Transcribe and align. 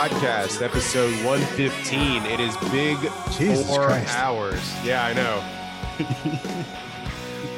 Podcast, 0.00 0.62
episode 0.62 1.12
115. 1.26 2.22
It 2.24 2.40
is 2.40 2.56
big 2.72 2.96
Jesus 3.36 3.68
four 3.68 3.84
Christ. 3.84 4.16
hours. 4.16 4.58
Yeah, 4.82 5.04
I 5.04 5.12
know. 5.12 5.44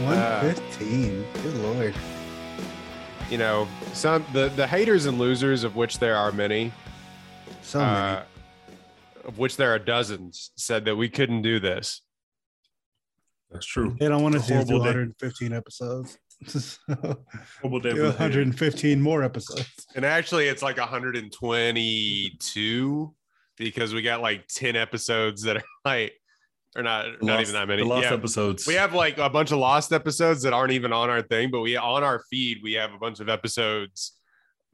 Uh, 0.01 0.41
115. 0.41 1.25
Good 1.45 1.55
lord. 1.59 1.95
You 3.31 3.39
know, 3.39 3.69
some 3.93 4.27
the, 4.33 4.49
the 4.57 4.67
haters 4.67 5.07
and 5.07 5.21
losers, 5.21 5.63
of 5.63 5.77
which 5.77 6.01
there 6.01 6.17
are 6.17 6.33
many, 6.33 6.73
So 7.63 7.79
uh, 7.79 8.25
of 9.25 9.39
which 9.39 9.57
there 9.57 9.73
are 9.73 9.79
dozens, 9.79 10.51
said 10.57 10.85
that 10.87 10.97
we 10.97 11.09
couldn't 11.09 11.43
do 11.43 11.61
this. 11.61 12.03
That's 13.53 13.67
true. 13.67 13.91
many. 13.91 13.99
They 14.01 14.09
don't 14.09 14.25
want 14.25 14.35
to 14.35 14.41
do 14.41 14.55
Horrible 14.55 14.81
day. 14.81 14.91
episodes. 15.53 16.19
So, 16.49 16.79
Horrible 17.61 17.81
day 17.81 17.91
do 17.91 17.97
for 17.97 18.03
115 18.09 19.01
more 19.01 19.23
episodes. 19.23 19.87
And 19.95 20.05
actually, 20.05 20.49
it's 20.49 20.63
like 20.63 20.79
122 20.79 23.15
because 23.57 23.95
we 23.95 24.03
got 24.03 24.21
like 24.23 24.47
10 24.49 24.77
episodes 24.77 25.43
that 25.43 25.57
are 25.59 25.63
like, 25.85 26.13
or 26.75 26.83
not, 26.83 27.07
The 27.21 27.27
not 27.27 27.41
even 27.43 27.53
that 27.55 27.69
many. 27.69 27.83
The 27.83 27.89
lost 27.89 28.05
Yeah. 28.05 28.15
episodes. 28.15 28.67
We 28.67 28.75
have 28.75 28.95
like 28.95 29.19
a 29.19 29.29
bunch 29.29 29.53
of 29.53 29.59
lost 29.59 29.93
episodes 29.93 30.43
that 30.43 30.53
aren't 30.53 30.73
even 30.73 30.93
on 30.93 31.11
our 31.11 31.23
thing, 31.23 31.51
but 31.51 31.61
we 31.61 31.77
on 31.77 32.03
our 32.03 32.23
feed 32.31 32.59
we 32.63 32.73
have 32.75 32.93
a 32.95 32.99
bunch 32.99 33.21
of 33.21 33.29
episodes 33.29 34.13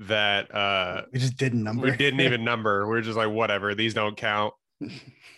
that 0.01 0.55
uh 0.55 1.03
We 1.13 1.19
just 1.19 1.37
didn't 1.37 1.65
number. 1.65 1.91
we 1.91 1.97
didn't 1.97 2.21
even 2.21 2.45
number. 2.53 2.87
We're 2.87 3.01
just 3.01 3.17
like 3.17 3.31
whatever, 3.31 3.75
these 3.75 3.95
don't 3.95 4.17
count. 4.17 4.55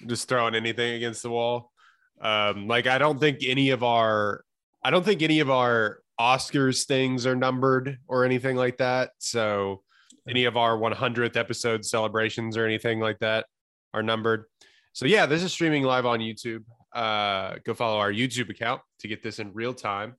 just 0.06 0.28
throwing 0.28 0.54
anything 0.54 0.94
against 0.94 1.22
the 1.22 1.30
wall. 1.30 1.72
Um 2.20 2.68
like 2.68 2.86
I 2.86 2.98
don't 2.98 3.18
think 3.18 3.38
any 3.42 3.70
of 3.70 3.82
our 3.82 4.44
I 4.84 4.90
don't 4.90 5.04
think 5.04 5.22
any 5.22 5.40
of 5.40 5.50
our 5.50 6.00
Oscars 6.20 6.86
things 6.86 7.24
are 7.26 7.34
numbered 7.34 7.96
or 8.06 8.26
anything 8.26 8.54
like 8.56 8.76
that. 8.76 9.12
So 9.18 9.82
any 10.28 10.44
of 10.44 10.58
our 10.58 10.76
100th 10.76 11.34
episode 11.36 11.82
celebrations 11.84 12.58
or 12.58 12.66
anything 12.66 13.00
like 13.00 13.18
that 13.20 13.46
are 13.94 14.02
numbered. 14.02 14.44
So 14.92 15.06
yeah, 15.06 15.24
this 15.24 15.42
is 15.42 15.50
streaming 15.52 15.82
live 15.84 16.04
on 16.04 16.18
YouTube. 16.20 16.64
Uh, 16.94 17.54
go 17.64 17.72
follow 17.72 17.98
our 17.98 18.12
YouTube 18.12 18.50
account 18.50 18.82
to 18.98 19.08
get 19.08 19.22
this 19.22 19.38
in 19.38 19.54
real 19.54 19.72
time. 19.72 20.16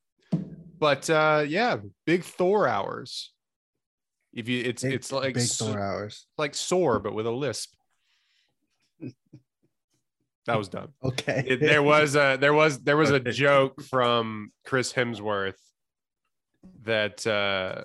But 0.80 1.08
uh, 1.10 1.46
yeah, 1.48 1.78
big 2.08 2.24
Thor 2.24 2.68
hours. 2.68 3.32
If 4.34 4.50
you, 4.50 4.64
it's 4.66 4.82
Big- 4.82 4.94
it's 4.94 5.12
like 5.12 5.36
big 5.36 5.48
four 5.48 5.80
hours. 5.80 6.26
like 6.38 6.56
sore, 6.56 7.00
but 7.00 7.14
with 7.14 7.28
a 7.28 7.32
lisp. 7.32 7.74
That 10.48 10.58
was 10.58 10.70
dumb. 10.70 10.94
Okay. 11.04 11.44
It- 11.46 11.60
there 11.60 11.84
was 11.84 12.16
a 12.16 12.38
there 12.42 12.54
was 12.54 12.80
there 12.80 12.98
was 12.98 13.12
a 13.12 13.20
joke 13.20 13.84
from 13.84 14.52
Chris 14.66 14.92
Hemsworth 14.94 15.54
that 16.84 17.26
uh, 17.28 17.84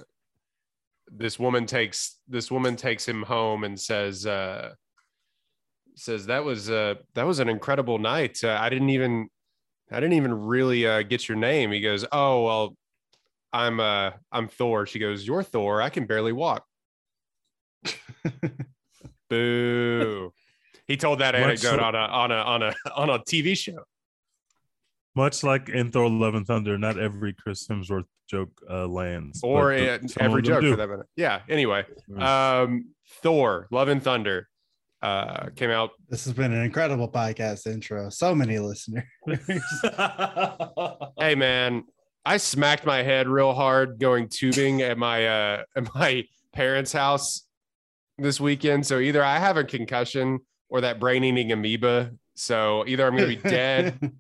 this 1.11 1.39
woman 1.39 1.67
takes 1.67 2.19
this 2.29 2.51
woman 2.51 2.77
takes 2.77 3.07
him 3.07 3.23
home 3.23 3.65
and 3.65 3.79
says 3.79 4.27
uh, 4.27 4.73
says 5.95 6.27
that 6.27 6.45
was 6.45 6.71
uh, 6.71 6.95
that 7.15 7.27
was 7.27 7.39
an 7.39 7.49
incredible 7.49 7.99
night. 7.99 8.43
Uh, 8.43 8.57
I 8.61 8.69
didn't 8.69 8.91
even 8.91 9.29
I 9.91 10.01
didn't 10.01 10.15
even 10.15 10.35
really 10.35 10.87
uh, 10.87 11.03
get 11.03 11.29
your 11.29 11.39
name. 11.39 11.71
He 11.73 11.81
goes, 11.81 12.05
oh 12.13 12.45
well, 12.45 12.77
I'm 13.53 13.81
uh 13.81 14.13
I'm 14.31 14.49
Thor. 14.49 14.87
She 14.87 14.99
goes, 14.99 15.27
you're 15.27 15.43
Thor. 15.43 15.81
I 15.81 15.89
can 15.89 16.07
barely 16.07 16.33
walk. 16.33 16.65
Boo. 19.31 20.33
He 20.87 20.97
told 20.97 21.19
that 21.21 21.35
anecdote 21.35 21.81
on 21.81 21.95
a 21.95 21.99
on 21.99 22.31
a 22.31 22.35
on 22.35 22.63
a 22.63 22.75
on 22.95 23.11
a 23.11 23.19
TV 23.21 23.57
show. 23.57 23.85
Much 25.17 25.43
like 25.43 25.69
in 25.71 25.91
Thor: 25.91 26.09
Love 26.11 26.35
and 26.35 26.47
Thunder, 26.47 26.77
not 26.77 26.99
every 26.99 27.33
Chris 27.33 27.67
Hemsworth 27.67 28.05
joke 28.29 28.51
uh, 28.71 28.87
lands, 28.87 29.41
or 29.43 29.75
the- 29.75 30.17
every 30.21 30.43
joke 30.43 30.61
do. 30.61 30.73
for 30.73 30.77
that 30.77 30.89
minute. 30.89 31.07
Yeah. 31.17 31.41
Anyway, 31.49 31.85
um, 32.19 32.91
Thor: 33.23 33.67
Love 33.71 33.89
and 33.89 34.03
Thunder 34.03 34.49
uh, 35.03 35.47
came 35.57 35.71
out. 35.71 35.91
this 36.09 36.25
has 36.27 36.35
been 36.35 36.53
an 36.53 36.63
incredible 36.63 37.11
podcast 37.11 37.67
intro. 37.67 38.11
So 38.11 38.35
many 38.35 38.59
listeners. 38.59 39.05
Hey, 41.19 41.35
man, 41.35 41.85
I 42.25 42.37
smacked 42.37 42.85
my 42.85 43.03
head 43.03 43.29
real 43.29 43.55
hard 43.55 43.99
going 43.99 44.29
tubing 44.29 44.83
at 44.83 44.99
my 44.99 45.27
uh, 45.27 45.63
at 45.77 45.95
my 45.95 46.25
parents' 46.53 46.93
house 46.93 47.47
this 48.19 48.41
weekend. 48.41 48.87
So 48.87 48.99
either 48.99 49.25
I 49.25 49.39
have 49.39 49.57
a 49.57 49.65
concussion 49.65 50.41
or 50.69 50.83
that 50.83 51.01
brain 51.01 51.25
eating 51.25 51.53
amoeba. 51.53 52.13
So 52.35 52.85
either 52.87 53.07
I'm 53.07 53.15
gonna 53.17 53.29
be 53.29 53.37
dead 53.51 54.13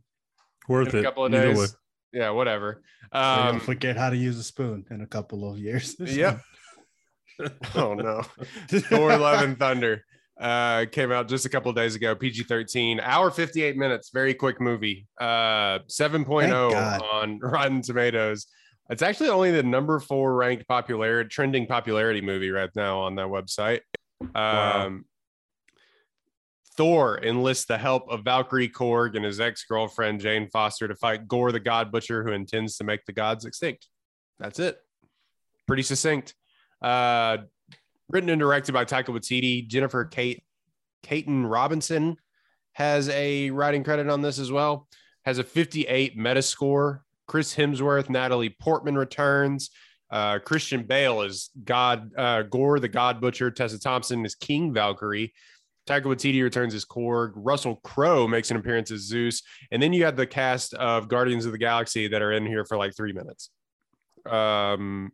Worth 0.68 0.88
in 0.90 0.96
a 0.96 0.98
it. 1.00 1.02
couple 1.04 1.24
of 1.26 1.32
days. 1.32 1.56
way. 1.58 1.66
Yeah, 2.12 2.30
whatever. 2.30 2.82
So 3.12 3.18
you'll 3.20 3.54
Um, 3.54 3.60
forget 3.60 3.96
how 3.96 4.10
to 4.10 4.16
use 4.16 4.38
a 4.38 4.42
spoon 4.42 4.84
in 4.90 5.00
a 5.02 5.06
couple 5.06 5.50
of 5.50 5.58
years. 5.58 5.96
Yep. 6.00 6.40
oh 7.74 7.94
no. 7.94 8.22
Thor 8.68 9.16
Love 9.16 9.42
and 9.42 9.58
Thunder 9.58 10.02
uh 10.40 10.84
came 10.92 11.12
out 11.12 11.28
just 11.28 11.46
a 11.46 11.48
couple 11.48 11.70
of 11.70 11.76
days 11.76 11.94
ago 11.94 12.14
PG-13 12.14 13.00
hour 13.02 13.30
58 13.30 13.74
minutes 13.78 14.10
very 14.12 14.34
quick 14.34 14.60
movie 14.60 15.06
uh 15.18 15.78
7.0 15.88 16.26
Thank 16.40 16.50
God. 16.52 17.02
on 17.10 17.38
Rotten 17.38 17.80
Tomatoes 17.80 18.46
it's 18.90 19.00
actually 19.00 19.30
only 19.30 19.50
the 19.50 19.62
number 19.62 19.98
4 19.98 20.34
ranked 20.34 20.68
popularity 20.68 21.28
trending 21.30 21.66
popularity 21.66 22.20
movie 22.20 22.50
right 22.50 22.68
now 22.76 22.98
on 23.00 23.14
that 23.14 23.28
website 23.28 23.80
um 24.20 24.28
Wow. 24.34 24.98
Thor 26.76 27.18
enlists 27.22 27.66
the 27.66 27.78
help 27.78 28.08
of 28.10 28.24
Valkyrie 28.24 28.68
Korg 28.68 29.16
and 29.16 29.24
his 29.24 29.40
ex-girlfriend 29.40 30.20
Jane 30.20 30.48
Foster 30.48 30.88
to 30.88 30.94
fight 30.94 31.28
Gorr 31.28 31.52
the 31.52 31.60
God 31.60 31.90
Butcher 31.90 32.24
who 32.24 32.32
intends 32.32 32.76
to 32.76 32.84
make 32.84 33.04
the 33.04 33.12
gods 33.12 33.44
extinct 33.44 33.88
that's 34.38 34.58
it 34.58 34.78
pretty 35.66 35.82
succinct 35.82 36.34
uh 36.82 37.38
written 38.08 38.30
and 38.30 38.40
directed 38.40 38.72
by 38.72 38.84
Taika 38.84 39.06
Waititi. 39.06 39.66
Jennifer 39.66 40.04
Kate 40.04 40.42
Caton 41.02 41.46
Robinson 41.46 42.16
has 42.72 43.08
a 43.08 43.50
writing 43.50 43.84
credit 43.84 44.08
on 44.08 44.22
this 44.22 44.38
as 44.38 44.52
well. 44.52 44.88
Has 45.24 45.38
a 45.38 45.44
58 45.44 46.18
Metascore. 46.18 47.00
Chris 47.26 47.54
Hemsworth, 47.54 48.08
Natalie 48.08 48.50
Portman 48.60 48.96
returns. 48.96 49.70
Uh, 50.10 50.38
Christian 50.38 50.84
Bale 50.84 51.22
is 51.22 51.50
God 51.64 52.12
uh, 52.16 52.42
Gorr, 52.42 52.78
the 52.78 52.88
God 52.88 53.20
Butcher. 53.20 53.50
Tessa 53.50 53.80
Thompson 53.80 54.24
is 54.24 54.36
King 54.36 54.72
Valkyrie. 54.72 55.34
Taika 55.86 56.04
Waititi 56.04 56.42
returns 56.42 56.74
as 56.74 56.84
Korg. 56.84 57.32
Russell 57.34 57.76
Crowe 57.76 58.26
makes 58.26 58.50
an 58.50 58.56
appearance 58.56 58.90
as 58.90 59.00
Zeus, 59.00 59.42
and 59.70 59.82
then 59.82 59.92
you 59.92 60.04
have 60.04 60.16
the 60.16 60.26
cast 60.26 60.74
of 60.74 61.08
Guardians 61.08 61.46
of 61.46 61.52
the 61.52 61.58
Galaxy 61.58 62.08
that 62.08 62.22
are 62.22 62.32
in 62.32 62.46
here 62.46 62.64
for 62.64 62.76
like 62.76 62.96
three 62.96 63.12
minutes. 63.12 63.50
Um, 64.28 65.12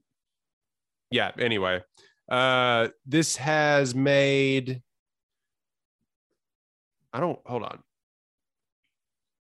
yeah. 1.10 1.30
Anyway, 1.38 1.82
uh, 2.30 2.88
this 3.06 3.36
has 3.36 3.94
made. 3.94 4.82
I 7.12 7.20
don't 7.20 7.38
hold 7.44 7.62
on. 7.62 7.80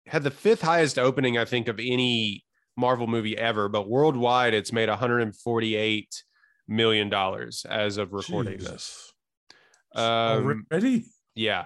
Had 0.08 0.24
the 0.24 0.32
fifth 0.32 0.62
highest 0.62 1.00
opening, 1.00 1.38
I 1.38 1.46
think, 1.46 1.70
of 1.70 1.80
any 1.80 2.44
Marvel 2.76 3.08
movie 3.08 3.38
ever, 3.38 3.70
but 3.70 3.88
worldwide 3.88 4.54
it's 4.54 4.74
made 4.74 4.90
148 4.90 6.24
million 6.68 7.10
dollars 7.10 7.66
as 7.70 7.98
of 7.98 8.12
recording 8.12 8.58
this. 8.58 9.14
Um, 9.96 10.66
Already? 10.72 11.06
Yeah. 11.36 11.66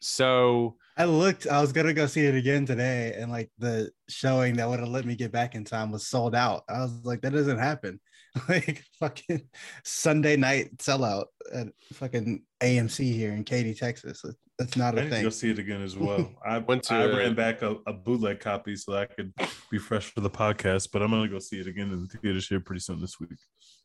So 0.00 0.76
I 0.98 1.04
looked, 1.04 1.46
I 1.46 1.60
was 1.60 1.72
gonna 1.72 1.94
go 1.94 2.06
see 2.06 2.26
it 2.26 2.34
again 2.34 2.66
today, 2.66 3.14
and 3.18 3.30
like 3.30 3.50
the 3.58 3.90
showing 4.08 4.56
that 4.56 4.68
would 4.68 4.80
have 4.80 4.88
let 4.88 5.04
me 5.06 5.16
get 5.16 5.32
back 5.32 5.54
in 5.54 5.64
time 5.64 5.90
was 5.90 6.06
sold 6.06 6.34
out. 6.34 6.64
I 6.68 6.80
was 6.80 6.92
like, 7.04 7.22
that 7.22 7.32
doesn't 7.32 7.58
happen. 7.58 8.00
Like 8.50 8.84
fucking 9.00 9.48
Sunday 9.82 10.36
night 10.36 10.76
sellout. 10.76 11.24
at 11.54 11.68
fucking 11.94 12.42
AMC 12.62 13.10
here 13.14 13.32
in 13.32 13.44
Katy, 13.44 13.72
Texas. 13.72 14.22
That's 14.58 14.76
not 14.76 14.98
I 14.98 15.00
a 15.00 15.00
thing. 15.04 15.10
to 15.10 15.16
go 15.16 15.22
thing. 15.22 15.30
see 15.30 15.50
it 15.52 15.58
again 15.58 15.80
as 15.80 15.96
well. 15.96 16.30
I 16.46 16.58
Went 16.58 16.82
to 16.84 16.94
I 16.96 17.02
a- 17.04 17.16
ran 17.16 17.34
back 17.34 17.62
a, 17.62 17.76
a 17.86 17.94
bootleg 17.94 18.40
copy 18.40 18.76
so 18.76 18.92
that 18.92 18.98
I 19.00 19.06
could 19.06 19.32
be 19.70 19.78
fresh 19.78 20.12
for 20.12 20.20
the 20.20 20.28
podcast, 20.28 20.90
but 20.92 21.00
I'm 21.00 21.10
gonna 21.12 21.28
go 21.28 21.38
see 21.38 21.60
it 21.60 21.66
again 21.66 21.90
in 21.90 22.02
the 22.02 22.18
theaters 22.18 22.46
here 22.46 22.60
pretty 22.60 22.80
soon 22.80 23.00
this 23.00 23.18
week. 23.18 23.30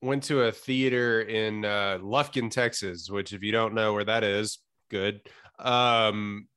Went 0.02 0.24
to 0.24 0.42
a 0.42 0.52
theater 0.52 1.22
in 1.22 1.64
uh, 1.64 2.00
Lufkin, 2.02 2.52
Texas, 2.52 3.10
which 3.10 3.32
if 3.32 3.42
you 3.44 3.54
don't 3.54 3.74
know 3.74 3.94
where 3.94 4.04
that 4.04 4.26
is, 4.26 4.60
good. 4.92 5.22
Um, 5.58 6.48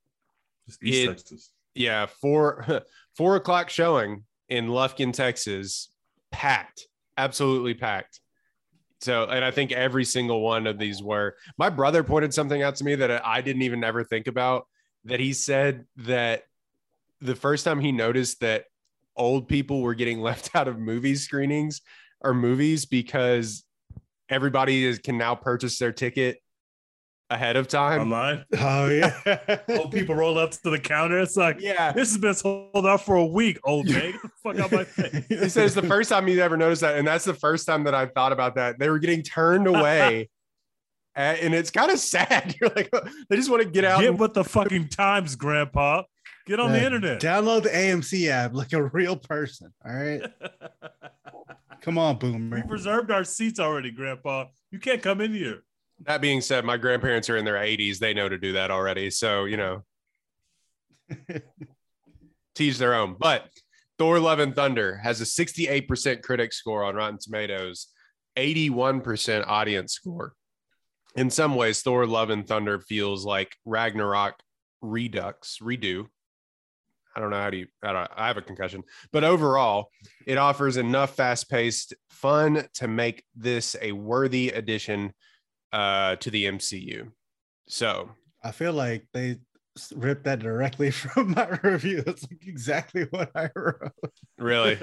It- 0.81 1.07
Texas. 1.07 1.51
yeah, 1.73 2.05
four 2.05 2.83
four 3.17 3.35
o'clock 3.37 3.69
showing 3.69 4.25
in 4.49 4.67
Lufkin, 4.67 5.11
Texas, 5.13 5.89
packed, 6.31 6.87
absolutely 7.17 7.73
packed. 7.73 8.19
So, 9.01 9.25
and 9.25 9.43
I 9.43 9.51
think 9.51 9.71
every 9.71 10.05
single 10.05 10.41
one 10.41 10.67
of 10.67 10.77
these 10.79 11.01
were. 11.01 11.35
My 11.57 11.69
brother 11.69 12.03
pointed 12.03 12.33
something 12.33 12.61
out 12.63 12.75
to 12.77 12.83
me 12.83 12.95
that 12.95 13.25
I 13.25 13.41
didn't 13.41 13.61
even 13.63 13.83
ever 13.83 14.03
think 14.03 14.27
about. 14.27 14.67
That 15.05 15.19
he 15.19 15.33
said 15.33 15.85
that 15.97 16.43
the 17.21 17.35
first 17.35 17.63
time 17.65 17.79
he 17.79 17.91
noticed 17.91 18.39
that 18.41 18.65
old 19.15 19.47
people 19.47 19.81
were 19.81 19.93
getting 19.93 20.19
left 20.29 20.55
out 20.55 20.67
of 20.67 20.79
movie 20.79 21.15
screenings 21.15 21.81
or 22.21 22.33
movies 22.33 22.85
because 22.85 23.63
everybody 24.29 24.85
is, 24.85 24.97
can 24.99 25.17
now 25.17 25.35
purchase 25.35 25.77
their 25.77 25.91
ticket 25.91 26.39
ahead 27.29 27.55
of 27.55 27.67
time. 27.67 28.01
Online. 28.01 28.45
Oh 28.59 28.87
yeah. 28.87 29.59
Old 29.69 29.91
people 29.91 30.15
roll 30.15 30.37
up 30.37 30.51
to 30.51 30.69
the 30.69 30.79
counter. 30.79 31.19
It's 31.19 31.35
like, 31.35 31.57
Yeah. 31.59 31.91
this 31.91 32.09
has 32.09 32.17
been 32.19 32.33
sold 32.35 32.85
out 32.85 33.03
for 33.03 33.15
a 33.15 33.25
week, 33.25 33.59
old 33.63 33.87
man. 33.89 34.11
Get 34.11 34.21
the 34.21 34.29
fuck 34.43 34.59
out 34.59 34.71
my 34.71 34.83
face. 34.83 35.25
He 35.27 35.49
says 35.49 35.73
the 35.75 35.81
first 35.83 36.09
time 36.09 36.27
he's 36.27 36.37
ever 36.39 36.55
noticed 36.57 36.81
that, 36.81 36.97
and 36.97 37.07
that's 37.07 37.25
the 37.25 37.33
first 37.33 37.65
time 37.65 37.83
that 37.85 37.95
I 37.95 38.05
thought 38.07 38.31
about 38.31 38.55
that. 38.55 38.77
They 38.79 38.89
were 38.89 38.99
getting 38.99 39.23
turned 39.23 39.67
away, 39.67 40.29
A- 41.17 41.19
and 41.43 41.53
it's 41.55 41.71
kind 41.71 41.89
of 41.91 41.97
sad. 41.99 42.55
You're 42.61 42.69
like, 42.75 42.89
oh, 42.93 43.01
they 43.29 43.35
just 43.37 43.49
want 43.49 43.63
to 43.63 43.69
get 43.69 43.85
out. 43.85 44.01
Get 44.01 44.09
and- 44.11 44.19
with 44.19 44.33
the 44.33 44.43
fucking 44.43 44.89
times, 44.89 45.35
Grandpa. 45.35 46.03
Get 46.45 46.59
on 46.59 46.73
the 46.73 46.85
internet. 46.85 47.19
Download 47.19 47.63
the 47.63 47.69
AMC 47.69 48.27
app 48.29 48.53
like 48.53 48.71
a 48.73 48.83
real 48.83 49.15
person. 49.15 49.73
All 49.83 49.91
right. 49.95 50.21
Come 51.81 51.97
on, 51.97 52.17
boom. 52.19 52.51
we 52.51 52.61
boomer. 52.61 52.65
reserved 52.67 53.09
our 53.09 53.23
seats 53.23 53.59
already, 53.59 53.89
Grandpa. 53.89 54.45
You 54.69 54.77
can't 54.79 55.01
come 55.01 55.21
in 55.21 55.33
here. 55.33 55.63
That 56.01 56.21
being 56.21 56.41
said, 56.41 56.65
my 56.65 56.77
grandparents 56.77 57.29
are 57.29 57.37
in 57.37 57.45
their 57.45 57.55
80s. 57.55 57.99
They 57.99 58.13
know 58.13 58.29
to 58.29 58.37
do 58.37 58.53
that 58.53 58.71
already. 58.71 59.09
So 59.09 59.45
you 59.45 59.57
know, 59.57 59.83
teach 62.55 62.77
their 62.77 62.93
own. 62.93 63.15
But 63.19 63.47
Thor: 63.97 64.19
Love 64.19 64.39
and 64.39 64.55
Thunder 64.55 64.97
has 64.97 65.21
a 65.21 65.25
68% 65.25 66.21
critic 66.21 66.53
score 66.53 66.83
on 66.83 66.95
Rotten 66.95 67.19
Tomatoes, 67.19 67.87
81% 68.37 69.47
audience 69.47 69.93
score. 69.93 70.33
In 71.15 71.29
some 71.29 71.55
ways, 71.55 71.81
Thor: 71.81 72.05
Love 72.05 72.29
and 72.29 72.47
Thunder 72.47 72.79
feels 72.79 73.25
like 73.25 73.55
Ragnarok 73.65 74.35
Redux 74.81 75.59
redo. 75.61 76.07
I 77.15 77.21
don't 77.21 77.29
know 77.29 77.37
how 77.37 77.49
do 77.49 77.57
you. 77.57 77.67
I, 77.81 77.93
don't, 77.93 78.11
I 78.17 78.27
have 78.27 78.35
a 78.35 78.41
concussion, 78.41 78.83
but 79.13 79.23
overall, 79.23 79.89
it 80.27 80.37
offers 80.37 80.75
enough 80.75 81.15
fast-paced 81.15 81.93
fun 82.09 82.67
to 82.73 82.89
make 82.89 83.23
this 83.33 83.77
a 83.81 83.93
worthy 83.93 84.49
addition 84.49 85.13
uh, 85.75 86.15
to 86.15 86.31
the 86.31 86.45
MCU. 86.45 87.11
So 87.67 88.09
I 88.41 88.51
feel 88.51 88.71
like 88.71 89.05
they 89.13 89.37
ripped 89.93 90.23
that 90.23 90.39
directly 90.39 90.89
from 90.91 91.31
my 91.31 91.59
review. 91.63 92.01
It's 92.07 92.23
like 92.23 92.47
exactly 92.47 93.03
what 93.09 93.29
I 93.35 93.49
wrote. 93.55 93.91
really, 94.39 94.79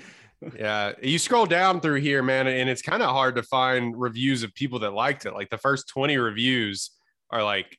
yeah, 0.58 0.92
you 1.00 1.18
scroll 1.20 1.46
down 1.46 1.80
through 1.80 2.00
here, 2.00 2.22
man, 2.22 2.48
and 2.48 2.68
it's 2.68 2.82
kind 2.82 3.02
of 3.02 3.10
hard 3.10 3.36
to 3.36 3.44
find 3.44 3.94
reviews 3.96 4.42
of 4.42 4.52
people 4.54 4.80
that 4.80 4.92
liked 4.92 5.24
it. 5.24 5.34
Like 5.34 5.50
the 5.50 5.58
first 5.58 5.88
twenty 5.88 6.16
reviews 6.16 6.90
are 7.30 7.44
like 7.44 7.78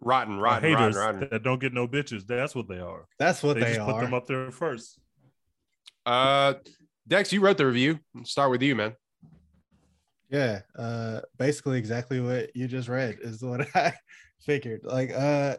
rotten, 0.00 0.38
rotten, 0.38 0.72
rotten, 0.72 0.78
haters 0.78 0.96
rotten. 0.96 1.28
that 1.30 1.42
don't 1.42 1.60
get 1.60 1.74
no 1.74 1.86
bitches. 1.86 2.26
That's 2.26 2.54
what 2.54 2.66
they 2.66 2.78
are. 2.78 3.06
That's 3.18 3.42
what 3.42 3.56
they, 3.56 3.60
are. 3.60 3.64
they, 3.64 3.76
just 3.76 3.90
put 3.90 4.00
them 4.00 4.14
up 4.14 4.26
there 4.26 4.50
first. 4.50 4.98
Uh, 6.06 6.54
Dex, 7.06 7.30
you 7.30 7.42
wrote 7.42 7.58
the 7.58 7.66
review. 7.66 7.98
Let's 8.14 8.30
start 8.30 8.50
with 8.50 8.62
you, 8.62 8.74
man. 8.74 8.94
Yeah, 10.30 10.60
uh 10.78 11.20
basically 11.38 11.78
exactly 11.78 12.20
what 12.20 12.54
you 12.54 12.68
just 12.68 12.88
read 12.88 13.18
is 13.20 13.42
what 13.42 13.66
I 13.74 13.94
figured. 14.40 14.82
Like 14.84 15.12
uh 15.12 15.56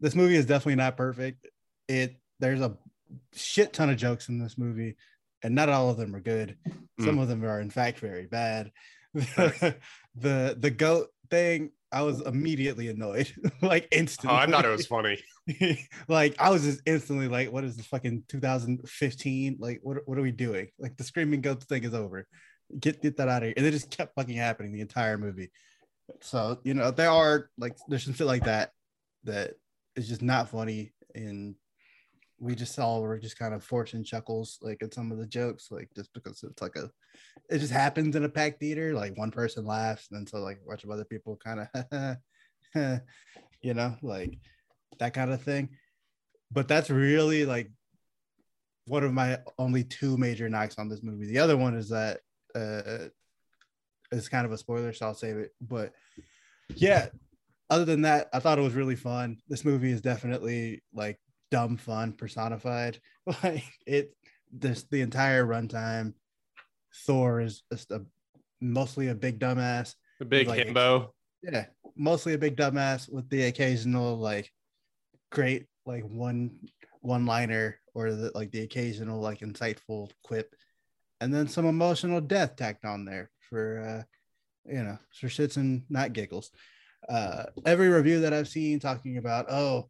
this 0.00 0.14
movie 0.14 0.36
is 0.36 0.46
definitely 0.46 0.76
not 0.76 0.96
perfect. 0.96 1.46
It 1.88 2.16
there's 2.38 2.60
a 2.60 2.76
shit 3.34 3.72
ton 3.72 3.90
of 3.90 3.96
jokes 3.96 4.28
in 4.28 4.38
this 4.38 4.56
movie 4.56 4.96
and 5.42 5.54
not 5.54 5.68
all 5.68 5.90
of 5.90 5.96
them 5.96 6.14
are 6.14 6.20
good. 6.20 6.56
Some 7.00 7.18
of 7.18 7.28
them 7.28 7.44
are 7.44 7.60
in 7.60 7.70
fact 7.70 7.98
very 7.98 8.26
bad. 8.26 8.70
the 9.14 9.76
the 10.14 10.70
goat 10.70 11.08
thing 11.30 11.70
I 11.92 12.02
was 12.02 12.20
immediately 12.20 12.88
annoyed 12.88 13.32
like 13.62 13.88
instantly. 13.90 14.36
Oh. 14.36 14.40
I 14.40 14.46
thought 14.46 14.64
it 14.64 14.68
was 14.68 14.86
funny. 14.86 15.18
like 16.08 16.36
I 16.38 16.50
was 16.50 16.62
just 16.62 16.82
instantly 16.86 17.28
like, 17.28 17.52
what 17.52 17.64
is 17.64 17.76
this 17.76 17.86
fucking 17.86 18.24
2015? 18.28 19.56
Like, 19.58 19.80
what, 19.82 19.98
what 20.06 20.18
are 20.18 20.22
we 20.22 20.30
doing? 20.30 20.68
Like 20.78 20.96
the 20.96 21.04
screaming 21.04 21.40
goats 21.40 21.66
thing 21.66 21.84
is 21.84 21.94
over. 21.94 22.26
Get 22.78 23.02
get 23.02 23.16
that 23.16 23.28
out 23.28 23.42
of 23.42 23.48
here. 23.48 23.54
And 23.56 23.66
it 23.66 23.70
just 23.72 23.90
kept 23.90 24.14
fucking 24.14 24.36
happening 24.36 24.72
the 24.72 24.80
entire 24.80 25.18
movie. 25.18 25.50
So, 26.20 26.58
you 26.64 26.74
know, 26.74 26.90
there 26.90 27.10
are 27.10 27.50
like 27.58 27.76
there's 27.88 28.04
some 28.04 28.14
shit 28.14 28.26
like 28.26 28.44
that 28.44 28.72
that 29.24 29.54
is 29.96 30.08
just 30.08 30.22
not 30.22 30.48
funny. 30.48 30.92
And 31.14 31.54
we 32.38 32.54
just 32.54 32.78
all 32.78 33.02
were 33.02 33.18
just 33.18 33.38
kind 33.38 33.52
of 33.52 33.62
forcing 33.62 34.02
chuckles 34.02 34.58
like 34.62 34.82
at 34.82 34.94
some 34.94 35.12
of 35.12 35.18
the 35.18 35.26
jokes, 35.26 35.68
like 35.70 35.90
just 35.94 36.12
because 36.14 36.42
it's 36.42 36.62
like 36.62 36.76
a 36.76 36.90
it 37.48 37.58
just 37.58 37.72
happens 37.72 38.16
in 38.16 38.24
a 38.24 38.28
packed 38.28 38.60
theater. 38.60 38.94
Like 38.94 39.18
one 39.18 39.30
person 39.30 39.64
laughs, 39.66 40.08
and 40.10 40.20
then 40.20 40.26
so 40.26 40.38
like 40.38 40.58
a 40.64 40.68
bunch 40.68 40.84
of 40.84 40.90
other 40.90 41.04
people 41.04 41.38
kind 41.44 41.68
of 41.84 42.16
you 43.62 43.74
know, 43.74 43.96
like 44.02 44.38
that 44.98 45.14
kind 45.14 45.32
of 45.32 45.42
thing. 45.42 45.70
But 46.50 46.66
that's 46.66 46.90
really 46.90 47.44
like 47.44 47.70
one 48.86 49.04
of 49.04 49.12
my 49.12 49.38
only 49.58 49.84
two 49.84 50.16
major 50.16 50.48
knocks 50.48 50.78
on 50.78 50.88
this 50.88 51.02
movie. 51.02 51.26
The 51.26 51.38
other 51.38 51.56
one 51.56 51.76
is 51.76 51.90
that 51.90 52.20
uh 52.54 53.08
it's 54.12 54.28
kind 54.28 54.44
of 54.44 54.52
a 54.52 54.58
spoiler, 54.58 54.92
so 54.92 55.06
I'll 55.06 55.14
save 55.14 55.36
it. 55.36 55.52
But 55.60 55.92
yeah, 56.74 57.08
other 57.68 57.84
than 57.84 58.02
that, 58.02 58.28
I 58.32 58.40
thought 58.40 58.58
it 58.58 58.62
was 58.62 58.74
really 58.74 58.96
fun. 58.96 59.38
This 59.48 59.64
movie 59.64 59.92
is 59.92 60.00
definitely 60.00 60.82
like 60.92 61.18
dumb 61.50 61.76
fun 61.76 62.12
personified. 62.12 62.98
Like 63.44 63.64
it 63.86 64.14
this 64.52 64.84
the 64.90 65.00
entire 65.02 65.46
runtime. 65.46 66.14
Thor 67.06 67.40
is 67.40 67.62
just 67.72 67.92
a 67.92 68.04
mostly 68.60 69.08
a 69.08 69.14
big 69.14 69.38
dumbass 69.38 69.94
A 70.20 70.24
big 70.24 70.48
Like- 70.48 70.66
himbo. 70.66 71.10
yeah 71.42 71.66
mostly 71.96 72.34
a 72.34 72.38
big 72.38 72.56
dumbass 72.56 73.08
with 73.10 73.28
the 73.30 73.44
occasional 73.44 74.18
like 74.18 74.50
great 75.30 75.66
like 75.86 76.02
one 76.04 76.50
one 77.00 77.24
liner 77.26 77.78
or 77.94 78.10
the 78.12 78.32
like 78.34 78.50
the 78.50 78.62
occasional 78.62 79.20
like 79.20 79.38
insightful 79.40 80.10
quip 80.24 80.54
and 81.20 81.32
then 81.32 81.48
some 81.48 81.66
emotional 81.66 82.20
death 82.20 82.56
tacked 82.56 82.84
on 82.84 83.04
there 83.04 83.30
for 83.48 83.80
uh 83.80 84.02
you 84.72 84.82
know 84.82 84.98
for 85.12 85.28
shits 85.28 85.56
and 85.56 85.82
not 85.88 86.12
giggles 86.12 86.50
uh 87.08 87.44
every 87.64 87.88
review 87.88 88.20
that 88.20 88.32
i've 88.32 88.48
seen 88.48 88.78
talking 88.78 89.16
about 89.16 89.50
oh 89.50 89.88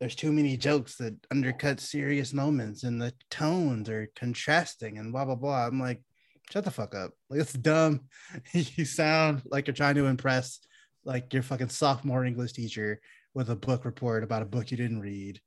there's 0.00 0.14
too 0.14 0.32
many 0.32 0.56
jokes 0.56 0.96
that 0.96 1.14
undercut 1.30 1.80
serious 1.80 2.32
moments 2.32 2.82
and 2.82 3.00
the 3.00 3.12
tones 3.30 3.88
are 3.88 4.10
contrasting 4.16 4.98
and 4.98 5.12
blah 5.12 5.24
blah 5.24 5.34
blah 5.34 5.66
i'm 5.66 5.80
like 5.80 6.02
shut 6.50 6.64
the 6.64 6.70
fuck 6.70 6.94
up 6.94 7.12
like 7.30 7.40
it's 7.40 7.52
dumb 7.52 8.00
you 8.52 8.84
sound 8.84 9.42
like 9.46 9.66
you're 9.66 9.74
trying 9.74 9.94
to 9.94 10.06
impress 10.06 10.60
like 11.04 11.32
your 11.32 11.42
fucking 11.42 11.68
sophomore 11.68 12.24
English 12.24 12.52
teacher 12.52 13.00
with 13.34 13.50
a 13.50 13.56
book 13.56 13.84
report 13.84 14.22
about 14.22 14.42
a 14.42 14.46
book 14.46 14.70
you 14.70 14.76
didn't 14.76 15.00
read, 15.00 15.40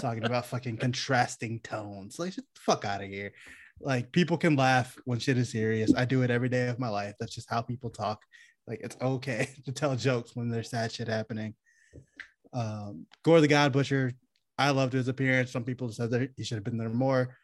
talking 0.00 0.24
about 0.24 0.46
fucking 0.46 0.76
contrasting 0.78 1.60
tones. 1.60 2.18
Like, 2.18 2.34
get 2.36 2.44
the 2.54 2.60
fuck 2.60 2.84
out 2.84 3.02
of 3.02 3.08
here. 3.08 3.32
Like, 3.80 4.10
people 4.12 4.36
can 4.36 4.56
laugh 4.56 4.96
when 5.04 5.18
shit 5.18 5.38
is 5.38 5.50
serious. 5.50 5.92
I 5.96 6.04
do 6.04 6.22
it 6.22 6.30
every 6.30 6.48
day 6.48 6.68
of 6.68 6.78
my 6.78 6.88
life. 6.88 7.14
That's 7.18 7.34
just 7.34 7.50
how 7.50 7.62
people 7.62 7.90
talk. 7.90 8.22
Like, 8.66 8.80
it's 8.82 8.96
okay 9.00 9.48
to 9.64 9.72
tell 9.72 9.96
jokes 9.96 10.34
when 10.34 10.48
there's 10.48 10.70
sad 10.70 10.92
shit 10.92 11.08
happening. 11.08 11.54
Um, 12.52 13.06
Gorr 13.24 13.40
the 13.40 13.48
God 13.48 13.72
Butcher, 13.72 14.12
I 14.58 14.70
loved 14.70 14.92
his 14.92 15.08
appearance. 15.08 15.52
Some 15.52 15.64
people 15.64 15.90
said 15.90 16.10
that 16.10 16.30
he 16.36 16.44
should 16.44 16.56
have 16.56 16.64
been 16.64 16.78
there 16.78 16.88
more. 16.88 17.36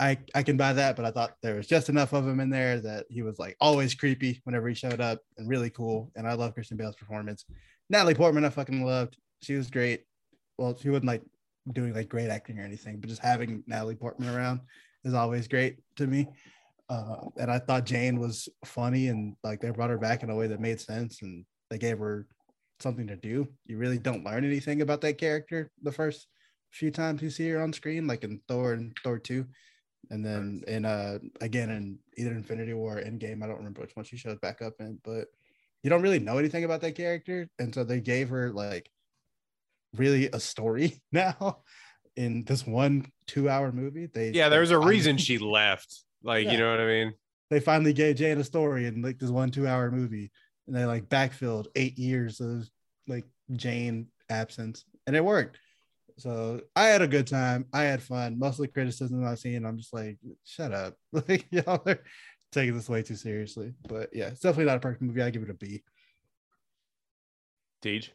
I, 0.00 0.18
I 0.34 0.44
can 0.44 0.56
buy 0.56 0.74
that, 0.74 0.94
but 0.94 1.04
I 1.04 1.10
thought 1.10 1.34
there 1.42 1.56
was 1.56 1.66
just 1.66 1.88
enough 1.88 2.12
of 2.12 2.26
him 2.26 2.38
in 2.38 2.50
there 2.50 2.78
that 2.80 3.06
he 3.10 3.22
was 3.22 3.38
like 3.40 3.56
always 3.60 3.94
creepy 3.94 4.40
whenever 4.44 4.68
he 4.68 4.74
showed 4.74 5.00
up 5.00 5.20
and 5.36 5.48
really 5.48 5.70
cool. 5.70 6.12
And 6.14 6.26
I 6.26 6.34
love 6.34 6.54
Christian 6.54 6.76
Bale's 6.76 6.94
performance. 6.94 7.44
Natalie 7.90 8.14
Portman, 8.14 8.44
I 8.44 8.50
fucking 8.50 8.84
loved. 8.84 9.16
She 9.42 9.54
was 9.54 9.70
great. 9.70 10.04
Well, 10.56 10.76
she 10.80 10.90
wasn't 10.90 11.06
like 11.06 11.22
doing 11.72 11.94
like 11.94 12.08
great 12.08 12.30
acting 12.30 12.60
or 12.60 12.64
anything, 12.64 13.00
but 13.00 13.08
just 13.08 13.22
having 13.22 13.64
Natalie 13.66 13.96
Portman 13.96 14.34
around 14.34 14.60
is 15.08 15.14
always 15.14 15.48
great 15.48 15.78
to 15.96 16.06
me. 16.06 16.28
Uh, 16.88 17.16
and 17.36 17.50
I 17.50 17.58
thought 17.58 17.84
Jane 17.84 18.18
was 18.18 18.48
funny 18.64 19.08
and 19.08 19.34
like 19.42 19.60
they 19.60 19.70
brought 19.70 19.90
her 19.90 19.98
back 19.98 20.22
in 20.22 20.30
a 20.30 20.36
way 20.36 20.46
that 20.46 20.60
made 20.60 20.80
sense 20.80 21.20
and 21.22 21.44
they 21.70 21.78
gave 21.78 21.98
her 21.98 22.26
something 22.80 23.06
to 23.08 23.16
do. 23.16 23.48
You 23.66 23.78
really 23.78 23.98
don't 23.98 24.24
learn 24.24 24.44
anything 24.44 24.80
about 24.80 25.00
that 25.02 25.18
character 25.18 25.70
the 25.82 25.92
first 25.92 26.28
few 26.70 26.90
times 26.90 27.22
you 27.22 27.30
see 27.30 27.48
her 27.50 27.60
on 27.60 27.72
screen, 27.72 28.06
like 28.06 28.24
in 28.24 28.40
Thor 28.48 28.72
and 28.72 28.96
Thor 29.02 29.18
2 29.18 29.44
and 30.10 30.24
then 30.24 30.62
in 30.66 30.84
uh 30.84 31.18
again 31.40 31.70
in 31.70 31.98
either 32.16 32.32
Infinity 32.32 32.74
War 32.74 32.98
or 32.98 33.02
Endgame, 33.02 33.42
I 33.42 33.46
don't 33.46 33.58
remember 33.58 33.80
which 33.80 33.94
one 33.96 34.04
she 34.04 34.16
shows 34.16 34.38
back 34.38 34.62
up 34.62 34.74
in, 34.80 34.98
but 35.04 35.28
you 35.82 35.90
don't 35.90 36.02
really 36.02 36.18
know 36.18 36.38
anything 36.38 36.64
about 36.64 36.80
that 36.82 36.96
character, 36.96 37.48
and 37.58 37.74
so 37.74 37.84
they 37.84 38.00
gave 38.00 38.28
her 38.30 38.50
like 38.52 38.90
really 39.94 40.28
a 40.32 40.40
story 40.40 41.00
now 41.12 41.62
in 42.18 42.42
this 42.44 42.66
one 42.66 43.06
two-hour 43.28 43.70
movie. 43.72 44.06
They 44.06 44.30
Yeah, 44.32 44.48
there 44.48 44.60
was 44.60 44.70
a 44.72 44.74
finally- 44.74 44.90
reason 44.96 45.16
she 45.18 45.38
left. 45.58 46.02
Like, 46.22 46.46
Yeah. 46.46 46.52
you 46.52 46.58
know 46.58 46.70
what 46.72 46.80
I 46.80 46.86
mean? 46.86 47.14
they 47.50 47.60
finally 47.60 47.94
gave 47.94 48.16
Jane 48.16 48.36
a 48.38 48.44
story 48.44 48.84
in 48.86 49.00
like 49.00 49.18
this 49.18 49.30
one 49.30 49.50
two-hour 49.50 49.90
movie, 49.90 50.30
and 50.66 50.76
they 50.76 50.84
like 50.84 51.08
backfilled 51.08 51.66
eight 51.76 51.96
years 51.96 52.40
of 52.40 52.68
like 53.06 53.24
Jane 53.52 54.08
absence, 54.28 54.84
and 55.06 55.16
it 55.16 55.24
worked. 55.24 55.58
So 56.18 56.60
I 56.76 56.88
had 56.88 57.00
a 57.00 57.06
good 57.08 57.26
time. 57.28 57.64
I 57.72 57.84
had 57.84 58.02
fun. 58.02 58.38
Most 58.38 58.58
of 58.58 58.62
the 58.62 58.68
criticism 58.68 59.24
I've 59.24 59.38
seen, 59.38 59.64
I'm 59.64 59.78
just 59.78 59.94
like, 59.94 60.18
shut 60.44 60.72
up. 60.74 60.94
Like 61.12 61.46
y'all 61.50 61.80
are 61.86 62.00
taking 62.52 62.74
this 62.76 62.88
way 62.88 63.02
too 63.02 63.14
seriously. 63.14 63.72
But 63.88 64.10
yeah, 64.12 64.26
it's 64.26 64.40
definitely 64.40 64.64
not 64.66 64.76
a 64.78 64.80
perfect 64.80 65.00
movie. 65.02 65.22
I 65.22 65.30
give 65.30 65.42
it 65.44 65.50
a 65.50 65.54
B. 65.54 65.82
Deej. 67.82 68.10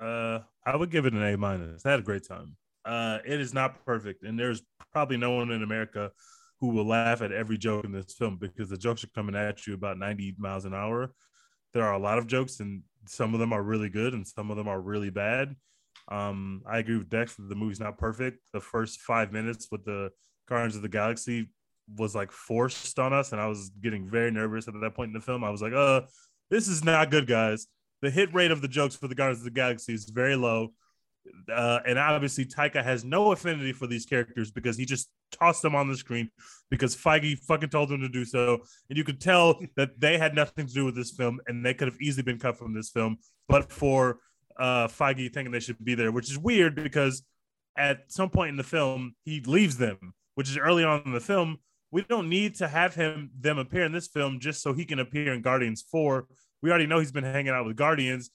Uh, 0.00 0.40
I 0.64 0.76
would 0.76 0.90
give 0.90 1.06
it 1.06 1.14
an 1.14 1.22
A 1.22 1.36
minus. 1.36 1.86
I 1.86 1.90
had 1.90 2.00
a 2.00 2.04
great 2.04 2.26
time. 2.26 2.56
Uh, 2.84 3.18
it 3.24 3.40
is 3.40 3.52
not 3.52 3.84
perfect, 3.84 4.22
and 4.22 4.38
there's 4.38 4.62
probably 4.92 5.16
no 5.16 5.32
one 5.32 5.50
in 5.50 5.62
America 5.62 6.10
who 6.60 6.68
will 6.68 6.86
laugh 6.86 7.20
at 7.20 7.32
every 7.32 7.58
joke 7.58 7.84
in 7.84 7.92
this 7.92 8.14
film 8.14 8.36
because 8.36 8.68
the 8.70 8.78
jokes 8.78 9.04
are 9.04 9.08
coming 9.08 9.34
at 9.34 9.66
you 9.66 9.74
about 9.74 9.98
90 9.98 10.36
miles 10.38 10.64
an 10.64 10.74
hour. 10.74 11.12
There 11.74 11.84
are 11.84 11.94
a 11.94 11.98
lot 11.98 12.18
of 12.18 12.26
jokes, 12.26 12.60
and 12.60 12.82
some 13.06 13.34
of 13.34 13.40
them 13.40 13.52
are 13.52 13.62
really 13.62 13.88
good, 13.88 14.14
and 14.14 14.26
some 14.26 14.50
of 14.50 14.56
them 14.56 14.68
are 14.68 14.80
really 14.80 15.10
bad. 15.10 15.54
Um, 16.08 16.62
I 16.66 16.78
agree 16.78 16.98
with 16.98 17.10
Dex 17.10 17.34
that 17.36 17.48
the 17.48 17.54
movie's 17.54 17.80
not 17.80 17.98
perfect. 17.98 18.38
The 18.52 18.60
first 18.60 19.00
five 19.00 19.32
minutes 19.32 19.68
with 19.70 19.84
the 19.84 20.10
Guardians 20.48 20.76
of 20.76 20.82
the 20.82 20.88
Galaxy 20.88 21.50
was 21.96 22.14
like 22.14 22.32
forced 22.32 22.98
on 22.98 23.12
us, 23.12 23.32
and 23.32 23.40
I 23.40 23.46
was 23.46 23.70
getting 23.82 24.08
very 24.08 24.30
nervous 24.30 24.68
at 24.68 24.74
that 24.80 24.94
point 24.94 25.08
in 25.08 25.14
the 25.14 25.20
film. 25.20 25.44
I 25.44 25.50
was 25.50 25.62
like, 25.62 25.72
"Uh, 25.72 26.02
this 26.50 26.68
is 26.68 26.84
not 26.84 27.10
good, 27.10 27.26
guys." 27.26 27.66
The 28.06 28.12
hit 28.12 28.32
rate 28.32 28.52
of 28.52 28.62
the 28.62 28.68
jokes 28.68 28.94
for 28.94 29.08
the 29.08 29.16
Guardians 29.16 29.40
of 29.40 29.46
the 29.46 29.50
Galaxy 29.50 29.92
is 29.92 30.04
very 30.04 30.36
low, 30.36 30.68
uh, 31.52 31.80
and 31.84 31.98
obviously 31.98 32.44
Taika 32.44 32.84
has 32.84 33.04
no 33.04 33.32
affinity 33.32 33.72
for 33.72 33.88
these 33.88 34.06
characters 34.06 34.52
because 34.52 34.76
he 34.76 34.84
just 34.84 35.10
tossed 35.32 35.60
them 35.60 35.74
on 35.74 35.88
the 35.88 35.96
screen 35.96 36.30
because 36.70 36.94
Feige 36.94 37.36
fucking 37.40 37.70
told 37.70 37.90
him 37.90 38.00
to 38.02 38.08
do 38.08 38.24
so, 38.24 38.60
and 38.88 38.96
you 38.96 39.02
could 39.02 39.20
tell 39.20 39.60
that 39.74 39.98
they 39.98 40.18
had 40.18 40.36
nothing 40.36 40.68
to 40.68 40.72
do 40.72 40.84
with 40.84 40.94
this 40.94 41.10
film, 41.10 41.40
and 41.48 41.66
they 41.66 41.74
could 41.74 41.88
have 41.88 42.00
easily 42.00 42.22
been 42.22 42.38
cut 42.38 42.56
from 42.56 42.74
this 42.74 42.90
film, 42.90 43.18
but 43.48 43.72
for 43.72 44.20
uh, 44.56 44.86
Feige 44.86 45.34
thinking 45.34 45.50
they 45.50 45.58
should 45.58 45.84
be 45.84 45.96
there, 45.96 46.12
which 46.12 46.30
is 46.30 46.38
weird 46.38 46.76
because 46.76 47.24
at 47.76 48.04
some 48.06 48.30
point 48.30 48.50
in 48.50 48.56
the 48.56 48.62
film 48.62 49.16
he 49.24 49.40
leaves 49.40 49.78
them, 49.78 50.14
which 50.36 50.48
is 50.48 50.56
early 50.56 50.84
on 50.84 51.02
in 51.06 51.12
the 51.12 51.18
film. 51.18 51.58
We 51.90 52.02
don't 52.02 52.28
need 52.28 52.54
to 52.56 52.68
have 52.68 52.94
him 52.94 53.30
them 53.36 53.58
appear 53.58 53.82
in 53.82 53.90
this 53.90 54.06
film 54.06 54.38
just 54.38 54.62
so 54.62 54.72
he 54.72 54.84
can 54.84 55.00
appear 55.00 55.32
in 55.32 55.42
Guardians 55.42 55.82
Four. 55.90 56.28
We 56.62 56.70
already 56.70 56.86
know 56.86 56.98
he's 56.98 57.12
been 57.12 57.24
hanging 57.24 57.52
out 57.52 57.66
with 57.66 57.76
Guardians. 57.76 58.30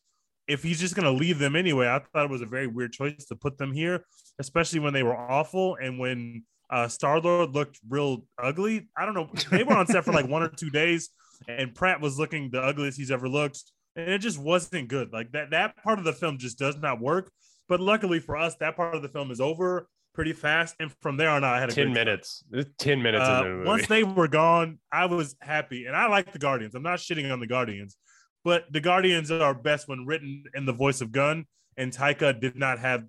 If 0.48 0.64
he's 0.64 0.80
just 0.80 0.96
gonna 0.96 1.12
leave 1.12 1.40
them 1.40 1.56
anyway, 1.56 1.88
I 1.88 2.00
thought 2.00 2.26
it 2.26 2.32
was 2.32 2.42
a 2.42 2.46
very 2.46 2.68
weird 2.68 2.92
choice 2.94 3.26
to 3.26 3.36
put 3.36 3.58
them 3.58 3.72
here, 3.72 4.06
especially 4.40 4.80
when 4.80 4.94
they 4.94 5.04
were 5.04 5.16
awful 5.16 5.76
and 5.82 6.00
when 6.00 6.44
uh, 6.70 6.88
Star 6.88 7.20
Lord 7.20 7.54
looked 7.54 7.80
real 7.90 8.26
ugly. 8.42 8.90
I 8.98 9.06
don't 9.06 9.14
know. 9.14 9.30
They 9.52 9.64
were 9.64 9.76
on 9.76 9.88
set 9.88 10.06
for 10.06 10.14
like 10.14 10.28
one 10.28 10.42
or 10.44 10.50
two 10.50 10.70
days, 10.70 11.10
and 11.48 11.74
Pratt 11.76 12.02
was 12.02 12.18
looking 12.18 12.50
the 12.52 12.62
ugliest 12.62 12.98
he's 12.98 13.12
ever 13.12 13.28
looked, 13.30 13.62
and 13.96 14.10
it 14.10 14.20
just 14.20 14.40
wasn't 14.40 14.88
good. 14.88 15.12
Like 15.14 15.32
that 15.34 15.52
that 15.52 15.76
part 15.84 16.00
of 16.00 16.06
the 16.06 16.14
film 16.14 16.38
just 16.38 16.58
does 16.58 16.78
not 16.78 17.00
work. 17.00 17.32
But 17.68 17.80
luckily 17.80 18.20
for 18.20 18.36
us, 18.36 18.56
that 18.56 18.76
part 18.76 18.96
of 18.96 19.02
the 19.02 19.10
film 19.10 19.32
is 19.32 19.40
over 19.40 19.88
pretty 20.14 20.34
fast, 20.34 20.76
and 20.80 20.92
from 21.02 21.18
there 21.18 21.30
on 21.30 21.44
out, 21.44 21.56
I 21.56 21.60
had 21.60 21.70
a 21.70 21.74
10 21.74 21.86
great 21.86 21.94
minutes. 21.94 22.44
10 22.80 23.02
minutes 23.02 23.24
Uh, 23.26 23.44
the 23.44 23.64
once 23.66 23.88
they 23.88 24.04
were 24.04 24.28
gone, 24.28 24.80
I 24.92 25.06
was 25.06 25.36
happy, 25.42 25.86
and 25.86 25.96
I 25.96 26.08
like 26.08 26.32
the 26.34 26.40
Guardians. 26.40 26.76
I'm 26.76 26.84
not 26.84 27.00
shitting 27.00 27.32
on 27.32 27.40
the 27.40 27.48
Guardians, 27.48 27.98
but 28.44 28.66
the 28.72 28.80
Guardians 28.82 29.32
are 29.32 29.54
best 29.54 29.88
when 29.88 30.06
written 30.06 30.44
in 30.54 30.66
the 30.66 30.74
voice 30.74 31.02
of 31.02 31.12
Gunn, 31.12 31.46
and 31.78 31.92
Taika 31.92 32.40
did 32.40 32.56
not 32.56 32.80
have. 32.80 33.06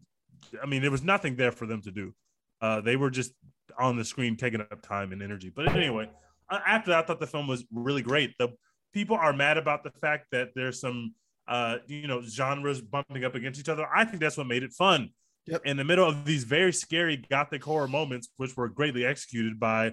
I 0.62 0.66
mean, 0.66 0.82
there 0.82 0.90
was 0.90 1.02
nothing 1.02 1.36
there 1.36 1.52
for 1.52 1.66
them 1.66 1.82
to 1.82 1.90
do. 1.90 2.14
Uh, 2.60 2.80
they 2.80 2.96
were 2.96 3.10
just 3.10 3.32
on 3.78 3.96
the 3.96 4.04
screen 4.04 4.36
taking 4.36 4.60
up 4.60 4.82
time 4.82 5.12
and 5.12 5.22
energy. 5.22 5.50
But 5.54 5.74
anyway, 5.74 6.10
uh, 6.50 6.60
after 6.66 6.90
that, 6.90 7.04
I 7.04 7.06
thought 7.06 7.20
the 7.20 7.26
film 7.26 7.46
was 7.46 7.64
really 7.72 8.02
great. 8.02 8.34
The 8.38 8.48
people 8.92 9.16
are 9.16 9.32
mad 9.32 9.56
about 9.56 9.82
the 9.84 9.90
fact 10.00 10.26
that 10.32 10.50
there's 10.54 10.80
some, 10.80 11.14
uh, 11.48 11.78
you 11.86 12.06
know, 12.06 12.22
genres 12.22 12.80
bumping 12.80 13.24
up 13.24 13.34
against 13.34 13.58
each 13.58 13.68
other. 13.68 13.86
I 13.92 14.04
think 14.04 14.20
that's 14.20 14.36
what 14.36 14.46
made 14.46 14.62
it 14.62 14.72
fun 14.72 15.10
Yep. 15.46 15.62
in 15.64 15.76
the 15.76 15.84
middle 15.84 16.08
of 16.08 16.24
these 16.24 16.44
very 16.44 16.72
scary 16.72 17.16
gothic 17.16 17.64
horror 17.64 17.88
moments, 17.88 18.28
which 18.36 18.56
were 18.56 18.68
greatly 18.68 19.04
executed 19.04 19.58
by 19.58 19.92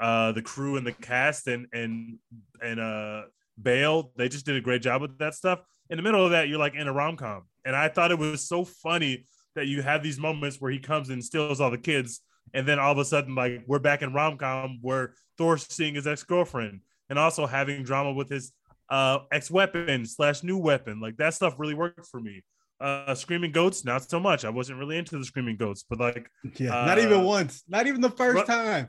uh, 0.00 0.30
the 0.32 0.42
crew 0.42 0.76
and 0.76 0.86
the 0.86 0.92
cast 0.92 1.48
and 1.48 1.66
and 1.72 2.18
and 2.62 2.78
uh, 2.78 3.22
Bale. 3.60 4.12
They 4.16 4.28
just 4.28 4.46
did 4.46 4.56
a 4.56 4.60
great 4.60 4.82
job 4.82 5.02
with 5.02 5.18
that 5.18 5.34
stuff. 5.34 5.60
In 5.90 5.96
the 5.96 6.02
middle 6.02 6.24
of 6.24 6.30
that, 6.32 6.48
you're 6.48 6.58
like 6.58 6.74
in 6.74 6.88
a 6.88 6.92
rom 6.92 7.16
com, 7.16 7.42
and 7.64 7.76
I 7.76 7.88
thought 7.88 8.10
it 8.10 8.18
was 8.18 8.48
so 8.48 8.64
funny 8.64 9.26
that 9.54 9.66
you 9.66 9.82
have 9.82 10.02
these 10.02 10.18
moments 10.18 10.60
where 10.60 10.70
he 10.70 10.78
comes 10.78 11.10
and 11.10 11.22
steals 11.22 11.60
all 11.60 11.70
the 11.70 11.78
kids, 11.78 12.20
and 12.54 12.66
then 12.66 12.78
all 12.78 12.92
of 12.92 12.98
a 12.98 13.04
sudden, 13.04 13.34
like 13.34 13.62
we're 13.66 13.78
back 13.78 14.02
in 14.02 14.12
rom 14.12 14.38
com 14.38 14.78
where 14.80 15.14
Thor's 15.38 15.66
seeing 15.68 15.94
his 15.94 16.06
ex 16.06 16.22
girlfriend, 16.22 16.80
and 17.10 17.18
also 17.18 17.46
having 17.46 17.82
drama 17.84 18.12
with 18.12 18.30
his 18.30 18.52
uh, 18.88 19.18
ex 19.30 19.50
weapon 19.50 20.06
slash 20.06 20.42
new 20.42 20.56
weapon. 20.58 21.00
Like 21.00 21.16
that 21.18 21.34
stuff 21.34 21.54
really 21.58 21.74
worked 21.74 22.06
for 22.06 22.20
me. 22.20 22.42
Uh, 22.80 23.14
Screaming 23.14 23.52
Goats, 23.52 23.84
not 23.84 24.08
so 24.10 24.18
much. 24.18 24.44
I 24.44 24.50
wasn't 24.50 24.78
really 24.78 24.98
into 24.98 25.16
the 25.18 25.24
Screaming 25.24 25.56
Goats, 25.56 25.84
but 25.88 26.00
like, 26.00 26.28
Yeah, 26.56 26.70
not 26.70 26.98
even 26.98 27.20
Uh, 27.20 27.22
once, 27.22 27.62
not 27.68 27.86
even 27.86 28.00
the 28.00 28.10
first 28.10 28.36
Ru- 28.36 28.44
time. 28.44 28.88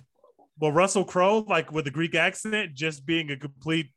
well, 0.59 0.71
Russell 0.71 1.05
Crowe, 1.05 1.39
like 1.47 1.71
with 1.71 1.85
the 1.85 1.91
Greek 1.91 2.15
accent, 2.15 2.73
just 2.73 3.05
being 3.05 3.29
a 3.31 3.37
complete 3.37 3.91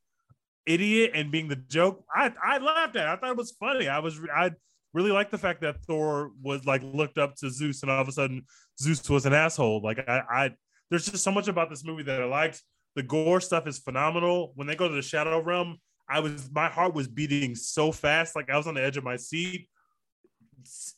idiot 0.68 1.12
and 1.14 1.32
being 1.32 1.48
the 1.48 1.56
joke. 1.56 2.04
I 2.14 2.32
I 2.44 2.58
laughed 2.58 2.96
at. 2.96 3.06
It. 3.06 3.08
I 3.08 3.16
thought 3.16 3.30
it 3.30 3.36
was 3.36 3.52
funny. 3.52 3.88
I 3.88 3.98
was 3.98 4.20
I 4.34 4.52
really 4.92 5.10
liked 5.10 5.30
the 5.30 5.38
fact 5.38 5.60
that 5.62 5.82
Thor 5.84 6.32
was 6.42 6.64
like 6.66 6.82
looked 6.84 7.18
up 7.18 7.34
to 7.36 7.50
Zeus, 7.50 7.82
and 7.82 7.90
all 7.90 8.00
of 8.00 8.08
a 8.08 8.12
sudden 8.12 8.44
Zeus 8.80 9.08
was 9.08 9.26
an 9.26 9.32
asshole. 9.32 9.82
Like 9.82 9.98
I 10.08 10.22
I 10.30 10.50
there's 10.90 11.06
just 11.06 11.24
so 11.24 11.30
much 11.30 11.48
about 11.48 11.70
this 11.70 11.84
movie 11.84 12.02
that 12.04 12.20
I 12.20 12.24
liked. 12.24 12.62
The 12.96 13.02
Gorr 13.02 13.40
stuff 13.40 13.66
is 13.66 13.78
phenomenal. 13.78 14.52
When 14.54 14.66
they 14.66 14.74
go 14.74 14.88
to 14.88 14.94
the 14.94 15.02
Shadow 15.02 15.40
Realm, 15.40 15.78
I 16.08 16.20
was 16.20 16.50
my 16.52 16.68
heart 16.68 16.94
was 16.94 17.08
beating 17.08 17.54
so 17.54 17.92
fast, 17.92 18.34
like 18.36 18.50
I 18.50 18.56
was 18.56 18.66
on 18.66 18.74
the 18.74 18.82
edge 18.82 18.96
of 18.96 19.04
my 19.04 19.16
seat. 19.16 19.68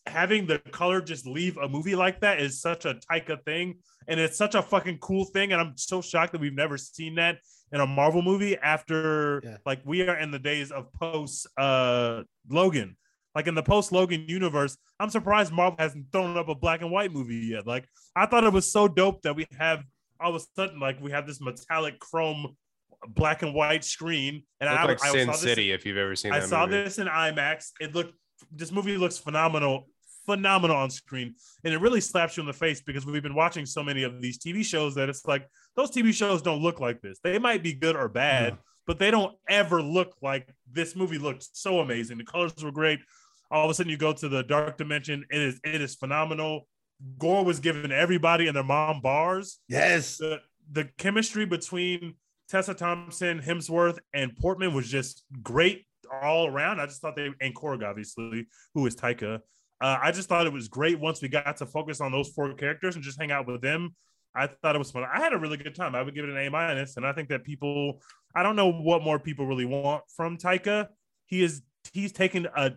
Having 0.06 0.46
the 0.46 0.58
color 0.58 1.00
just 1.00 1.26
leave 1.26 1.58
a 1.58 1.68
movie 1.68 1.94
like 1.94 2.20
that 2.20 2.40
is 2.40 2.60
such 2.60 2.84
a 2.86 2.94
Taika 2.94 3.44
thing, 3.44 3.78
and 4.08 4.18
it's 4.18 4.38
such 4.38 4.54
a 4.54 4.62
fucking 4.62 4.98
cool 4.98 5.24
thing. 5.24 5.52
And 5.52 5.60
I'm 5.60 5.76
so 5.76 6.00
shocked 6.00 6.32
that 6.32 6.40
we've 6.40 6.54
never 6.54 6.78
seen 6.78 7.16
that 7.16 7.38
in 7.72 7.80
a 7.80 7.86
Marvel 7.86 8.22
movie 8.22 8.56
after 8.58 9.40
Yeah. 9.44 9.56
like 9.66 9.80
we 9.84 10.06
are 10.08 10.16
in 10.16 10.30
the 10.30 10.38
days 10.38 10.70
of 10.70 10.92
post 10.94 11.46
uh 11.56 12.22
Logan. 12.48 12.96
Like 13.34 13.46
in 13.46 13.54
the 13.54 13.62
post 13.62 13.92
Logan 13.92 14.24
universe, 14.28 14.76
I'm 14.98 15.08
surprised 15.10 15.52
Marvel 15.52 15.76
hasn't 15.78 16.06
thrown 16.10 16.36
up 16.36 16.48
a 16.48 16.54
black 16.54 16.82
and 16.82 16.90
white 16.90 17.12
movie 17.12 17.36
yet. 17.36 17.66
Like 17.66 17.86
I 18.16 18.26
thought 18.26 18.44
it 18.44 18.52
was 18.52 18.70
so 18.70 18.88
dope 18.88 19.22
that 19.22 19.36
we 19.36 19.46
have 19.58 19.84
all 20.20 20.34
of 20.34 20.42
a 20.42 20.44
sudden 20.56 20.80
like 20.80 21.00
we 21.00 21.12
have 21.12 21.26
this 21.26 21.40
metallic 21.40 21.98
chrome 22.00 22.56
black 23.08 23.42
and 23.42 23.54
white 23.54 23.84
screen. 23.84 24.42
And 24.60 24.68
Looked 24.68 24.82
I, 24.82 24.84
like 24.86 25.04
I 25.04 25.12
Sin 25.12 25.26
saw 25.26 25.32
this, 25.32 25.40
City, 25.42 25.70
if 25.70 25.86
you've 25.86 25.96
ever 25.96 26.16
seen 26.16 26.32
I 26.32 26.40
that 26.40 26.48
saw 26.48 26.66
movie. 26.66 26.82
this 26.82 26.98
in 26.98 27.06
IMAX. 27.06 27.70
It 27.80 27.94
looked 27.94 28.14
this 28.50 28.72
movie 28.72 28.96
looks 28.96 29.16
phenomenal, 29.16 29.86
phenomenal 30.26 30.76
on 30.76 30.90
screen, 30.90 31.34
and 31.62 31.72
it 31.72 31.78
really 31.80 32.00
slaps 32.00 32.36
you 32.36 32.40
in 32.40 32.46
the 32.46 32.52
face 32.52 32.80
because 32.80 33.06
we've 33.06 33.22
been 33.22 33.34
watching 33.34 33.64
so 33.64 33.82
many 33.82 34.02
of 34.02 34.20
these 34.20 34.38
TV 34.38 34.64
shows 34.64 34.94
that 34.96 35.08
it's 35.08 35.24
like 35.26 35.46
those 35.76 35.90
TV 35.90 36.12
shows 36.12 36.42
don't 36.42 36.62
look 36.62 36.80
like 36.80 37.00
this. 37.00 37.18
They 37.22 37.38
might 37.38 37.62
be 37.62 37.72
good 37.74 37.96
or 37.96 38.08
bad, 38.08 38.54
No. 38.54 38.58
but 38.86 38.98
they 38.98 39.10
don't 39.10 39.36
ever 39.48 39.82
look 39.82 40.14
like 40.22 40.48
this 40.70 40.96
movie 40.96 41.18
looked 41.18 41.46
so 41.52 41.80
amazing. 41.80 42.18
The 42.18 42.24
colors 42.24 42.52
were 42.62 42.72
great. 42.72 43.00
All 43.50 43.64
of 43.64 43.70
a 43.70 43.74
sudden, 43.74 43.90
you 43.90 43.96
go 43.96 44.12
to 44.12 44.28
the 44.28 44.42
dark 44.42 44.76
dimension. 44.78 45.24
It 45.30 45.40
is 45.40 45.60
it 45.64 45.80
is 45.80 45.94
phenomenal. 45.96 46.68
Gorr 47.18 47.44
was 47.44 47.60
giving 47.60 47.90
everybody 47.92 48.46
and 48.46 48.54
their 48.54 48.62
mom 48.62 49.00
bars 49.00 49.58
Yes, 49.68 50.18
the 50.18 50.40
the 50.70 50.84
chemistry 50.98 51.46
between 51.46 52.14
Tessa 52.48 52.74
Thompson, 52.74 53.40
Hemsworth, 53.40 53.98
and 54.12 54.36
Portman 54.36 54.74
was 54.74 54.88
just 54.88 55.24
great 55.42 55.86
all 56.22 56.46
around. 56.46 56.80
I 56.80 56.86
just 56.86 57.00
thought 57.00 57.16
they 57.16 57.30
and 57.40 57.54
Korg, 57.54 57.82
obviously, 57.88 58.46
who 58.74 58.86
is 58.86 58.94
Taika. 58.96 59.40
Uh, 59.80 59.98
I 60.02 60.12
just 60.12 60.28
thought 60.28 60.46
it 60.46 60.52
was 60.52 60.68
great 60.68 61.00
once 61.00 61.22
we 61.22 61.28
got 61.28 61.56
to 61.56 61.66
focus 61.66 62.00
on 62.00 62.12
those 62.12 62.28
four 62.28 62.52
characters 62.54 62.96
and 62.96 63.02
just 63.04 63.18
hang 63.18 63.30
out 63.30 63.46
with 63.46 63.62
them. 63.62 63.94
I 64.34 64.46
thought 64.46 64.76
it 64.76 64.78
was 64.78 64.90
fun. 64.90 65.04
I 65.04 65.20
had 65.20 65.32
a 65.32 65.38
really 65.38 65.56
good 65.56 65.74
time. 65.74 65.94
I 65.94 66.02
would 66.02 66.14
give 66.14 66.24
it 66.24 66.30
an 66.30 66.36
A 66.36 66.48
minus, 66.50 66.96
and 66.96 67.06
I 67.06 67.12
think 67.12 67.28
that 67.28 67.44
people. 67.44 68.00
I 68.34 68.44
don't 68.44 68.54
know 68.54 68.70
what 68.70 69.02
more 69.02 69.18
people 69.18 69.46
really 69.46 69.64
want 69.64 70.04
from 70.14 70.38
Taika. 70.38 70.88
He 71.26 71.42
is 71.42 71.62
he's 71.92 72.12
taken 72.12 72.46
a 72.56 72.72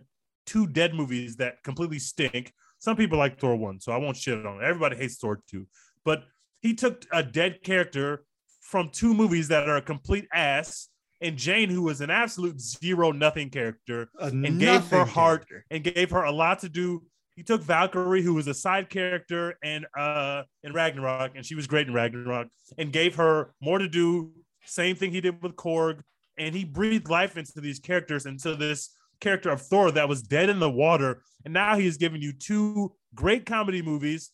two 0.46 0.66
dead 0.66 0.94
movies 0.94 1.36
that 1.36 1.62
completely 1.62 1.98
stink. 1.98 2.52
Some 2.78 2.96
people 2.96 3.18
like 3.18 3.38
Thor 3.38 3.56
one, 3.56 3.80
so 3.80 3.92
I 3.92 3.96
won't 3.98 4.16
shit 4.16 4.44
on 4.44 4.60
it. 4.60 4.64
Everybody 4.64 4.96
hates 4.96 5.16
Thor 5.16 5.40
two, 5.48 5.66
but 6.04 6.24
he 6.60 6.74
took 6.74 7.04
a 7.12 7.22
dead 7.22 7.62
character 7.62 8.24
from 8.60 8.90
two 8.90 9.14
movies 9.14 9.48
that 9.48 9.68
are 9.68 9.76
a 9.76 9.82
complete 9.82 10.26
ass, 10.32 10.88
and 11.20 11.36
Jane, 11.36 11.70
who 11.70 11.82
was 11.82 12.00
an 12.00 12.10
absolute 12.10 12.60
zero 12.60 13.12
nothing 13.12 13.50
character, 13.50 14.08
and 14.20 14.58
gave 14.58 14.86
her 14.88 15.04
heart 15.04 15.46
and 15.70 15.84
gave 15.84 16.10
her 16.10 16.24
a 16.24 16.32
lot 16.32 16.58
to 16.60 16.68
do. 16.68 17.04
He 17.36 17.42
took 17.42 17.62
Valkyrie, 17.62 18.22
who 18.22 18.34
was 18.34 18.46
a 18.46 18.54
side 18.54 18.88
character 18.90 19.56
in 19.62 19.84
uh 19.98 20.42
in 20.62 20.72
Ragnarok, 20.72 21.32
and 21.34 21.44
she 21.44 21.54
was 21.54 21.66
great 21.66 21.88
in 21.88 21.94
Ragnarok, 21.94 22.48
and 22.78 22.92
gave 22.92 23.16
her 23.16 23.54
more 23.60 23.78
to 23.78 23.88
do. 23.88 24.32
Same 24.66 24.96
thing 24.96 25.10
he 25.12 25.20
did 25.20 25.42
with 25.42 25.56
Korg. 25.56 26.00
and 26.38 26.54
he 26.54 26.64
breathed 26.64 27.08
life 27.08 27.36
into 27.36 27.60
these 27.60 27.78
characters, 27.78 28.26
into 28.26 28.54
this 28.54 28.90
character 29.20 29.50
of 29.50 29.62
Thor 29.62 29.90
that 29.92 30.08
was 30.08 30.22
dead 30.22 30.48
in 30.48 30.58
the 30.58 30.70
water, 30.70 31.22
and 31.44 31.54
now 31.54 31.76
he 31.76 31.86
is 31.86 31.96
giving 31.96 32.20
you 32.20 32.32
two 32.32 32.92
great 33.14 33.46
comedy 33.46 33.82
movies 33.82 34.30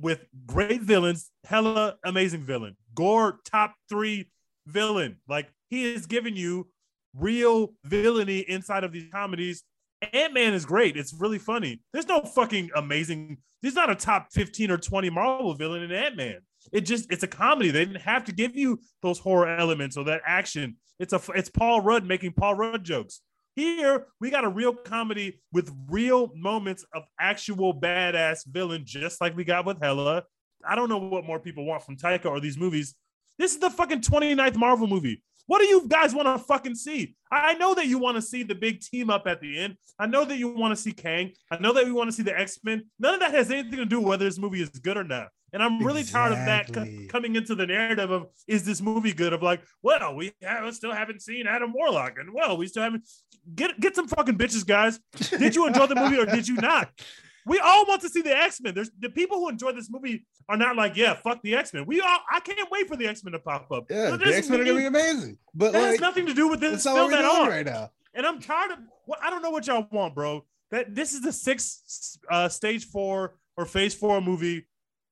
with 0.00 0.26
great 0.46 0.82
villains, 0.82 1.30
hella 1.44 1.96
amazing 2.04 2.42
villain, 2.44 2.76
Gorr 2.94 3.40
top 3.44 3.74
three 3.88 4.30
villain. 4.66 5.16
Like 5.28 5.48
he 5.68 5.94
is 5.94 6.06
giving 6.06 6.36
you 6.36 6.68
real 7.14 7.74
villainy 7.84 8.40
inside 8.40 8.84
of 8.84 8.92
these 8.92 9.10
comedies. 9.10 9.62
Ant 10.12 10.34
Man 10.34 10.54
is 10.54 10.66
great. 10.66 10.96
It's 10.96 11.14
really 11.14 11.38
funny. 11.38 11.80
There's 11.92 12.08
no 12.08 12.22
fucking 12.22 12.70
amazing. 12.76 13.38
There's 13.62 13.74
not 13.74 13.90
a 13.90 13.94
top 13.94 14.28
15 14.32 14.70
or 14.70 14.78
20 14.78 15.10
Marvel 15.10 15.54
villain 15.54 15.82
in 15.82 15.92
Ant 15.92 16.16
Man. 16.16 16.38
It 16.72 16.82
just 16.82 17.10
it's 17.10 17.22
a 17.22 17.28
comedy. 17.28 17.70
They 17.70 17.84
didn't 17.84 18.02
have 18.02 18.24
to 18.24 18.32
give 18.32 18.56
you 18.56 18.80
those 19.02 19.18
horror 19.18 19.48
elements 19.48 19.96
or 19.96 20.04
that 20.04 20.22
action. 20.26 20.76
It's 20.98 21.12
a 21.12 21.20
it's 21.34 21.48
Paul 21.48 21.80
Rudd 21.80 22.04
making 22.04 22.32
Paul 22.32 22.54
Rudd 22.54 22.84
jokes. 22.84 23.20
Here 23.54 24.06
we 24.20 24.30
got 24.30 24.44
a 24.44 24.50
real 24.50 24.74
comedy 24.74 25.40
with 25.52 25.74
real 25.88 26.30
moments 26.34 26.84
of 26.92 27.04
actual 27.18 27.72
badass 27.72 28.46
villain, 28.46 28.82
just 28.84 29.20
like 29.20 29.34
we 29.34 29.44
got 29.44 29.64
with 29.64 29.80
Hela. 29.80 30.24
I 30.66 30.74
don't 30.74 30.88
know 30.88 30.98
what 30.98 31.24
more 31.24 31.40
people 31.40 31.64
want 31.64 31.82
from 31.82 31.96
Taika 31.96 32.26
or 32.26 32.40
these 32.40 32.58
movies. 32.58 32.94
This 33.38 33.52
is 33.52 33.58
the 33.58 33.70
fucking 33.70 34.00
29th 34.00 34.56
Marvel 34.56 34.86
movie. 34.86 35.22
What 35.46 35.60
do 35.60 35.66
you 35.66 35.86
guys 35.86 36.12
want 36.14 36.26
to 36.26 36.44
fucking 36.44 36.74
see? 36.74 37.14
I 37.30 37.54
know 37.54 37.74
that 37.74 37.86
you 37.86 37.98
want 37.98 38.16
to 38.16 38.22
see 38.22 38.42
the 38.42 38.54
big 38.54 38.80
team 38.80 39.10
up 39.10 39.26
at 39.28 39.40
the 39.40 39.58
end. 39.58 39.76
I 39.98 40.06
know 40.06 40.24
that 40.24 40.38
you 40.38 40.48
want 40.48 40.76
to 40.76 40.80
see 40.80 40.92
Kang. 40.92 41.32
I 41.50 41.58
know 41.58 41.72
that 41.72 41.84
we 41.84 41.92
want 41.92 42.10
to 42.10 42.16
see 42.16 42.24
the 42.24 42.36
X 42.36 42.58
Men. 42.64 42.84
None 42.98 43.14
of 43.14 43.20
that 43.20 43.32
has 43.32 43.50
anything 43.50 43.78
to 43.78 43.84
do 43.84 43.98
with 44.00 44.08
whether 44.08 44.24
this 44.24 44.38
movie 44.38 44.60
is 44.60 44.70
good 44.70 44.96
or 44.96 45.04
not. 45.04 45.28
And 45.52 45.62
I'm 45.62 45.82
really 45.84 46.02
tired 46.02 46.32
of 46.32 46.38
that 46.38 46.68
Exactly. 46.68 47.06
coming 47.06 47.36
into 47.36 47.54
the 47.54 47.66
narrative 47.66 48.10
of 48.10 48.26
is 48.48 48.64
this 48.64 48.82
movie 48.82 49.12
good? 49.12 49.32
Of 49.32 49.42
like, 49.42 49.62
well, 49.82 50.14
we 50.16 50.32
have, 50.42 50.74
still 50.74 50.92
haven't 50.92 51.22
seen 51.22 51.46
Adam 51.46 51.72
Warlock, 51.72 52.18
and 52.18 52.34
well, 52.34 52.56
we 52.56 52.66
still 52.66 52.82
haven't 52.82 53.08
get 53.54 53.78
get 53.78 53.94
some 53.94 54.08
fucking 54.08 54.36
bitches, 54.36 54.66
guys. 54.66 54.98
Did 55.30 55.54
you 55.54 55.66
enjoy 55.68 55.86
the 55.86 55.94
movie 55.94 56.18
or 56.18 56.26
did 56.26 56.48
you 56.48 56.56
not? 56.56 56.90
We 57.46 57.60
all 57.60 57.86
want 57.86 58.02
to 58.02 58.08
see 58.08 58.22
the 58.22 58.36
X 58.36 58.60
Men. 58.60 58.74
There's 58.74 58.90
the 58.98 59.08
people 59.08 59.38
who 59.38 59.48
enjoy 59.48 59.70
this 59.72 59.88
movie 59.88 60.26
are 60.48 60.56
not 60.56 60.74
like, 60.74 60.96
yeah, 60.96 61.14
fuck 61.14 61.40
the 61.42 61.54
X 61.54 61.72
Men. 61.72 61.86
We 61.86 62.00
all, 62.00 62.18
I 62.30 62.40
can't 62.40 62.68
wait 62.72 62.88
for 62.88 62.96
the 62.96 63.06
X 63.06 63.22
Men 63.22 63.32
to 63.32 63.38
pop 63.38 63.70
up. 63.70 63.86
Yeah, 63.88 64.16
the 64.16 64.34
X 64.34 64.50
Men 64.50 64.60
are 64.60 64.64
gonna 64.64 64.78
be 64.78 64.86
amazing. 64.86 65.38
But 65.54 65.72
that 65.72 65.82
has 65.82 66.00
nothing 66.00 66.26
to 66.26 66.34
do 66.34 66.48
with 66.48 66.60
this 66.60 66.72
that's 66.72 66.86
not 66.86 66.94
what 66.96 67.10
film 67.10 67.24
at 67.24 67.24
all. 67.24 67.48
right 67.48 67.64
now. 67.64 67.90
And 68.14 68.26
I'm 68.26 68.40
tired 68.40 68.72
of. 68.72 68.78
Well, 69.06 69.20
I 69.22 69.30
don't 69.30 69.42
know 69.42 69.50
what 69.50 69.66
y'all 69.68 69.86
want, 69.92 70.14
bro. 70.14 70.44
That 70.72 70.94
this 70.94 71.14
is 71.14 71.22
the 71.22 71.32
sixth 71.32 72.18
uh, 72.28 72.48
stage 72.48 72.86
four 72.86 73.36
or 73.56 73.64
phase 73.64 73.94
four 73.94 74.20
movie. 74.20 74.66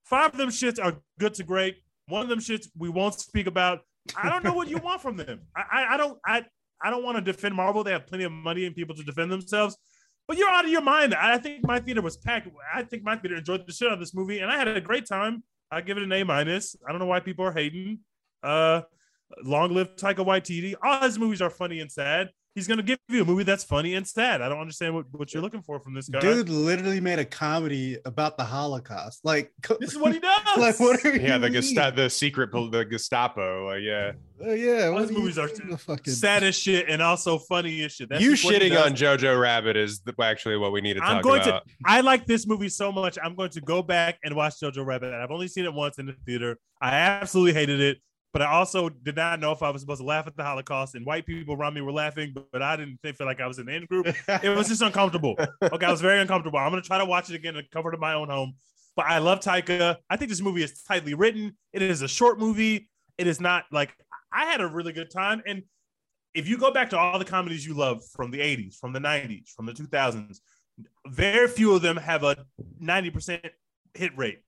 Five 0.04 0.32
of 0.32 0.36
them 0.36 0.50
shits 0.50 0.82
are 0.84 0.96
good 1.20 1.34
to 1.34 1.44
great. 1.44 1.76
One 2.08 2.22
of 2.22 2.28
them 2.28 2.40
shits 2.40 2.68
we 2.76 2.88
won't 2.88 3.14
speak 3.14 3.46
about. 3.46 3.80
I 4.20 4.28
don't 4.28 4.42
know 4.42 4.52
what 4.52 4.68
you 4.68 4.78
want 4.82 5.00
from 5.00 5.16
them. 5.16 5.42
I, 5.56 5.62
I, 5.72 5.94
I 5.94 5.96
don't. 5.96 6.18
I, 6.26 6.44
I 6.82 6.90
don't 6.90 7.04
want 7.04 7.16
to 7.16 7.22
defend 7.22 7.54
Marvel. 7.54 7.84
They 7.84 7.92
have 7.92 8.08
plenty 8.08 8.24
of 8.24 8.32
money 8.32 8.66
and 8.66 8.74
people 8.74 8.96
to 8.96 9.04
defend 9.04 9.30
themselves. 9.30 9.78
But 10.26 10.38
you're 10.38 10.48
out 10.50 10.64
of 10.64 10.70
your 10.70 10.80
mind. 10.82 11.14
I 11.14 11.38
think 11.38 11.66
my 11.66 11.78
theater 11.80 12.00
was 12.02 12.16
packed. 12.16 12.48
I 12.74 12.82
think 12.82 13.02
my 13.02 13.16
theater 13.16 13.36
enjoyed 13.36 13.66
the 13.66 13.72
shit 13.72 13.88
out 13.88 13.94
of 13.94 14.00
this 14.00 14.14
movie, 14.14 14.38
and 14.40 14.50
I 14.50 14.56
had 14.56 14.68
a 14.68 14.80
great 14.80 15.06
time. 15.06 15.42
I 15.70 15.80
give 15.80 15.96
it 15.96 16.02
an 16.02 16.12
A 16.12 16.22
minus. 16.24 16.76
I 16.86 16.90
don't 16.92 16.98
know 16.98 17.06
why 17.06 17.20
people 17.20 17.44
are 17.44 17.52
hating. 17.52 17.98
Uh, 18.42 18.82
long 19.42 19.72
live 19.74 19.96
Taika 19.96 20.16
Waititi. 20.24 20.74
All 20.82 21.00
his 21.02 21.18
movies 21.18 21.42
are 21.42 21.50
funny 21.50 21.80
and 21.80 21.90
sad. 21.90 22.30
He's 22.54 22.68
gonna 22.68 22.84
give 22.84 22.98
you 23.08 23.22
a 23.22 23.24
movie 23.24 23.42
that's 23.42 23.64
funny 23.64 23.94
and 23.94 24.06
sad. 24.06 24.40
I 24.40 24.48
don't 24.48 24.60
understand 24.60 24.94
what, 24.94 25.06
what 25.10 25.34
you're 25.34 25.42
looking 25.42 25.62
for 25.62 25.80
from 25.80 25.92
this 25.92 26.08
guy. 26.08 26.20
Dude 26.20 26.48
literally 26.48 27.00
made 27.00 27.18
a 27.18 27.24
comedy 27.24 27.98
about 28.04 28.38
the 28.38 28.44
Holocaust. 28.44 29.24
Like, 29.24 29.52
this 29.80 29.90
is 29.92 29.98
what 29.98 30.12
he 30.12 30.20
does. 30.20 30.40
like 30.56 30.78
what 30.78 31.04
are 31.04 31.16
Yeah, 31.16 31.34
you 31.34 31.38
the 31.40 31.50
mean? 31.50 31.52
Gestapo, 31.54 31.96
the 31.96 32.08
secret, 32.08 32.52
the 32.52 32.84
Gestapo. 32.84 33.66
Like, 33.66 33.82
yeah, 33.82 34.12
Uh, 34.44 34.52
yeah, 34.52 34.86
All 34.86 34.94
what 34.94 35.00
his 35.02 35.08
do 35.10 35.14
you 35.14 35.20
movies 35.20 35.38
are 35.38 35.48
mean 35.64 35.76
fucking 35.76 36.12
sad 36.12 36.42
as 36.42 36.56
shit 36.56 36.88
and 36.88 37.00
also 37.00 37.38
funny 37.38 37.82
as 37.84 37.92
shit. 37.92 38.08
That's 38.08 38.22
you 38.22 38.32
just 38.32 38.44
what 38.44 38.60
he 38.60 38.70
shitting 38.70 38.84
on 38.84 38.92
Jojo 38.92 39.40
Rabbit 39.40 39.76
is 39.76 40.00
the, 40.00 40.14
actually 40.22 40.56
what 40.56 40.72
we 40.72 40.80
need 40.80 40.94
to 40.94 41.00
talk 41.00 41.10
I'm 41.10 41.22
going 41.22 41.42
about. 41.42 41.66
to. 41.66 41.74
I 41.84 42.00
like 42.00 42.26
this 42.26 42.46
movie 42.46 42.68
so 42.68 42.92
much. 42.92 43.16
I'm 43.22 43.34
going 43.34 43.50
to 43.50 43.60
go 43.60 43.82
back 43.82 44.18
and 44.24 44.34
watch 44.34 44.60
Jojo 44.60 44.84
Rabbit. 44.84 45.14
I've 45.14 45.30
only 45.30 45.48
seen 45.48 45.64
it 45.64 45.72
once 45.72 45.98
in 45.98 46.06
the 46.06 46.16
theater. 46.26 46.58
I 46.80 46.90
absolutely 46.94 47.54
hated 47.54 47.80
it, 47.80 47.98
but 48.32 48.42
I 48.42 48.46
also 48.52 48.88
did 48.88 49.16
not 49.16 49.40
know 49.40 49.52
if 49.52 49.62
I 49.62 49.70
was 49.70 49.80
supposed 49.80 50.00
to 50.00 50.06
laugh 50.06 50.26
at 50.26 50.36
the 50.36 50.44
Holocaust. 50.44 50.94
And 50.94 51.06
white 51.06 51.24
people 51.24 51.54
around 51.54 51.74
me 51.74 51.80
were 51.80 51.92
laughing, 51.92 52.32
but, 52.34 52.46
but 52.52 52.60
I 52.60 52.76
didn't 52.76 52.98
think, 53.02 53.16
feel 53.16 53.26
like 53.26 53.40
I 53.40 53.46
was 53.46 53.58
in 53.58 53.66
the 53.66 53.74
in 53.74 53.86
group. 53.86 54.08
It 54.28 54.54
was 54.54 54.68
just 54.68 54.82
uncomfortable. 54.82 55.36
Okay, 55.62 55.86
I 55.86 55.90
was 55.90 56.00
very 56.00 56.20
uncomfortable. 56.20 56.58
I'm 56.58 56.70
gonna 56.70 56.82
try 56.82 56.98
to 56.98 57.04
watch 57.04 57.30
it 57.30 57.36
again 57.36 57.56
in 57.56 57.62
the 57.62 57.68
comfort 57.72 57.94
of 57.94 58.00
my 58.00 58.14
own 58.14 58.28
home. 58.28 58.54
But 58.96 59.06
I 59.06 59.18
love 59.18 59.40
Taika. 59.40 59.96
I 60.08 60.16
think 60.16 60.28
this 60.30 60.40
movie 60.40 60.62
is 60.62 60.82
tightly 60.82 61.14
written. 61.14 61.56
It 61.72 61.82
is 61.82 62.02
a 62.02 62.08
short 62.08 62.38
movie. 62.38 62.90
It 63.18 63.26
is 63.26 63.40
not 63.40 63.64
like 63.72 63.94
I 64.34 64.46
had 64.46 64.60
a 64.60 64.66
really 64.66 64.92
good 64.92 65.10
time. 65.10 65.42
And 65.46 65.62
if 66.34 66.48
you 66.48 66.58
go 66.58 66.72
back 66.72 66.90
to 66.90 66.98
all 66.98 67.18
the 67.18 67.24
comedies 67.24 67.64
you 67.64 67.74
love 67.74 68.02
from 68.12 68.30
the 68.30 68.40
80s, 68.40 68.76
from 68.76 68.92
the 68.92 68.98
90s, 68.98 69.50
from 69.50 69.66
the 69.66 69.72
2000s, 69.72 70.40
very 71.06 71.46
few 71.48 71.74
of 71.74 71.82
them 71.82 71.96
have 71.96 72.24
a 72.24 72.36
90% 72.82 73.48
hit 73.94 74.16
rate. 74.18 74.40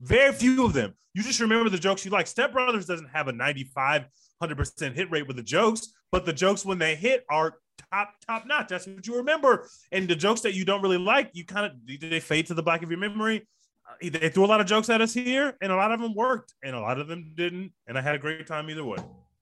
Very 0.00 0.32
few 0.32 0.64
of 0.64 0.72
them. 0.72 0.94
You 1.14 1.22
just 1.22 1.40
remember 1.40 1.70
the 1.70 1.78
jokes 1.78 2.04
you 2.04 2.10
like. 2.10 2.26
Step 2.26 2.52
Brothers 2.52 2.86
doesn't 2.86 3.08
have 3.10 3.28
a 3.28 3.32
95, 3.32 4.06
100% 4.42 4.94
hit 4.94 5.10
rate 5.10 5.26
with 5.26 5.36
the 5.36 5.42
jokes, 5.42 5.92
but 6.10 6.26
the 6.26 6.32
jokes 6.32 6.64
when 6.64 6.78
they 6.78 6.94
hit 6.96 7.24
are 7.30 7.54
top, 7.92 8.10
top 8.26 8.46
notch. 8.46 8.68
That's 8.68 8.86
what 8.86 9.06
you 9.06 9.16
remember. 9.16 9.68
And 9.92 10.08
the 10.08 10.16
jokes 10.16 10.40
that 10.42 10.54
you 10.54 10.64
don't 10.64 10.82
really 10.82 10.98
like, 10.98 11.30
you 11.32 11.44
kind 11.44 11.66
of 11.66 12.00
they 12.00 12.20
fade 12.20 12.46
to 12.46 12.54
the 12.54 12.62
back 12.62 12.82
of 12.82 12.90
your 12.90 12.98
memory. 12.98 13.46
Uh, 13.88 14.10
They 14.10 14.28
threw 14.28 14.44
a 14.44 14.46
lot 14.46 14.60
of 14.60 14.66
jokes 14.66 14.88
at 14.90 15.00
us 15.00 15.14
here, 15.14 15.56
and 15.60 15.72
a 15.72 15.76
lot 15.76 15.92
of 15.92 16.00
them 16.00 16.14
worked, 16.14 16.54
and 16.62 16.74
a 16.74 16.80
lot 16.80 17.00
of 17.00 17.08
them 17.08 17.32
didn't. 17.34 17.72
And 17.86 17.96
I 17.96 18.00
had 18.00 18.14
a 18.14 18.18
great 18.18 18.46
time 18.46 18.68
either 18.70 18.84
way. 18.84 18.98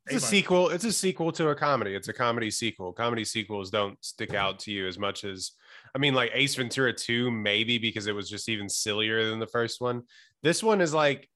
It's 0.08 0.24
a 0.24 0.26
sequel. 0.26 0.68
It's 0.68 0.84
a 0.84 0.92
sequel 0.92 1.32
to 1.32 1.48
a 1.48 1.54
comedy. 1.54 1.94
It's 1.94 2.08
a 2.08 2.12
comedy 2.12 2.50
sequel. 2.50 2.92
Comedy 2.92 3.24
sequels 3.24 3.70
don't 3.70 4.02
stick 4.04 4.34
out 4.34 4.58
to 4.60 4.70
you 4.70 4.86
as 4.86 4.98
much 4.98 5.24
as, 5.24 5.52
I 5.94 5.98
mean, 5.98 6.14
like 6.14 6.30
Ace 6.32 6.54
Ventura 6.54 6.92
2, 6.92 7.30
maybe 7.30 7.78
because 7.78 8.06
it 8.06 8.14
was 8.14 8.30
just 8.30 8.48
even 8.48 8.68
sillier 8.68 9.28
than 9.28 9.40
the 9.40 9.46
first 9.46 9.80
one. 9.80 10.02
This 10.42 10.62
one 10.62 10.80
is 10.80 10.94
like, 10.94 11.28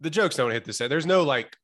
the 0.00 0.10
jokes 0.10 0.36
don't 0.36 0.50
hit 0.50 0.64
the 0.64 0.72
set. 0.72 0.90
There's 0.90 1.06
no 1.06 1.24
like 1.24 1.56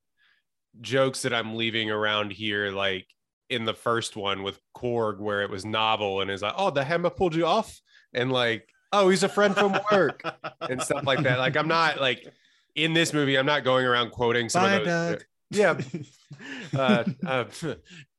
jokes 0.81 1.23
that 1.23 1.35
I'm 1.35 1.55
leaving 1.55 1.91
around 1.91 2.33
here, 2.33 2.71
like 2.71 3.07
in 3.49 3.65
the 3.65 3.75
first 3.75 4.17
one 4.17 4.43
with 4.43 4.59
Korg, 4.77 5.19
where 5.21 5.43
it 5.43 5.51
was 5.51 5.65
novel 5.65 6.21
and 6.21 6.31
it's 6.31 6.43
like, 6.43 6.55
oh, 6.57 6.71
the 6.71 6.83
hammer 6.83 7.11
pulled 7.11 7.35
you 7.35 7.47
off. 7.47 7.81
And 8.13 8.33
like, 8.33 8.69
oh, 8.93 9.09
he's 9.09 9.23
a 9.23 9.29
friend 9.29 9.55
from 9.55 9.79
work 9.91 10.23
and 10.61 10.83
stuff 10.83 11.05
like 11.05 11.23
that. 11.23 11.39
Like, 11.39 11.57
I'm 11.57 11.69
not 11.69 12.01
like, 12.01 12.27
in 12.75 12.95
this 12.95 13.13
movie, 13.13 13.37
I'm 13.37 13.47
not 13.47 13.65
going 13.65 13.85
around 13.85 14.11
quoting 14.11 14.49
some 14.49 14.63
Bye, 14.63 14.73
of 14.73 14.85
those. 14.85 15.13
Doug. 15.13 15.25
Yeah, 15.53 15.79
uh, 16.77 17.05
uh, 17.27 17.45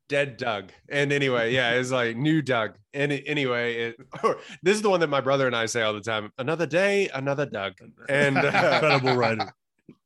dead 0.09 0.37
Doug. 0.37 0.71
And 0.89 1.11
anyway, 1.11 1.53
yeah, 1.53 1.71
it's 1.73 1.91
like 1.91 2.15
new 2.15 2.41
Doug. 2.41 2.75
And 2.93 3.11
it- 3.11 3.23
anyway, 3.27 3.75
it, 3.75 3.95
or, 4.23 4.37
this 4.61 4.75
is 4.75 4.81
the 4.81 4.89
one 4.89 4.99
that 4.99 5.07
my 5.09 5.21
brother 5.21 5.47
and 5.47 5.55
I 5.55 5.65
say 5.65 5.81
all 5.81 5.93
the 5.93 6.01
time. 6.01 6.31
Another 6.37 6.65
day, 6.65 7.09
another 7.13 7.45
Doug. 7.45 7.73
And 8.09 8.37
uh, 8.37 8.41
incredible 8.41 9.15
writer. 9.15 9.51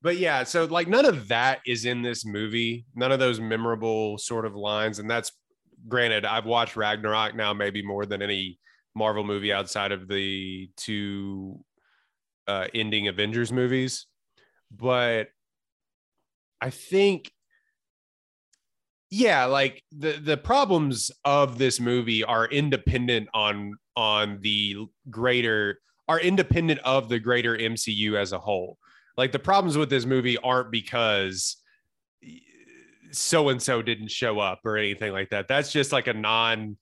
but 0.01 0.17
yeah, 0.17 0.43
so 0.43 0.65
like 0.65 0.87
none 0.87 1.05
of 1.05 1.27
that 1.27 1.59
is 1.65 1.85
in 1.85 2.01
this 2.01 2.25
movie. 2.25 2.85
None 2.95 3.11
of 3.11 3.19
those 3.19 3.39
memorable 3.39 4.17
sort 4.17 4.45
of 4.45 4.55
lines. 4.55 4.99
And 4.99 5.09
that's 5.09 5.31
granted, 5.87 6.25
I've 6.25 6.45
watched 6.45 6.75
Ragnarok 6.75 7.35
now 7.35 7.53
maybe 7.53 7.81
more 7.83 8.05
than 8.05 8.21
any 8.21 8.59
Marvel 8.95 9.23
movie 9.23 9.53
outside 9.53 9.91
of 9.91 10.07
the 10.07 10.69
two 10.77 11.59
uh, 12.47 12.67
ending 12.73 13.07
Avengers 13.07 13.51
movies. 13.51 14.07
But 14.71 15.29
I 16.61 16.69
think, 16.69 17.31
yeah, 19.09 19.45
like 19.45 19.83
the 19.91 20.13
the 20.13 20.37
problems 20.37 21.11
of 21.23 21.57
this 21.57 21.79
movie 21.79 22.23
are 22.23 22.45
independent 22.45 23.29
on 23.33 23.75
on 23.95 24.39
the 24.41 24.87
greater 25.09 25.79
are 26.07 26.19
independent 26.19 26.79
of 26.81 27.09
the 27.09 27.19
greater 27.19 27.57
MCU 27.57 28.15
as 28.15 28.31
a 28.31 28.39
whole. 28.39 28.77
Like 29.17 29.31
the 29.31 29.39
problems 29.39 29.77
with 29.77 29.89
this 29.89 30.05
movie 30.05 30.37
aren't 30.37 30.71
because 30.71 31.57
so 33.11 33.49
and 33.49 33.61
so 33.61 33.81
didn't 33.81 34.11
show 34.11 34.39
up 34.39 34.59
or 34.65 34.77
anything 34.77 35.11
like 35.11 35.29
that. 35.29 35.47
That's 35.47 35.71
just 35.71 35.91
like 35.91 36.07
a 36.07 36.13
non 36.13 36.77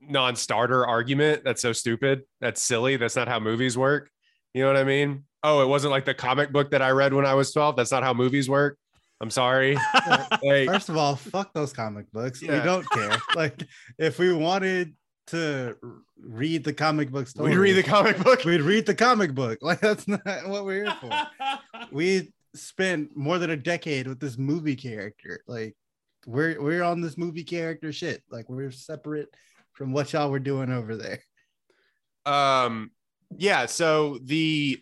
non-starter 0.00 0.86
argument. 0.86 1.42
That's 1.44 1.62
so 1.62 1.72
stupid. 1.72 2.22
That's 2.40 2.62
silly. 2.62 2.96
That's 2.96 3.16
not 3.16 3.28
how 3.28 3.40
movies 3.40 3.76
work. 3.76 4.10
You 4.54 4.62
know 4.62 4.68
what 4.68 4.76
I 4.76 4.84
mean? 4.84 5.24
Oh, 5.48 5.62
it 5.62 5.66
wasn't 5.66 5.92
like 5.92 6.04
the 6.04 6.12
comic 6.12 6.52
book 6.52 6.70
that 6.72 6.82
I 6.82 6.90
read 6.90 7.14
when 7.14 7.24
I 7.24 7.32
was 7.32 7.52
12. 7.52 7.74
That's 7.74 7.90
not 7.90 8.02
how 8.02 8.12
movies 8.12 8.50
work. 8.50 8.78
I'm 9.20 9.30
sorry. 9.30 9.78
Like, 10.42 10.68
First 10.68 10.88
of 10.90 10.96
all, 10.96 11.16
fuck 11.16 11.52
those 11.54 11.72
comic 11.72 12.10
books. 12.12 12.40
Yeah. 12.42 12.58
We 12.58 12.64
don't 12.64 12.88
care. 12.90 13.16
like, 13.34 13.62
if 13.98 14.18
we 14.18 14.32
wanted 14.32 14.94
to 15.28 15.74
read 16.22 16.64
the 16.64 16.72
comic 16.72 17.10
book 17.10 17.26
story, 17.28 17.50
we 17.50 17.56
read 17.56 17.72
the 17.72 17.82
comic 17.82 18.18
book. 18.18 18.44
we'd 18.44 18.60
read 18.60 18.84
the 18.86 18.94
comic 18.94 19.34
book. 19.34 19.58
Like, 19.62 19.80
that's 19.80 20.06
not 20.06 20.20
what 20.46 20.64
we're 20.66 20.84
here 20.84 20.94
for. 21.00 21.10
we 21.90 22.32
spent 22.54 23.16
more 23.16 23.38
than 23.38 23.50
a 23.50 23.56
decade 23.56 24.06
with 24.06 24.20
this 24.20 24.36
movie 24.38 24.76
character. 24.76 25.40
Like, 25.48 25.74
we're 26.26 26.60
we're 26.62 26.82
on 26.84 27.00
this 27.00 27.16
movie 27.18 27.44
character 27.44 27.90
shit. 27.92 28.22
Like, 28.30 28.48
we're 28.48 28.70
separate 28.70 29.28
from 29.72 29.92
what 29.92 30.12
y'all 30.12 30.30
were 30.30 30.38
doing 30.38 30.70
over 30.70 30.94
there. 30.96 31.20
um 32.26 32.90
yeah 33.36 33.66
so 33.66 34.18
the 34.22 34.80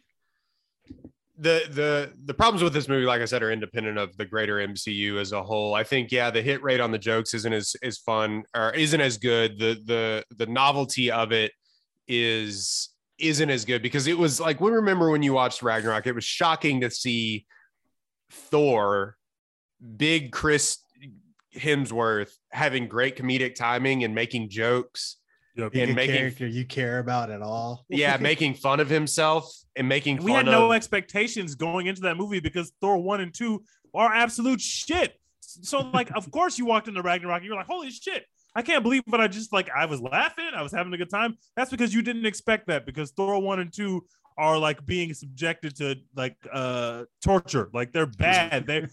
the 1.38 1.62
the 1.70 2.12
the 2.24 2.34
problems 2.34 2.62
with 2.62 2.72
this 2.72 2.88
movie, 2.88 3.04
like 3.04 3.20
I 3.20 3.26
said, 3.26 3.42
are 3.42 3.52
independent 3.52 3.98
of 3.98 4.16
the 4.16 4.24
greater 4.24 4.56
MCU 4.56 5.20
as 5.20 5.32
a 5.32 5.42
whole. 5.42 5.74
I 5.74 5.84
think, 5.84 6.10
yeah, 6.10 6.30
the 6.30 6.40
hit 6.40 6.62
rate 6.62 6.80
on 6.80 6.90
the 6.90 6.98
jokes 6.98 7.34
isn't 7.34 7.52
as 7.52 7.76
as 7.82 7.98
fun 7.98 8.44
or 8.54 8.72
isn't 8.72 9.00
as 9.00 9.18
good. 9.18 9.58
The 9.58 9.78
the 9.84 10.24
the 10.36 10.46
novelty 10.46 11.10
of 11.10 11.32
it 11.32 11.52
is 12.08 12.90
isn't 13.18 13.50
as 13.50 13.64
good 13.64 13.82
because 13.82 14.06
it 14.06 14.16
was 14.16 14.40
like 14.40 14.60
we 14.60 14.70
remember 14.70 15.10
when 15.10 15.22
you 15.22 15.34
watched 15.34 15.62
Ragnarok, 15.62 16.06
it 16.06 16.14
was 16.14 16.24
shocking 16.24 16.80
to 16.80 16.90
see 16.90 17.46
Thor, 18.30 19.16
big 19.96 20.32
Chris 20.32 20.78
Hemsworth 21.54 22.32
having 22.50 22.88
great 22.88 23.16
comedic 23.16 23.54
timing 23.54 24.04
and 24.04 24.14
making 24.14 24.48
jokes. 24.48 25.16
Yep. 25.56 25.72
Pick 25.72 25.82
And 25.88 25.96
making- 25.96 26.16
character 26.16 26.46
you 26.46 26.64
care 26.64 26.98
about 26.98 27.30
at 27.30 27.42
all. 27.42 27.84
Yeah, 27.88 28.16
making 28.20 28.54
fun 28.54 28.80
of 28.80 28.88
himself 28.90 29.50
and 29.74 29.88
making 29.88 30.16
And 30.18 30.24
we 30.24 30.32
fun 30.32 30.46
had 30.46 30.52
no 30.52 30.66
of 30.70 30.76
expectations 30.76 31.54
going 31.54 31.86
into 31.86 32.02
that 32.02 32.16
movie 32.16 32.40
because 32.40 32.72
Thor 32.80 32.98
one 32.98 33.20
and 33.20 33.32
two 33.32 33.64
are 33.94 34.12
absolute 34.12 34.60
shit. 34.60 35.14
So 35.40 35.80
like, 35.94 36.10
of 36.14 36.30
course, 36.30 36.58
you 36.58 36.66
walked 36.66 36.88
into 36.88 37.00
Ragnarok, 37.02 37.38
and 37.38 37.46
you're 37.46 37.56
like, 37.56 37.66
holy 37.66 37.90
shit. 37.90 38.24
I 38.54 38.62
can't 38.62 38.82
believe 38.82 39.02
what 39.06 39.20
I 39.20 39.28
just 39.28 39.52
like. 39.52 39.68
I 39.70 39.84
was 39.84 40.00
laughing. 40.00 40.48
I 40.54 40.62
was 40.62 40.72
having 40.72 40.92
a 40.94 40.96
good 40.96 41.10
time. 41.10 41.36
That's 41.56 41.70
because 41.70 41.92
you 41.92 42.00
didn't 42.02 42.24
expect 42.26 42.68
that 42.68 42.86
because 42.86 43.10
Thor 43.12 43.38
one 43.40 43.60
and 43.60 43.72
two 43.72 44.04
are 44.38 44.58
like 44.58 44.84
being 44.84 45.14
subjected 45.14 45.76
to 45.76 45.96
like 46.14 46.36
uh 46.52 47.04
torture. 47.22 47.70
Like 47.72 47.92
they're 47.92 48.06
bad. 48.18 48.66
They 48.66 48.86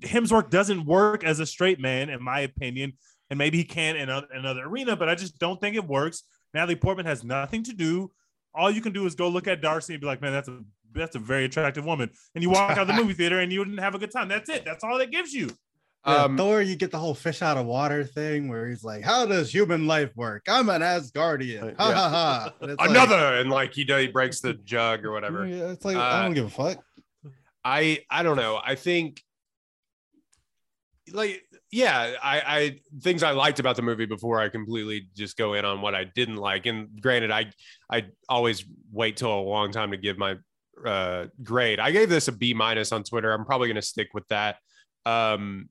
Hemsworth 0.00 0.50
doesn't 0.50 0.84
work 0.84 1.22
as 1.24 1.38
a 1.40 1.46
straight 1.46 1.80
man, 1.80 2.08
in 2.08 2.22
my 2.22 2.40
opinion, 2.40 2.92
and 3.30 3.38
maybe 3.38 3.58
he 3.58 3.64
can 3.64 3.96
in 3.96 4.08
a- 4.10 4.26
another 4.32 4.62
arena, 4.66 4.96
but 4.96 5.08
I 5.08 5.14
just 5.14 5.38
don't 5.38 5.60
think 5.60 5.76
it 5.76 5.86
works. 5.86 6.24
Natalie 6.52 6.76
Portman 6.76 7.06
has 7.06 7.22
nothing 7.24 7.62
to 7.64 7.72
do. 7.72 8.10
All 8.54 8.70
you 8.70 8.80
can 8.80 8.92
do 8.92 9.06
is 9.06 9.14
go 9.14 9.28
look 9.28 9.46
at 9.46 9.60
Darcy 9.62 9.94
and 9.94 10.00
be 10.00 10.06
like, 10.06 10.20
man, 10.20 10.32
that's 10.32 10.48
a 10.48 10.60
that's 10.92 11.14
a 11.14 11.20
very 11.20 11.44
attractive 11.44 11.84
woman. 11.84 12.10
And 12.34 12.42
you 12.42 12.50
walk 12.50 12.72
out 12.72 12.78
of 12.78 12.88
the 12.88 12.94
movie 12.94 13.14
theater 13.14 13.38
and 13.38 13.52
you 13.52 13.64
didn't 13.64 13.78
have 13.78 13.94
a 13.94 13.98
good 13.98 14.10
time. 14.10 14.26
That's 14.28 14.50
it. 14.50 14.64
That's 14.64 14.82
all 14.82 14.98
it 14.98 15.12
gives 15.12 15.32
you. 15.32 15.48
Yeah, 16.04 16.24
um, 16.24 16.36
Thor, 16.36 16.60
you 16.62 16.74
get 16.76 16.90
the 16.90 16.98
whole 16.98 17.14
fish 17.14 17.42
out 17.42 17.56
of 17.58 17.66
water 17.66 18.02
thing 18.04 18.48
where 18.48 18.66
he's 18.68 18.82
like, 18.82 19.04
"How 19.04 19.26
does 19.26 19.52
human 19.54 19.86
life 19.86 20.10
work? 20.16 20.46
I'm 20.48 20.68
an 20.70 20.80
Asgardian." 20.82 21.76
Ha 21.78 21.88
Yeah. 21.88 21.94
ha 21.94 22.08
ha. 22.08 22.52
And 22.62 22.70
it's 22.72 22.80
like- 22.80 22.90
another 22.90 23.34
and 23.36 23.50
like 23.50 23.72
he 23.74 23.84
he 23.84 24.06
breaks 24.08 24.40
the 24.40 24.54
jug 24.54 25.04
or 25.04 25.12
whatever. 25.12 25.46
Yeah, 25.46 25.70
it's 25.70 25.84
like 25.84 25.96
I 25.98 26.18
Uh, 26.18 26.22
don't 26.22 26.34
give 26.34 26.46
a 26.46 26.50
fuck. 26.50 26.82
I 27.64 28.00
I 28.10 28.22
don't 28.24 28.36
know. 28.38 28.60
I 28.64 28.74
think 28.74 29.22
like 31.12 31.42
yeah, 31.70 32.14
I 32.22 32.40
I 32.40 32.80
things 33.00 33.22
I 33.22 33.30
liked 33.30 33.60
about 33.60 33.76
the 33.76 33.82
movie 33.82 34.06
before 34.06 34.40
I 34.40 34.48
completely 34.48 35.08
just 35.14 35.36
go 35.36 35.54
in 35.54 35.64
on 35.64 35.80
what 35.80 35.94
I 35.94 36.04
didn't 36.04 36.36
like. 36.36 36.66
And 36.66 37.00
granted, 37.00 37.30
I 37.30 37.52
I 37.90 38.06
always 38.28 38.64
wait 38.92 39.16
till 39.16 39.32
a 39.32 39.40
long 39.40 39.70
time 39.70 39.92
to 39.92 39.96
give 39.96 40.18
my 40.18 40.36
uh 40.84 41.26
grade. 41.42 41.78
I 41.78 41.92
gave 41.92 42.08
this 42.08 42.28
a 42.28 42.32
B 42.32 42.54
minus 42.54 42.90
on 42.90 43.04
Twitter. 43.04 43.32
I'm 43.32 43.44
probably 43.44 43.68
gonna 43.68 43.82
stick 43.82 44.08
with 44.14 44.26
that. 44.28 44.56
Um 45.06 45.68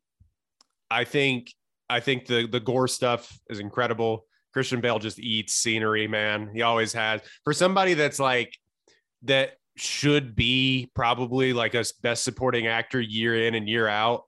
I 0.89 1.03
think 1.03 1.53
I 1.89 1.99
think 1.99 2.27
the 2.27 2.47
the 2.47 2.61
Gorr 2.61 2.87
stuff 2.87 3.37
is 3.49 3.59
incredible. 3.59 4.25
Christian 4.53 4.81
Bale 4.81 4.99
just 4.99 5.19
eats 5.19 5.53
scenery, 5.53 6.07
man. 6.07 6.49
He 6.53 6.61
always 6.61 6.93
has. 6.93 7.21
For 7.43 7.53
somebody 7.53 7.93
that's 7.93 8.19
like 8.19 8.57
that 9.23 9.51
should 9.75 10.35
be 10.35 10.89
probably 10.93 11.53
like 11.53 11.73
a 11.73 11.83
best 12.01 12.23
supporting 12.23 12.67
actor 12.67 13.01
year 13.01 13.47
in 13.47 13.55
and 13.55 13.67
year 13.67 13.87
out. 13.87 14.23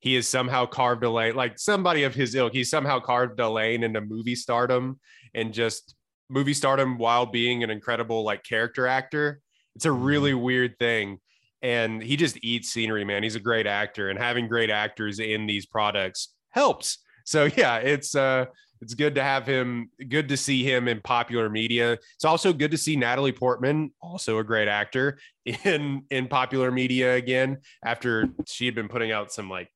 He 0.00 0.14
has 0.14 0.28
somehow 0.28 0.66
carved 0.66 1.04
a 1.04 1.10
lane, 1.10 1.34
like 1.34 1.58
somebody 1.58 2.04
of 2.04 2.14
his 2.14 2.34
ilk. 2.34 2.52
he 2.52 2.64
somehow 2.64 3.00
carved 3.00 3.40
a 3.40 3.48
lane 3.48 3.82
into 3.82 4.00
movie 4.00 4.34
stardom 4.34 5.00
and 5.34 5.52
just 5.52 5.94
movie 6.28 6.54
stardom 6.54 6.98
while 6.98 7.26
being 7.26 7.62
an 7.62 7.70
incredible 7.70 8.24
like 8.24 8.42
character 8.42 8.86
actor. 8.86 9.40
It's 9.74 9.84
a 9.84 9.92
really 9.92 10.34
weird 10.34 10.78
thing. 10.78 11.18
And 11.62 12.02
he 12.02 12.16
just 12.16 12.38
eats 12.42 12.70
scenery, 12.70 13.04
man. 13.04 13.22
He's 13.22 13.34
a 13.34 13.40
great 13.40 13.66
actor, 13.66 14.10
and 14.10 14.18
having 14.18 14.46
great 14.46 14.70
actors 14.70 15.18
in 15.18 15.46
these 15.46 15.66
products 15.66 16.34
helps. 16.50 16.98
So 17.24 17.44
yeah, 17.56 17.78
it's 17.78 18.14
uh 18.14 18.46
it's 18.80 18.94
good 18.94 19.14
to 19.14 19.22
have 19.22 19.46
him 19.46 19.90
good 20.08 20.28
to 20.28 20.36
see 20.36 20.62
him 20.62 20.88
in 20.88 21.00
popular 21.00 21.48
media 21.48 21.92
it's 22.14 22.24
also 22.24 22.52
good 22.52 22.70
to 22.70 22.76
see 22.76 22.96
natalie 22.96 23.32
portman 23.32 23.90
also 24.00 24.38
a 24.38 24.44
great 24.44 24.68
actor 24.68 25.18
in 25.64 26.02
in 26.10 26.28
popular 26.28 26.70
media 26.70 27.14
again 27.14 27.58
after 27.84 28.28
she 28.46 28.66
had 28.66 28.74
been 28.74 28.88
putting 28.88 29.12
out 29.12 29.32
some 29.32 29.48
like 29.48 29.70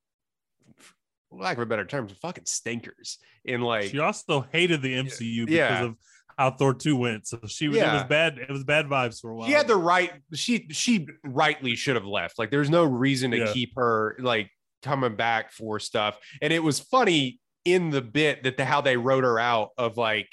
lack 1.31 1.57
of 1.57 1.63
a 1.63 1.65
better 1.65 1.85
term 1.85 2.07
fucking 2.21 2.45
stinkers 2.45 3.17
in 3.45 3.61
like 3.61 3.85
She 3.89 3.99
also 3.99 4.45
hated 4.51 4.81
the 4.81 4.93
MCU 4.95 5.45
because 5.45 5.55
Yeah. 5.55 5.83
of 5.85 5.95
how 6.37 6.51
Thor 6.51 6.73
2 6.73 6.95
went. 6.95 7.27
So 7.27 7.39
she 7.47 7.67
was 7.67 7.77
it 7.77 7.85
was 7.91 8.03
bad. 8.03 8.37
It 8.37 8.49
was 8.49 8.63
bad 8.63 8.87
vibes 8.87 9.19
for 9.21 9.31
a 9.31 9.35
while. 9.35 9.47
she 9.47 9.53
had 9.53 9.67
the 9.67 9.75
right 9.75 10.11
she 10.33 10.67
she 10.71 11.07
rightly 11.23 11.75
should 11.75 11.95
have 11.95 12.05
left 12.05 12.37
like 12.39 12.51
there's 12.51 12.69
no 12.69 12.83
reason 12.83 13.31
to 13.31 13.37
Yeah. 13.37 13.53
keep 13.53 13.73
her 13.75 14.15
like 14.19 14.49
coming 14.83 15.15
back 15.15 15.51
for 15.51 15.79
stuff 15.79 16.17
and 16.41 16.51
it 16.51 16.59
was 16.63 16.79
funny 16.79 17.39
in 17.65 17.91
the 17.91 18.01
bit 18.01 18.43
that 18.43 18.57
the 18.57 18.65
how 18.65 18.81
they 18.81 18.97
wrote 18.97 19.23
her 19.23 19.37
out 19.39 19.69
of 19.77 19.95
like 19.97 20.27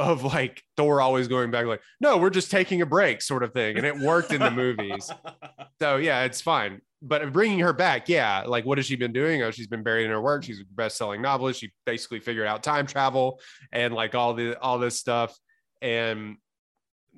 of 0.00 0.24
like 0.24 0.62
Thor 0.76 1.00
always 1.00 1.28
going 1.28 1.50
back 1.50 1.66
like 1.66 1.82
no 2.00 2.16
we're 2.16 2.30
just 2.30 2.50
taking 2.50 2.80
a 2.80 2.86
break 2.86 3.20
sort 3.20 3.42
of 3.42 3.52
thing 3.52 3.76
and 3.76 3.84
it 3.84 3.98
worked 3.98 4.32
in 4.32 4.40
the 4.40 4.50
movies. 4.50 5.10
So 5.80 5.96
yeah 5.96 6.24
it's 6.24 6.42
fine. 6.42 6.82
But 7.00 7.32
bringing 7.32 7.60
her 7.60 7.72
back 7.72 8.06
yeah 8.08 8.44
like 8.46 8.66
what 8.66 8.76
has 8.76 8.86
she 8.86 8.96
been 8.96 9.14
doing? 9.14 9.42
Oh 9.42 9.50
she's 9.50 9.66
been 9.66 9.82
buried 9.82 10.04
in 10.04 10.10
her 10.10 10.20
work. 10.20 10.44
She's 10.44 10.60
a 10.60 10.64
best-selling 10.74 11.22
novelist. 11.22 11.60
She 11.60 11.72
basically 11.86 12.20
figured 12.20 12.46
out 12.46 12.62
time 12.62 12.86
travel 12.86 13.40
and 13.72 13.94
like 13.94 14.14
all 14.14 14.34
the 14.34 14.58
all 14.58 14.78
this 14.78 14.98
stuff. 14.98 15.34
And 15.80 16.36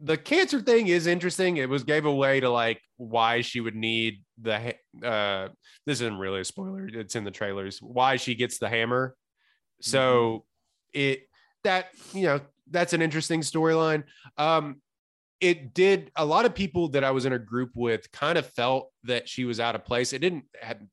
the 0.01 0.16
cancer 0.16 0.61
thing 0.61 0.87
is 0.87 1.09
interesting. 1.09 1.57
It 1.57 1.68
was 1.68 1.83
gave 1.83 2.05
away 2.05 2.38
to 2.38 2.51
like 2.51 2.81
why 2.99 3.40
she 3.40 3.61
would 3.61 3.75
need 3.75 4.23
the 4.40 4.75
uh 5.05 5.49
this 5.87 6.01
isn't 6.01 6.18
really 6.18 6.40
a 6.40 6.45
spoiler. 6.45 6.87
It's 6.87 7.16
in 7.16 7.25
the 7.25 7.33
trailers. 7.33 7.79
Why 7.81 8.16
she 8.16 8.37
gets 8.37 8.59
the 8.59 8.68
hammer. 8.68 9.16
So 9.81 10.45
it 10.92 11.27
that 11.64 11.88
you 12.12 12.27
know 12.27 12.40
that's 12.73 12.93
an 12.93 13.03
interesting 13.03 13.41
storyline 13.41 14.03
um 14.39 14.77
it 15.41 15.75
did 15.75 16.11
a 16.17 16.25
lot 16.25 16.45
of 16.45 16.55
people 16.55 16.89
that 16.89 17.05
i 17.05 17.11
was 17.11 17.27
in 17.27 17.33
a 17.33 17.39
group 17.39 17.71
with 17.75 18.11
kind 18.13 18.39
of 18.39 18.47
felt 18.47 18.91
that 19.05 19.29
she 19.29 19.45
was 19.45 19.61
out 19.61 19.75
of 19.75 19.85
place 19.85 20.13
it 20.13 20.21
didn't 20.21 20.45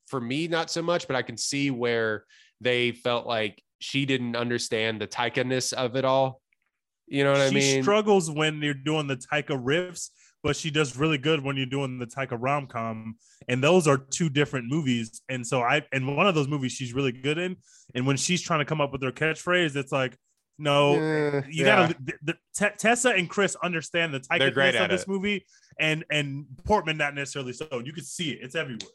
for 0.06 0.20
me 0.20 0.46
not 0.46 0.70
so 0.70 0.82
much 0.82 1.06
but 1.06 1.16
i 1.16 1.22
can 1.22 1.36
see 1.36 1.70
where 1.70 2.24
they 2.60 2.92
felt 2.92 3.26
like 3.26 3.62
she 3.78 4.04
didn't 4.04 4.36
understand 4.36 5.00
the 5.00 5.06
taika-ness 5.06 5.72
of 5.72 5.96
it 5.96 6.04
all 6.04 6.40
you 7.10 7.24
know 7.24 7.32
what 7.32 7.40
she 7.40 7.46
i 7.48 7.50
mean 7.50 7.82
struggles 7.82 8.30
when 8.30 8.62
you're 8.62 8.72
doing 8.72 9.08
the 9.08 9.16
Taika 9.16 9.60
riffs, 9.60 10.10
but 10.42 10.56
she 10.56 10.70
does 10.70 10.96
really 10.96 11.18
good 11.18 11.42
when 11.42 11.56
you're 11.56 11.66
doing 11.66 11.98
the 11.98 12.06
Taika 12.06 12.36
rom 12.40 12.66
com. 12.66 13.16
And 13.48 13.62
those 13.62 13.86
are 13.86 13.98
two 13.98 14.30
different 14.30 14.66
movies. 14.68 15.20
And 15.28 15.46
so 15.46 15.60
I, 15.60 15.82
and 15.92 16.16
one 16.16 16.26
of 16.26 16.34
those 16.34 16.48
movies 16.48 16.72
she's 16.72 16.94
really 16.94 17.12
good 17.12 17.36
in. 17.36 17.56
And 17.94 18.06
when 18.06 18.16
she's 18.16 18.40
trying 18.40 18.60
to 18.60 18.64
come 18.64 18.80
up 18.80 18.92
with 18.92 19.02
her 19.02 19.10
catchphrase, 19.12 19.76
it's 19.76 19.92
like, 19.92 20.16
no, 20.60 20.94
Eh, 20.94 21.42
you 21.48 21.64
yeah. 21.64 21.76
gotta. 21.88 21.96
The, 22.04 22.12
the, 22.22 22.34
Te- 22.54 22.76
Tessa 22.78 23.10
and 23.10 23.28
Chris 23.28 23.56
understand 23.62 24.14
the 24.14 24.22
They're 24.38 24.50
great 24.50 24.74
of 24.76 24.88
this 24.90 25.02
it. 25.02 25.08
movie, 25.08 25.46
and 25.78 26.04
and 26.10 26.46
Portman 26.64 26.96
not 26.96 27.14
necessarily 27.14 27.52
so. 27.52 27.66
You 27.84 27.92
can 27.92 28.04
see 28.04 28.30
it; 28.30 28.38
it's 28.42 28.54
everywhere. 28.54 28.88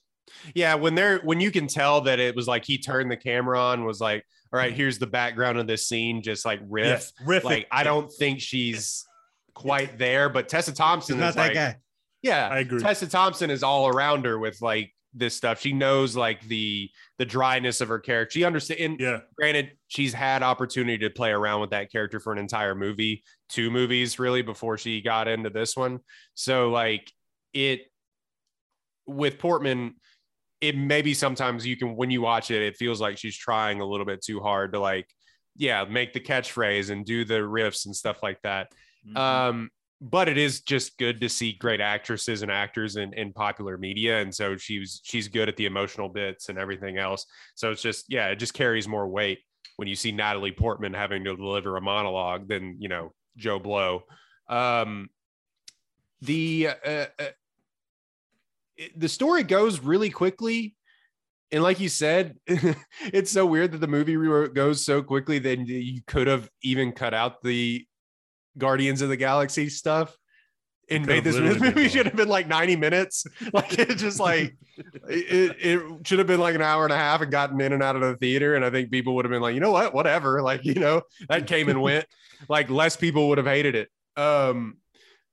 Yeah, 0.53 0.75
when 0.75 0.95
they're 0.95 1.19
when 1.19 1.39
you 1.41 1.51
can 1.51 1.67
tell 1.67 2.01
that 2.01 2.19
it 2.19 2.35
was 2.35 2.47
like 2.47 2.65
he 2.65 2.77
turned 2.77 3.11
the 3.11 3.17
camera 3.17 3.59
on, 3.59 3.83
was 3.85 3.99
like, 4.01 4.23
all 4.53 4.57
right, 4.59 4.73
here's 4.73 4.97
the 4.99 5.07
background 5.07 5.57
of 5.59 5.67
this 5.67 5.87
scene, 5.87 6.21
just 6.21 6.45
like 6.45 6.59
riff. 6.69 6.85
Yes, 6.87 7.13
riff. 7.25 7.43
Like 7.43 7.67
I 7.71 7.83
don't 7.83 8.11
think 8.11 8.39
she's 8.41 9.05
quite 9.53 9.97
there, 9.97 10.29
but 10.29 10.49
Tessa 10.49 10.73
Thompson 10.73 11.15
He's 11.15 11.21
not 11.21 11.29
is 11.29 11.35
that 11.35 11.41
like, 11.41 11.53
guy. 11.53 11.75
yeah, 12.21 12.47
I 12.49 12.59
agree. 12.59 12.79
Tessa 12.79 13.07
Thompson 13.07 13.49
is 13.49 13.61
all 13.63 13.87
around 13.87 14.25
her 14.25 14.37
with 14.39 14.61
like 14.61 14.93
this 15.15 15.35
stuff. 15.35 15.61
She 15.61 15.73
knows 15.73 16.15
like 16.15 16.41
the 16.47 16.89
the 17.17 17.25
dryness 17.25 17.81
of 17.81 17.87
her 17.87 17.99
character. 17.99 18.33
She 18.33 18.43
understands. 18.43 18.81
And 18.81 18.99
Yeah, 18.99 19.19
granted, 19.37 19.71
she's 19.87 20.13
had 20.13 20.43
opportunity 20.43 20.97
to 20.99 21.09
play 21.09 21.31
around 21.31 21.61
with 21.61 21.69
that 21.71 21.91
character 21.91 22.19
for 22.19 22.33
an 22.33 22.39
entire 22.39 22.75
movie, 22.75 23.23
two 23.49 23.71
movies 23.71 24.19
really 24.19 24.41
before 24.41 24.77
she 24.77 25.01
got 25.01 25.27
into 25.27 25.49
this 25.49 25.75
one. 25.75 25.99
So 26.33 26.69
like 26.69 27.11
it 27.53 27.81
with 29.07 29.39
Portman, 29.39 29.95
it 30.61 30.77
maybe 30.77 31.13
sometimes 31.13 31.65
you 31.65 31.77
can 31.77 31.95
when 31.95 32.11
you 32.11 32.21
watch 32.21 32.51
it, 32.51 32.61
it 32.61 32.75
feels 32.75 32.99
like 32.99 33.17
she's 33.17 33.37
trying 33.37 33.79
a 33.79 33.85
little 33.85 34.05
bit 34.05 34.21
too 34.21 34.41
hard 34.41 34.73
to 34.73 34.79
like, 34.79 35.07
yeah, 35.55 35.85
make 35.85 36.13
the 36.13 36.19
catchphrase 36.19 36.89
and 36.89 37.05
do 37.05 37.23
the 37.23 37.35
riffs 37.35 37.85
and 37.85 37.95
stuff 37.95 38.21
like 38.21 38.41
that. 38.43 38.67
Mm-hmm. 39.07 39.17
Um, 39.17 39.69
but 40.07 40.29
it 40.29 40.37
is 40.37 40.61
just 40.61 40.99
good 40.99 41.19
to 41.19 41.27
see 41.27 41.53
great 41.53 41.81
actresses 41.81 42.43
and 42.43 42.51
actors 42.51 42.95
in, 42.95 43.11
in 43.13 43.33
popular 43.33 43.75
media. 43.75 44.21
And 44.21 44.33
so 44.33 44.55
she's 44.55 45.01
she's 45.03 45.27
good 45.27 45.49
at 45.49 45.57
the 45.57 45.65
emotional 45.65 46.09
bits 46.09 46.49
and 46.49 46.59
everything 46.59 46.99
else. 46.99 47.25
So 47.55 47.71
it's 47.71 47.81
just, 47.81 48.05
yeah, 48.07 48.27
it 48.27 48.35
just 48.35 48.53
carries 48.53 48.87
more 48.87 49.07
weight 49.07 49.39
when 49.77 49.87
you 49.87 49.95
see 49.95 50.11
Natalie 50.11 50.51
Portman 50.51 50.93
having 50.93 51.23
to 51.23 51.35
deliver 51.35 51.75
a 51.75 51.81
monologue 51.81 52.47
than, 52.47 52.77
you 52.79 52.87
know, 52.87 53.13
Joe 53.35 53.57
Blow. 53.57 54.03
Um, 54.47 55.09
the 56.21 56.69
uh, 56.85 57.05
uh, 57.17 57.25
the 58.95 59.09
story 59.09 59.41
goes 59.41 59.79
really 59.79 60.11
quickly. 60.11 60.75
And 61.51 61.63
like 61.63 61.79
you 61.79 61.89
said, 61.89 62.37
it's 62.47 63.31
so 63.31 63.47
weird 63.47 63.71
that 63.71 63.79
the 63.79 63.87
movie 63.87 64.15
goes 64.49 64.85
so 64.85 65.01
quickly 65.01 65.39
that 65.39 65.67
you 65.67 66.01
could 66.05 66.27
have 66.27 66.47
even 66.61 66.91
cut 66.91 67.15
out 67.15 67.41
the 67.41 67.87
Guardians 68.57 69.01
of 69.01 69.09
the 69.09 69.17
Galaxy 69.17 69.69
stuff. 69.69 70.15
and 70.89 71.05
made 71.05 71.23
this 71.23 71.35
movie 71.61 71.89
should 71.89 72.05
have 72.05 72.15
been 72.15 72.27
like 72.27 72.47
90 72.47 72.75
minutes. 72.75 73.25
Like 73.53 73.77
it 73.79 73.97
just 73.97 74.19
like 74.19 74.55
it, 75.07 75.55
it 75.59 76.07
should 76.07 76.19
have 76.19 76.27
been 76.27 76.39
like 76.39 76.55
an 76.55 76.61
hour 76.61 76.83
and 76.83 76.93
a 76.93 76.97
half 76.97 77.21
and 77.21 77.31
gotten 77.31 77.59
in 77.61 77.73
and 77.73 77.81
out 77.83 77.95
of 77.95 78.01
the 78.01 78.15
theater. 78.17 78.55
And 78.55 78.63
I 78.65 78.69
think 78.69 78.91
people 78.91 79.15
would 79.15 79.25
have 79.25 79.31
been 79.31 79.41
like, 79.41 79.53
you 79.55 79.59
know 79.61 79.71
what, 79.71 79.93
whatever. 79.93 80.41
Like, 80.43 80.63
you 80.65 80.75
know, 80.75 81.01
that 81.29 81.47
came 81.47 81.69
and 81.69 81.81
went. 81.81 82.05
Like 82.49 82.69
less 82.69 82.95
people 82.97 83.29
would 83.29 83.37
have 83.37 83.47
hated 83.47 83.75
it. 83.75 83.89
Um, 84.17 84.77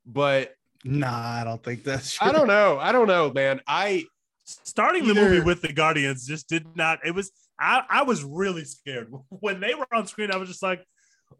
but 0.07 0.55
Nah, 0.85 1.41
I 1.41 1.45
don't 1.45 1.63
think 1.63 1.85
that's 1.85 2.15
true. 2.15 2.29
I 2.29 2.33
don't 2.33 2.49
know. 2.49 2.79
I 2.81 2.91
don't 2.93 3.07
know, 3.07 3.31
man. 3.33 3.61
I 3.69 4.05
starting 4.45 5.07
the 5.07 5.15
movie 5.15 5.41
with 5.41 5.63
the 5.63 5.73
Guardians 5.73 6.27
just 6.27 6.49
did 6.49 6.67
not. 6.77 6.99
It 7.05 7.15
was 7.15 7.31
I 7.61 7.83
I 7.89 8.03
was 8.03 8.25
really 8.25 8.65
scared 8.65 9.13
when 9.29 9.61
they 9.61 9.75
were 9.75 9.87
on 9.93 10.07
screen. 10.07 10.31
I 10.33 10.37
was 10.39 10.49
just 10.49 10.63
like, 10.63 10.85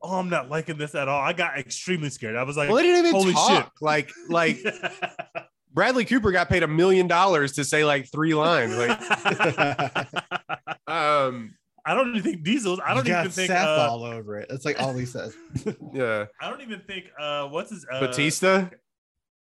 oh, 0.03 0.19
I'm 0.19 0.29
not 0.29 0.49
liking 0.49 0.79
this 0.79 0.95
at 0.95 1.09
all. 1.09 1.21
I 1.21 1.33
got 1.33 1.59
extremely 1.59 2.11
scared. 2.11 2.37
I 2.37 2.43
was 2.45 2.57
like, 2.57 2.69
well, 2.69 2.77
they 2.77 2.85
didn't 2.85 3.07
even 3.07 3.13
holy 3.13 3.33
talk. 3.33 3.65
shit. 3.65 3.73
Like, 3.81 4.11
like 4.29 4.59
Bradley 5.73 6.05
Cooper 6.05 6.33
got 6.33 6.49
paid 6.49 6.63
a 6.63 6.69
million 6.69 7.07
dollars 7.07 7.53
to 7.53 7.65
say 7.65 7.85
like 7.85 8.11
three 8.13 8.35
lines. 8.35 8.77
Like, 8.77 8.91
um, 10.87 11.55
I 11.85 11.95
don't 11.95 12.11
even 12.11 12.23
think 12.23 12.45
Diesel. 12.45 12.81
I 12.85 12.95
don't 12.95 13.05
You 13.07 13.13
got 13.13 13.21
even 13.27 13.33
think. 13.33 13.49
sap 13.49 13.67
Uh, 13.67 13.89
all 13.91 14.05
over 14.05 14.39
it. 14.39 14.49
That's 14.51 14.65
like 14.65 14.81
all 14.81 14.95
he 14.95 15.07
says. 15.07 15.35
yeah, 15.93 16.27
I 16.41 16.51
don't 16.51 16.61
even 16.63 16.81
think. 16.87 17.07
Uh, 17.19 17.49
what's 17.49 17.71
his 17.71 17.87
uh, 17.91 18.01
Bautista. 18.01 18.71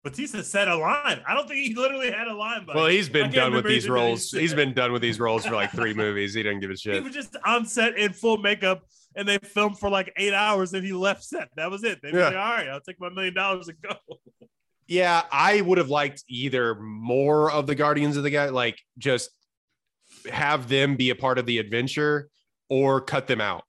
Bautista 0.03 0.43
said 0.43 0.67
a 0.67 0.75
line. 0.75 1.21
I 1.25 1.33
don't 1.33 1.47
think 1.47 1.65
he 1.65 1.73
literally 1.75 2.11
had 2.11 2.27
a 2.27 2.33
line. 2.35 2.65
But 2.65 2.75
Well, 2.75 2.87
he's 2.87 3.07
I 3.07 3.13
been 3.13 3.31
done 3.31 3.53
with 3.53 3.63
these 3.63 3.85
anything 3.85 3.93
that 3.93 3.99
he 4.01 4.05
roles. 4.07 4.31
He's 4.31 4.53
been 4.53 4.73
done 4.73 4.91
with 4.91 5.01
these 5.01 5.17
roles 5.17 5.45
for 5.45 5.53
like 5.55 5.71
three 5.71 5.93
movies. 5.93 6.33
He 6.33 6.43
didn't 6.43 6.59
give 6.59 6.71
a 6.71 6.75
shit. 6.75 6.95
He 6.95 6.99
was 6.99 7.13
just 7.13 7.37
on 7.45 7.65
set 7.65 7.97
in 7.97 8.11
full 8.11 8.37
makeup, 8.37 8.81
and 9.15 9.27
they 9.27 9.37
filmed 9.39 9.77
for 9.79 9.89
like 9.89 10.11
eight 10.17 10.33
hours, 10.33 10.73
and 10.73 10.85
he 10.85 10.93
left 10.93 11.23
set. 11.23 11.49
That 11.55 11.69
was 11.71 11.83
it. 11.83 11.99
They 12.01 12.11
were 12.11 12.19
Yeah. 12.19 12.25
like, 12.25 12.35
"All 12.35 12.53
right, 12.55 12.67
I'll 12.69 12.81
take 12.81 12.99
my 12.99 13.09
million 13.09 13.33
dollars 13.33 13.67
and 13.67 13.77
go." 13.81 13.95
Yeah, 14.87 15.23
I 15.31 15.61
would 15.61 15.77
have 15.77 15.89
liked 15.89 16.23
either 16.27 16.75
more 16.75 17.49
of 17.51 17.67
the 17.67 17.75
Guardians 17.75 18.17
of 18.17 18.23
the 18.23 18.29
Guy, 18.29 18.49
like 18.49 18.77
just 18.97 19.29
have 20.29 20.67
them 20.69 20.95
be 20.95 21.09
a 21.09 21.15
part 21.15 21.37
of 21.37 21.45
the 21.45 21.57
adventure 21.57 22.29
or 22.69 23.01
cut 23.01 23.27
them 23.27 23.41
out. 23.41 23.63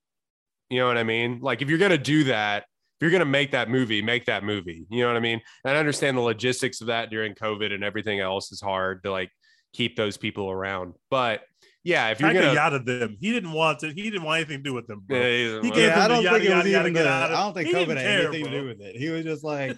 You 0.69 0.79
know 0.79 0.87
what 0.87 0.97
I 0.97 1.03
mean? 1.03 1.39
Like 1.41 1.61
if 1.61 1.69
you're 1.69 1.77
gonna 1.79 1.97
do 1.97 2.25
that, 2.25 2.63
if 2.63 3.01
you're 3.01 3.11
gonna 3.11 3.25
make 3.25 3.51
that 3.51 3.69
movie, 3.69 4.01
make 4.01 4.25
that 4.25 4.43
movie. 4.43 4.85
You 4.89 5.01
know 5.01 5.07
what 5.07 5.17
I 5.17 5.21
mean? 5.21 5.41
And 5.63 5.75
I 5.75 5.79
understand 5.79 6.17
the 6.17 6.21
logistics 6.21 6.81
of 6.81 6.87
that 6.87 7.09
during 7.09 7.33
COVID 7.33 7.73
and 7.73 7.83
everything 7.83 8.19
else 8.19 8.51
is 8.51 8.61
hard 8.61 9.03
to 9.03 9.11
like 9.11 9.29
keep 9.73 9.95
those 9.95 10.17
people 10.17 10.49
around. 10.49 10.93
But 11.09 11.43
yeah, 11.85 12.09
if 12.09 12.19
you're 12.19 12.29
Taika 12.31 12.41
gonna 12.41 12.53
yada 12.53 12.79
them. 12.79 13.15
He 13.21 13.31
didn't 13.31 13.53
want 13.53 13.79
to. 13.79 13.93
He 13.93 14.01
didn't 14.09 14.23
want 14.23 14.37
anything 14.41 14.57
to 14.57 14.63
do 14.63 14.73
with 14.73 14.87
them. 14.87 15.03
Bro. 15.07 15.17
Yeah, 15.19 15.27
He 15.37 15.53
well, 15.53 15.61
gave 15.61 15.77
Yeah, 15.77 16.03
I 16.03 16.07
don't 16.09 16.23
the 16.23 16.29
think 16.31 16.43
it 16.43 16.47
yada, 16.49 16.63
was 16.63 16.71
yada, 16.71 16.79
even 16.81 16.93
get 16.93 17.03
the, 17.03 17.09
out 17.09 17.31
of- 17.31 17.37
I 17.37 17.43
don't 17.43 17.53
think 17.53 17.67
He 17.67 17.73
COVID 17.73 17.79
didn't 17.79 17.97
had 17.97 18.05
care, 18.05 18.19
anything 18.27 18.43
to 18.45 18.49
bro. 18.49 18.59
do 18.61 18.67
with 18.67 18.81
it. 18.81 18.95
He 18.97 19.09
was 19.09 19.23
just 19.23 19.43
like, 19.45 19.77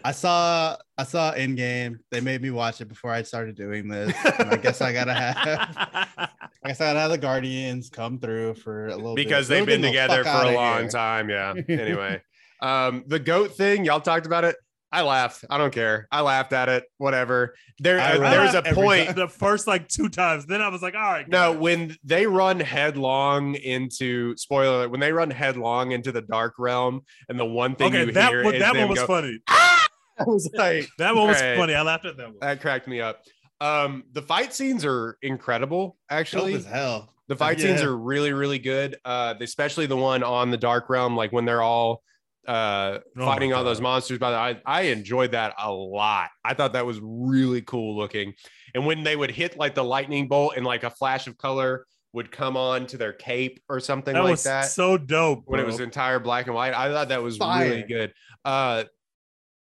I 0.04 0.12
saw 0.12 0.76
I 0.96 1.02
saw 1.04 1.34
Endgame. 1.34 1.96
They 2.10 2.20
made 2.20 2.40
me 2.40 2.50
watch 2.50 2.80
it 2.80 2.88
before 2.88 3.10
I 3.10 3.22
started 3.22 3.56
doing 3.56 3.88
this. 3.88 4.14
And 4.38 4.50
I 4.50 4.56
guess 4.56 4.80
I 4.80 4.92
gotta 4.94 5.12
have 5.14 5.36
I 6.64 6.68
guess 6.68 6.80
I 6.80 6.86
gotta 6.86 7.00
have 7.00 7.10
the 7.10 7.18
Guardians 7.18 7.90
come 7.90 8.18
through 8.18 8.54
for 8.54 8.86
a 8.86 8.96
little 8.96 9.14
bit. 9.16 9.26
because 9.26 9.48
They'll 9.48 9.66
they've 9.66 9.80
been 9.80 9.92
get 9.92 10.08
the 10.10 10.16
together 10.18 10.24
for 10.24 10.46
a 10.52 10.54
long 10.54 10.80
here. 10.82 10.88
time. 10.88 11.28
Yeah. 11.28 11.54
Anyway, 11.68 12.22
um, 12.62 13.04
the 13.06 13.18
goat 13.18 13.56
thing, 13.56 13.84
y'all 13.84 14.00
talked 14.00 14.26
about 14.26 14.44
it. 14.44 14.56
I 14.90 15.02
laughed. 15.02 15.44
I 15.50 15.58
don't 15.58 15.72
care. 15.72 16.08
I 16.10 16.22
laughed 16.22 16.52
at 16.52 16.68
it. 16.68 16.84
Whatever. 16.96 17.54
There, 17.78 18.00
I 18.00 18.14
uh, 18.14 18.18
laughed 18.18 18.54
there's 18.54 18.72
a 18.72 18.74
point. 18.74 19.06
time. 19.08 19.16
the 19.16 19.28
first 19.28 19.66
like 19.66 19.86
two 19.88 20.08
times. 20.08 20.46
Then 20.46 20.62
I 20.62 20.68
was 20.68 20.80
like, 20.80 20.94
all 20.94 21.00
right. 21.00 21.28
No, 21.28 21.52
guys. 21.52 21.60
when 21.60 21.96
they 22.04 22.26
run 22.26 22.58
headlong 22.58 23.54
into 23.54 24.34
spoiler, 24.36 24.76
alert, 24.76 24.90
when 24.90 25.00
they 25.00 25.12
run 25.12 25.30
headlong 25.30 25.92
into 25.92 26.10
the 26.10 26.22
dark 26.22 26.54
realm, 26.58 27.02
and 27.28 27.38
the 27.38 27.44
one 27.44 27.74
thing 27.74 27.88
okay, 27.88 28.06
you 28.06 28.12
that 28.12 28.30
hear 28.30 28.44
one, 28.44 28.54
is 28.54 28.60
that 28.60 28.74
one 28.76 28.88
was 28.88 28.98
go, 29.00 29.06
funny. 29.06 29.38
I 29.48 30.24
was 30.24 30.50
like, 30.54 30.88
That 30.98 31.14
one 31.14 31.28
was 31.28 31.40
Right. 31.40 31.56
funny. 31.56 31.74
I 31.74 31.82
laughed 31.82 32.06
at 32.06 32.16
that 32.16 32.26
one. 32.26 32.38
that 32.40 32.60
cracked 32.60 32.88
me 32.88 33.00
up. 33.00 33.22
Um, 33.60 34.04
the 34.12 34.22
fight 34.22 34.54
scenes 34.54 34.84
are 34.84 35.18
incredible. 35.22 35.86
Dope 35.88 35.96
Actually, 36.18 36.54
as 36.54 36.64
hell. 36.64 37.12
The 37.28 37.36
fight 37.36 37.60
scenes 37.60 37.82
are 37.82 37.94
really, 37.96 38.32
really 38.32 38.58
good. 38.58 38.96
Uh, 39.04 39.34
especially 39.40 39.84
the 39.84 39.96
one 39.96 40.22
on 40.22 40.50
the 40.50 40.56
Dark 40.56 40.88
Realm, 40.88 41.14
like 41.14 41.30
when 41.30 41.44
they're 41.44 41.60
all 41.60 42.02
uh 42.48 42.98
Oh 43.16 43.24
fighting 43.26 43.52
all 43.52 43.62
those 43.62 43.80
monsters. 43.80 44.18
By 44.18 44.30
the 44.30 44.36
I, 44.36 44.60
I 44.66 44.80
enjoyed 44.82 45.32
that 45.32 45.54
a 45.62 45.70
lot. 45.70 46.30
I 46.44 46.54
thought 46.54 46.72
that 46.72 46.86
was 46.86 46.98
really 47.02 47.62
cool 47.62 47.96
looking. 47.96 48.34
And 48.74 48.86
when 48.86 49.04
they 49.04 49.14
would 49.16 49.30
hit 49.30 49.56
like 49.58 49.74
the 49.74 49.84
lightning 49.84 50.28
bolt 50.28 50.54
and 50.56 50.64
like 50.66 50.82
a 50.82 50.90
flash 50.90 51.26
of 51.26 51.36
color 51.38 51.84
would 52.14 52.30
come 52.32 52.56
on 52.56 52.86
to 52.86 52.96
their 52.96 53.12
cape 53.12 53.60
or 53.68 53.80
something 53.80 54.14
That 54.14 54.22
like 54.24 54.30
was 54.32 54.44
that 54.44 54.62
so 54.62 54.96
dope. 54.96 55.42
when 55.44 55.60
it 55.60 55.66
was 55.66 55.78
entire 55.78 56.18
black 56.18 56.46
and 56.46 56.54
white. 56.54 56.72
I 56.74 56.90
thought 56.90 57.10
that 57.10 57.22
was 57.22 57.36
Fire. 57.36 57.68
really 57.68 57.82
good. 57.82 58.14
Uh, 58.46 58.84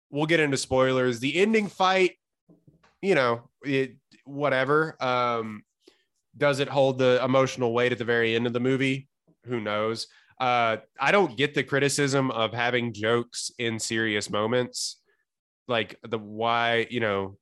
we'll 0.09 0.25
get 0.25 0.41
into 0.41 0.57
spoilers. 0.57 1.21
The 1.21 1.35
ending 1.37 1.67
fight, 1.67 2.11
you 3.01 3.15
know, 3.15 3.49
it 3.63 3.95
whatever. 4.25 4.97
Um, 5.01 5.63
does 6.37 6.59
it 6.59 6.67
hold 6.67 6.97
the 6.97 7.21
emotional 7.23 7.73
weight 7.73 7.93
at 7.93 7.97
the 7.99 8.05
very 8.05 8.35
end 8.35 8.47
of 8.47 8.51
the 8.53 8.59
movie? 8.59 9.07
Who 9.45 9.61
knows? 9.61 10.07
Uh, 10.39 10.77
I 10.99 11.11
don't 11.11 11.37
get 11.37 11.53
the 11.53 11.63
criticism 11.63 12.29
of 12.31 12.53
having 12.53 12.93
jokes 12.93 13.51
in 13.57 13.79
serious 13.79 14.29
moments. 14.29 14.97
Like 15.67 15.97
the 16.07 16.19
why, 16.19 16.87
you 16.89 16.99
know, 16.99 17.37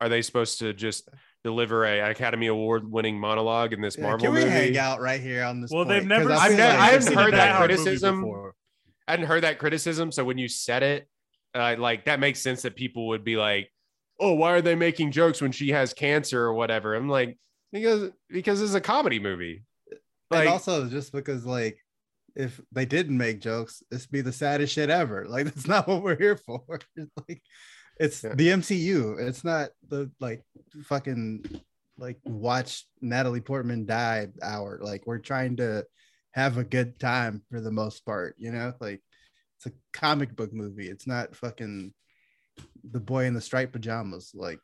are 0.00 0.08
they 0.08 0.22
supposed 0.22 0.60
to 0.60 0.72
just 0.72 1.08
deliver 1.44 1.84
a 1.84 2.00
an 2.00 2.10
Academy 2.10 2.46
Award 2.46 2.90
winning 2.90 3.18
monologue 3.18 3.72
in 3.72 3.80
this 3.80 3.96
Yeah, 3.96 4.04
Marvel 4.04 4.26
can 4.26 4.34
we 4.34 4.40
movie? 4.40 4.50
hang 4.50 4.78
out 4.78 5.00
right 5.00 5.20
here 5.20 5.42
on 5.44 5.60
this? 5.60 5.70
Well, 5.70 5.84
they've 5.84 6.06
never 6.06 6.30
I 6.32 6.36
I've 6.36 6.48
feel 6.48 6.56
never- 6.56 6.78
like 6.78 6.88
I 6.92 6.96
this 6.96 7.04
haven't 7.08 7.22
heard 7.24 7.34
that 7.34 7.46
Die 7.48 7.56
Hard 7.56 7.70
movie 7.70 7.82
criticism. 7.82 8.20
before. 8.20 8.54
I 9.08 9.10
hadn't 9.12 9.26
heard 9.26 9.42
that 9.44 9.58
criticism. 9.58 10.10
So 10.12 10.24
when 10.24 10.38
you 10.38 10.48
said 10.48 10.82
it, 10.82 11.08
uh, 11.54 11.76
like 11.78 12.04
that 12.06 12.20
makes 12.20 12.40
sense 12.40 12.62
that 12.62 12.76
people 12.76 13.08
would 13.08 13.24
be 13.24 13.36
like, 13.36 13.70
"Oh, 14.20 14.34
why 14.34 14.52
are 14.52 14.62
they 14.62 14.74
making 14.74 15.10
jokes 15.12 15.40
when 15.40 15.52
she 15.52 15.70
has 15.70 15.92
cancer 15.94 16.42
or 16.42 16.54
whatever?" 16.54 16.94
I'm 16.94 17.08
like, 17.08 17.38
because 17.72 18.10
because 18.28 18.60
it's 18.62 18.74
a 18.74 18.80
comedy 18.80 19.18
movie. 19.18 19.62
Like, 20.30 20.40
and 20.40 20.48
also 20.48 20.88
just 20.88 21.12
because 21.12 21.44
like 21.46 21.78
if 22.36 22.60
they 22.70 22.84
didn't 22.84 23.16
make 23.16 23.40
jokes, 23.40 23.82
it's 23.90 24.06
be 24.06 24.20
the 24.20 24.32
saddest 24.32 24.74
shit 24.74 24.90
ever. 24.90 25.26
Like 25.28 25.46
that's 25.46 25.66
not 25.66 25.88
what 25.88 26.02
we're 26.02 26.18
here 26.18 26.36
for. 26.36 26.62
Like 27.28 27.42
it's 27.98 28.22
Yeah. 28.22 28.34
the 28.34 28.48
MCU. 28.48 29.18
It's 29.18 29.42
not 29.42 29.70
the 29.88 30.10
like 30.20 30.42
fucking 30.84 31.44
like 31.98 32.18
watch 32.24 32.84
Natalie 33.00 33.40
Portman 33.40 33.86
die 33.86 34.28
hour. 34.42 34.78
Like 34.82 35.06
we're 35.06 35.18
trying 35.18 35.56
to 35.56 35.84
have 36.32 36.58
a 36.58 36.64
good 36.64 37.00
time 37.00 37.42
for 37.50 37.60
the 37.60 37.72
most 37.72 38.04
part, 38.04 38.34
you 38.38 38.52
know? 38.52 38.74
Like 38.80 39.02
it's 39.56 39.66
a 39.66 39.72
comic 39.98 40.36
book 40.36 40.52
movie. 40.52 40.88
It's 40.88 41.06
not 41.06 41.34
fucking 41.34 41.94
the 42.90 43.00
boy 43.00 43.24
in 43.24 43.32
the 43.34 43.40
striped 43.40 43.72
pajamas. 43.72 44.32
Like 44.34 44.58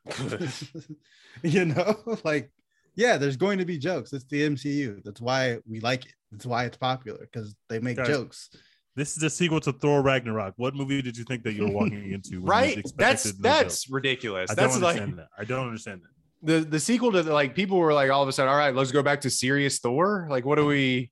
you 1.42 1.64
know, 1.64 1.96
like 2.24 2.50
yeah, 2.94 3.16
there's 3.16 3.38
going 3.38 3.58
to 3.58 3.64
be 3.64 3.78
jokes. 3.78 4.12
It's 4.12 4.26
the 4.26 4.42
MCU. 4.50 5.02
That's 5.02 5.20
why 5.22 5.58
we 5.66 5.80
like 5.80 6.04
it. 6.04 6.12
That's 6.32 6.46
why 6.46 6.64
it's 6.64 6.76
popular 6.78 7.20
because 7.20 7.54
they 7.68 7.78
make 7.78 7.98
Guys, 7.98 8.08
jokes. 8.08 8.50
This 8.96 9.10
is 9.10 9.16
the 9.16 9.30
sequel 9.30 9.60
to 9.60 9.72
Thor 9.72 10.02
Ragnarok. 10.02 10.54
What 10.56 10.74
movie 10.74 11.00
did 11.02 11.16
you 11.16 11.24
think 11.24 11.44
that 11.44 11.52
you 11.52 11.64
were 11.66 11.70
walking 11.72 12.12
into? 12.12 12.40
right? 12.40 12.82
That's 12.96 13.32
that's 13.34 13.84
joke? 13.84 13.94
ridiculous. 13.94 14.50
I 14.50 14.54
That's 14.54 14.74
don't 14.74 14.82
like 14.82 15.16
that. 15.16 15.28
I 15.38 15.44
don't 15.44 15.66
understand 15.66 16.00
that. 16.02 16.46
the 16.46 16.68
the 16.68 16.80
sequel 16.80 17.12
to 17.12 17.22
the, 17.22 17.32
like 17.32 17.54
people 17.54 17.78
were 17.78 17.92
like 17.94 18.10
all 18.10 18.22
of 18.22 18.28
a 18.28 18.32
sudden, 18.32 18.50
all 18.50 18.58
right, 18.58 18.74
let's 18.74 18.92
go 18.92 19.02
back 19.02 19.20
to 19.22 19.30
serious 19.30 19.78
Thor. 19.78 20.26
Like, 20.30 20.44
what 20.44 20.56
do 20.56 20.66
we? 20.66 21.10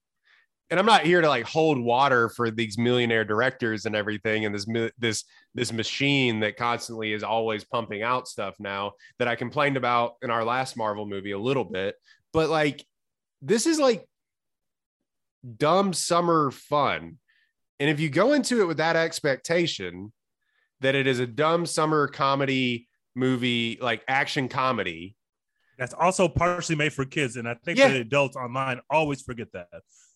And 0.69 0.79
I'm 0.79 0.85
not 0.85 1.01
here 1.05 1.19
to 1.21 1.27
like 1.27 1.45
hold 1.45 1.77
water 1.79 2.29
for 2.29 2.49
these 2.49 2.77
millionaire 2.77 3.25
directors 3.25 3.85
and 3.85 3.95
everything, 3.95 4.45
and 4.45 4.55
this 4.55 4.65
this 4.97 5.23
this 5.53 5.73
machine 5.73 6.39
that 6.41 6.57
constantly 6.57 7.13
is 7.13 7.23
always 7.23 7.63
pumping 7.65 8.03
out 8.03 8.27
stuff 8.27 8.55
now 8.59 8.93
that 9.19 9.27
I 9.27 9.35
complained 9.35 9.75
about 9.75 10.15
in 10.21 10.31
our 10.31 10.45
last 10.45 10.77
Marvel 10.77 11.05
movie 11.05 11.31
a 11.31 11.39
little 11.39 11.65
bit. 11.65 11.95
But 12.31 12.49
like, 12.49 12.85
this 13.41 13.65
is 13.65 13.79
like 13.79 14.07
dumb 15.57 15.93
summer 15.93 16.51
fun, 16.51 17.17
and 17.79 17.89
if 17.89 17.99
you 17.99 18.09
go 18.09 18.33
into 18.33 18.61
it 18.61 18.65
with 18.65 18.77
that 18.77 18.95
expectation 18.95 20.11
that 20.81 20.95
it 20.95 21.07
is 21.07 21.19
a 21.19 21.27
dumb 21.27 21.65
summer 21.65 22.07
comedy 22.07 22.87
movie, 23.15 23.77
like 23.81 24.03
action 24.07 24.47
comedy, 24.47 25.15
That's 25.77 25.93
also 25.95 26.27
partially 26.27 26.75
made 26.75 26.93
for 26.93 27.05
kids, 27.05 27.37
and 27.37 27.47
I 27.47 27.55
think 27.65 27.79
Yeah. 27.79 27.87
that 27.87 27.97
adults 28.01 28.35
online 28.35 28.81
always 28.89 29.21
forget 29.23 29.51
that. 29.53 29.67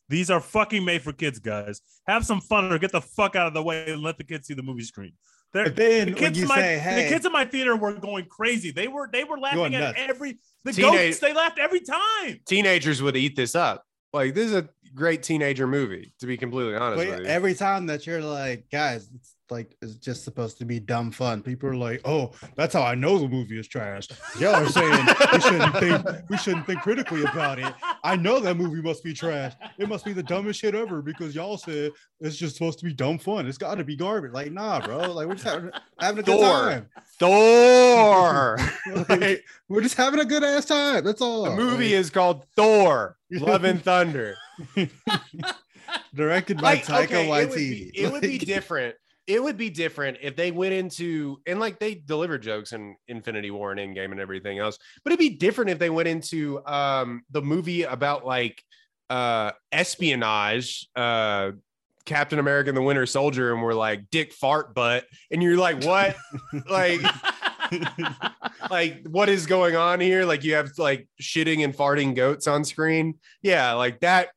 These 0.10 0.30
are 0.30 0.40
fucking 0.40 0.86
made 0.86 1.02
for 1.02 1.12
kids, 1.12 1.40
guys. 1.40 1.82
Have 2.08 2.24
some 2.24 2.40
fun 2.40 2.72
or 2.72 2.78
get 2.78 2.92
the 2.92 3.02
fuck 3.02 3.36
out 3.36 3.48
of 3.48 3.56
the 3.56 3.64
way 3.64 3.92
and 3.92 4.04
let 4.04 4.20
the 4.20 4.24
kids 4.24 4.46
see 4.46 4.54
the 4.54 4.62
movie 4.62 4.84
screen. 4.84 5.14
They're, 5.54 5.64
But 5.66 5.76
then 5.76 6.08
the 6.08 6.14
when 6.14 6.20
kids, 6.22 6.38
you 6.38 6.44
in 6.44 6.50
my, 6.50 6.58
say, 6.58 7.04
the 7.04 7.10
kids 7.10 7.26
in 7.26 7.32
my 7.32 7.46
theater 7.46 7.76
were 7.76 7.94
going 7.94 8.26
crazy. 8.26 8.70
They 8.72 8.88
were 8.88 9.10
they 9.12 9.24
were 9.24 9.40
laughing 9.40 9.74
at 9.74 9.80
nuts. 9.80 9.98
every 10.00 10.38
the 10.66 10.74
Teenage- 10.74 10.92
goats. 11.14 11.20
They 11.20 11.34
laughed 11.34 11.58
every 11.58 11.80
time. 11.80 12.42
teenagers 12.46 13.02
would 13.02 13.18
eat 13.18 13.36
this 13.36 13.56
up. 13.56 13.84
Like 14.16 14.34
this 14.34 14.46
is 14.46 14.54
a 14.56 14.70
great 14.94 15.24
teenager 15.24 15.68
movie, 15.68 16.14
to 16.20 16.26
be 16.26 16.38
completely 16.38 16.74
honest 16.76 17.06
But 17.06 17.26
every 17.26 17.54
time 17.54 17.88
that 17.88 18.08
you're 18.08 18.22
like, 18.22 18.70
guys, 18.72 19.10
it's 19.14 19.35
like 19.52 19.76
is 19.82 19.96
just 19.98 20.24
supposed 20.24 20.58
to 20.58 20.66
be 20.66 20.80
dumb 20.80 21.12
fun. 21.12 21.42
People 21.42 21.70
are 21.70 21.76
like, 21.76 22.02
"Oh, 22.06 22.32
that's 22.56 22.74
how 22.74 22.82
I 22.84 22.96
know 22.96 23.18
the 23.20 23.28
movie 23.28 23.60
is 23.60 23.68
trash." 23.68 24.08
Y'all 24.40 24.56
are 24.56 24.68
saying 24.68 25.06
we 25.34 25.40
shouldn't 25.42 25.78
think 25.78 26.06
we 26.30 26.38
shouldn't 26.38 26.66
think 26.66 26.82
critically 26.82 27.22
about 27.24 27.60
it. 27.60 27.74
I 28.04 28.16
know 28.16 28.40
that 28.40 28.56
movie 28.58 28.82
must 28.82 29.04
be 29.04 29.14
trash. 29.14 29.54
It 29.78 29.88
must 29.88 30.06
be 30.06 30.14
the 30.14 30.24
dumbest 30.24 30.60
shit 30.60 30.74
ever 30.76 31.02
because 31.02 31.36
y'all 31.36 31.58
said 31.58 31.92
it's 32.20 32.36
just 32.38 32.56
supposed 32.56 32.80
to 32.80 32.86
be 32.86 32.94
dumb 32.94 33.18
fun. 33.20 33.48
It's 33.48 33.58
got 33.58 33.76
to 33.76 33.84
be 33.84 33.96
garbage. 33.96 34.32
Like, 34.34 34.52
nah, 34.52 34.80
bro. 34.86 35.12
Like 35.12 35.28
we're 35.28 35.34
just 35.36 35.46
having, 35.46 35.72
having 36.00 36.20
a 36.20 36.24
good 36.24 36.40
Thor. 36.40 36.50
time. 36.70 36.90
Thor. 37.20 38.58
Like, 39.10 39.44
we're 39.68 39.82
just 39.82 39.96
having 39.96 40.20
a 40.20 40.26
good 40.26 40.44
ass 40.44 40.66
time. 40.66 41.04
That's 41.04 41.22
all. 41.22 41.44
the 41.46 41.56
movie 41.56 41.86
Like, 41.86 41.94
is 41.96 42.10
called 42.10 42.46
Thor: 42.56 43.18
Love 43.32 43.64
and 43.64 43.82
Thunder. 43.84 44.36
directed 46.14 46.62
by 46.62 46.78
Taika 46.78 47.04
okay, 47.04 47.26
it 47.28 47.30
would, 47.30 47.50
Waititi. 47.50 47.56
be, 47.56 47.92
it 47.96 48.12
would 48.12 48.22
be 48.22 48.38
different. 48.38 48.96
It 49.28 49.42
would 49.42 49.58
be 49.58 49.70
different 49.70 50.18
if 50.22 50.36
they 50.36 50.52
went 50.52 50.74
into 50.74 51.40
and 51.48 51.60
like 51.60 51.80
they 51.80 51.96
deliver 51.96 52.38
jokes 52.38 52.74
in 52.74 52.96
Infinity 53.08 53.52
War 53.52 53.72
and 53.72 53.80
Endgame 53.80 54.12
and 54.12 54.20
everything 54.20 54.60
else. 54.60 54.78
But 55.04 55.14
it'd 55.14 55.20
be 55.20 55.36
different 55.36 55.72
if 55.72 55.80
they 55.80 55.90
went 55.90 56.08
into 56.08 56.66
um 56.66 57.24
the 57.32 57.42
movie 57.42 57.84
about 57.84 58.26
like 58.26 58.62
uh 59.10 59.52
espionage, 59.72 60.88
uh 60.96 61.52
Captain 62.06 62.40
America 62.40 62.70
and 62.70 62.78
the 62.78 62.82
Winter 62.82 63.06
Soldier, 63.06 63.52
and 63.52 63.62
we're 63.62 63.74
like 63.74 64.10
Dick 64.12 64.32
Fart 64.32 64.74
Butt, 64.74 65.06
and 65.32 65.42
you're 65.42 65.58
like, 65.58 65.84
what? 65.84 66.16
like, 66.70 67.02
like 68.70 69.06
what 69.08 69.28
is 69.28 69.46
going 69.46 69.76
on 69.76 70.00
here? 70.00 70.24
Like 70.26 70.44
you 70.44 70.56
have 70.56 70.72
like 70.78 71.08
shitting 71.22 71.64
and 71.64 71.76
farting 71.76 72.16
goats 72.16 72.48
on 72.48 72.64
screen. 72.64 73.16
Yeah, 73.42 73.74
like 73.74 74.00
that. 74.02 74.30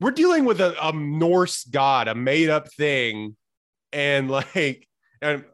We're 0.00 0.10
dealing 0.10 0.44
with 0.44 0.60
a, 0.60 0.74
a 0.84 0.92
Norse 0.92 1.62
god, 1.64 2.08
a 2.08 2.14
made 2.14 2.48
up 2.48 2.72
thing, 2.72 3.36
and 3.92 4.30
like, 4.30 4.86
and 5.20 5.44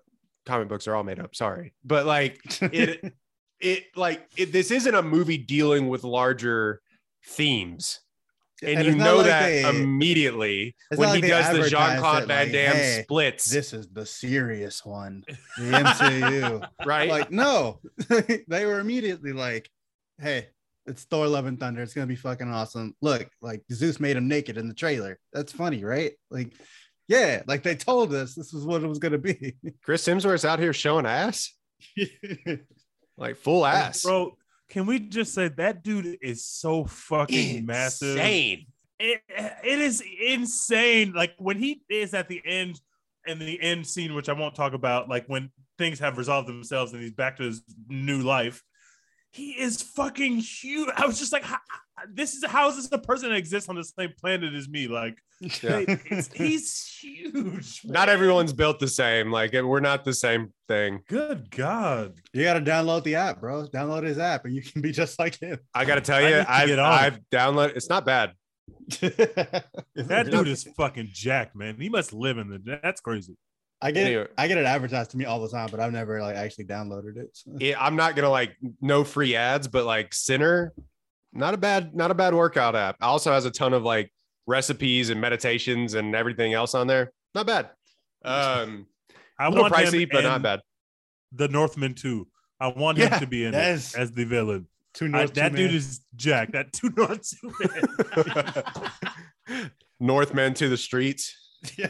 comic 0.47 0.69
books 0.69 0.87
are 0.89 0.95
all 0.95 1.05
made 1.05 1.19
up. 1.19 1.35
Sorry, 1.35 1.75
but 1.85 2.07
like 2.07 2.41
it, 2.63 3.13
it 3.61 3.85
like 3.97 4.27
it, 4.37 4.53
this 4.53 4.71
isn't 4.71 4.95
a 4.95 5.03
movie 5.03 5.39
dealing 5.39 5.89
with 5.89 6.05
larger 6.05 6.81
themes. 7.27 8.01
And, 8.61 8.79
And 8.79 8.87
you 8.89 8.95
know 8.97 9.19
like 9.19 9.27
that 9.27 9.47
they- 9.49 9.69
immediately 9.69 10.75
when 10.97 11.09
not 11.11 11.17
he 11.17 11.23
like 11.23 11.31
does 11.31 11.57
the 11.57 11.69
Jean 11.71 11.99
Claude 12.01 12.27
Van 12.27 12.47
like, 12.47 12.53
Damme 12.53 12.75
"Hey, 12.77 13.01
splits, 13.05 13.45
this 13.45 13.73
is 13.73 13.89
the 13.89 14.05
serious 14.05 14.85
one, 14.85 15.23
the 15.59 15.63
MCU. 15.71 16.69
right? 16.85 17.09
like, 17.09 17.31
no, 17.31 17.79
they 18.49 18.67
were 18.67 18.81
immediately 18.81 19.33
like, 19.33 19.71
"Hey, 20.21 20.49
it's 20.87 21.05
Thor: 21.05 21.29
Love 21.29 21.47
and 21.47 21.61
Thunder. 21.61 21.83
It's 21.83 21.95
gonna 21.95 22.09
be 22.09 22.17
fucking 22.17 22.51
awesome. 22.53 22.97
Look, 23.01 23.29
like 23.41 23.63
Zeus 23.73 24.01
made 24.01 24.17
him 24.17 24.27
naked 24.27 24.57
in 24.59 24.67
the 24.67 24.75
trailer. 24.75 25.21
That's 25.33 25.53
funny, 25.53 25.85
right? 25.85 26.15
Like, 26.29 26.53
yeah, 27.09 27.43
like 27.47 27.63
they 27.63 27.75
told 27.75 28.15
us 28.15 28.35
this 28.35 28.53
was 28.53 28.65
what 28.65 28.83
it 28.83 28.87
was 28.87 28.99
gonna 28.99 29.19
be. 29.19 29.57
Chris 29.83 30.07
Hemsworth's 30.07 30.45
out 30.45 30.59
here 30.59 30.73
showing 30.73 31.07
ass, 31.07 31.53
like 33.17 33.37
full 33.37 33.65
ass. 33.67 34.03
Bro, 34.03 34.37
can 34.69 34.87
we 34.87 35.01
just 35.01 35.35
say 35.35 35.49
that 35.49 35.83
dude 35.83 36.19
is 36.21 36.45
so 36.45 36.85
fucking 36.85 37.65
massive? 37.67 38.17
Insane. 38.17 38.67
It, 39.01 39.23
it 39.29 39.79
is 39.79 40.03
insane. 40.21 41.13
Like 41.13 41.35
when 41.39 41.59
he 41.59 41.83
is 41.89 42.15
at 42.15 42.29
the 42.29 42.43
end 42.45 42.81
and 43.27 43.41
the 43.41 43.61
end 43.61 43.87
scene, 43.87 44.15
which 44.15 44.29
I 44.29 44.35
won't 44.35 44.55
talk 44.55 44.75
about, 44.75 45.09
like 45.09 45.27
when 45.27 45.51
things 45.79 46.01
have 46.01 46.19
resolved 46.19 46.49
themselves 46.49 46.93
and 46.93 47.01
he's 47.01 47.13
back 47.13 47.37
to 47.39 47.45
his 47.45 47.63
new 47.89 48.23
life. 48.23 48.63
He 49.31 49.53
is 49.53 49.81
fucking 49.81 50.39
huge. 50.39 50.91
I 50.97 51.07
was 51.07 51.19
just 51.19 51.33
like, 51.33 51.45
how, 51.45 51.59
this 52.13 52.35
is 52.35 52.45
how 52.45 52.69
is 52.69 52.77
this 52.77 52.89
a 52.93 52.99
person 52.99 53.31
that 53.31 53.37
exists 53.37 53.69
on 53.69 53.77
the 53.77 53.85
same 53.85 54.13
planet 54.21 54.55
as 54.55 54.69
me? 54.69 54.89
Like, 54.89 55.19
Yeah. 55.41 55.79
it's- 55.81 56.31
he's 56.35 56.99
huge. 57.01 57.81
Not 57.85 58.09
everyone's 58.09 58.53
built 58.53 58.79
the 58.81 58.89
same. 58.89 59.31
Like 59.31 59.53
we're 59.53 59.81
not 59.81 60.05
the 60.05 60.13
same 60.15 60.53
thing. 60.69 61.01
Good 61.09 61.51
God. 61.51 62.15
You 62.33 62.43
gotta 62.45 62.61
download 62.61 63.05
the 63.05 63.15
app, 63.17 63.41
bro. 63.41 63.67
Download 63.69 64.03
his 64.05 64.19
app, 64.19 64.45
and 64.45 64.55
you 64.55 64.63
can 64.63 64.83
be 64.83 64.91
just 64.93 65.19
like 65.19 65.39
him. 65.41 65.59
I 65.75 65.85
got 65.85 65.95
to 65.97 66.01
tell 66.01 66.21
you, 66.21 66.37
need 66.39 66.45
to 66.45 66.51
I've, 66.83 67.15
I've 67.15 67.21
downloaded. 67.31 67.77
It's 67.77 67.89
not 67.89 68.05
bad. 68.05 68.33
That 69.95 70.29
dude 70.31 70.49
is 70.49 70.65
fucking 70.77 71.11
jacked, 71.13 71.57
man. 71.57 71.77
He 71.81 71.89
must 71.89 72.13
live 72.13 72.39
in 72.39 72.49
the. 72.49 72.79
That's 72.83 73.01
crazy. 73.01 73.37
I 73.81 73.93
get 73.93 74.07
Anyway. 74.07 74.23
it, 74.23 74.33
I 74.37 74.49
get 74.49 74.59
it 74.59 74.67
advertised 74.67 75.13
to 75.13 75.17
me 75.17 75.25
all 75.25 75.41
the 75.41 75.49
time, 75.49 75.69
but 75.71 75.79
I've 75.79 75.93
never 75.93 76.21
like 76.21 76.37
actually 76.37 76.65
downloaded 76.65 77.17
it. 77.17 77.29
so. 77.33 77.53
It- 77.61 77.77
I'm 77.81 77.95
not 77.97 78.17
gonna 78.17 78.31
like 78.31 78.57
no 78.81 79.05
free 79.05 79.37
ads, 79.37 79.69
but 79.69 79.85
like 79.85 80.11
Centr, 80.11 80.71
not 81.33 81.55
a 81.55 81.57
bad, 81.57 81.95
not 81.95 82.11
a 82.11 82.15
bad 82.15 82.35
workout 82.35 82.75
app. 82.77 82.97
Also 83.01 83.33
has 83.33 83.45
a 83.45 83.51
ton 83.51 83.73
of 83.75 83.83
like 83.83 84.13
recipes 84.47 85.11
and 85.11 85.21
meditations 85.21 85.95
and 85.95 86.15
everything 86.15 86.55
else 86.55 86.75
on 86.75 86.87
there. 86.87 87.13
Not 87.35 87.47
bad. 87.47 87.71
Um, 88.25 88.87
I 89.39 89.47
a 89.47 89.51
little 89.51 89.65
want 89.65 89.77
him 89.77 89.85
pricey, 89.93 90.09
but 90.11 90.23
not 90.25 90.43
bad. 90.43 90.61
The 91.33 91.49
Northman 91.49 91.95
too. 91.95 92.27
I 92.61 92.69
want 92.69 92.99
Yeah, 92.99 93.15
him 93.15 93.21
to 93.21 93.27
be 93.27 93.45
in 93.45 93.53
yes. 93.53 93.95
as 93.95 94.11
the 94.13 94.25
villain. 94.25 94.67
Two 94.95 95.11
I- 95.15 95.27
that 95.27 95.51
two 95.51 95.57
dude 95.57 95.67
man. 95.71 95.75
is 95.77 96.01
Jack. 96.17 96.53
That 96.53 96.73
two 96.73 96.91
North 96.97 97.29
two 97.31 97.53
man. 99.47 99.71
Northmen 100.01 100.55
to 100.55 100.69
the 100.69 100.77
streets. 100.77 101.35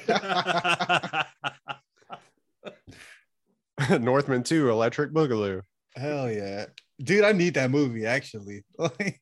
Northman 4.00 4.42
2, 4.42 4.70
Electric 4.70 5.12
Boogaloo. 5.12 5.62
Hell 5.94 6.30
yeah, 6.30 6.66
dude! 7.02 7.24
I 7.24 7.32
need 7.32 7.54
that 7.54 7.70
movie 7.70 8.06
actually. 8.06 8.64
Like, 8.78 9.20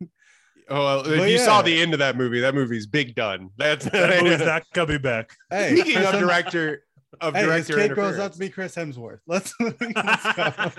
Oh, 0.68 0.84
well, 0.84 1.00
if 1.00 1.18
Well, 1.18 1.28
you 1.28 1.38
saw 1.38 1.62
the 1.62 1.80
end 1.80 1.92
of 1.92 2.00
that 2.00 2.16
movie, 2.16 2.40
that 2.40 2.54
movie's 2.54 2.86
big 2.86 3.14
done. 3.14 3.50
That's 3.56 3.84
that 3.90 4.22
movie's 4.22 4.40
not 4.46 4.64
coming 4.74 5.00
back. 5.00 5.30
hey, 5.50 5.76
speaking 5.76 5.94
Chris 5.94 6.14
of 6.14 6.20
director 6.20 6.82
of 7.20 7.34
hey, 7.34 7.42
his 7.42 7.68
director 7.68 7.76
kid 7.76 7.94
grows 7.94 8.18
up 8.18 8.32
to 8.32 8.38
be 8.38 8.48
Chris 8.48 8.74
Hemsworth. 8.74 9.20
Let's, 9.26 9.54
let's. 9.60 10.76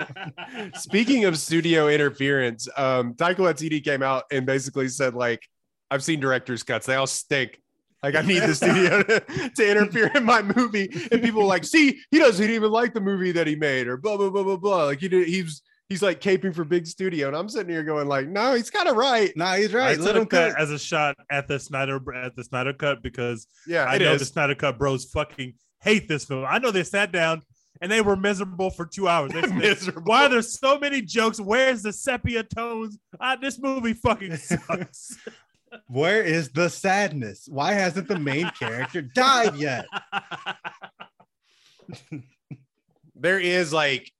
Speaking 0.83 1.25
of 1.25 1.37
studio 1.37 1.87
interference, 1.87 2.67
um, 2.77 3.13
Taika 3.13 3.37
Waititi 3.37 3.83
came 3.83 4.03
out 4.03 4.25
and 4.29 4.45
basically 4.45 4.89
said, 4.89 5.13
like, 5.13 5.41
I've 5.89 6.03
seen 6.03 6.19
director's 6.19 6.63
cuts. 6.63 6.85
They 6.85 6.95
all 6.95 7.07
stink. 7.07 7.61
Like, 8.03 8.15
I 8.15 8.21
need 8.21 8.39
the 8.39 8.53
studio 8.53 9.01
to, 9.03 9.19
to 9.55 9.71
interfere 9.71 10.11
in 10.13 10.25
my 10.25 10.41
movie. 10.41 10.89
And 11.11 11.21
people 11.21 11.41
were 11.41 11.47
like, 11.47 11.63
see, 11.63 11.99
he 12.11 12.19
doesn't 12.19 12.47
even 12.47 12.71
like 12.71 12.93
the 12.93 13.01
movie 13.01 13.31
that 13.31 13.47
he 13.47 13.55
made, 13.55 13.87
or 13.87 13.97
blah, 13.97 14.17
blah, 14.17 14.29
blah, 14.29 14.43
blah, 14.43 14.57
blah. 14.57 14.83
Like, 14.85 14.99
he 14.99 15.07
did, 15.07 15.27
he's 15.27 15.61
he's 15.89 16.01
like 16.01 16.21
caping 16.21 16.53
for 16.53 16.63
big 16.63 16.87
studio. 16.87 17.27
And 17.27 17.35
I'm 17.35 17.49
sitting 17.49 17.71
here 17.71 17.83
going, 17.83 18.07
like, 18.07 18.27
no, 18.27 18.53
he's 18.53 18.69
kind 18.69 18.87
of 18.87 18.95
right. 18.97 19.35
Nah, 19.35 19.55
he's 19.55 19.73
right 19.73 19.83
I 19.83 19.89
right. 19.91 19.99
Let 19.99 20.15
him 20.15 20.23
took 20.23 20.31
that 20.31 20.51
cut. 20.53 20.61
as 20.61 20.71
a 20.71 20.79
shot 20.79 21.17
at 21.29 21.47
the 21.47 21.59
Snyder 21.59 21.99
at 22.15 22.35
the 22.35 22.43
Snyder 22.43 22.73
cut 22.73 23.01
because 23.01 23.47
Yeah, 23.67 23.85
I 23.85 23.97
know 23.97 24.13
is. 24.13 24.19
the 24.19 24.25
Snyder 24.25 24.55
cut 24.55 24.77
bros 24.77 25.05
fucking 25.05 25.53
hate 25.81 26.07
this 26.07 26.25
film. 26.25 26.45
I 26.47 26.59
know 26.59 26.71
they 26.71 26.83
sat 26.83 27.11
down 27.11 27.41
and 27.81 27.91
they 27.91 28.01
were 28.01 28.15
miserable 28.15 28.69
for 28.71 28.85
two 28.85 29.07
hours. 29.07 29.31
They 29.31 29.41
said, 29.47 29.55
Miserable. 29.55 30.01
Why 30.03 30.25
are 30.25 30.29
there 30.29 30.41
so 30.41 30.79
many 30.79 31.01
jokes? 31.01 31.39
Where's 31.39 31.83
the 31.83 31.93
sepia 31.93 32.43
tones? 32.43 32.97
Ah, 33.19 33.35
this 33.35 33.59
movie 33.59 33.93
fucking 33.93 34.35
sucks. 34.37 35.17
Where 35.87 36.23
is 36.23 36.49
the 36.49 36.69
sadness? 36.69 37.47
Why 37.49 37.73
hasn't 37.73 38.07
the 38.07 38.17
main 38.17 38.49
character 38.57 39.01
died 39.01 39.55
yet? 39.57 39.85
there 43.15 43.39
is 43.39 43.73
like 43.73 44.11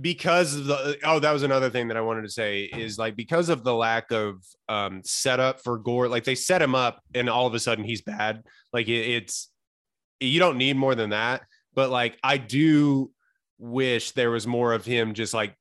because 0.00 0.56
of 0.56 0.64
the 0.66 0.98
oh 1.04 1.20
that 1.20 1.32
was 1.32 1.44
another 1.44 1.70
thing 1.70 1.86
that 1.88 1.96
i 1.96 2.00
wanted 2.00 2.22
to 2.22 2.30
say 2.30 2.64
is 2.64 2.98
like 2.98 3.14
because 3.14 3.48
of 3.48 3.62
the 3.62 3.74
lack 3.74 4.10
of 4.10 4.44
um 4.68 5.00
setup 5.04 5.62
for 5.62 5.78
Gorr 5.78 6.08
like 6.08 6.24
they 6.24 6.34
set 6.34 6.60
him 6.60 6.74
up 6.74 7.00
and 7.14 7.30
all 7.30 7.46
of 7.46 7.54
a 7.54 7.60
sudden 7.60 7.84
he's 7.84 8.02
bad. 8.02 8.42
Like 8.72 8.88
it, 8.88 9.08
it's 9.08 9.50
you 10.18 10.40
don't 10.40 10.58
need 10.58 10.76
more 10.76 10.94
than 10.94 11.10
that. 11.10 11.42
But 11.74 11.90
like 11.90 12.18
i 12.24 12.38
do 12.38 13.12
wish 13.58 14.12
there 14.12 14.30
was 14.30 14.46
more 14.46 14.72
of 14.72 14.84
him 14.84 15.14
just 15.14 15.32
like 15.32 15.54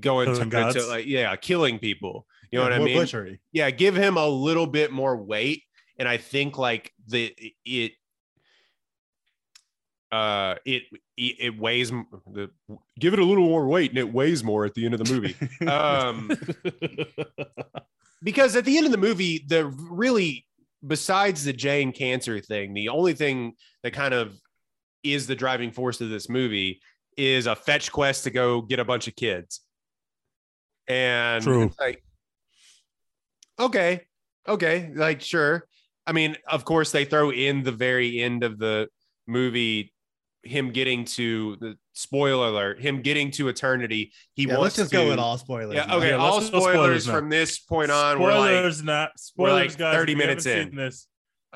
going 0.00 0.34
to, 0.34 0.72
to 0.72 0.86
like 0.86 1.06
yeah 1.06 1.34
killing 1.36 1.78
people. 1.78 2.26
You 2.50 2.58
know 2.58 2.64
what 2.64 2.72
i 2.72 2.78
mean? 2.78 2.98
butchery. 2.98 3.40
yeah 3.52 3.70
give 3.70 3.94
him 3.94 4.16
a 4.16 4.26
little 4.26 4.66
bit 4.66 4.90
more 4.90 5.16
weight. 5.16 5.62
And 5.96 6.08
i 6.08 6.16
think 6.16 6.58
like 6.58 6.92
the 7.06 7.34
it 7.64 7.92
uh 10.10 10.54
it 10.64 10.84
it, 11.16 11.58
weighs 11.58 11.90
the 11.90 12.50
give 12.98 13.12
it 13.12 13.18
a 13.18 13.24
little 13.24 13.46
more 13.46 13.66
weight 13.66 13.90
and 13.90 13.98
it 13.98 14.12
weighs 14.12 14.42
more 14.42 14.64
at 14.64 14.74
the 14.74 14.84
end 14.84 14.94
of 14.94 15.04
the 15.04 15.12
movie. 15.12 15.36
Um 15.68 16.30
because 18.22 18.56
at 18.56 18.64
the 18.64 18.76
end 18.76 18.86
of 18.86 18.92
the 18.92 18.98
movie 18.98 19.44
the 19.46 19.66
really 19.66 20.46
besides 20.86 21.44
the 21.44 21.52
jane 21.52 21.92
cancer 21.92 22.40
thing 22.40 22.72
the 22.72 22.88
only 22.88 23.12
thing 23.12 23.52
that 23.82 23.92
kind 23.92 24.14
of 24.14 24.34
is 25.02 25.26
the 25.26 25.34
driving 25.34 25.70
force 25.70 26.00
of 26.00 26.10
this 26.10 26.28
movie 26.28 26.80
is 27.16 27.46
a 27.46 27.56
fetch 27.56 27.90
quest 27.90 28.24
to 28.24 28.30
go 28.30 28.62
get 28.62 28.78
a 28.78 28.84
bunch 28.84 29.08
of 29.08 29.16
kids. 29.16 29.60
And 30.86 31.42
True. 31.42 31.70
like 31.78 32.02
okay 33.60 34.02
okay 34.48 34.90
like 34.94 35.20
sure. 35.20 35.66
I 36.06 36.12
mean 36.12 36.36
of 36.48 36.64
course 36.64 36.92
they 36.92 37.04
throw 37.04 37.30
in 37.30 37.62
the 37.62 37.72
very 37.72 38.20
end 38.20 38.44
of 38.44 38.58
the 38.58 38.88
movie 39.26 39.92
him 40.48 40.70
getting 40.72 41.04
to 41.04 41.56
the 41.60 41.76
spoiler 41.92 42.48
alert 42.48 42.80
him 42.80 43.02
getting 43.02 43.30
to 43.30 43.48
eternity 43.48 44.12
he 44.34 44.44
Yeah, 44.44 44.54
wants 44.56 44.62
let's 44.62 44.76
just 44.76 44.90
to, 44.90 44.96
go 44.96 45.08
with 45.08 45.18
all 45.18 45.38
spoilers. 45.38 45.74
yeah 45.76 45.94
okay 45.94 46.10
Yeah, 46.10 46.16
all 46.16 46.40
spoilers, 46.40 46.72
spoilers 46.74 47.06
from 47.06 47.28
this 47.28 47.58
point 47.58 47.90
on 47.90 48.18
we're 48.20 48.28
like 48.36 48.50
spoilers, 48.50 48.82
not 48.82 49.10
we're 49.36 49.48
spoilers, 49.48 49.72
like 49.72 49.78
guys. 49.78 49.94
30 49.96 50.14
minutes 50.14 50.46
in. 50.46 50.74
This 50.74 51.06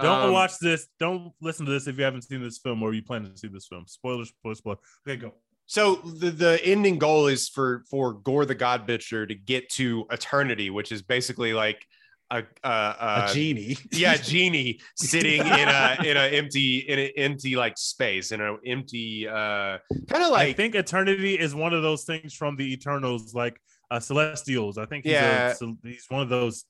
Don't 0.01 0.27
Um, 0.27 0.33
watch 0.33 0.59
this. 0.61 0.89
Don't 0.99 1.33
listen 1.41 1.67
to 1.67 1.73
this 1.73 1.87
if 1.87 1.99
you 1.99 2.05
haven't 2.05 2.23
seen 2.23 2.43
this 2.43 2.59
film 2.59 2.83
or 2.83 2.95
you 2.95 3.03
plan 3.03 3.25
to 3.25 3.37
see 3.37 3.49
this 3.49 3.67
film. 3.67 3.85
Spoilers, 3.87 4.29
spoilers, 4.31 4.59
spoilers. 4.59 4.79
Okay, 5.07 5.17
go. 5.21 5.35
So 5.67 5.97
the 5.97 6.31
the 6.31 6.61
ending 6.65 6.99
goal 6.99 7.27
is 7.29 7.49
for 7.49 7.85
for 7.91 8.15
Gorr 8.15 8.45
the 8.47 8.55
God 8.55 8.87
Butcher 8.87 9.27
to 9.27 9.35
get 9.35 9.69
to 9.71 10.07
eternity, 10.11 10.71
which 10.71 10.93
is 10.93 11.03
basically 11.03 11.53
like 11.53 11.87
a 12.33 12.43
a, 12.65 12.69
a 12.69 13.25
a 13.29 13.31
genie. 13.35 13.77
yeah 13.93 14.17
genie 14.31 14.81
sitting 14.97 15.41
in 15.41 15.69
a 15.69 15.97
in 16.05 16.17
a 16.17 16.27
empty 16.39 16.79
in 16.79 16.99
an 16.99 17.11
empty 17.17 17.57
like 17.57 17.77
space 17.77 18.33
in 18.33 18.41
an 18.41 18.59
empty 18.67 19.29
uh 19.29 19.79
kind 20.09 20.25
of 20.25 20.31
like 20.31 20.49
I 20.49 20.53
think 20.53 20.75
eternity 20.75 21.39
is 21.39 21.55
one 21.55 21.73
of 21.75 21.83
those 21.83 22.05
things 22.05 22.35
from 22.35 22.57
the 22.57 22.73
Eternals, 22.73 23.35
like 23.35 23.61
uh, 23.91 24.01
Celestials. 24.01 24.79
I 24.79 24.87
think 24.87 25.05
he's, 25.05 25.13
Yeah. 25.13 25.53
a, 25.61 25.67
he's 25.89 26.07
one 26.09 26.23
of 26.23 26.31
those 26.31 26.65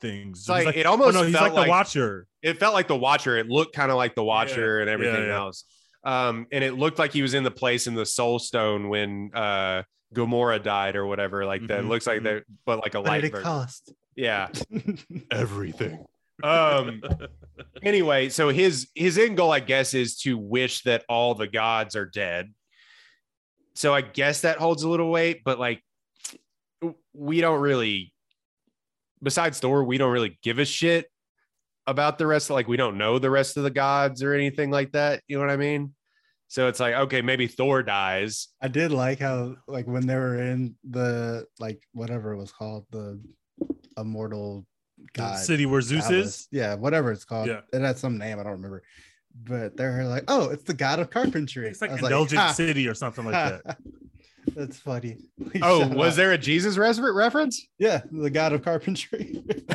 things. 0.00 0.40
it's 0.40 0.48
like, 0.48 0.66
He's 0.74 0.76
it 0.82 0.86
oh, 0.86 0.90
almost 0.92 1.14
no, 1.14 1.22
he's 1.22 1.32
felt 1.34 1.44
like, 1.46 1.52
like 1.54 1.66
the 1.66 1.70
Watcher. 1.70 2.26
it 2.42 2.58
felt 2.60 2.74
like 2.74 2.88
the 2.88 2.96
Watcher. 2.96 3.36
It 3.38 3.48
looked 3.48 3.74
kind 3.74 3.90
of 3.90 3.96
like 3.96 4.14
the 4.14 4.22
Watcher 4.24 4.80
and 4.80 4.90
everything 4.90 5.24
yeah. 5.26 5.36
else. 5.38 5.64
Um, 6.04 6.46
and 6.52 6.62
it 6.62 6.74
looked 6.74 6.98
like 6.98 7.12
he 7.12 7.22
was 7.22 7.34
in 7.34 7.42
the 7.42 7.50
place 7.50 7.86
in 7.86 7.94
the 7.94 8.06
Soul 8.06 8.38
Stone 8.38 8.88
when 8.90 9.30
uh 9.34 9.82
Gamora 10.14 10.62
died 10.62 10.94
or 10.96 11.06
whatever. 11.06 11.44
Like 11.44 11.66
that 11.68 11.82
Mhm, 11.84 11.88
looks 11.88 12.06
like 12.06 12.20
mhm. 12.20 12.24
that, 12.24 12.42
but 12.64 12.80
like 12.80 12.94
a 12.94 13.00
What 13.00 13.08
light 13.08 13.22
did 13.22 13.34
it 13.34 13.42
cost? 13.42 13.92
Yeah, 14.18 14.48
everything. 15.30 16.04
Um. 16.42 17.02
anyway, 17.84 18.30
so 18.30 18.48
his 18.48 18.88
his 18.96 19.16
end 19.16 19.36
goal, 19.36 19.52
I 19.52 19.60
guess, 19.60 19.94
is 19.94 20.18
to 20.22 20.36
wish 20.36 20.82
that 20.82 21.04
all 21.08 21.36
the 21.36 21.46
gods 21.46 21.94
are 21.94 22.04
dead. 22.04 22.52
So 23.76 23.94
I 23.94 24.00
guess 24.00 24.40
that 24.40 24.58
holds 24.58 24.82
a 24.82 24.88
little 24.88 25.08
weight, 25.08 25.42
but 25.44 25.60
like 25.60 25.84
we 27.14 27.40
don't 27.40 27.60
really 27.60 28.12
besides 29.22 29.60
Thor, 29.60 29.84
we 29.84 29.98
don't 29.98 30.12
really 30.12 30.36
give 30.42 30.58
a 30.58 30.64
shit 30.64 31.06
about 31.86 32.18
the 32.18 32.26
rest 32.26 32.50
of 32.50 32.54
like 32.54 32.66
we 32.66 32.76
don't 32.76 32.98
know 32.98 33.20
the 33.20 33.30
rest 33.30 33.56
of 33.56 33.62
the 33.62 33.70
gods 33.70 34.20
or 34.24 34.34
anything 34.34 34.72
like 34.72 34.90
that. 34.92 35.22
You 35.28 35.38
know 35.38 35.44
what 35.44 35.52
I 35.52 35.56
mean? 35.56 35.94
So 36.48 36.66
it's 36.66 36.80
like, 36.80 36.94
okay, 36.94 37.22
maybe 37.22 37.46
Thor 37.46 37.84
dies. 37.84 38.48
I 38.60 38.66
did 38.66 38.90
like 38.90 39.20
how 39.20 39.54
like 39.68 39.86
when 39.86 40.08
they 40.08 40.16
were 40.16 40.40
in 40.40 40.74
the 40.90 41.46
like 41.60 41.80
whatever 41.92 42.32
it 42.32 42.38
was 42.38 42.50
called 42.50 42.86
the 42.90 43.20
immortal 44.00 44.66
The 44.98 45.06
god 45.14 45.38
city 45.38 45.66
where 45.66 45.80
Zeus 45.80 46.06
palace. 46.08 46.26
is. 46.26 46.48
Yeah, 46.50 46.74
whatever 46.74 47.12
it's 47.12 47.24
called. 47.24 47.48
Yeah. 47.48 47.60
It 47.72 47.80
had 47.82 47.98
some 47.98 48.18
name 48.18 48.38
I 48.38 48.42
don't 48.42 48.52
remember. 48.52 48.82
But 49.44 49.76
they're 49.76 50.04
like, 50.04 50.24
oh, 50.28 50.50
it's 50.50 50.64
the 50.64 50.74
god 50.74 50.98
of 50.98 51.10
carpentry. 51.10 51.68
It's 51.68 51.80
like 51.80 51.90
I 51.90 51.94
was 51.94 52.02
Indulgent 52.02 52.40
"Ha, 52.40 52.52
City 52.52 52.88
or 52.88 52.94
something 52.94 53.24
like 53.24 53.34
that. 53.64 53.78
That's 54.56 54.78
funny. 54.78 55.18
Oh, 55.62 55.86
was 55.88 56.14
up. 56.14 56.16
there 56.16 56.32
a 56.32 56.38
Jesus 56.38 56.76
res- 56.76 56.98
reference? 57.00 57.64
Yeah, 57.78 58.00
the 58.10 58.30
god 58.30 58.52
of 58.54 58.62
carpentry. 58.64 59.44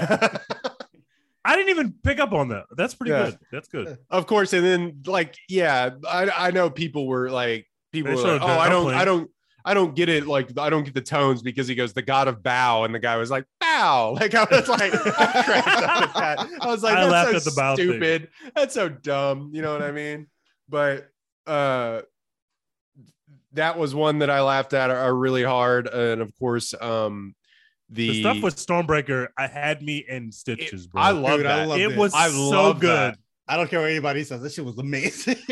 I 1.45 1.55
didn't 1.57 1.69
even 1.69 1.93
pick 2.03 2.19
up 2.19 2.31
on 2.33 2.49
that. 2.49 2.65
That's 2.75 2.93
pretty 2.95 3.11
Yeah. 3.11 3.25
good. 3.31 3.39
That's 3.51 3.67
good. 3.67 3.97
of 4.09 4.27
course 4.27 4.53
and 4.53 4.65
then 4.65 5.01
like 5.05 5.35
yeah 5.49 5.91
i 6.09 6.29
i 6.47 6.51
know 6.51 6.69
people 6.69 7.05
were 7.07 7.29
like 7.29 7.67
people 7.91 8.15
They 8.15 8.21
were 8.23 8.33
like, 8.33 8.41
oh 8.41 8.47
i 8.47 8.69
don't 8.69 8.85
downplaying. 8.87 8.95
i 8.95 9.05
don't 9.05 9.29
i 9.65 9.73
don't 9.73 9.95
get 9.95 10.09
it 10.09 10.27
like 10.27 10.57
i 10.57 10.69
don't 10.69 10.83
get 10.83 10.93
the 10.93 11.01
tones 11.01 11.41
because 11.41 11.67
he 11.67 11.75
goes 11.75 11.93
the 11.93 12.01
god 12.01 12.27
of 12.27 12.41
bow 12.43 12.83
and 12.83 12.93
the 12.93 12.99
guy 12.99 13.15
was 13.17 13.29
like 13.31 13.45
bow 13.59 14.11
like 14.19 14.33
i 14.35 14.45
was 14.51 14.67
like 14.67 14.93
I, 15.19 15.43
cracked 15.43 15.67
up 15.67 16.01
at 16.01 16.13
that. 16.13 16.47
I 16.61 16.67
was 16.67 16.83
like 16.83 16.95
I 16.97 17.01
that's 17.07 17.11
laughed 17.11 17.31
so 17.31 17.37
at 17.37 17.43
the 17.43 17.51
bow 17.55 17.75
thing. 17.75 17.87
stupid 17.89 18.27
that's 18.55 18.73
so 18.73 18.89
dumb 18.89 19.51
you 19.53 19.61
know 19.61 19.71
what 19.73 19.81
i 19.81 19.91
mean 19.91 20.27
but 20.69 21.09
uh 21.47 22.01
that 23.53 23.77
was 23.77 23.93
one 23.93 24.19
that 24.19 24.29
i 24.29 24.41
laughed 24.41 24.73
at 24.73 24.89
uh, 24.89 25.11
really 25.11 25.43
hard 25.43 25.87
and 25.87 26.21
of 26.21 26.31
course 26.39 26.73
um 26.81 27.35
the, 27.89 28.09
The 28.09 28.21
stuff 28.21 28.41
with 28.41 28.55
Stormbreaker, 28.55 29.27
I 29.37 29.45
had 29.45 29.83
me 29.83 30.03
in 30.07 30.31
stitches, 30.31 30.87
bro. 30.87 30.99
i 31.01 31.11
love 31.11 31.37
Dude, 31.37 31.45
I 31.45 31.57
that 31.57 31.67
love 31.67 31.79
it 31.79 31.91
it. 31.91 31.97
was 31.97 32.11
I 32.15 32.29
so 32.29 32.73
good. 32.73 32.89
that. 32.89 33.17
I 33.47 33.57
don't 33.57 33.69
care 33.69 33.81
what 33.81 33.89
anybody 33.89 34.23
says. 34.23 34.41
This 34.41 34.53
shit 34.53 34.65
was 34.65 34.77
amazing. 34.77 35.35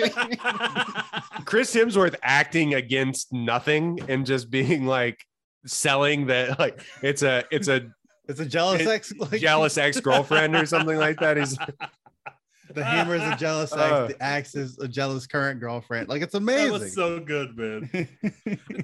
Chris 1.46 1.76
Hemsworth 1.76 2.16
acting 2.24 2.74
against 2.76 3.34
nothing 3.34 4.00
and 4.08 4.26
just 4.26 4.50
being 4.50 4.86
like 4.86 5.26
selling 5.66 6.28
that 6.28 6.58
like 6.58 6.82
it's 7.04 7.22
a 7.22 7.44
it's 7.52 7.68
a 7.68 7.82
it's 8.28 8.40
a 8.40 8.46
jealous 8.46 8.88
ex. 8.88 9.14
Like, 9.18 9.42
jealous 9.42 9.78
ex-girlfriend 9.78 10.56
or 10.56 10.66
something 10.66 10.98
like 10.98 11.20
that. 11.20 11.38
He's 11.38 11.58
The 12.74 12.86
hammer 12.86 13.16
is 13.16 13.24
a 13.24 13.36
jealous 13.36 13.74
ex. 13.74 13.82
Uh. 13.82 14.08
the 14.08 14.24
axe 14.24 14.56
is 14.56 14.80
a 14.80 14.88
jealous 14.88 15.28
current 15.28 15.60
girlfriend. 15.60 16.08
Like 16.08 16.22
it's 16.22 16.32
That 16.32 16.38
amazing. 16.38 16.72
was 16.72 16.94
so 16.96 17.20
good, 17.20 17.58
man. 17.58 17.90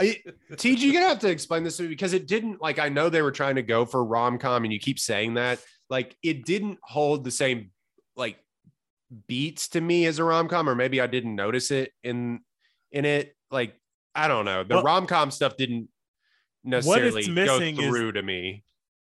I, 0.01 0.17
TG, 0.51 0.79
you're 0.81 0.93
gonna 0.93 1.07
have 1.07 1.19
to 1.19 1.29
explain 1.29 1.63
this 1.63 1.77
to 1.77 1.83
me 1.83 1.89
because 1.89 2.11
it 2.11 2.27
didn't 2.27 2.61
like 2.61 2.79
I 2.79 2.89
know 2.89 3.07
they 3.09 3.21
were 3.21 3.31
trying 3.31 3.55
to 3.55 3.61
go 3.61 3.85
for 3.85 4.03
rom-com 4.03 4.65
and 4.65 4.73
you 4.73 4.79
keep 4.79 4.99
saying 4.99 5.35
that. 5.35 5.59
Like 5.89 6.17
it 6.21 6.43
didn't 6.43 6.79
hold 6.83 7.23
the 7.23 7.31
same 7.31 7.71
like 8.17 8.37
beats 9.27 9.69
to 9.69 9.81
me 9.81 10.05
as 10.05 10.19
a 10.19 10.23
rom-com, 10.23 10.69
or 10.69 10.75
maybe 10.75 10.99
I 11.01 11.07
didn't 11.07 11.35
notice 11.35 11.71
it 11.71 11.91
in 12.03 12.41
in 12.91 13.05
it. 13.05 13.35
Like, 13.51 13.75
I 14.15 14.27
don't 14.27 14.45
know. 14.45 14.63
The 14.63 14.75
Well- 14.75 14.83
rom-com 14.83 15.31
stuff 15.31 15.57
didn't 15.57 15.89
necessarily 16.63 17.25
go 17.25 17.59
through 17.59 18.13
to 18.13 18.21
me. 18.21 18.63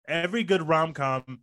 Every 0.08 0.42
good 0.42 0.66
rom 0.66 0.92
com 0.92 1.42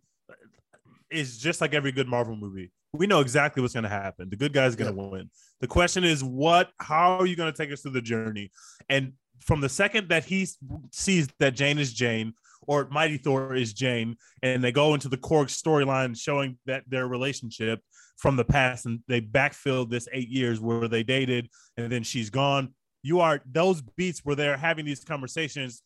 is 1.10 1.38
just 1.38 1.60
like 1.60 1.74
every 1.74 1.92
good 1.92 2.08
Marvel 2.08 2.36
movie. 2.36 2.70
We 2.92 3.06
know 3.06 3.20
exactly 3.20 3.60
what's 3.60 3.74
going 3.74 3.84
to 3.84 3.88
happen. 3.88 4.28
The 4.30 4.36
good 4.36 4.52
guy's 4.52 4.76
going 4.76 4.94
to 4.94 5.02
win. 5.02 5.30
The 5.60 5.66
question 5.66 6.04
is, 6.04 6.24
what? 6.24 6.70
How 6.78 7.18
are 7.18 7.26
you 7.26 7.36
going 7.36 7.52
to 7.52 7.56
take 7.56 7.72
us 7.72 7.82
through 7.82 7.92
the 7.92 8.02
journey? 8.02 8.50
And 8.88 9.12
from 9.40 9.60
the 9.60 9.68
second 9.68 10.08
that 10.08 10.24
he 10.24 10.46
sees 10.90 11.28
that 11.38 11.54
Jane 11.54 11.78
is 11.78 11.92
Jane 11.92 12.34
or 12.62 12.88
Mighty 12.90 13.16
Thor 13.16 13.54
is 13.54 13.72
Jane, 13.72 14.16
and 14.42 14.62
they 14.62 14.72
go 14.72 14.94
into 14.94 15.08
the 15.08 15.16
Korg 15.16 15.46
storyline 15.46 16.18
showing 16.18 16.58
that 16.66 16.84
their 16.88 17.06
relationship 17.06 17.80
from 18.18 18.36
the 18.36 18.44
past, 18.44 18.84
and 18.84 19.00
they 19.08 19.20
backfilled 19.20 19.90
this 19.90 20.08
eight 20.12 20.28
years 20.28 20.60
where 20.60 20.88
they 20.88 21.02
dated, 21.02 21.48
and 21.76 21.90
then 21.90 22.02
she's 22.02 22.30
gone. 22.30 22.74
You 23.02 23.20
are 23.20 23.40
those 23.50 23.80
beats 23.96 24.20
where 24.24 24.36
they're 24.36 24.56
having 24.56 24.84
these 24.84 25.04
conversations 25.04 25.82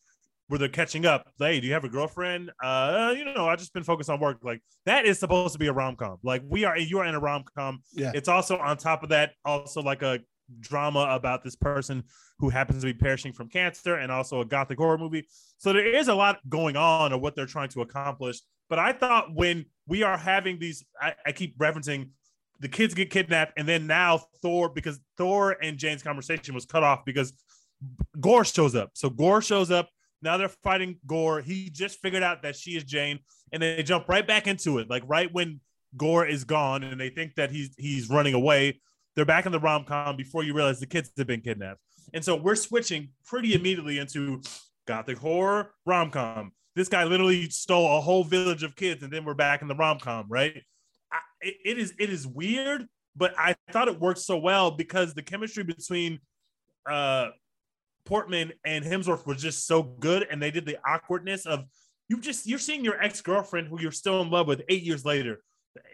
where 0.48 0.58
they're 0.58 0.68
catching 0.68 1.06
up. 1.06 1.30
Hey, 1.38 1.60
do 1.60 1.66
you 1.66 1.72
have 1.72 1.84
a 1.84 1.88
girlfriend? 1.88 2.50
Uh, 2.62 3.14
you 3.16 3.24
know, 3.24 3.48
I've 3.48 3.58
just 3.58 3.72
been 3.72 3.84
focused 3.84 4.10
on 4.10 4.18
work. 4.18 4.38
Like 4.42 4.62
that 4.86 5.06
is 5.06 5.18
supposed 5.18 5.52
to 5.52 5.58
be 5.58 5.68
a 5.68 5.72
rom 5.72 5.96
com. 5.96 6.18
Like 6.22 6.42
we 6.46 6.64
are, 6.64 6.76
you 6.76 6.98
are 6.98 7.06
in 7.06 7.14
a 7.14 7.20
rom 7.20 7.44
com. 7.56 7.82
Yeah. 7.92 8.12
It's 8.14 8.28
also 8.28 8.58
on 8.58 8.76
top 8.76 9.02
of 9.02 9.10
that, 9.10 9.32
also 9.44 9.80
like 9.80 10.02
a 10.02 10.20
drama 10.60 11.06
about 11.10 11.44
this 11.44 11.56
person 11.56 12.02
who 12.38 12.50
happens 12.50 12.82
to 12.82 12.86
be 12.86 12.94
perishing 12.94 13.32
from 13.32 13.48
cancer, 13.48 13.94
and 13.96 14.10
also 14.10 14.40
a 14.40 14.44
gothic 14.44 14.78
horror 14.78 14.98
movie. 14.98 15.26
So 15.58 15.72
there 15.72 15.86
is 15.86 16.08
a 16.08 16.14
lot 16.14 16.40
going 16.48 16.76
on 16.76 17.12
of 17.12 17.20
what 17.20 17.36
they're 17.36 17.46
trying 17.46 17.68
to 17.70 17.82
accomplish. 17.82 18.40
But 18.68 18.78
I 18.78 18.92
thought 18.92 19.34
when 19.34 19.66
we 19.86 20.02
are 20.02 20.16
having 20.16 20.58
these, 20.58 20.84
I, 21.00 21.14
I 21.26 21.32
keep 21.32 21.56
referencing 21.58 22.10
the 22.62 22.68
kids 22.68 22.94
get 22.94 23.10
kidnapped, 23.10 23.54
and 23.58 23.68
then 23.68 23.88
now 23.88 24.20
Thor, 24.40 24.68
because 24.68 25.00
Thor 25.18 25.56
and 25.60 25.76
Jane's 25.76 26.02
conversation 26.02 26.54
was 26.54 26.64
cut 26.64 26.84
off 26.84 27.04
because 27.04 27.32
Gorr 28.20 28.44
shows 28.44 28.76
up. 28.76 28.92
So 28.94 29.10
Gorr 29.10 29.42
shows 29.42 29.72
up. 29.72 29.90
Now 30.22 30.36
they're 30.36 30.48
fighting 30.48 30.98
Gorr. 31.04 31.40
He 31.40 31.68
just 31.70 31.98
figured 32.00 32.22
out 32.22 32.42
that 32.42 32.54
she 32.54 32.76
is 32.76 32.84
Jane, 32.84 33.18
and 33.52 33.60
they 33.60 33.82
jump 33.82 34.08
right 34.08 34.24
back 34.24 34.46
into 34.46 34.78
it. 34.78 34.88
Like 34.88 35.02
right 35.06 35.30
when 35.32 35.60
Gorr 35.96 36.24
is 36.24 36.44
gone, 36.44 36.84
and 36.84 37.00
they 37.00 37.08
think 37.08 37.34
that 37.34 37.50
he's 37.50 37.74
he's 37.76 38.08
running 38.08 38.32
away. 38.32 38.80
They're 39.16 39.24
back 39.24 39.44
in 39.44 39.52
the 39.52 39.60
rom 39.60 39.84
com 39.84 40.16
before 40.16 40.44
you 40.44 40.54
realize 40.54 40.78
the 40.78 40.86
kids 40.86 41.10
have 41.18 41.26
been 41.26 41.40
kidnapped. 41.40 41.80
And 42.14 42.24
so 42.24 42.36
we're 42.36 42.54
switching 42.54 43.08
pretty 43.26 43.54
immediately 43.54 43.98
into 43.98 44.40
gothic 44.86 45.18
horror 45.18 45.74
rom 45.84 46.10
com. 46.10 46.52
This 46.76 46.88
guy 46.88 47.02
literally 47.04 47.50
stole 47.50 47.98
a 47.98 48.00
whole 48.00 48.22
village 48.22 48.62
of 48.62 48.76
kids, 48.76 49.02
and 49.02 49.12
then 49.12 49.24
we're 49.24 49.34
back 49.34 49.62
in 49.62 49.68
the 49.68 49.74
rom 49.74 49.98
com, 49.98 50.26
right? 50.28 50.62
It- 51.42 51.56
it 51.64 51.78
is 51.78 51.94
it 51.98 52.10
is 52.10 52.26
weird, 52.26 52.86
but 53.16 53.34
I 53.38 53.54
thought 53.70 53.88
it 53.88 53.98
worked 54.00 54.20
so 54.20 54.36
well 54.38 54.70
because 54.70 55.14
the 55.14 55.22
chemistry 55.22 55.64
between 55.64 56.20
uh 56.88 57.28
Portman 58.04 58.52
and 58.64 58.84
Hemsworth 58.84 59.26
was 59.26 59.40
just 59.40 59.66
so 59.66 59.82
good, 59.82 60.26
and 60.28 60.42
they 60.42 60.50
did 60.50 60.66
the 60.66 60.78
awkwardness 60.86 61.46
of 61.46 61.64
you 62.08 62.20
just 62.20 62.46
you're 62.46 62.58
seeing 62.58 62.84
your 62.84 63.00
ex 63.00 63.20
girlfriend 63.20 63.68
who 63.68 63.80
you're 63.80 63.92
still 63.92 64.20
in 64.22 64.30
love 64.30 64.46
with 64.48 64.62
eight 64.68 64.82
years 64.82 65.04
later. 65.04 65.42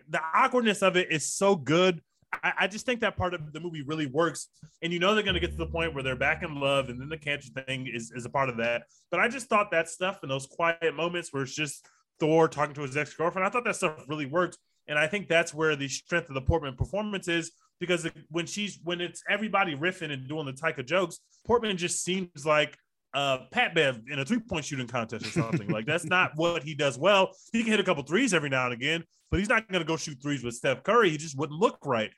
The 0.09 0.21
awkwardness 0.35 0.83
of 0.83 0.97
it 0.97 1.13
is 1.13 1.31
so 1.33 1.55
good. 1.55 2.01
I, 2.33 2.53
I 2.61 2.67
just 2.67 2.85
think 2.87 3.01
that 3.01 3.17
part 3.17 3.33
of 3.35 3.53
the 3.53 3.61
movie 3.61 3.83
really 3.83 4.07
works, 4.07 4.49
and 4.83 4.93
you 4.93 4.99
know 4.99 5.15
they're 5.15 5.23
going 5.23 5.35
to 5.35 5.41
get 5.41 5.51
to 5.53 5.57
the 5.57 5.67
point 5.67 5.95
where 5.95 6.03
they're 6.03 6.17
back 6.17 6.43
in 6.43 6.59
love, 6.61 6.89
and 6.89 7.01
then 7.01 7.09
the 7.09 7.17
cancer 7.19 7.51
thing 7.67 7.87
is 7.87 8.11
is 8.15 8.25
a 8.25 8.31
part 8.31 8.49
of 8.49 8.57
that. 8.57 8.85
But 9.11 9.21
I 9.21 9.29
just 9.29 9.49
thought 9.49 9.71
that 9.71 9.89
stuff 9.89 10.21
in 10.23 10.29
those 10.29 10.47
quiet 10.47 10.95
moments 10.95 11.33
where 11.33 11.43
it's 11.43 11.55
just 11.55 11.87
Thor 12.21 12.49
talking 12.49 12.75
to 12.75 12.83
his 12.83 12.97
ex 12.97 13.15
girlfriend, 13.15 13.47
I 13.47 13.51
thought 13.51 13.65
that 13.65 13.77
stuff 13.77 14.05
really 14.09 14.27
worked, 14.27 14.59
and 14.89 14.99
I 14.99 15.07
think 15.07 15.29
that's 15.29 15.53
where 15.55 15.77
the 15.77 15.89
strength 15.89 16.29
of 16.29 16.35
the 16.35 16.41
Portman 16.41 16.75
performance 16.77 17.29
is 17.29 17.53
because 17.81 18.09
when 18.31 18.47
she's 18.47 18.79
when 18.83 19.01
it's 19.01 19.23
everybody 19.29 19.75
riffing 19.77 20.11
and 20.11 20.29
doing 20.29 20.47
the 20.47 20.53
type 20.53 20.79
of 20.79 20.87
jokes, 20.87 21.19
Portman 21.47 21.77
just 21.77 22.03
seems 22.03 22.45
like 22.45 22.77
uh 23.15 23.39
Pat 23.51 23.75
Bev 23.75 24.01
in 24.11 24.19
a 24.19 24.25
three 24.25 24.41
point 24.41 24.65
shooting 24.65 24.87
contest 24.87 25.27
or 25.27 25.31
something. 25.31 25.69
like 25.69 25.87
that's 25.87 26.05
not 26.05 26.33
what 26.37 26.63
he 26.63 26.75
does 26.75 26.99
well. 26.99 27.31
He 27.53 27.63
can 27.63 27.71
hit 27.71 27.81
a 27.81 27.85
couple 27.85 28.03
threes 28.03 28.35
every 28.35 28.51
now 28.51 28.65
and 28.65 28.75
again, 28.75 29.05
but 29.31 29.39
he's 29.41 29.49
not 29.49 29.69
going 29.69 29.81
to 29.81 29.87
go 29.87 29.97
shoot 29.97 30.19
threes 30.23 30.43
with 30.43 30.55
Steph 30.55 30.83
Curry. 30.83 31.11
He 31.11 31.17
just 31.17 31.39
wouldn't 31.39 31.59
look 31.59 31.79
right. 31.85 32.11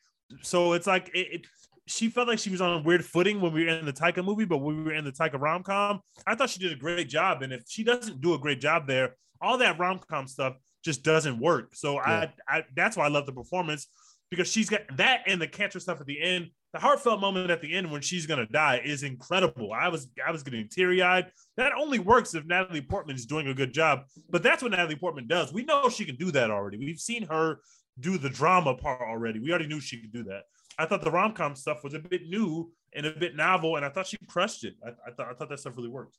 So 0.42 0.72
it's 0.72 0.86
like 0.86 1.10
it, 1.14 1.26
it- 1.32 1.46
she 1.86 2.08
felt 2.08 2.28
like 2.28 2.38
she 2.38 2.50
was 2.50 2.60
on 2.60 2.78
a 2.78 2.82
weird 2.84 3.04
footing 3.04 3.40
when 3.40 3.52
we 3.52 3.64
were 3.64 3.70
in 3.70 3.84
the 3.84 3.92
Taika 3.92 4.24
movie, 4.24 4.44
but 4.44 4.58
when 4.58 4.76
we 4.76 4.82
were 4.84 4.94
in 4.94 5.04
the 5.04 5.10
Taika 5.10 5.40
rom 5.40 5.64
com, 5.64 5.98
I 6.24 6.36
thought 6.36 6.48
she 6.50 6.60
did 6.60 6.70
a 6.72 6.76
great 6.76 7.08
job. 7.08 7.42
And 7.42 7.52
if 7.52 7.62
she 7.66 7.82
doesn't 7.82 8.20
do 8.20 8.34
a 8.34 8.38
great 8.38 8.60
job 8.60 8.86
there, 8.86 9.16
all 9.40 9.58
that 9.58 9.76
rom 9.76 9.98
com 10.08 10.28
stuff 10.28 10.54
just 10.84 11.02
doesn't 11.02 11.38
work. 11.40 11.74
So 11.74 11.94
Yeah. 11.94 12.30
I, 12.48 12.58
I 12.58 12.64
that's 12.74 12.96
why 12.96 13.06
I 13.06 13.08
love 13.08 13.26
the 13.26 13.32
performance 13.32 13.86
because 14.30 14.48
she's 14.48 14.68
got 14.68 14.82
that 14.96 15.22
and 15.26 15.40
the 15.40 15.48
cancer 15.48 15.80
stuff 15.80 16.00
at 16.00 16.06
the 16.06 16.20
end. 16.20 16.50
The 16.72 16.78
heartfelt 16.78 17.20
moment 17.20 17.50
at 17.50 17.60
the 17.60 17.74
end 17.74 17.90
when 17.90 18.00
she's 18.00 18.26
gonna 18.26 18.46
die 18.46 18.80
is 18.84 19.02
incredible. 19.02 19.72
I 19.72 19.88
was 19.88 20.08
I 20.24 20.30
was 20.30 20.42
getting 20.42 20.68
teary 20.68 21.02
eyed. 21.02 21.30
That 21.56 21.72
only 21.76 21.98
works 21.98 22.34
if 22.34 22.44
Natalie 22.46 22.80
Portman 22.80 23.16
is 23.16 23.26
doing 23.26 23.48
a 23.48 23.54
good 23.54 23.72
job. 23.72 24.04
But 24.28 24.42
that's 24.42 24.62
what 24.62 24.70
Natalie 24.70 24.96
Portman 24.96 25.26
does. 25.26 25.52
We 25.52 25.64
know 25.64 25.88
she 25.88 26.04
can 26.04 26.16
do 26.16 26.30
that 26.30 26.50
already. 26.50 26.78
We've 26.78 27.00
seen 27.00 27.26
her 27.26 27.60
do 27.98 28.18
the 28.18 28.30
drama 28.30 28.74
part 28.74 29.00
already. 29.00 29.40
We 29.40 29.50
already 29.50 29.66
knew 29.66 29.80
she 29.80 30.00
could 30.00 30.12
do 30.12 30.22
that. 30.24 30.44
I 30.78 30.86
thought 30.86 31.02
the 31.02 31.10
rom 31.10 31.32
com 31.32 31.56
stuff 31.56 31.82
was 31.82 31.94
a 31.94 31.98
bit 31.98 32.28
new 32.28 32.72
and 32.94 33.04
a 33.04 33.10
bit 33.12 33.36
novel, 33.36 33.76
and 33.76 33.84
I 33.84 33.88
thought 33.88 34.06
she 34.06 34.16
crushed 34.28 34.64
it. 34.64 34.74
I, 34.84 34.90
I 35.08 35.12
thought 35.12 35.28
I 35.28 35.34
thought 35.34 35.48
that 35.48 35.60
stuff 35.60 35.76
really 35.76 35.88
worked. 35.88 36.16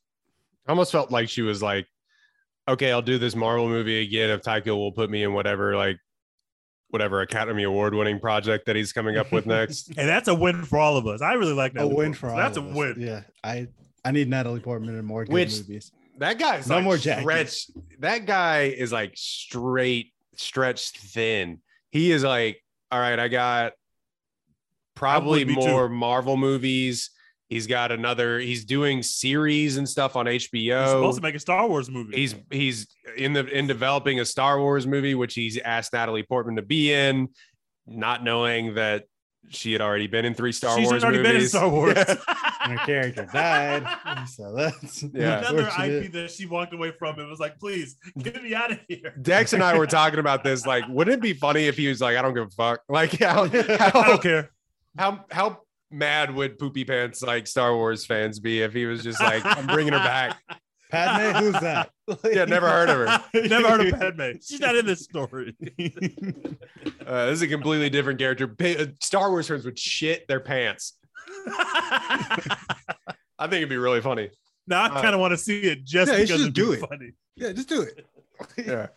I 0.68 0.72
almost 0.72 0.91
felt 0.91 1.12
like 1.12 1.30
she 1.30 1.41
was 1.41 1.64
like, 1.64 1.88
okay, 2.72 2.91
I'll 2.91 3.01
do 3.01 3.17
this 3.17 3.36
Marvel 3.36 3.67
movie 3.69 4.01
again 4.01 4.30
if 4.30 4.41
Taika 4.41 4.67
will 4.67 4.91
put 4.91 5.09
me 5.09 5.24
in 5.24 5.34
whatever 5.34 5.76
like 5.76 5.97
whatever 6.89 7.22
Academy 7.22 7.63
Award 7.63 7.93
winning 7.93 8.19
project 8.19 8.65
that 8.65 8.76
he's 8.76 8.91
coming 8.91 9.15
up 9.17 9.32
with 9.32 9.45
next. 9.45 9.89
And 9.97 10.09
that's 10.09 10.28
a 10.28 10.36
win 10.36 10.63
for 10.63 10.78
all 10.78 10.97
of 10.97 11.07
us. 11.07 11.22
I 11.22 11.34
really 11.34 11.53
like 11.53 11.74
that. 11.74 11.84
A 11.84 11.88
win 11.88 11.95
Portman. 11.95 12.13
for 12.13 12.28
So 12.28 12.32
all. 12.34 12.38
That's 12.38 12.57
a 12.57 12.59
of 12.61 12.67
us. 12.67 12.76
win. 12.76 12.95
Yeah, 12.99 13.22
I 13.43 13.67
I 14.03 14.11
need 14.11 14.28
Natalie 14.30 14.59
Portman 14.59 14.97
in 14.97 15.05
more 15.05 15.24
good 15.26 15.34
Which- 15.34 15.57
movies. 15.59 15.91
that 16.17 16.38
guy's 16.39 16.67
No 16.67 16.76
like 16.76 16.84
more 16.84 16.97
Jackie. 16.97 17.22
stretched. 17.22 17.72
That 17.99 18.26
guy 18.26 18.63
is 18.63 18.91
like 18.91 19.13
straight 19.15 20.11
stretched 20.36 20.97
thin. 20.97 21.59
He 21.91 22.11
is 22.11 22.24
like, 22.24 22.61
all 22.91 22.99
right, 22.99 23.19
I 23.19 23.28
got 23.28 23.74
probably 24.95 25.39
would 25.39 25.47
be 25.47 25.55
too. 25.55 25.61
more 25.67 25.89
Marvel 25.89 26.38
movies. 26.38 27.09
He's 27.52 27.68
got 27.68 27.91
another. 27.91 28.39
He's 28.39 28.64
doing 28.64 29.04
series 29.04 29.76
and 29.76 29.88
stuff 29.88 30.16
on 30.16 30.26
HBO. 30.26 30.82
He's 30.82 30.89
supposed 30.89 31.18
to 31.18 31.22
make 31.22 31.36
a 31.36 31.39
Star 31.39 31.68
Wars 31.68 31.89
movie. 31.89 32.16
he's 32.16 32.34
he's 32.49 32.88
in 33.18 33.34
the 33.34 33.45
in 33.45 33.68
developing 33.68 34.22
a 34.22 34.26
Star 34.26 34.58
Wars 34.58 34.88
movie, 34.88 35.16
which 35.16 35.34
he's 35.34 35.58
asked 35.60 35.91
Natalie 35.91 36.24
Portman 36.24 36.56
to 36.56 36.62
be 36.62 36.93
in, 36.93 37.28
not 37.86 38.24
knowing 38.24 38.76
that 38.76 39.04
she 39.49 39.74
had 39.74 39.82
already 39.82 40.08
been 40.08 40.24
in 40.24 40.34
three 40.34 40.54
Star 40.54 40.78
She's 40.78 40.86
Wars 40.88 40.95
She's 40.99 41.04
already 41.04 41.18
movies. 41.24 41.34
been 41.34 41.41
in 41.41 41.49
Star 41.49 41.70
Wars. 41.70 41.97
And 42.64 42.78
her 42.78 42.86
character 42.86 43.28
died, 43.34 44.28
so 44.30 44.54
that's 44.56 45.02
Yeah. 45.02 45.39
Another 45.39 45.64
unfortunate. 45.64 46.06
IP 46.06 46.12
that 46.12 46.30
she 46.30 46.45
walked 46.45 46.76
away 46.76 46.91
from 46.91 47.20
It 47.20 47.24
was 47.28 47.39
like, 47.39 47.60
please 47.60 47.95
get 48.20 48.41
me 48.43 48.54
out 48.54 48.72
of 48.72 48.78
here. 48.88 49.16
Dex 49.20 49.54
and 49.54 49.64
I 49.64 49.76
were 49.76 49.88
talking 49.88 50.20
about 50.20 50.43
this. 50.43 50.64
Like, 50.64 50.84
wouldn't 50.88 51.16
it 51.16 51.22
be 51.22 51.34
funny 51.34 51.66
if 51.66 51.76
he 51.76 51.88
was 51.88 52.02
like, 52.02 52.16
"I 52.18 52.22
don't 52.22 52.36
give 52.36 52.45
a 52.45 52.49
fuck"? 52.52 52.82
Like, 52.88 53.18
how 53.20 53.45
I 53.52 53.91
don't 54.06 54.22
care. 54.22 54.52
how 54.95 55.26
how 55.32 55.62
mad 55.91 56.33
would 56.33 56.57
Poopy 56.59 56.85
Pants 56.85 57.21
like 57.21 57.47
Star 57.47 57.75
Wars 57.75 58.05
fans 58.05 58.39
be 58.39 58.61
if 58.61 58.73
he 58.73 58.85
was 58.85 59.03
just 59.03 59.19
like, 59.21 59.43
"I'm 59.45 59.67
bringing 59.67 59.93
her 59.93 59.99
back"? 59.99 60.37
Padme, 60.91 61.37
who's 61.39 61.53
that? 61.61 61.89
Yeah, 62.29 62.43
never 62.43 62.67
heard 62.69 62.89
of 62.89 62.97
her. 62.97 63.23
Never 63.47 63.69
heard 63.69 63.87
of 63.93 63.97
Padme. 63.97 64.31
She's 64.45 64.59
not 64.59 64.75
in 64.75 64.85
this 64.85 64.99
story. 65.05 65.55
Uh, 67.05 67.25
this 67.27 67.35
is 67.35 67.41
a 67.41 67.47
completely 67.47 67.89
different 67.89 68.19
character. 68.19 68.47
Pa- 68.49 68.81
uh, 68.81 68.85
Star 69.01 69.29
Wars 69.29 69.47
fans 69.47 69.63
would 69.63 69.79
shit 69.79 70.27
their 70.27 70.41
pants. 70.41 70.97
I 71.47 72.47
think 73.43 73.53
it'd 73.53 73.69
be 73.69 73.77
really 73.77 74.01
funny. 74.01 74.29
now 74.67 74.83
I 74.83 74.87
Uh, 74.87 75.01
kind 75.01 75.13
of 75.15 75.21
want 75.21 75.31
to 75.31 75.37
see 75.37 75.61
it 75.61 75.83
just 75.85 76.11
Yeah, 76.11 76.17
because 76.17 76.29
should 76.29 76.41
it'd 76.41 76.53
do 76.53 76.67
be 76.71 76.77
it. 76.77 76.89
funny. 76.89 77.11
yeah, 77.37 77.51
just 77.53 77.69
do 77.69 77.81
it. 77.81 78.05
Yeah. 78.57 78.87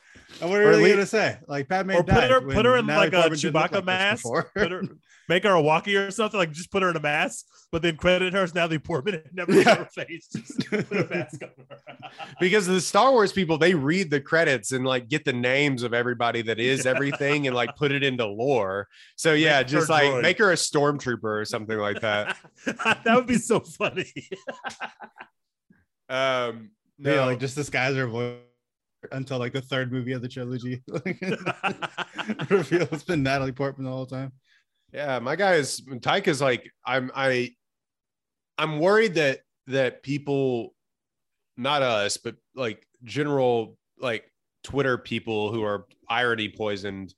And 0.40 0.50
what 0.50 0.58
are 0.58 0.62
Or 0.62 0.64
you 0.64 0.68
really 0.70 0.82
least- 0.84 0.94
gonna 0.96 1.06
say? 1.06 1.38
Like 1.46 1.68
Padme 1.68 1.92
Or 1.92 1.96
put 2.02 2.06
died 2.06 2.30
her- 2.30 2.40
put 2.40 2.64
her 2.64 2.76
in, 2.78 2.86
Natalie 2.86 3.06
like, 3.10 3.12
a 3.12 3.28
Portman 3.28 3.38
Chewbacca 3.38 3.72
like 3.74 3.84
mask. 3.84 4.24
Put 4.24 4.70
her, 4.72 4.82
make 5.28 5.44
her 5.44 5.54
a 5.56 5.62
Wookiee 5.62 6.06
or 6.06 6.10
something. 6.10 6.38
Like 6.38 6.52
just 6.52 6.70
put 6.70 6.82
her 6.82 6.90
in 6.90 6.96
a 6.96 7.00
mask, 7.00 7.46
but 7.72 7.82
then 7.82 7.96
credit 7.96 8.32
her 8.32 8.42
as 8.42 8.54
Natalie 8.54 8.78
Portman 8.78 9.14
and 9.16 9.24
never 9.32 9.52
Yeah. 9.52 9.62
show 9.62 9.74
her 9.76 9.84
face. 10.06 10.28
Just 10.28 10.68
put 10.70 10.90
a 10.92 11.08
mask 11.14 11.42
on 11.42 11.50
her. 11.70 11.78
because 12.40 12.66
the 12.66 12.80
Star 12.80 13.10
Wars 13.12 13.32
people 13.32 13.58
they 13.58 13.74
read 13.74 14.10
the 14.10 14.20
credits 14.20 14.72
and 14.72 14.84
like 14.84 15.08
get 15.08 15.24
the 15.24 15.32
names 15.32 15.82
of 15.82 15.94
everybody 15.94 16.42
that 16.42 16.58
is 16.60 16.86
everything 16.86 17.46
and 17.46 17.54
like 17.56 17.74
put 17.76 17.92
it 17.92 18.02
into 18.02 18.26
lore. 18.26 18.88
So 19.16 19.32
yeah, 19.34 19.58
Make 19.58 19.66
just 19.68 19.88
like 19.90 20.04
droid. 20.10 20.22
make 20.22 20.38
her 20.38 20.52
a 20.52 20.56
stormtrooper 20.56 21.22
or 21.40 21.44
something 21.44 21.78
like 21.78 22.00
that. 22.00 22.36
that 22.66 23.14
would 23.14 23.26
be 23.26 23.38
so 23.38 23.60
funny. 23.60 24.12
Um, 26.08 26.70
Yeah, 26.98 27.14
no, 27.16 27.26
like 27.26 27.40
just 27.40 27.56
disguise 27.56 27.96
her 27.96 28.06
voice 28.06 28.36
until 29.10 29.38
like 29.38 29.52
the 29.54 29.62
third 29.62 29.90
movie 29.90 30.12
of 30.12 30.22
the 30.22 30.28
trilogy. 30.28 30.82
Reveal 32.50 32.88
it's 32.92 33.02
been 33.04 33.22
Natalie 33.22 33.52
Portman 33.52 33.84
the 33.86 33.90
whole 33.90 34.06
time. 34.06 34.32
Yeah, 34.94 35.18
my 35.18 35.34
guy 35.34 35.54
is 35.54 35.82
Tyke 36.00 36.28
is 36.28 36.40
like 36.40 36.70
I'm 36.86 37.10
I 37.14 37.50
I'm 38.56 38.78
worried 38.78 39.14
that 39.16 39.40
that 39.66 40.02
people 40.02 40.72
not 41.56 41.82
us 41.82 42.16
but 42.16 42.36
like 42.54 42.86
general 43.02 43.76
like 43.98 44.30
Twitter 44.62 44.96
people 44.96 45.52
who 45.52 45.64
are 45.64 45.86
irony 46.08 46.48
poisoned 46.48 47.12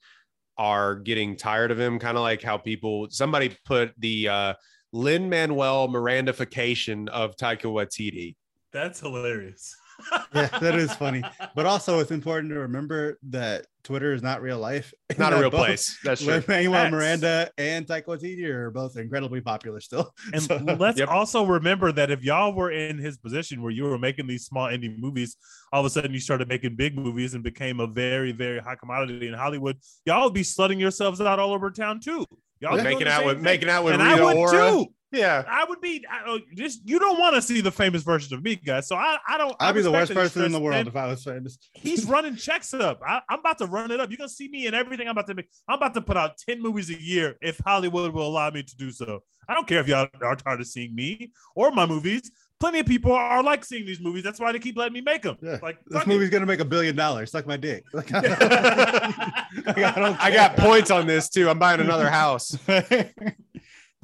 are 0.56 0.94
getting 0.96 1.36
tired 1.36 1.70
of 1.70 1.78
him 1.78 1.98
kind 1.98 2.16
of 2.16 2.22
like 2.22 2.42
how 2.42 2.56
people 2.56 3.08
somebody 3.10 3.54
put 3.66 3.92
the 3.98 4.28
uh 4.28 4.54
Lin 4.92 5.28
Manuel 5.28 5.88
Mirandification 5.88 7.08
of 7.08 7.36
Taika 7.36 7.64
Waititi. 7.64 8.36
That's 8.72 9.00
hilarious. 9.00 9.76
Yeah, 10.34 10.47
that 10.61 10.74
is 10.74 10.92
funny. 10.94 11.22
But 11.55 11.66
also, 11.66 12.01
it's 12.01 12.11
important 12.11 12.53
to 12.53 12.59
remember 12.61 13.18
that 13.30 13.66
Twitter 13.82 14.12
is 14.12 14.22
not 14.22 14.42
real 14.42 14.59
life. 14.59 14.92
It's 15.09 15.18
not 15.18 15.32
a 15.32 15.36
real 15.38 15.51
both 15.51 15.61
place. 15.66 15.99
That's 16.05 16.22
true. 16.22 16.34
Lin-Manuel 16.34 16.72
Facts. 16.82 16.92
Miranda 16.92 17.51
and 17.57 17.86
Taika 17.86 18.05
Waititi 18.07 18.44
are 18.44 18.70
both 18.70 18.97
incredibly 18.99 19.40
popular 19.40 19.80
still. 19.80 20.12
And 20.34 20.42
So- 20.42 20.57
let's 20.78 20.99
Yep. 20.99 21.09
also 21.09 21.44
remember 21.47 21.92
that 21.92 22.11
if 22.11 22.22
y'all 22.22 22.53
were 22.53 22.70
in 22.70 22.99
his 22.99 23.16
position 23.16 23.62
where 23.62 23.70
you 23.72 23.84
were 23.84 23.99
making 23.99 24.26
these 24.26 24.44
small 24.44 24.68
indie 24.68 24.97
movies, 24.99 25.36
all 25.72 25.80
of 25.80 25.86
a 25.86 25.90
sudden 25.90 26.12
you 26.12 26.20
started 26.20 26.49
making 26.49 26.76
big 26.76 26.97
movies 26.97 27.34
and 27.34 27.42
became 27.42 27.80
a 27.80 27.86
very, 27.86 28.32
very 28.32 28.59
high 28.59 28.76
commodity 28.76 29.28
in 29.28 29.34
Hollywood, 29.34 29.78
y'all 30.05 30.24
would 30.24 30.34
be 30.34 30.42
slutting 30.42 30.78
yourselves 30.80 31.20
out 31.20 31.38
all 31.38 31.53
over 31.55 31.70
town 31.70 32.01
too. 32.01 32.26
Y'all 32.61 32.76
making 32.82 33.07
out 33.09 33.24
with 33.26 33.36
thing. 33.36 33.44
making 33.44 33.68
out 33.68 33.84
with 33.84 33.94
and 33.94 34.03
I 34.03 34.12
Rita 34.12 34.24
would 34.24 34.36
Ora. 34.36 34.70
too. 34.70 34.86
Yeah. 35.16 35.44
I 35.48 35.64
would 35.64 35.80
be 35.80 36.04
I, 36.10 36.22
oh, 36.26 36.38
just 36.54 36.88
you 36.88 36.98
don't 36.98 37.18
want 37.18 37.34
to 37.36 37.42
see 37.42 37.60
the 37.60 37.70
famous 37.70 38.02
version 38.02 38.36
of 38.36 38.42
me, 38.42 38.56
guys. 38.56 38.86
So 38.88 38.96
I, 38.96 39.18
I 39.26 39.38
don't. 39.38 39.54
I 39.60 39.68
I'd 39.68 39.74
be 39.74 39.82
the 39.82 39.92
worst 39.92 40.12
person 40.12 40.44
in 40.44 40.52
the 40.52 40.60
world 40.60 40.76
thin. 40.76 40.88
if 40.88 40.96
I 40.96 41.06
was 41.06 41.24
famous. 41.24 41.58
He's 41.72 42.04
running 42.08 42.36
checks 42.36 42.74
up. 42.74 43.00
I, 43.06 43.20
I'm 43.28 43.40
about 43.40 43.58
to 43.58 43.66
run 43.66 43.90
it 43.90 44.00
up. 44.00 44.10
You're 44.10 44.18
gonna 44.18 44.28
see 44.28 44.48
me 44.48 44.66
in 44.66 44.74
everything 44.74 45.08
I'm 45.08 45.12
about 45.12 45.26
to 45.28 45.34
make. 45.34 45.48
I'm 45.68 45.76
about 45.76 45.94
to 45.94 46.00
put 46.00 46.16
out 46.16 46.38
10 46.38 46.62
movies 46.62 46.90
a 46.90 47.00
year 47.00 47.36
if 47.40 47.58
Hollywood 47.64 48.12
will 48.12 48.26
allow 48.26 48.50
me 48.50 48.62
to 48.62 48.76
do 48.76 48.90
so. 48.90 49.22
I 49.48 49.54
don't 49.54 49.66
care 49.66 49.80
if 49.80 49.88
y'all 49.88 50.08
are 50.22 50.36
tired 50.36 50.60
of 50.60 50.66
seeing 50.66 50.94
me 50.94 51.32
or 51.54 51.70
my 51.70 51.86
movies. 51.86 52.30
Plenty 52.58 52.80
of 52.80 52.86
people 52.86 53.12
are 53.12 53.42
like 53.42 53.66
seeing 53.66 53.84
these 53.84 54.00
movies. 54.00 54.24
That's 54.24 54.40
why 54.40 54.50
they 54.50 54.58
keep 54.58 54.78
letting 54.78 54.94
me 54.94 55.02
make 55.02 55.22
them. 55.22 55.36
Yeah, 55.42 55.58
Like 55.62 55.76
This 55.84 55.98
fuck 55.98 56.06
movie's 56.06 56.30
gonna 56.30 56.46
make 56.46 56.60
a 56.60 56.64
billion 56.64 56.96
dollars. 56.96 57.30
Suck 57.30 57.46
my 57.46 57.58
dick. 57.58 57.84
Like, 57.92 58.10
I 58.14 58.22
it. 58.24 59.74
don't 59.94 60.18
I 60.18 60.30
got 60.32 60.56
points 60.56 60.90
on 60.90 61.06
this 61.06 61.28
too. 61.28 61.50
I'm 61.50 61.58
buying 61.58 61.80
another 61.80 62.08
house. 62.08 62.56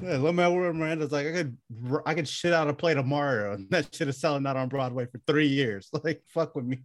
Yeah, 0.01 0.17
Lin-Manuel 0.17 0.73
Miranda's 0.73 1.11
like 1.11 1.27
I 1.27 1.31
could 1.31 1.57
I 2.05 2.13
could 2.13 2.27
shit 2.27 2.51
out 2.51 2.67
a 2.67 2.73
play 2.73 2.93
tomorrow 2.93 3.53
and 3.53 3.69
that 3.69 3.93
shit 3.93 4.07
is 4.07 4.19
selling 4.19 4.45
out 4.45 4.57
on 4.57 4.67
Broadway 4.67 5.05
for 5.05 5.19
three 5.27 5.47
years. 5.47 5.89
Like 6.03 6.23
fuck 6.27 6.55
with 6.55 6.65
me. 6.65 6.83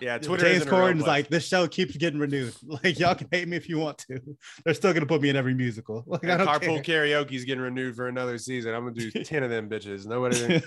Yeah, 0.00 0.18
Twitter. 0.18 0.44
James 0.44 0.62
isn't 0.62 0.68
a 0.68 0.70
real 0.70 0.80
Corden's 0.80 1.06
like 1.06 1.28
this 1.28 1.46
show 1.46 1.66
keeps 1.66 1.96
getting 1.96 2.20
renewed. 2.20 2.54
Like 2.84 2.98
y'all 2.98 3.14
can 3.14 3.28
hate 3.32 3.48
me 3.48 3.56
if 3.56 3.68
you 3.68 3.78
want 3.78 3.98
to. 3.98 4.20
They're 4.64 4.74
still 4.74 4.92
gonna 4.92 5.06
put 5.06 5.22
me 5.22 5.30
in 5.30 5.36
every 5.36 5.54
musical. 5.54 6.04
Like 6.06 6.24
I 6.24 6.36
don't 6.36 6.46
carpool 6.46 6.84
karaoke's 6.84 7.44
getting 7.44 7.62
renewed 7.62 7.96
for 7.96 8.08
another 8.08 8.38
season. 8.38 8.74
I'm 8.74 8.84
gonna 8.84 8.94
do 8.94 9.10
ten 9.10 9.42
of 9.42 9.50
them 9.50 9.68
bitches. 9.68 10.06
Nobody. 10.06 10.62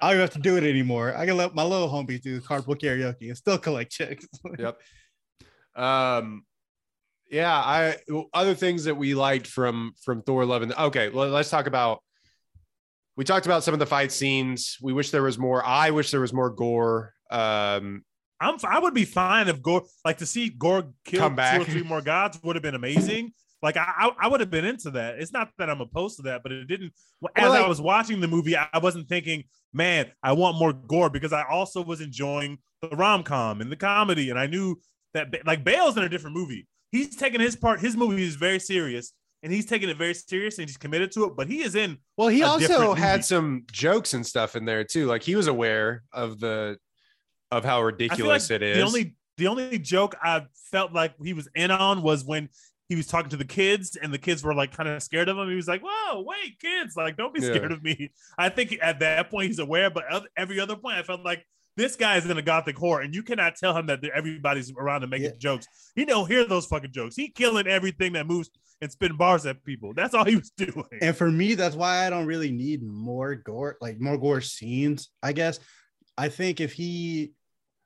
I 0.00 0.12
don't 0.12 0.20
have 0.20 0.30
to 0.30 0.38
do 0.40 0.56
it 0.56 0.64
anymore. 0.64 1.16
I 1.16 1.26
can 1.26 1.36
let 1.36 1.54
my 1.54 1.62
little 1.62 1.88
homies 1.88 2.22
do 2.22 2.40
carpool 2.40 2.78
karaoke 2.80 3.28
and 3.28 3.36
still 3.36 3.58
collect 3.58 3.92
checks. 3.92 4.26
yep. 4.58 4.78
Um. 5.74 6.44
Yeah. 7.30 7.52
I 7.54 7.96
other 8.32 8.54
things 8.54 8.84
that 8.84 8.94
we 8.94 9.14
liked 9.14 9.46
from 9.46 9.92
from 10.02 10.22
Thor: 10.22 10.44
Love 10.44 10.62
and 10.62 10.72
okay. 10.72 11.08
Well, 11.08 11.28
let's 11.28 11.50
talk 11.50 11.66
about. 11.66 12.02
We 13.16 13.24
talked 13.24 13.46
about 13.46 13.64
some 13.64 13.74
of 13.74 13.80
the 13.80 13.86
fight 13.86 14.12
scenes. 14.12 14.76
We 14.80 14.92
wish 14.92 15.10
there 15.10 15.24
was 15.24 15.38
more. 15.38 15.64
I 15.64 15.90
wish 15.90 16.10
there 16.10 16.20
was 16.20 16.32
more 16.32 16.50
gore. 16.50 17.12
Um. 17.30 18.04
I'm 18.40 18.56
I 18.62 18.78
would 18.78 18.94
be 18.94 19.04
fine 19.04 19.48
if 19.48 19.60
Gorr 19.60 19.82
like 20.04 20.18
to 20.18 20.26
see 20.26 20.48
Gorr 20.48 20.84
kill 21.04 21.28
two 21.28 21.36
or 21.60 21.64
three 21.64 21.82
more 21.82 22.00
gods 22.00 22.38
would 22.44 22.54
have 22.54 22.62
been 22.62 22.76
amazing. 22.76 23.32
Like 23.62 23.76
I, 23.76 23.92
I, 23.98 24.10
I 24.20 24.28
would 24.28 24.38
have 24.38 24.50
been 24.50 24.64
into 24.64 24.92
that. 24.92 25.18
It's 25.18 25.32
not 25.32 25.50
that 25.58 25.68
I'm 25.68 25.80
opposed 25.80 26.16
to 26.18 26.22
that, 26.22 26.44
but 26.44 26.52
it 26.52 26.66
didn't. 26.68 26.92
As 27.34 27.42
Well, 27.42 27.50
like- 27.50 27.64
I 27.64 27.68
was 27.68 27.80
watching 27.80 28.20
the 28.20 28.28
movie, 28.28 28.56
I 28.56 28.78
wasn't 28.80 29.08
thinking, 29.08 29.44
man, 29.72 30.12
I 30.22 30.32
want 30.32 30.56
more 30.56 30.72
gore 30.72 31.10
because 31.10 31.32
I 31.32 31.44
also 31.50 31.82
was 31.82 32.00
enjoying 32.00 32.58
the 32.80 32.90
rom 32.90 33.24
com 33.24 33.60
and 33.60 33.72
the 33.72 33.76
comedy, 33.76 34.30
and 34.30 34.38
I 34.38 34.46
knew 34.46 34.80
that 35.14 35.34
like 35.44 35.64
Bale's 35.64 35.96
in 35.96 36.04
a 36.04 36.08
different 36.08 36.36
movie. 36.36 36.68
He's 36.90 37.16
taking 37.16 37.40
his 37.40 37.56
part. 37.56 37.80
His 37.80 37.96
movie 37.96 38.24
is 38.24 38.36
very 38.36 38.58
serious, 38.58 39.12
and 39.42 39.52
he's 39.52 39.66
taking 39.66 39.88
it 39.88 39.96
very 39.96 40.14
serious, 40.14 40.58
and 40.58 40.68
he's 40.68 40.76
committed 40.76 41.12
to 41.12 41.24
it. 41.24 41.36
But 41.36 41.46
he 41.48 41.60
is 41.62 41.74
in 41.74 41.98
Well, 42.16 42.28
he 42.28 42.42
also 42.42 42.94
had 42.94 43.16
movie. 43.16 43.22
some 43.22 43.64
jokes 43.70 44.14
and 44.14 44.26
stuff 44.26 44.56
in 44.56 44.64
there 44.64 44.84
too. 44.84 45.06
Like 45.06 45.22
he 45.22 45.36
was 45.36 45.46
aware 45.46 46.02
of 46.12 46.40
the 46.40 46.78
of 47.50 47.64
how 47.64 47.82
ridiculous 47.82 48.50
like 48.50 48.56
it 48.56 48.62
is. 48.62 48.76
The 48.78 48.82
only 48.84 49.16
the 49.36 49.46
only 49.46 49.78
joke 49.78 50.16
I 50.22 50.46
felt 50.70 50.92
like 50.92 51.14
he 51.22 51.32
was 51.32 51.48
in 51.54 51.70
on 51.70 52.02
was 52.02 52.24
when 52.24 52.48
he 52.88 52.96
was 52.96 53.06
talking 53.06 53.28
to 53.30 53.36
the 53.36 53.44
kids 53.44 53.96
and 53.96 54.12
the 54.12 54.18
kids 54.18 54.42
were 54.42 54.54
like 54.54 54.72
kind 54.74 54.88
of 54.88 55.02
scared 55.02 55.28
of 55.28 55.36
him. 55.38 55.48
He 55.48 55.54
was 55.56 55.68
like, 55.68 55.82
"Whoa, 55.82 56.22
wait, 56.22 56.58
kids! 56.58 56.96
Like, 56.96 57.16
don't 57.16 57.34
be 57.34 57.40
Yeah. 57.42 57.54
scared 57.54 57.70
of 57.72 57.82
me." 57.82 58.10
I 58.38 58.48
think 58.48 58.76
at 58.80 59.00
that 59.00 59.30
point 59.30 59.48
he's 59.48 59.58
aware, 59.58 59.90
but 59.90 60.04
every 60.36 60.58
other 60.58 60.74
point 60.74 60.96
I 60.96 61.02
felt 61.02 61.22
like 61.24 61.44
This 61.78 61.94
guy 61.96 62.16
is 62.16 62.26
in 62.28 62.36
a 62.36 62.42
gothic 62.42 62.76
horror, 62.76 63.02
and 63.02 63.14
you 63.14 63.22
cannot 63.22 63.54
tell 63.54 63.74
him 63.74 63.86
that 63.86 64.04
everybody's 64.04 64.72
around 64.76 65.04
him 65.04 65.10
making 65.10 65.26
Yeah. 65.30 65.36
jokes. 65.38 65.66
He 65.94 66.04
don't 66.04 66.26
hear 66.28 66.44
those 66.44 66.66
fucking 66.66 66.90
jokes. 66.92 67.14
He 67.14 67.28
killing 67.28 67.68
everything 67.68 68.14
that 68.14 68.26
moves 68.26 68.50
and 68.82 68.90
spitting 68.90 69.16
bars 69.16 69.46
at 69.46 69.62
people. 69.64 69.94
That's 69.94 70.12
all 70.12 70.24
he 70.24 70.34
was 70.34 70.50
doing. 70.56 70.84
And 71.00 71.16
for 71.16 71.30
me, 71.30 71.54
that's 71.54 71.76
why 71.76 72.04
I 72.04 72.10
don't 72.10 72.26
really 72.26 72.50
need 72.50 72.82
more 72.82 73.36
gore, 73.36 73.76
like 73.80 74.00
more 74.00 74.18
gore 74.18 74.40
scenes. 74.40 75.08
I 75.22 75.32
guess 75.32 75.60
I 76.16 76.28
think 76.28 76.60
if 76.60 76.72
he, 76.72 77.30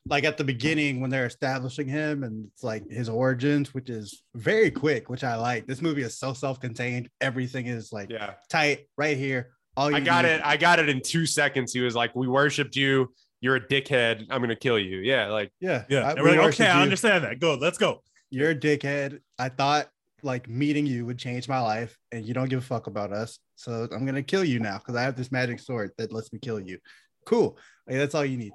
like 0.07 0.25
at 0.25 0.39
the 0.39 0.45
beginning 0.45 1.01
when 1.03 1.11
they're 1.11 1.27
establishing 1.27 1.87
him 1.87 2.25
and 2.25 2.49
it's 2.53 2.63
like 2.65 2.89
his 2.91 3.11
origins, 3.11 3.75
which 3.75 3.91
is 3.91 4.23
very 4.35 4.71
quick, 4.71 5.11
which 5.11 5.23
I 5.23 5.37
like. 5.37 5.67
This 5.67 5.83
movie 5.83 6.03
is 6.03 6.19
so 6.19 6.33
self-contained. 6.33 7.11
Everything 7.21 7.67
is 7.67 7.93
like 7.93 8.09
Yeah. 8.11 8.35
tight 8.49 8.87
right 8.97 9.19
here. 9.19 9.51
All 9.77 9.91
you 9.91 9.99
I 9.99 10.01
got 10.01 10.25
need- 10.25 10.31
it. 10.33 10.41
I 10.45 10.57
got 10.57 10.79
it 10.79 10.89
in 10.89 11.03
two 11.03 11.27
seconds. 11.27 11.73
He 11.75 11.81
was 11.81 11.95
like, 11.95 12.17
We 12.17 12.27
worshipped 12.27 12.75
you. 12.75 13.13
You're 13.43 13.57
a 13.57 13.61
dickhead. 13.61 14.27
I'm 14.31 14.41
gonna 14.41 14.57
kill 14.57 14.79
you. 14.79 14.99
Yeah, 14.99 15.27
like 15.29 15.53
Yeah, 15.61 15.85
Yeah, 15.91 16.07
I- 16.09 16.11
and 16.13 16.23
we 16.23 16.31
we're 16.31 16.37
like, 16.37 16.45
worship 16.47 16.61
okay, 16.63 16.71
I 16.71 16.81
understand 16.81 17.25
that. 17.25 17.41
Go, 17.41 17.55
let's 17.57 17.77
go. 17.77 18.03
You're 18.31 18.51
a 18.51 18.55
dickhead. 18.55 19.19
I 19.39 19.51
thought 19.51 19.89
like 20.23 20.49
meeting 20.49 20.87
you 20.87 21.05
would 21.05 21.19
change 21.19 21.49
my 21.49 21.61
life, 21.61 21.99
and 22.13 22.25
you 22.25 22.33
don't 22.33 22.49
give 22.49 22.61
a 22.61 22.65
fuck 22.65 22.87
about 22.87 23.13
us. 23.13 23.39
So 23.57 23.89
I'm 23.93 24.07
gonna 24.07 24.23
kill 24.23 24.45
you 24.45 24.61
now 24.61 24.79
because 24.79 24.95
I 24.95 25.03
have 25.03 25.17
this 25.17 25.31
magic 25.33 25.59
sword 25.59 25.91
that 25.99 26.13
lets 26.13 26.33
me 26.33 26.39
kill 26.39 26.61
you. 26.61 26.79
Cool. 27.27 27.59
Like, 27.87 27.97
that's 27.99 28.15
all 28.15 28.25
you 28.25 28.37
need. 28.39 28.53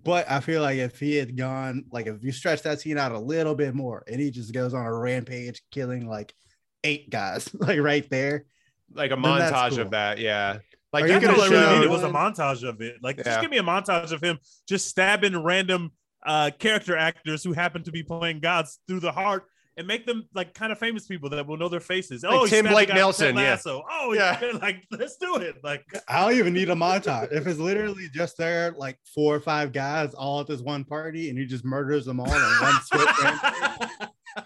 But 0.00 0.30
I 0.30 0.38
feel 0.38 0.62
like 0.62 0.78
if 0.78 1.00
he 1.00 1.16
had 1.16 1.36
gone, 1.36 1.84
like 1.90 2.06
if 2.06 2.22
you 2.22 2.30
stretch 2.30 2.62
that 2.62 2.80
scene 2.80 2.96
out 2.98 3.10
a 3.10 3.18
little 3.18 3.56
bit 3.56 3.74
more, 3.74 4.04
and 4.06 4.20
he 4.20 4.30
just 4.30 4.54
goes 4.54 4.72
on 4.72 4.86
a 4.86 4.94
rampage, 4.96 5.60
killing 5.72 6.06
like 6.08 6.32
eight 6.84 7.10
guys, 7.10 7.52
like 7.58 7.80
right 7.80 8.08
there. 8.08 8.44
like 8.94 9.10
a 9.10 9.16
montage 9.16 9.70
cool. 9.70 9.80
of 9.80 9.90
that. 9.90 10.18
Yeah. 10.18 10.58
Like 10.92 11.04
you 11.04 11.14
you 11.14 11.20
That's 11.20 11.26
could 11.26 11.34
all 11.34 11.42
I 11.42 11.48
really 11.48 11.62
shown. 11.66 11.74
needed 11.76 11.90
was 11.90 12.02
a 12.02 12.08
montage 12.08 12.68
of 12.68 12.80
it. 12.80 12.96
Like, 13.02 13.18
Yeah. 13.18 13.24
just 13.24 13.40
give 13.40 13.50
me 13.50 13.58
a 13.58 13.62
montage 13.62 14.12
of 14.12 14.22
him 14.22 14.38
just 14.68 14.88
stabbing 14.88 15.40
random 15.42 15.92
uh, 16.26 16.50
character 16.58 16.96
actors 16.96 17.42
who 17.44 17.52
happen 17.52 17.82
to 17.84 17.92
be 17.92 18.02
playing 18.02 18.40
gods 18.40 18.78
through 18.88 19.00
the 19.00 19.12
heart 19.12 19.44
and 19.76 19.86
make 19.86 20.04
them 20.06 20.28
like 20.34 20.52
kind 20.54 20.72
of 20.72 20.78
famous 20.78 21.06
people 21.06 21.30
that 21.30 21.46
will 21.46 21.56
know 21.56 21.68
their 21.68 21.80
faces. 21.80 22.22
Like 22.22 22.32
oh, 22.32 22.46
Tim 22.46 22.66
Blake 22.66 22.88
Nelson, 22.92 23.36
yeah. 23.36 23.42
Lasso. 23.50 23.82
Oh, 23.90 24.12
Yeah. 24.12 24.38
yeah. 24.42 24.58
Like, 24.58 24.84
let's 24.90 25.16
do 25.16 25.36
it. 25.36 25.56
Like, 25.62 25.84
I 26.08 26.20
don't 26.20 26.38
even 26.38 26.52
need 26.52 26.70
a 26.70 26.74
montage. 26.74 27.32
If 27.32 27.46
it's 27.46 27.58
literally 27.58 28.08
just 28.12 28.36
there, 28.36 28.74
like 28.76 28.98
four 29.14 29.34
or 29.34 29.40
five 29.40 29.72
guys 29.72 30.12
all 30.14 30.40
at 30.40 30.46
this 30.46 30.60
one 30.60 30.84
party, 30.84 31.30
and 31.30 31.38
he 31.38 31.46
just 31.46 31.64
murders 31.64 32.04
them 32.04 32.20
all 32.20 32.26
in 32.26 32.32
one 32.32 32.80
swift 32.84 33.22
rampage. 33.22 33.88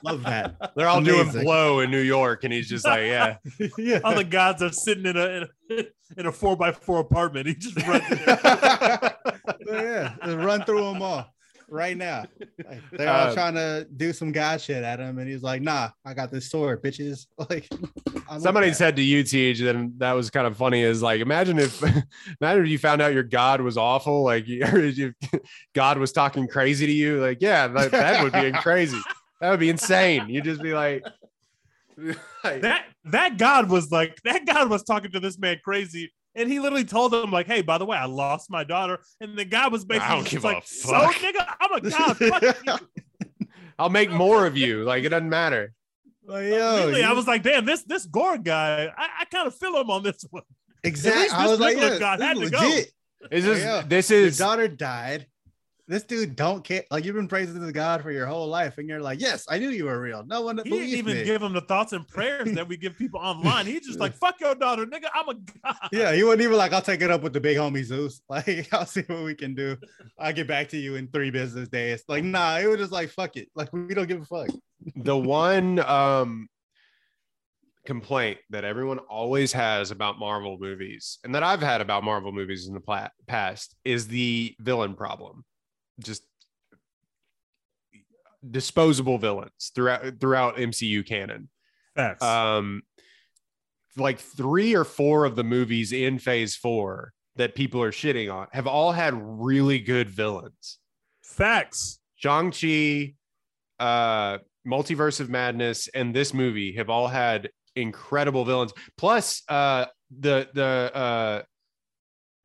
Love 0.02 0.22
that. 0.22 0.56
They're 0.76 0.88
all 0.88 1.02
doing 1.02 1.22
Amazing. 1.22 1.44
blow 1.44 1.80
in 1.80 1.90
New 1.90 2.00
York, 2.00 2.44
and 2.44 2.52
he's 2.52 2.68
just 2.68 2.86
like, 2.86 3.02
Yeah. 3.02 3.36
yeah. 3.78 4.00
all 4.04 4.14
the 4.14 4.24
gods 4.24 4.62
are 4.62 4.72
sitting 4.72 5.06
in 5.06 5.16
a 5.16 5.26
in 5.26 5.48
a, 5.70 5.84
in 6.20 6.26
a 6.26 6.32
four 6.32 6.56
by 6.56 6.72
four 6.72 7.00
apartment. 7.00 7.46
He 7.48 7.54
just 7.54 7.76
runs. 7.86 8.02
in 8.10 8.18
there. 8.24 9.18
yeah, 9.66 10.14
just 10.24 10.36
run 10.38 10.64
through 10.64 10.84
them 10.84 11.02
all 11.02 11.26
right 11.68 11.96
now. 11.96 12.24
Like, 12.68 12.80
they're 12.92 13.08
all 13.08 13.28
Um, 13.28 13.34
trying 13.34 13.54
to 13.54 13.86
do 13.96 14.12
some 14.12 14.32
god 14.32 14.60
shit 14.60 14.82
at 14.82 15.00
him, 15.00 15.18
and 15.18 15.28
he's 15.28 15.42
like, 15.42 15.62
"Nah, 15.62 15.90
I 16.04 16.14
got 16.14 16.30
this 16.30 16.50
sword, 16.50 16.82
bitches." 16.82 17.26
Like, 17.50 17.68
I'm 18.28 18.40
Somebody 18.40 18.70
that. 18.70 18.76
said 18.76 18.96
to 18.96 19.02
you, 19.02 19.22
Teej, 19.22 19.60
then 19.62 19.94
that 19.98 20.12
was 20.12 20.30
kind 20.30 20.46
of 20.46 20.56
funny. 20.56 20.80
Is 20.82 21.02
like, 21.02 21.20
imagine 21.20 21.58
if, 21.58 21.82
imagine 22.40 22.64
if 22.64 22.68
you 22.70 22.78
found 22.78 23.02
out 23.02 23.12
your 23.12 23.22
God 23.22 23.60
was 23.60 23.76
awful, 23.76 24.22
like 24.24 24.48
you, 24.48 24.64
or 24.64 24.78
you, 24.80 25.12
God 25.74 25.98
was 25.98 26.12
talking 26.12 26.46
crazy 26.48 26.86
to 26.86 26.92
you. 26.92 27.20
Like, 27.20 27.38
yeah, 27.40 27.68
that, 27.68 27.90
that 27.90 28.22
would 28.22 28.32
be 28.32 28.52
crazy. 28.60 29.00
That 29.40 29.50
would 29.50 29.60
be 29.60 29.68
insane. 29.68 30.28
You'd 30.28 30.44
just 30.44 30.62
be 30.62 30.72
like, 30.72 31.04
like 32.42 32.60
that 32.62 32.86
that 33.04 33.36
god 33.38 33.68
was 33.70 33.92
like 33.92 34.18
that 34.24 34.44
god 34.46 34.68
was 34.68 34.82
talking 34.82 35.12
to 35.12 35.20
this 35.20 35.38
man 35.38 35.58
crazy. 35.62 36.12
And 36.36 36.50
he 36.50 36.58
literally 36.58 36.84
told 36.84 37.14
him, 37.14 37.30
like, 37.30 37.46
hey, 37.46 37.62
by 37.62 37.78
the 37.78 37.84
way, 37.86 37.96
I 37.96 38.06
lost 38.06 38.50
my 38.50 38.64
daughter. 38.64 39.00
And 39.20 39.36
the 39.38 39.44
guy 39.44 39.68
was 39.68 39.84
basically 39.84 40.08
don't 40.16 40.20
just 40.24 40.30
give 40.32 40.44
a 40.44 40.48
like, 40.48 40.66
so 40.66 40.88
fuck." 40.90 41.14
nigga, 41.16 41.54
I'm 41.60 41.72
a 41.72 41.80
god. 42.66 42.80
I'll 43.78 43.90
make 43.90 44.10
more 44.10 44.46
of 44.46 44.56
you. 44.56 44.84
Like, 44.84 45.04
it 45.04 45.10
doesn't 45.10 45.28
matter. 45.28 45.72
Like, 46.26 46.44
yo, 46.46 46.86
really, 46.86 47.02
I 47.04 47.12
was 47.12 47.26
like, 47.26 47.42
damn, 47.42 47.64
this 47.66 47.82
this 47.84 48.06
Gorr 48.06 48.38
guy, 48.38 48.86
I, 48.96 49.08
I 49.20 49.24
kind 49.26 49.46
of 49.46 49.54
feel 49.54 49.78
him 49.78 49.90
on 49.90 50.02
this 50.02 50.24
one. 50.30 50.42
exactly. 50.82 51.28
I 51.36 51.42
this 51.42 51.50
was 51.50 51.60
like, 51.60 51.76
yeah, 51.76 51.98
god 51.98 52.18
this 52.18 52.26
had 52.26 52.36
is 52.38 52.50
to 52.50 52.56
go. 52.56 52.62
legit. 52.62 52.92
Is 53.30 53.44
this, 53.44 53.58
Yeah. 53.62 53.82
this 53.86 54.10
Your 54.10 54.20
is, 54.20 54.38
daughter 54.38 54.68
died. 54.68 55.26
This 55.86 56.02
dude 56.02 56.34
don't 56.34 56.64
care. 56.64 56.82
Like 56.90 57.04
you've 57.04 57.14
been 57.14 57.28
praising 57.28 57.60
this 57.60 57.70
god 57.72 58.02
for 58.02 58.10
your 58.10 58.24
whole 58.26 58.48
life, 58.48 58.78
and 58.78 58.88
you're 58.88 59.02
like, 59.02 59.20
"Yes, 59.20 59.44
I 59.50 59.58
knew 59.58 59.68
you 59.68 59.84
were 59.84 60.00
real." 60.00 60.24
No 60.26 60.40
one 60.40 60.56
He 60.64 60.70
didn't 60.70 60.88
even 60.88 61.16
me. 61.18 61.24
give 61.24 61.42
him 61.42 61.52
the 61.52 61.60
thoughts 61.60 61.92
and 61.92 62.08
prayers 62.08 62.52
that 62.52 62.66
we 62.66 62.78
give 62.78 62.96
people 62.96 63.20
online. 63.20 63.66
He's 63.66 63.86
just 63.86 64.00
like, 64.00 64.14
fuck 64.14 64.40
your 64.40 64.54
daughter, 64.54 64.86
nigga. 64.86 65.08
I'm 65.14 65.28
a 65.28 65.34
god. 65.34 65.76
Yeah, 65.92 66.14
he 66.14 66.24
wasn't 66.24 66.42
even 66.42 66.56
like, 66.56 66.72
I'll 66.72 66.80
take 66.80 67.02
it 67.02 67.10
up 67.10 67.22
with 67.22 67.34
the 67.34 67.40
big 67.40 67.58
homie 67.58 67.84
Zeus. 67.84 68.22
Like, 68.30 68.66
I'll 68.72 68.86
see 68.86 69.02
what 69.02 69.24
we 69.24 69.34
can 69.34 69.54
do. 69.54 69.76
I'll 70.18 70.32
get 70.32 70.48
back 70.48 70.70
to 70.70 70.78
you 70.78 70.94
in 70.96 71.08
three 71.08 71.30
business 71.30 71.68
days. 71.68 72.02
Like, 72.08 72.24
nah, 72.24 72.56
it 72.58 72.66
was 72.66 72.78
just 72.78 72.92
like, 72.92 73.10
fuck 73.10 73.36
it. 73.36 73.48
Like, 73.54 73.70
we 73.72 73.94
don't 73.94 74.08
give 74.08 74.22
a 74.22 74.24
fuck. 74.24 74.48
the 74.96 75.16
one 75.16 75.80
um 75.80 76.48
complaint 77.84 78.38
that 78.48 78.64
everyone 78.64 78.98
always 79.00 79.52
has 79.52 79.90
about 79.90 80.18
Marvel 80.18 80.56
movies 80.58 81.18
and 81.24 81.34
that 81.34 81.42
I've 81.42 81.60
had 81.60 81.82
about 81.82 82.02
Marvel 82.02 82.32
movies 82.32 82.66
in 82.66 82.72
the 82.72 82.80
pla- 82.80 83.10
past 83.26 83.76
is 83.84 84.08
the 84.08 84.54
villain 84.60 84.94
problem. 84.94 85.44
Just 86.00 86.22
disposable 88.48 89.18
villains 89.18 89.72
throughout 89.74 90.20
throughout 90.20 90.56
MCU 90.56 91.06
canon. 91.06 91.48
Facts. 91.94 92.22
Um 92.22 92.82
like 93.96 94.18
3 94.18 94.74
or 94.74 94.84
4 94.84 95.24
of 95.24 95.36
the 95.36 95.44
movies 95.44 95.92
in 95.92 96.18
phase 96.18 96.56
4 96.56 97.12
that 97.36 97.54
people 97.54 97.80
are 97.80 97.92
shitting 97.92 98.32
on 98.32 98.48
have 98.52 98.66
all 98.66 98.92
had 98.92 99.14
really 99.16 99.78
good 99.78 100.10
villains. 100.10 100.78
Facts. 101.22 102.00
Shang-Chi, 102.16 103.14
uh, 103.78 104.38
Multiverse 104.66 105.20
of 105.20 105.28
Madness, 105.28 105.88
and 105.88 106.14
this 106.14 106.32
movie 106.32 106.74
have 106.76 106.88
all 106.88 107.06
had 107.06 107.50
incredible 107.76 108.44
villains. 108.44 108.72
Plus, 108.96 109.42
uh, 109.48 109.86
the 110.20 110.48
the 110.54 110.90
uh, 110.94 111.42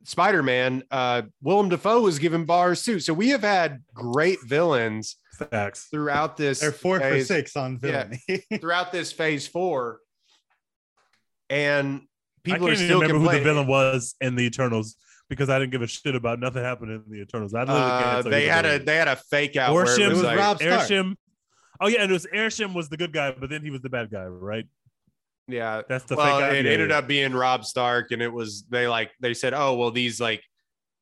Spider-Man, 0.03 0.83
uh, 0.91 1.23
Willem 1.41 1.69
Dafoe 1.69 2.01
was 2.01 2.19
given 2.19 2.45
bars 2.45 2.83
too. 2.83 2.99
So 2.99 3.13
we 3.13 3.29
have 3.29 3.41
had 3.41 3.83
great 3.93 4.39
villains 4.45 5.17
Facts. 5.33 5.87
throughout 5.91 6.37
this. 6.37 6.59
They're 6.61 6.71
four 6.71 6.99
for 6.99 7.21
six 7.21 7.55
on 7.55 7.79
Yeah. 7.83 8.05
villainy. 8.07 8.43
throughout 8.59 8.91
this 8.91 9.11
phase 9.11 9.47
four, 9.47 9.99
and 11.49 12.01
people 12.43 12.67
I 12.67 12.71
are 12.71 12.75
can't 12.75 12.81
even 12.81 12.87
still 12.87 13.01
remember 13.01 13.31
who 13.31 13.37
the 13.37 13.43
villain 13.43 13.67
was 13.67 14.15
in 14.21 14.35
the 14.35 14.43
Eternals 14.43 14.95
because 15.29 15.49
I 15.49 15.59
didn't 15.59 15.71
give 15.71 15.81
a 15.81 15.87
shit 15.87 16.15
about 16.15 16.39
nothing 16.39 16.63
happening 16.63 17.03
in 17.05 17.11
the 17.11 17.21
Eternals. 17.21 17.53
I 17.53 17.61
literally 17.61 17.81
Uh, 17.81 18.21
they 18.23 18.47
had 18.47 18.65
a 18.65 18.79
they 18.79 18.95
had 18.95 19.07
a 19.07 19.15
fake 19.15 19.55
out 19.57 19.73
where 19.73 19.85
Orsham 19.85 19.99
it 19.99 20.01
It 20.05 20.07
was, 20.09 20.17
was 20.17 20.23
like, 20.23 20.39
Rob 20.39 20.57
Stark. 20.59 20.81
Arishem. 20.81 21.15
Oh 21.81 21.87
yeah, 21.87 22.01
and 22.01 22.09
it 22.09 22.13
was 22.13 22.25
Arishem 22.33 22.73
was 22.73 22.89
the 22.89 22.97
good 22.97 23.13
guy, 23.13 23.31
but 23.31 23.49
then 23.49 23.63
he 23.63 23.69
was 23.69 23.81
the 23.81 23.89
bad 23.89 24.09
guy, 24.11 24.25
right? 24.25 24.65
Yeah, 25.49 25.81
That's 25.87 26.05
the 26.05 26.15
well, 26.15 26.39
it 26.51 26.65
ended 26.65 26.91
up 26.91 27.07
being 27.07 27.33
Rob 27.33 27.65
Stark, 27.65 28.11
and 28.11 28.21
it 28.21 28.31
was 28.31 28.63
they 28.69 28.87
like 28.87 29.11
they 29.19 29.33
said, 29.33 29.53
oh 29.53 29.75
well, 29.75 29.91
these 29.91 30.19
like 30.19 30.43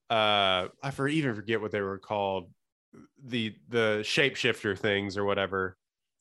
uh 0.09 0.67
I 0.81 0.91
for 0.91 1.07
even 1.07 1.35
forget 1.35 1.61
what 1.61 1.71
they 1.71 1.81
were 1.81 1.99
called, 1.99 2.49
the 3.23 3.53
the 3.69 3.99
shapeshifter 4.03 4.77
things 4.77 5.17
or 5.17 5.25
whatever. 5.25 5.77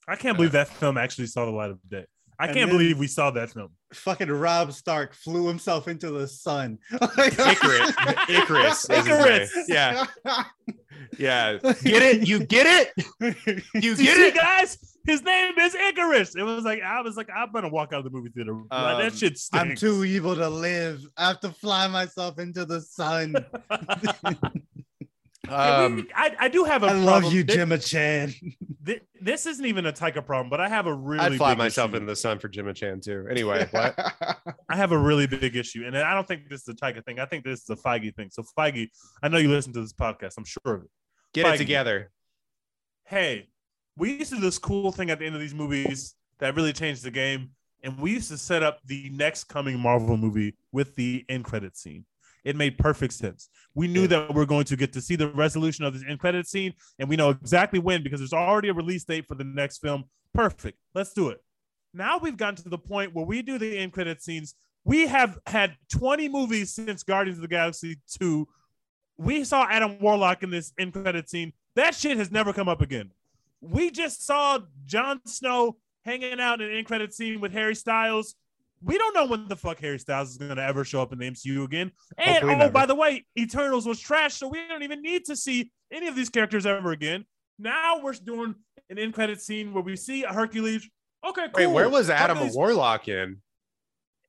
I 0.08 0.16
can't 0.16 0.36
believe 0.36 0.52
that 0.52 0.68
film 0.68 0.98
actually 0.98 1.26
saw 1.26 1.44
the 1.44 1.50
light 1.50 1.70
of 1.70 1.78
day. 1.88 2.06
I 2.38 2.52
can't 2.52 2.70
believe 2.70 2.98
we 2.98 3.06
saw 3.06 3.30
that 3.32 3.50
film. 3.50 3.70
Fucking 3.92 4.30
Rob 4.30 4.72
Stark 4.72 5.14
flew 5.14 5.46
himself 5.48 5.88
into 5.88 6.10
the 6.10 6.26
sun. 6.28 6.78
Icarus, 6.92 7.94
Icarus, 8.28 8.90
Icarus. 8.90 9.52
yeah, 9.68 10.04
yeah. 11.18 11.58
Get 11.82 12.02
it? 12.02 12.26
You 12.28 12.40
get 12.44 12.66
it? 12.66 13.04
You 13.74 13.90
You 13.90 13.96
get 13.96 14.18
it? 14.18 14.34
guys? 14.34 14.78
His 15.06 15.22
name 15.22 15.56
is 15.58 15.74
Icarus. 15.74 16.34
It 16.34 16.42
was 16.42 16.64
like 16.64 16.82
I 16.82 17.00
was 17.00 17.16
like, 17.16 17.28
I'm 17.34 17.52
gonna 17.52 17.68
walk 17.68 17.92
out 17.92 17.98
of 18.00 18.04
the 18.04 18.10
movie 18.10 18.30
theater. 18.30 18.52
Um, 18.52 18.98
that 18.98 19.14
shit 19.14 19.38
stinks. 19.38 19.54
I'm 19.54 19.76
too 19.76 20.04
evil 20.04 20.34
to 20.34 20.48
live. 20.48 21.00
I 21.16 21.28
have 21.28 21.40
to 21.40 21.50
fly 21.50 21.86
myself 21.86 22.38
into 22.40 22.64
the 22.64 22.80
sun. 22.80 23.36
Yeah, 25.48 25.86
we- 25.88 26.00
Um, 26.02 26.08
I, 26.14 26.36
I 26.40 26.48
do 26.48 26.64
have 26.64 26.82
a 26.82 26.86
I 26.86 26.92
love 26.92 27.32
you, 27.32 27.42
Thi- 27.44 27.54
Gemma 27.54 27.78
Chan. 27.78 28.34
thi- 28.84 29.00
This 29.20 29.46
isn't 29.46 29.64
even 29.64 29.86
a 29.86 29.92
Taika 29.92 30.24
problem, 30.24 30.48
but 30.50 30.60
I 30.60 30.68
have 30.68 30.86
a 30.86 30.94
really 30.94 31.20
I'd 31.24 31.36
fly 31.36 31.52
big 31.52 31.58
myself 31.58 31.90
issue. 31.90 31.98
in 31.98 32.06
the 32.06 32.16
sun 32.16 32.38
for 32.38 32.48
Gemma 32.48 32.74
Chan 32.74 33.00
too. 33.00 33.26
Anyway, 33.30 33.66
what? 33.70 33.94
I 34.68 34.76
have 34.76 34.92
a 34.92 34.98
really 34.98 35.26
big 35.26 35.56
issue, 35.56 35.84
and 35.86 35.96
I 35.96 36.14
don't 36.14 36.26
think 36.26 36.48
this 36.48 36.62
is 36.62 36.68
a 36.68 36.74
Taika 36.74 37.04
thing. 37.04 37.18
I 37.20 37.26
think 37.26 37.44
this 37.44 37.62
is 37.62 37.70
a 37.70 37.76
Feige 37.76 38.14
thing. 38.14 38.28
So 38.30 38.44
Feige, 38.58 38.88
I 39.22 39.28
know 39.28 39.38
you 39.38 39.50
listen 39.50 39.72
to 39.74 39.80
this 39.80 39.92
podcast. 39.92 40.34
I'm 40.38 40.44
sure 40.44 40.74
of 40.74 40.82
it. 40.82 40.90
Get 41.34 41.46
Feige. 41.46 41.54
it 41.54 41.58
together. 41.58 42.10
Hey, 43.04 43.48
we 43.96 44.12
used 44.18 44.30
to 44.30 44.36
do 44.36 44.42
this 44.42 44.58
cool 44.58 44.92
thing 44.92 45.10
at 45.10 45.18
the 45.18 45.26
end 45.26 45.34
of 45.34 45.40
these 45.40 45.54
movies 45.54 46.14
that 46.38 46.54
really 46.56 46.72
changed 46.72 47.02
the 47.04 47.10
game, 47.10 47.50
and 47.82 47.98
we 47.98 48.12
used 48.12 48.28
to 48.30 48.38
set 48.38 48.62
up 48.62 48.80
the 48.84 49.08
next 49.10 49.44
coming 49.44 49.78
Marvel 49.78 50.16
movie 50.16 50.54
with 50.72 50.94
the 50.96 51.24
end 51.28 51.44
credit 51.44 51.76
scene. 51.76 52.04
It 52.46 52.54
made 52.54 52.78
perfect 52.78 53.12
sense. 53.12 53.48
We 53.74 53.88
knew 53.88 54.02
Yeah. 54.02 54.06
that 54.06 54.34
we're 54.34 54.46
going 54.46 54.66
to 54.66 54.76
get 54.76 54.92
to 54.92 55.00
see 55.00 55.16
the 55.16 55.28
resolution 55.32 55.84
of 55.84 55.92
this 55.92 56.04
end 56.08 56.20
credit 56.20 56.46
scene, 56.46 56.74
and 57.00 57.08
we 57.08 57.16
know 57.16 57.30
exactly 57.30 57.80
when 57.80 58.04
because 58.04 58.20
there's 58.20 58.32
already 58.32 58.68
a 58.68 58.72
release 58.72 59.04
date 59.04 59.26
for 59.26 59.34
the 59.34 59.42
next 59.42 59.78
film. 59.78 60.04
Perfect. 60.32 60.78
Let's 60.94 61.12
do 61.12 61.28
it. 61.30 61.42
Now 61.92 62.18
we've 62.18 62.36
gotten 62.36 62.54
to 62.62 62.68
the 62.68 62.78
point 62.78 63.14
where 63.14 63.24
we 63.26 63.42
do 63.42 63.58
the 63.58 63.76
end 63.76 63.92
credit 63.92 64.22
scenes. 64.22 64.54
We 64.84 65.08
have 65.08 65.38
had 65.46 65.76
20 65.90 66.28
movies 66.28 66.72
since 66.72 67.02
Guardians 67.02 67.38
of 67.38 67.42
the 67.42 67.48
Galaxy 67.48 67.96
2 68.18 68.46
We 69.18 69.42
saw 69.44 69.66
Adam 69.68 69.98
Warlock 69.98 70.42
in 70.42 70.50
this 70.50 70.72
end 70.78 70.92
credit 70.92 71.28
scene. 71.28 71.52
That 71.74 71.94
shit 71.94 72.16
has 72.18 72.30
never 72.30 72.52
come 72.52 72.68
up 72.68 72.80
again. 72.82 73.10
We 73.62 73.90
just 73.90 74.24
saw 74.24 74.60
Jon 74.84 75.20
Snow 75.26 75.78
hanging 76.04 76.38
out 76.38 76.60
in 76.60 76.70
an 76.70 76.76
end 76.76 76.86
credit 76.86 77.12
scene 77.14 77.40
with 77.40 77.50
Harry 77.52 77.74
Styles. 77.74 78.34
We 78.82 78.98
don't 78.98 79.14
know 79.14 79.26
when 79.26 79.48
the 79.48 79.56
fuck 79.56 79.80
Harry 79.80 79.98
Styles 79.98 80.30
is 80.30 80.36
gonna 80.38 80.60
ever 80.60 80.84
show 80.84 81.02
up 81.02 81.12
in 81.12 81.18
the 81.18 81.26
MCU 81.30 81.64
again. 81.64 81.92
And 82.18 82.44
oh, 82.44 82.46
never. 82.48 82.70
by 82.70 82.86
the 82.86 82.94
way, 82.94 83.24
Eternals 83.38 83.86
was 83.86 83.98
trash, 83.98 84.34
so 84.34 84.48
we 84.48 84.66
don't 84.68 84.82
even 84.82 85.02
need 85.02 85.24
to 85.26 85.36
see 85.36 85.70
any 85.92 86.08
of 86.08 86.14
these 86.16 86.28
characters 86.28 86.66
ever 86.66 86.92
again. 86.92 87.24
Now 87.58 88.00
we're 88.02 88.12
doing 88.12 88.54
an 88.90 88.98
end 88.98 89.14
credit 89.14 89.40
scene 89.40 89.72
where 89.72 89.82
we 89.82 89.96
see 89.96 90.24
a 90.24 90.32
Hercules. 90.32 90.88
Okay, 91.26 91.46
cool. 91.52 91.66
Wait, 91.66 91.66
where 91.66 91.88
was 91.88 92.10
Adam 92.10 92.36
Hercules- 92.36 92.54
Warlock 92.54 93.08
in? 93.08 93.38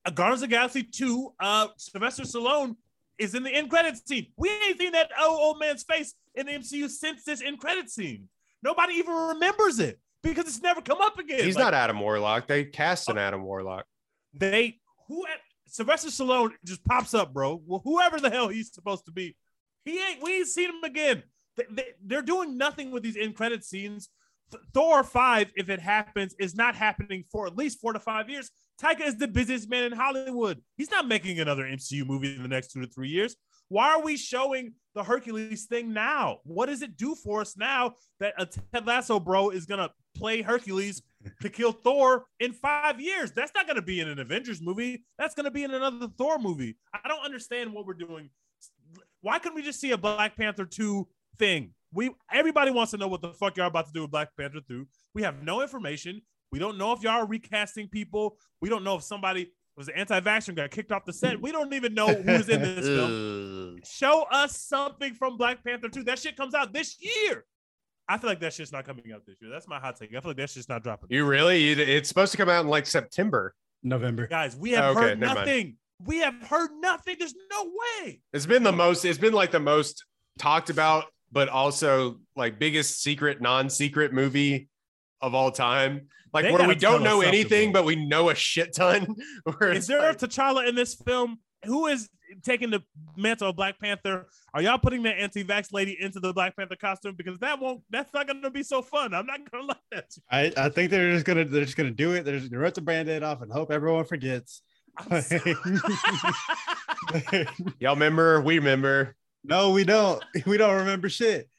uh, 0.06 0.10
Guardians 0.12 0.42
of 0.42 0.50
the 0.50 0.56
Galaxy 0.56 0.84
2, 0.84 1.34
uh, 1.40 1.68
Sylvester 1.78 2.24
Stallone 2.24 2.76
is 3.20 3.36
in 3.36 3.44
the 3.44 3.50
end 3.52 3.70
credit 3.70 3.98
scene. 4.08 4.28
We 4.38 4.50
ain't 4.50 4.80
seen 4.80 4.94
that 4.94 5.12
old, 5.22 5.40
old 5.40 5.60
man's 5.60 5.84
face 5.84 6.14
in 6.34 6.46
the 6.46 6.54
MCU 6.54 6.88
since 6.90 7.24
this 7.24 7.42
end 7.42 7.60
credit 7.60 7.90
scene. 7.90 8.30
Nobody 8.64 8.94
even 8.94 9.14
remembers 9.14 9.80
it 9.80 10.00
because 10.24 10.46
it's 10.46 10.62
never 10.62 10.82
come 10.82 11.02
up 11.02 11.20
again. 11.20 11.44
He's 11.44 11.56
Like, 11.56 11.66
not 11.66 11.74
Adam 11.74 12.00
Warlock. 12.00 12.48
They 12.48 12.64
cast 12.66 13.10
an 13.10 13.18
Adam 13.18 13.44
Warlock. 13.44 13.86
They 14.38 14.80
who 15.08 15.26
Sylvester 15.68 16.10
Stallone 16.10 16.52
just 16.66 16.84
pops 16.84 17.14
up, 17.14 17.34
bro. 17.34 17.62
Well, 17.66 17.82
whoever 17.84 18.20
the 18.20 18.30
hell 18.30 18.48
he's 18.48 18.74
supposed 18.74 19.06
to 19.06 19.12
be, 19.12 19.36
he 19.86 20.00
ain't. 20.00 20.24
We 20.24 20.38
ain't 20.38 20.48
seen 20.48 20.70
him 20.70 20.84
again. 20.84 21.24
They, 21.56 21.86
they're 22.04 22.22
doing 22.22 22.58
nothing 22.58 22.92
with 22.92 23.04
these 23.04 23.18
end 23.18 23.36
credit 23.36 23.64
scenes. 23.64 24.10
Th- 24.52 24.64
Thor 24.74 25.04
five, 25.04 25.52
if 25.56 25.70
it 25.70 25.80
happens, 25.80 26.36
is 26.40 26.56
not 26.56 26.76
happening 26.76 27.24
for 27.32 27.48
at 27.48 27.56
least 27.56 27.82
four 27.82 27.94
to 27.94 28.00
five 28.00 28.30
years. 28.30 28.50
Taika 28.82 29.02
is 29.02 29.18
the 29.18 29.28
busiest 29.28 29.70
man 29.70 29.86
in 29.86 29.92
Hollywood. 29.92 30.62
He's 30.78 30.92
not 30.92 31.08
making 31.08 31.40
another 31.40 31.64
MCU 31.64 32.06
movie 32.06 32.36
in 32.36 32.44
the 32.44 32.48
next 32.48 32.72
two 32.72 32.82
to 32.82 32.88
three 32.88 33.10
years. 33.10 33.36
Why 33.70 33.90
are 33.90 34.02
we 34.02 34.18
showing 34.18 34.74
the 34.94 35.04
Hercules 35.04 35.66
thing 35.66 35.94
now? 35.94 36.38
What 36.44 36.68
does 36.68 36.82
it 36.82 36.96
do 36.96 37.16
for 37.16 37.42
us 37.42 37.58
now 37.58 37.96
that 38.20 38.34
a 38.38 38.46
Ted 38.46 38.86
Lasso 38.86 39.20
bro 39.20 39.50
is 39.50 39.66
gonna 39.66 39.90
play 40.16 40.42
Hercules 40.42 41.02
to 41.42 41.50
kill 41.50 41.72
Thor 41.72 42.26
in 42.40 42.54
five 42.54 43.00
years? 43.00 43.32
That's 43.32 43.52
not 43.56 43.68
gonna 43.68 43.82
be 43.82 44.00
in 44.00 44.08
an 44.08 44.20
Avengers 44.20 44.62
movie. 44.62 45.04
That's 45.18 45.36
gonna 45.36 45.52
be 45.52 45.64
in 45.64 45.74
another 45.74 46.08
Thor 46.18 46.40
movie. 46.40 46.78
I 46.94 47.08
don't 47.08 47.24
understand 47.24 47.74
what 47.74 47.86
we're 47.86 47.94
doing. 47.94 48.30
Why 49.22 49.40
couldn't 49.40 49.56
we 49.56 49.64
just 49.64 49.80
see 49.80 49.92
a 49.92 49.98
Black 49.98 50.38
Panther 50.38 50.66
2 50.66 51.08
thing? 51.38 51.74
We 51.94 52.12
everybody 52.32 52.72
wants 52.72 52.92
to 52.92 52.98
know 52.98 53.08
what 53.08 53.22
the 53.22 53.34
fuck 53.34 53.58
y'all 53.58 53.68
about 53.68 53.88
to 53.88 53.94
do 53.94 54.02
with 54.02 54.12
Black 54.12 54.30
Panther 54.38 54.62
2. 54.68 54.88
We 55.14 55.24
have 55.24 55.44
no 55.44 55.62
information. 55.62 56.22
We 56.52 56.60
don't 56.60 56.78
know 56.78 56.94
if 56.94 57.02
y'all 57.04 57.24
are 57.24 57.28
recasting 57.28 57.90
people. 57.90 58.38
We 58.62 58.70
don't 58.70 58.84
know 58.84 58.96
if 58.96 59.04
somebody 59.04 59.52
was 59.76 59.88
an 59.90 59.96
anti-vaxxer 59.96 60.50
and 60.50 60.58
got 60.58 60.72
kicked 60.72 60.92
off 60.92 61.06
the 61.06 61.14
set. 61.14 61.40
We 61.40 61.52
don't 61.52 61.74
even 61.74 61.94
know 61.94 62.08
who's 62.08 62.50
in 62.50 62.62
this 62.62 62.86
film. 62.86 63.80
Show 63.86 64.24
us 64.32 64.58
something 64.58 65.14
from 65.14 65.38
Black 65.38 65.64
Panther 65.64 65.88
2. 65.88 66.04
That 66.04 66.20
shit 66.20 66.36
comes 66.36 66.56
out 66.56 66.74
this 66.74 66.98
year. 67.00 67.46
I 68.10 68.18
feel 68.18 68.30
like 68.30 68.40
that's 68.40 68.56
just 68.58 68.72
not 68.72 68.86
coming 68.86 69.04
out 69.14 69.26
this 69.26 69.36
year. 69.42 69.52
That's 69.52 69.68
my 69.68 69.80
hot 69.80 69.98
take. 69.98 70.10
I 70.16 70.22
feel 70.22 70.30
like 70.32 70.38
that's 70.38 70.54
just 70.54 70.70
not 70.70 70.84
dropping. 70.84 71.10
You 71.12 71.26
really? 71.26 71.62
You- 71.62 71.76
It's 71.78 72.08
supposed 72.08 72.32
to 72.32 72.38
come 72.38 72.50
out 72.50 72.62
in 72.64 72.68
like 72.70 72.86
September. 72.86 73.54
November. 73.84 74.28
Guys, 74.28 74.56
we 74.56 74.72
have 74.72 74.96
Okay, 74.96 75.10
heard 75.10 75.20
never 75.20 75.36
mind. 75.36 75.48
nothing. 75.48 75.76
We 76.06 76.18
have 76.20 76.36
heard 76.44 76.70
nothing. 76.80 77.16
There's 77.20 77.34
no 77.52 77.66
way. 78.04 78.22
It's 78.34 78.46
been 78.46 78.64
the 78.64 78.72
most. 78.72 79.04
It's 79.06 79.18
been 79.18 79.34
like 79.34 79.52
the 79.52 79.60
most 79.60 80.06
talked 80.40 80.70
about, 80.70 81.06
but 81.32 81.50
also 81.50 82.20
like 82.36 82.60
biggest 82.60 83.02
secret, 83.02 83.42
non-secret 83.42 84.14
movie 84.14 84.70
of 85.22 85.34
all 85.36 85.52
time. 85.52 86.08
Like 86.34 86.46
They 86.46 86.52
where 86.52 86.68
we 86.68 86.76
don't 86.76 87.04
know 87.04 87.22
anything, 87.22 87.72
but 87.72 87.84
we 87.86 87.96
know 87.96 88.30
a 88.30 88.36
shit 88.36 88.74
ton. 88.76 89.16
Is 89.62 89.88
there 89.88 90.00
like- 90.00 90.22
a 90.22 90.28
T'Challa 90.28 90.68
in 90.68 90.76
this 90.76 90.94
film? 90.96 91.40
Who 91.66 91.88
is 91.88 92.10
taking 92.44 92.70
the 92.70 92.82
mantle 93.16 93.50
of 93.50 93.56
Black 93.56 93.80
Panther? 93.80 94.28
Are 94.54 94.62
y'all 94.62 94.78
putting 94.78 95.04
that 95.04 95.18
anti-vax 95.18 95.74
lady 95.74 95.98
into 96.00 96.20
the 96.20 96.34
Black 96.34 96.56
Panther 96.56 96.76
costume? 96.76 97.16
Because 97.18 97.40
that 97.40 97.60
won't. 97.60 97.82
That's 97.90 98.14
not 98.14 98.28
going 98.28 98.42
to 98.44 98.52
be 98.52 98.64
so 98.64 98.82
fun. 98.82 99.14
I'm 99.14 99.26
not 99.26 99.40
going 99.52 99.64
to 99.64 99.68
like 99.68 99.78
that. 99.92 100.06
I, 100.30 100.54
I 100.66 100.70
think 100.70 100.92
they're 100.92 101.12
just 101.14 101.26
gonna 101.26 101.46
they're 101.46 101.66
just 101.66 101.78
gonna 101.78 101.92
do 101.92 102.14
it. 102.14 102.26
They're 102.26 102.38
just 102.40 102.52
gonna 102.52 102.62
rip 102.62 102.76
the 102.76 102.82
band-aid 102.82 103.24
off 103.24 103.42
and 103.42 103.52
hope 103.52 103.72
everyone 103.72 104.06
forgets. 104.06 104.62
So- 105.22 105.38
y'all 107.80 107.94
remember? 107.96 108.42
We 108.42 108.60
remember. 108.60 109.16
no, 109.44 109.72
we 109.72 109.84
don't. 109.84 110.24
We 110.46 110.58
don't 110.58 110.76
remember 110.78 111.10
shit. 111.10 111.50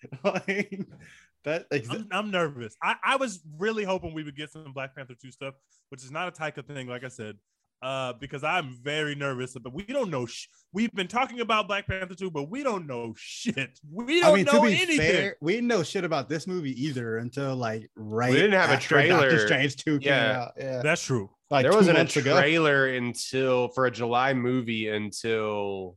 That 1.45 1.67
ex- 1.71 1.89
I'm, 1.89 2.09
I'm 2.11 2.31
nervous. 2.31 2.77
I, 2.83 2.97
I 3.03 3.17
was 3.17 3.41
really 3.59 3.85
hoping 3.85 4.13
we 4.13 4.23
would 4.25 4.37
get 4.37 4.51
some 4.51 4.73
Black 4.73 4.95
Panther 4.95 5.15
2 5.21 5.31
stuff, 5.31 5.55
which 5.89 6.03
is 6.05 6.11
not 6.11 6.29
a 6.29 6.33
Taika 6.33 6.67
thing, 6.67 6.89
like 6.89 7.05
I 7.05 7.09
said, 7.09 7.37
uh, 7.83 8.13
because 8.15 8.43
I'm 8.45 8.77
very 8.83 9.15
nervous. 9.15 9.55
But 9.55 9.73
we 9.73 9.85
don't 9.85 10.11
know. 10.11 10.27
Sh- 10.27 10.47
We've 10.73 10.93
been 10.93 11.09
talking 11.09 11.41
about 11.41 11.67
Black 11.67 11.87
Panther 11.87 12.15
2, 12.15 12.31
but 12.31 12.51
we 12.51 12.63
don't 12.63 12.87
know 12.87 13.15
shit. 13.17 13.79
We 13.91 14.21
don't 14.21 14.33
I 14.33 14.37
mean, 14.37 14.45
know 14.45 14.53
to 14.53 14.61
be 14.63 14.75
anything. 14.75 14.99
fair, 14.99 15.37
we 15.41 15.55
didn't 15.55 15.69
know 15.69 15.83
shit 15.83 16.05
about 16.05 16.29
this 16.29 16.47
movie 16.47 16.73
either 16.85 17.17
until 17.19 17.57
like 17.57 17.91
right. 17.97 18.31
We 18.31 18.37
didn't 18.37 18.61
have 18.61 18.71
a 18.71 18.77
trailer. 18.81 19.23
Doctor 19.31 19.47
Strange 19.47 19.77
two 19.77 19.99
came 19.99 20.13
Yeah. 20.13 20.41
out. 20.43 20.53
Yeah, 20.59 20.83
That's 20.83 21.03
true. 21.03 21.31
like 21.51 21.63
there 21.65 21.73
wasn't 21.73 21.97
a 21.97 22.01
months 22.01 22.17
ago. 22.19 22.39
trailer 22.39 22.89
until 22.89 23.69
for 23.69 23.87
a 23.87 23.91
July 23.91 24.35
movie 24.35 24.89
until 24.89 25.97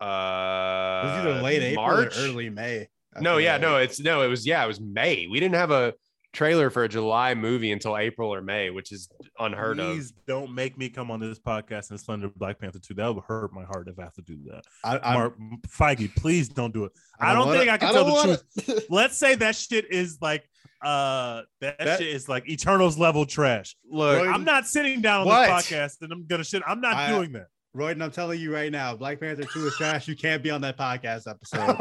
uh 0.00 1.00
It 1.04 1.06
was 1.06 1.18
either 1.20 1.42
late 1.42 1.62
April 1.62 1.86
March. 1.86 2.18
or 2.18 2.20
early 2.22 2.50
May. 2.50 2.88
I 3.16 3.20
No, 3.20 3.36
yeah, 3.38 3.52
like. 3.52 3.60
no, 3.62 3.76
it's 3.76 4.00
no, 4.00 4.22
it 4.22 4.28
was 4.28 4.44
yeah, 4.46 4.64
it 4.64 4.66
was 4.66 4.80
May. 4.80 5.28
We 5.30 5.38
didn't 5.38 5.54
have 5.54 5.70
a 5.70 5.94
trailer 6.34 6.68
for 6.68 6.84
a 6.84 6.88
July 6.88 7.34
movie 7.34 7.72
until 7.72 7.96
April 7.96 8.32
or 8.34 8.42
May, 8.42 8.68
which 8.70 8.92
is 8.92 9.08
unheard 9.38 9.78
of. 9.80 9.94
Please 9.94 10.12
don't 10.26 10.54
make 10.54 10.76
me 10.76 10.88
come 10.90 11.10
on 11.10 11.20
this 11.20 11.38
podcast 11.38 11.90
and 11.90 11.98
slander 12.00 12.28
Black 12.36 12.58
Panther 12.58 12.78
2. 12.78 12.94
That 12.94 13.14
would 13.14 13.24
hurt 13.24 13.52
my 13.54 13.64
heart 13.64 13.88
if 13.88 13.98
I 13.98 14.02
have 14.02 14.14
to 14.14 14.22
do 14.22 14.36
that. 14.50 14.64
I, 14.84 14.98
I, 14.98 15.14
Mark 15.14 15.34
Feige, 15.68 16.14
please 16.16 16.48
don't 16.48 16.74
do 16.74 16.84
it. 16.84 16.92
I 17.18 17.32
don't, 17.32 17.46
wanna- 17.46 17.58
think 17.60 17.70
I 17.70 17.78
can 17.78 17.88
I 17.88 17.92
tell 17.92 18.04
don't 18.04 18.28
the 18.28 18.36
truth. 18.36 18.68
wanna- 18.68 18.80
Let's 18.90 19.16
say 19.16 19.34
that 19.36 19.56
shit 19.56 19.90
is 19.90 20.18
like 20.20 20.44
uh 20.84 21.42
that, 21.62 21.78
That- 21.78 21.98
shit 21.98 22.08
is 22.08 22.28
like 22.28 22.48
Eternals 22.48 22.98
level 22.98 23.24
trash. 23.24 23.74
Look, 23.90 24.26
I'm 24.28 24.44
not 24.44 24.66
sitting 24.66 25.00
down 25.00 25.22
on 25.22 25.26
What? 25.28 25.46
this 25.46 25.70
podcast 25.70 26.02
and 26.02 26.12
I'm 26.12 26.26
gonna 26.26 26.44
shit. 26.44 26.62
I'm 26.66 26.80
not 26.80 26.94
I- 26.94 27.08
doing 27.10 27.32
that. 27.32 27.46
Royden, 27.74 28.02
I'm 28.02 28.10
telling 28.12 28.38
you 28.40 28.54
right 28.54 28.70
now, 28.70 28.94
Black 28.94 29.18
Panther 29.18 29.42
2 29.44 29.66
is 29.66 29.76
trash. 29.76 30.06
You 30.06 30.14
can't 30.14 30.42
be 30.44 30.50
on 30.50 30.60
that 30.60 30.78
podcast 30.78 31.28
episode. 31.28 31.76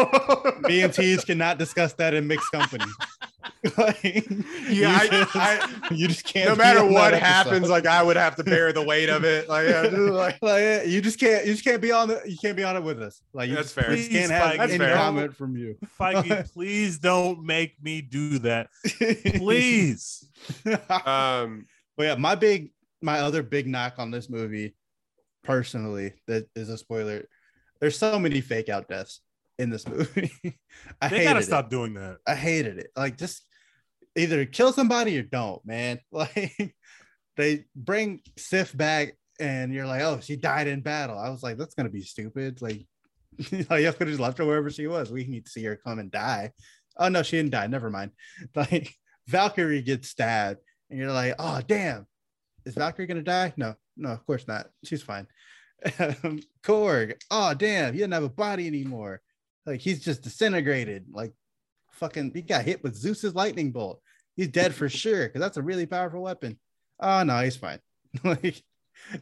Me 0.68 0.82
and 0.82 0.92
Teej 0.92 1.24
cannot 1.26 1.60
discuss 1.60 1.94
that 1.94 2.14
in 2.16 2.28
mixed 2.28 2.52
company. 2.52 2.86
Like, 3.78 4.04
Yeah, 4.04 4.70
you, 4.70 4.86
I- 4.88 5.08
just, 5.10 5.36
I- 5.38 5.70
you 5.92 6.08
just 6.10 6.26
can't. 6.26 6.50
no 6.50 6.56
matter 6.58 6.84
what 6.86 7.14
happens, 7.14 7.70
like 7.70 7.86
I 7.86 8.04
would 8.04 8.18
have 8.18 8.36
to 8.36 8.44
bear 8.44 8.74
the 8.74 8.82
weight 8.84 9.08
of 9.08 9.24
it. 9.24 9.48
Like, 9.48 9.68
yeah, 9.70 9.82
like 9.84 10.38
like 10.42 10.86
you 10.88 11.02
just 11.02 11.18
can't. 11.18 11.46
You 11.46 11.54
just 11.54 11.64
can't 11.64 11.82
be 11.82 11.92
on 11.94 12.10
the. 12.10 12.22
You 12.26 12.36
can't 12.38 12.58
be 12.58 12.64
on 12.66 12.76
it 12.76 12.84
with 12.84 13.02
us. 13.02 13.22
Like 13.34 13.48
you 13.50 13.56
That's 13.56 13.74
just, 13.74 13.76
fair. 13.76 13.90
we 13.90 13.96
just 13.98 14.12
can't 14.12 14.32
have 14.32 14.56
Please, 14.56 14.60
any 14.70 14.78
fair. 14.80 14.96
comment 14.96 15.36
from 15.38 15.56
you. 15.56 15.78
Feige, 15.98 16.52
please 16.54 17.00
don't 17.00 17.46
make 17.46 17.82
me 17.82 18.02
do 18.02 18.40
that. 18.40 18.68
Please. 19.38 20.26
um 21.06 21.66
But 21.96 22.04
yeah, 22.04 22.16
my 22.16 22.36
big, 22.36 22.72
my 23.02 23.20
other 23.20 23.44
big 23.44 23.66
knock 23.68 23.94
on 23.98 24.12
this 24.12 24.30
movie, 24.30 24.76
personally, 25.44 26.14
that 26.28 26.48
is 26.56 26.70
a 26.70 26.78
spoiler. 26.78 27.26
There's 27.80 27.98
so 27.98 28.18
many 28.20 28.42
fake 28.42 28.70
out 28.70 28.88
deaths 28.88 29.22
in 29.60 29.70
this 29.70 29.88
movie. 29.88 30.32
I 31.02 31.08
They 31.10 31.24
gotta 31.24 31.40
it. 31.40 31.44
stop 31.44 31.70
doing 31.70 31.94
that. 31.96 32.18
I 32.28 32.36
hated 32.36 32.78
it. 32.80 32.88
Like 32.96 33.18
just 33.18 33.46
either 34.16 34.46
kill 34.46 34.72
somebody 34.74 35.18
or 35.18 35.24
don't, 35.24 35.64
man. 35.66 36.00
Like 36.12 36.76
they 37.36 37.66
bring 37.76 38.22
Sif 38.38 38.76
back 38.78 39.18
and 39.40 39.74
you're 39.74 39.88
like, 39.88 40.02
oh, 40.02 40.20
she 40.22 40.36
died 40.36 40.68
in 40.68 40.82
battle. 40.82 41.18
I 41.18 41.30
was 41.30 41.42
like, 41.44 41.58
that's 41.58 41.74
gonna 41.76 41.90
be 41.90 42.02
stupid. 42.02 42.62
Like, 42.62 42.86
like 43.70 43.82
you 43.84 43.92
could 43.92 44.08
have 44.08 44.08
just 44.08 44.20
left 44.20 44.38
her 44.38 44.46
wherever 44.46 44.70
she 44.70 44.88
was. 44.88 45.12
We 45.12 45.26
need 45.26 45.46
to 45.46 45.52
see 45.52 45.64
her 45.66 45.76
come 45.76 46.00
and 46.00 46.12
die. 46.12 46.52
Oh 46.98 47.10
no, 47.10 47.24
she 47.24 47.38
didn't 47.38 47.52
die. 47.52 47.68
Never 47.68 47.90
mind. 47.90 48.12
Like 48.56 48.94
Valkyrie 49.28 49.82
gets 49.82 50.10
stabbed, 50.10 50.60
and 50.90 51.00
you're 51.00 51.12
like, 51.12 51.34
oh 51.40 51.60
damn, 51.68 52.06
is 52.66 52.76
Valkyrie 52.76 53.08
gonna 53.08 53.24
die? 53.24 53.54
No, 53.58 53.74
no, 53.98 54.10
of 54.10 54.24
course 54.28 54.48
not. 54.48 54.68
She's 54.84 55.02
fine. 55.02 55.26
Um, 56.00 56.40
Korg, 56.64 57.16
oh 57.32 57.54
damn, 57.54 57.94
he 57.94 58.00
doesn't 58.00 58.12
have 58.12 58.24
a 58.24 58.30
body 58.30 58.68
anymore. 58.68 59.22
Like 59.66 59.80
he's 59.82 60.04
just 60.04 60.22
disintegrated. 60.24 61.06
Like 61.12 61.34
fucking, 61.92 62.32
he 62.34 62.42
got 62.42 62.64
hit 62.66 62.84
with 62.84 62.96
Zeus's 62.96 63.36
lightning 63.36 63.72
bolt. 63.72 64.02
He's 64.36 64.48
dead 64.50 64.74
for 64.74 64.90
sure 65.04 65.28
because 65.28 65.42
that's 65.42 65.58
a 65.58 65.62
really 65.62 65.86
powerful 65.86 66.22
weapon. 66.22 66.60
Oh 67.00 67.24
no, 67.24 67.40
he's 67.42 67.56
fine. 67.58 67.80
like 68.24 68.62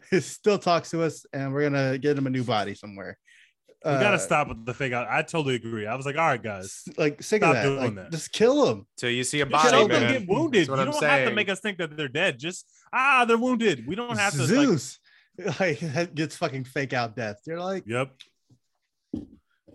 he 0.09 0.19
still 0.19 0.59
talks 0.59 0.91
to 0.91 1.01
us, 1.03 1.25
and 1.33 1.53
we're 1.53 1.63
gonna 1.69 1.97
get 1.97 2.17
him 2.17 2.27
a 2.27 2.29
new 2.29 2.43
body 2.43 2.75
somewhere. 2.75 3.17
We 3.83 3.89
gotta 3.93 4.09
Uh, 4.15 4.17
stop 4.19 4.47
with 4.49 4.63
the 4.63 4.75
fake 4.75 4.93
out. 4.93 5.07
I 5.09 5.23
totally 5.23 5.55
agree. 5.55 5.87
I 5.87 5.95
was 5.95 6.05
like, 6.05 6.15
all 6.15 6.27
right, 6.27 6.41
guys. 6.43 6.83
Like 6.97 7.23
sick 7.23 7.41
Stop 7.41 7.55
of 7.55 7.55
that. 7.55 7.63
doing 7.63 7.79
Like, 7.79 7.95
that. 7.95 8.11
Just 8.11 8.31
kill 8.31 8.69
him. 8.69 8.85
till 8.95 9.09
you 9.09 9.23
see 9.23 9.39
a 9.41 9.45
body, 9.47 9.69
show 9.69 9.87
man. 9.87 10.01
them 10.01 10.11
get 10.19 10.29
wounded. 10.29 10.59
That's 10.67 10.69
what 10.69 10.75
you 10.77 10.81
I'm 10.85 10.91
don't 10.91 11.03
have 11.03 11.29
to 11.29 11.33
make 11.33 11.49
us 11.49 11.61
think 11.61 11.79
that 11.79 11.97
they're 11.97 12.07
dead. 12.07 12.37
Just 12.37 12.67
ah, 12.93 13.25
they're 13.25 13.39
wounded. 13.39 13.87
We 13.87 13.95
don't 13.95 14.17
have 14.17 14.33
to. 14.33 14.39
Like, 14.39 14.47
Zeus 14.49 14.99
like 15.00 15.00
gets 16.15 16.35
fucking 16.35 16.65
fake 16.65 16.93
out 16.93 17.15
death. 17.15 17.37
You're 17.45 17.59
like, 17.59 17.83
yep. 17.87 18.11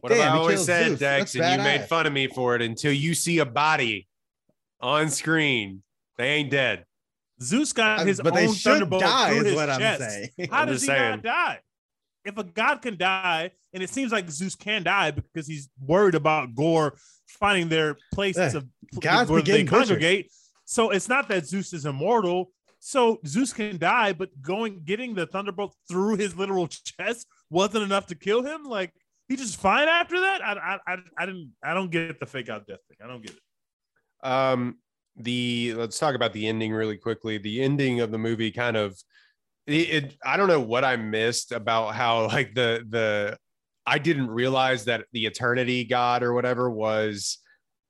What 0.00 0.12
have 0.12 0.20
I 0.20 0.36
always 0.36 0.56
killed 0.58 0.66
said, 0.66 0.86
Zeus. 0.88 0.98
Dex? 1.00 1.32
That's 1.32 1.44
And 1.52 1.60
you 1.60 1.64
made 1.64 1.80
badass. 1.82 1.88
fun 1.88 2.06
of 2.06 2.12
me 2.12 2.28
for 2.28 2.54
it 2.54 2.62
until 2.62 2.92
you 2.92 3.14
see 3.14 3.38
a 3.38 3.46
body 3.46 4.06
on 4.80 5.08
screen. 5.08 5.82
They 6.18 6.28
ain't 6.34 6.50
dead. 6.50 6.84
Zeus 7.42 7.72
got 7.72 8.00
uh, 8.00 8.04
his 8.04 8.20
but 8.20 8.34
they 8.34 8.46
own 8.46 8.54
should 8.54 8.70
thunderbolt 8.72 9.02
die, 9.02 9.28
through 9.30 9.38
is 9.40 9.46
his 9.46 9.54
what 9.54 9.70
I'm 9.70 9.80
chest. 9.80 10.00
saying. 10.10 10.28
How 10.50 10.60
I'm 10.62 10.68
does 10.68 10.80
he 10.82 10.86
saying. 10.86 11.10
not 11.10 11.22
die? 11.22 11.60
if 12.24 12.36
a 12.38 12.42
god 12.44 12.82
can 12.82 12.96
die, 12.96 13.50
and 13.72 13.82
it 13.82 13.88
seems 13.90 14.10
like 14.10 14.28
Zeus 14.30 14.56
can 14.56 14.82
die 14.82 15.12
because 15.12 15.46
he's 15.46 15.68
worried 15.80 16.14
about 16.16 16.54
Gorr 16.56 16.96
finding 17.28 17.68
their 17.68 17.96
places 18.12 18.54
Yeah. 18.54 18.58
of 18.58 18.66
Gods 19.00 19.30
where 19.30 19.40
they 19.42 19.46
getting 19.46 19.66
butchered. 19.66 19.88
congregate. 19.88 20.30
So 20.64 20.90
it's 20.90 21.08
not 21.08 21.28
that 21.28 21.46
Zeus 21.46 21.72
is 21.72 21.84
immortal. 21.86 22.50
So 22.86 23.18
Zeus 23.26 23.52
can 23.52 23.78
die, 23.78 24.12
but 24.12 24.30
going 24.40 24.82
getting 24.84 25.16
the 25.16 25.26
thunderbolt 25.26 25.74
through 25.88 26.18
his 26.18 26.36
literal 26.36 26.68
chest 27.00 27.26
wasn't 27.50 27.82
enough 27.82 28.06
to 28.06 28.14
kill 28.14 28.44
him. 28.44 28.62
Like 28.62 28.92
he 29.26 29.34
just 29.34 29.60
fine 29.60 29.88
after 29.88 30.20
that. 30.20 30.40
I 30.40 30.52
I 30.52 30.78
I, 30.86 30.96
I 31.18 31.26
didn't 31.26 31.50
I 31.64 31.74
don't 31.74 31.90
get 31.90 32.20
the 32.20 32.26
fake 32.26 32.48
out 32.48 32.64
death 32.68 32.78
thing. 32.86 32.98
I 33.02 33.08
don't 33.08 33.22
get 33.22 33.32
it. 33.32 34.28
Um, 34.28 34.78
the 35.16 35.74
let's 35.74 35.98
talk 35.98 36.14
about 36.14 36.32
the 36.32 36.46
ending 36.46 36.72
really 36.72 36.96
quickly. 36.96 37.38
The 37.38 37.60
ending 37.60 37.98
of 37.98 38.12
the 38.12 38.18
movie 38.18 38.52
kind 38.52 38.76
of 38.76 38.96
it, 39.66 39.72
it 39.72 40.16
I 40.24 40.36
don't 40.36 40.46
know 40.46 40.60
what 40.60 40.84
I 40.84 40.94
missed 40.94 41.50
about 41.50 41.96
how 41.96 42.28
like 42.28 42.54
the 42.54 42.86
the 42.88 43.36
I 43.84 43.98
didn't 43.98 44.30
realize 44.30 44.84
that 44.84 45.06
the 45.10 45.26
eternity 45.26 45.82
god 45.82 46.22
or 46.22 46.32
whatever 46.32 46.70
was 46.70 47.38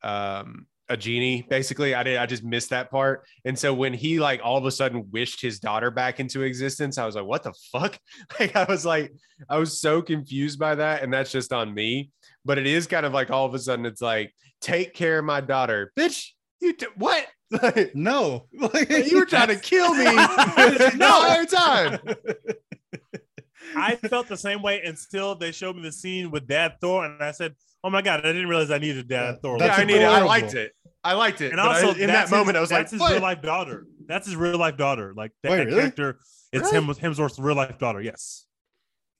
um 0.02 0.66
a 0.88 0.96
genie 0.96 1.46
basically. 1.48 1.94
I 1.94 2.02
did 2.02 2.16
i 2.16 2.26
just 2.26 2.44
missed 2.44 2.70
that 2.70 2.90
part. 2.90 3.26
And 3.44 3.58
so 3.58 3.74
when 3.74 3.92
he 3.92 4.18
like 4.20 4.40
all 4.42 4.56
of 4.56 4.64
a 4.64 4.70
sudden 4.70 5.08
wished 5.10 5.40
his 5.40 5.58
daughter 5.58 5.90
back 5.90 6.20
into 6.20 6.42
existence 6.42 6.98
i 6.98 7.06
was 7.06 7.14
like 7.16 7.24
what 7.24 7.42
the 7.42 7.54
fuck? 7.72 7.98
Like 8.40 8.54
i 8.56 8.64
was 8.64 8.84
like 8.84 9.12
i 9.48 9.58
was 9.58 9.80
so 9.80 10.02
confused 10.02 10.58
by 10.58 10.74
that 10.76 11.02
and 11.02 11.12
that's 11.12 11.32
just 11.32 11.52
on 11.52 11.72
me. 11.74 12.10
But 12.44 12.58
it 12.58 12.66
is 12.66 12.86
kind 12.86 13.04
of 13.06 13.12
like 13.12 13.30
all 13.30 13.46
of 13.46 13.54
a 13.54 13.58
sudden 13.58 13.86
it's 13.86 14.02
like 14.02 14.32
take 14.60 14.94
care 14.94 15.18
of 15.18 15.24
my 15.24 15.40
daughter. 15.40 15.92
Bitch 15.98 16.30
you 16.60 16.72
t- 16.72 16.86
what? 16.96 17.26
Like, 17.50 17.92
No, 17.94 18.46
Like, 18.58 18.90
you 18.90 19.18
were 19.18 19.26
trying 19.26 19.48
to 19.48 19.56
kill 19.56 19.94
me 19.94 20.04
the 20.04 20.90
entire 20.92 21.44
time. 21.44 21.98
I 23.76 23.96
felt 23.96 24.28
the 24.28 24.36
same 24.36 24.62
way 24.62 24.82
until 24.82 25.34
they 25.34 25.52
showed 25.52 25.76
me 25.76 25.82
the 25.82 25.92
scene 25.92 26.30
with 26.30 26.46
Dad 26.46 26.76
Thor, 26.80 27.04
and 27.04 27.22
I 27.22 27.32
said, 27.32 27.54
"Oh 27.86 27.90
my 27.90 28.02
god, 28.02 28.20
I 28.20 28.32
didn't 28.32 28.48
realize 28.48 28.70
I 28.70 28.78
needed 28.78 29.08
Dad 29.08 29.40
Thor." 29.42 29.56
yeah 29.58 29.66
That's 29.68 29.78
i 29.78 29.84
needed. 29.84 30.02
it 30.02 30.06
i 30.08 30.22
liked 30.22 30.54
it 30.54 30.72
i 31.04 31.12
liked 31.12 31.40
it 31.40 31.52
and 31.52 31.56
but 31.56 31.66
I- 31.66 31.82
also 31.82 31.92
in 32.00 32.06
that 32.08 32.12
that's 32.12 32.30
moment 32.30 32.48
his, 32.48 32.56
i 32.56 32.60
was 32.60 32.70
like 32.72 32.80
"That's 32.80 32.92
his 32.92 33.00
what? 33.00 33.12
real 33.12 33.22
life 33.22 33.42
daughter. 33.42 33.86
That's 34.08 34.26
his 34.26 34.36
real 34.36 34.58
life 34.58 34.76
daughter. 34.76 35.14
Like 35.16 35.32
that, 35.42 35.50
Wait, 35.52 35.58
that 35.58 35.66
really? 35.66 35.78
character, 35.80 36.18
it's 36.52 36.64
Really? 36.66 36.76
him 36.78 36.86
with 36.86 37.00
Hemsworth's 37.00 37.38
real 37.40 37.56
life 37.56 37.76
daughter. 37.78 38.00
Yes. 38.00 38.46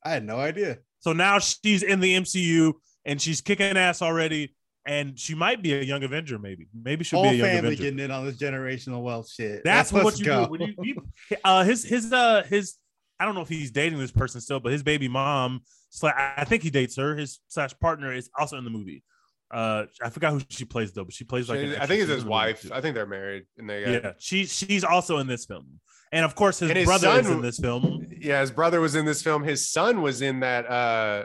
I 0.05 0.11
had 0.11 0.25
no 0.25 0.37
idea. 0.39 0.79
So 1.01 1.13
now 1.13 1.39
she's 1.41 1.83
in 1.83 1.99
the 2.01 2.15
MCU 2.17 2.75
and 3.05 3.21
she's 3.21 3.41
kicking 3.41 3.77
ass 3.77 4.01
already, 4.03 4.55
and 4.87 5.19
she 5.19 5.35
might 5.35 5.61
be 5.63 5.75
a 5.75 5.83
young 5.83 6.05
Avenger. 6.05 6.39
Maybe, 6.39 6.69
maybe 6.73 7.03
she'll 7.03 7.21
Whole 7.21 7.31
be 7.33 7.37
a 7.37 7.39
young 7.39 7.47
family 7.49 7.69
Avenger. 7.75 7.83
getting 7.83 7.99
in 7.99 8.11
on 8.13 8.25
this 8.27 8.37
generational 8.37 9.03
wealth 9.03 9.29
shit. 9.29 9.63
That's 9.65 9.93
Let's 9.93 10.05
what 10.05 10.19
you 10.21 10.25
go. 10.25 10.45
do. 10.45 10.51
When 10.53 10.61
you, 10.61 10.75
you, 10.83 11.03
uh, 11.45 11.65
his 11.65 11.83
his 11.85 12.13
uh 12.13 12.45
his 12.49 12.77
I 13.19 13.25
don't 13.25 13.35
know 13.35 13.41
if 13.41 13.49
he's 13.49 13.71
dating 13.73 13.99
this 13.99 14.13
person 14.13 14.41
still, 14.41 14.61
but 14.61 14.71
his 14.73 14.83
baby 14.85 15.09
mom, 15.09 15.63
sla- 15.86 15.86
I 16.05 16.45
think 16.45 16.63
he 16.63 16.71
dates 16.71 16.97
her. 16.97 17.17
His 17.17 17.41
slash 17.49 17.79
partner 17.81 18.13
is 18.13 18.31
also 18.39 18.57
in 18.59 18.65
the 18.65 18.71
movie. 18.71 19.03
Uh, 19.51 19.85
I 20.03 20.11
forgot 20.11 20.33
who 20.33 20.41
she 20.49 20.65
plays 20.65 20.93
though, 20.93 21.05
but 21.05 21.15
she 21.15 21.25
plays 21.25 21.49
like 21.49 21.61
an 21.61 21.77
I 21.77 21.87
think 21.87 22.01
it's 22.03 22.09
his 22.11 22.11
in 22.11 22.11
the 22.11 22.17
movie, 22.17 22.29
wife. 22.31 22.73
I 22.73 22.81
think 22.81 22.95
they're 22.95 23.07
married, 23.07 23.45
and 23.59 23.71
they 23.71 23.85
got, 23.85 23.91
Yeah, 24.05 24.13
she 24.19 24.45
she's 24.45 24.83
also 24.83 25.19
in 25.19 25.29
this 25.29 25.47
film, 25.47 25.81
and 26.11 26.25
of 26.25 26.35
course 26.35 26.59
his, 26.59 26.71
his 26.73 26.85
brother 26.85 27.21
is 27.21 27.31
in 27.31 27.41
this 27.43 27.59
film. 27.59 28.07
yeah. 28.21 28.41
His 28.41 28.51
brother 28.51 28.81
was 28.81 28.97
in 28.97 29.05
this 29.05 29.23
film. 29.23 29.45
His 29.45 29.69
son 29.71 30.03
was 30.03 30.21
in 30.21 30.41
that 30.41 30.69
uh 30.69 31.25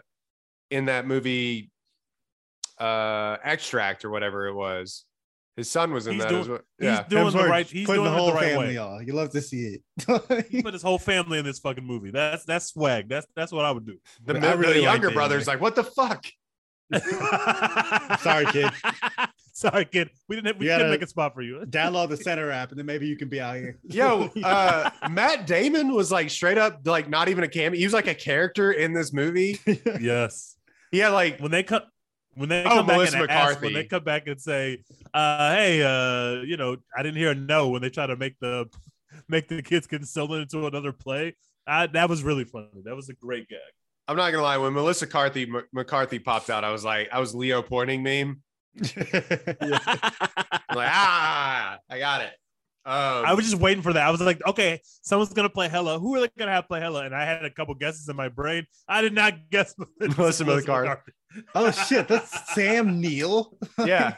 in 0.70 0.86
that 0.86 1.08
movie 1.08 1.72
uh 2.80 3.38
Extract 3.44 4.06
or 4.06 4.12
whatever 4.12 4.48
it 4.48 4.54
was. 4.54 5.06
His 5.62 5.70
son 5.72 5.94
was 5.94 6.08
in 6.08 6.14
He's 6.14 6.24
that 6.24 6.30
doing- 6.30 6.42
as 6.42 6.50
well. 6.50 6.60
He's 6.80 6.86
Yeah, 6.86 7.04
doing 7.08 7.32
the 7.32 7.48
right. 7.48 7.66
He's 7.68 7.86
putting 7.86 8.04
doing 8.04 8.12
the 8.14 8.18
whole 8.18 8.30
it 8.30 8.32
the 8.34 8.38
right 8.38 8.52
family 8.54 8.68
way. 8.70 8.78
on. 8.78 9.06
You 9.08 9.14
love 9.14 9.30
to 9.32 9.42
see 9.42 9.78
it. 9.78 10.48
He 10.50 10.62
put 10.62 10.74
his 10.74 10.82
whole 10.84 10.98
family 10.98 11.38
in 11.40 11.46
this 11.46 11.60
fucking 11.60 11.86
movie. 11.86 12.12
That's 12.12 12.44
that's 12.46 12.68
swag. 12.68 13.08
That's 13.10 13.28
that's 13.36 13.52
what 13.52 13.66
I 13.66 13.72
would 13.72 13.86
do. 13.86 13.98
the, 14.26 14.36
I 14.38 14.40
the 14.40 14.58
really 14.58 14.74
like 14.76 14.84
younger 14.84 15.08
the 15.10 15.14
brother's 15.14 15.48
ending. 15.48 15.62
like, 15.62 15.62
what 15.62 15.76
the 15.76 15.84
fuck? 15.84 16.26
Sorry, 18.22 18.46
kid. 18.48 18.72
Sorry, 19.54 19.86
kid. 19.86 20.10
We 20.28 20.36
didn't. 20.38 20.58
We 20.58 20.66
You 20.68 20.72
couldn't 20.74 20.92
make 20.92 21.02
a 21.04 21.08
spot 21.08 21.34
for 21.34 21.42
you. 21.42 21.64
Download 21.68 22.10
the 22.10 22.16
Centr 22.18 22.52
app, 22.52 22.70
and 22.72 22.80
then 22.80 22.86
maybe 22.86 23.08
you 23.08 23.16
can 23.16 23.30
be 23.30 23.40
out 23.40 23.56
here. 23.58 23.78
Yo, 23.84 24.30
uh 24.44 24.90
Matt 25.10 25.46
Damon 25.46 25.94
was 25.94 26.12
like 26.12 26.30
straight 26.30 26.58
up 26.58 26.82
like 26.86 27.10
not 27.10 27.30
even 27.30 27.44
a 27.44 27.48
cameo. 27.48 27.78
He 27.78 27.84
was 27.86 27.94
like 27.94 28.08
a 28.08 28.16
character 28.16 28.72
in 28.72 28.94
this 28.94 29.14
movie. 29.14 29.60
yes. 30.00 30.56
Yeah, 30.92 31.10
like 31.10 31.40
when 31.40 31.52
they 31.52 31.64
come 31.64 31.84
when 32.36 32.50
they 32.50 32.64
Oh, 32.64 32.70
come 32.70 32.88
back 32.88 32.96
Melissa 32.98 33.22
and 33.22 33.32
ask, 33.32 33.62
when 33.62 33.74
they 33.74 33.84
come 33.86 34.04
back 34.04 34.28
and 34.28 34.40
say, 34.40 34.84
uh, 35.14 35.56
"Hey, 35.56 35.84
uh, 35.84 36.42
you 36.44 36.58
know, 36.58 36.78
I 36.96 37.04
didn't 37.04 37.18
hear 37.18 37.32
a 37.32 37.36
no," 37.36 37.70
when 37.70 37.82
they 37.82 37.90
try 37.90 38.08
to 38.08 38.16
make 38.16 38.40
the 38.40 38.68
make 39.28 39.48
the 39.48 39.62
kids 39.62 39.88
get 39.88 40.04
stolen 40.06 40.42
into 40.42 40.66
another 40.66 40.92
play, 40.94 41.36
I, 41.68 41.88
that 41.88 42.10
was 42.10 42.24
really 42.24 42.46
funny. 42.46 42.68
That 42.84 42.96
was 42.96 43.10
a 43.10 43.14
great 43.14 43.48
gag. 43.50 43.60
I'm 44.08 44.18
not 44.18 44.32
gonna 44.32 44.44
lie, 44.44 44.58
when 44.58 44.74
Melissa 44.74 45.06
McCarthy 45.06 45.52
McCarthy 45.74 46.20
popped 46.20 46.50
out, 46.50 46.64
I 46.64 46.72
was 46.72 46.84
like, 46.84 47.10
I 47.12 47.20
was 47.20 47.36
Leo 47.36 47.62
pointing 47.62 48.04
meme. 48.04 48.42
I'm 48.76 48.82
like, 49.72 50.90
ah, 50.90 51.78
I 51.90 52.00
got 52.00 52.22
it. 52.22 52.34
Um, 52.84 53.26
I 53.26 53.34
was 53.34 53.46
just 53.46 53.62
waiting 53.62 53.84
for 53.84 53.94
that. 53.94 54.08
I 54.08 54.10
was 54.10 54.22
like, 54.22 54.42
okay, 54.48 54.82
someone's 55.04 55.34
gonna 55.34 55.50
play 55.50 55.70
Hela. 55.70 56.00
Who 56.00 56.16
are 56.16 56.22
they 56.22 56.30
gonna 56.38 56.52
have 56.52 56.68
play 56.68 56.80
Hela? 56.80 57.06
And 57.06 57.16
I 57.16 57.26
had 57.26 57.46
a 57.46 57.50
couple 57.52 57.76
guesses 57.76 58.10
in 58.10 58.16
my 58.16 58.28
brain. 58.28 58.66
I 58.88 59.02
did 59.02 59.14
not 59.14 59.34
guess 59.52 59.76
Melissa 60.00 60.46
McCarthy. 60.46 61.12
oh 61.56 61.72
shit, 61.72 62.08
that's 62.08 62.54
Sam 62.54 63.00
Neill. 63.00 63.56
yeah. 63.86 64.16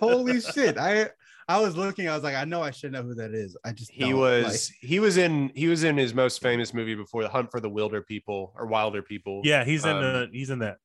Holy 0.00 0.40
shit! 0.40 0.76
I 0.76 1.10
I 1.48 1.60
was 1.60 1.76
looking. 1.76 2.08
I 2.08 2.14
was 2.14 2.22
like, 2.22 2.36
I 2.36 2.44
know 2.44 2.62
I 2.62 2.70
should 2.70 2.92
know 2.92 3.02
who 3.02 3.14
that 3.14 3.32
is. 3.32 3.56
I 3.64 3.72
just 3.72 3.90
He 3.90 4.10
don't, 4.10 4.20
was 4.20 4.70
he 4.80 5.00
was 5.00 5.16
in 5.16 5.50
he 5.54 5.68
was 5.68 5.82
in 5.82 5.96
his 5.96 6.14
most 6.14 6.42
famous 6.42 6.74
movie 6.74 6.94
before 6.94 7.22
the 7.22 7.28
Hunt 7.28 7.50
for 7.50 7.60
the 7.60 7.70
Wilderpeople 7.70 8.52
or 8.54 8.68
Wilderpeople. 8.68 9.40
Yeah, 9.44 9.64
he's 9.64 9.84
in 9.84 9.96
Um, 9.96 10.04
uh, 10.04 10.26
he's 10.30 10.50
in 10.50 10.60
that. 10.60 10.76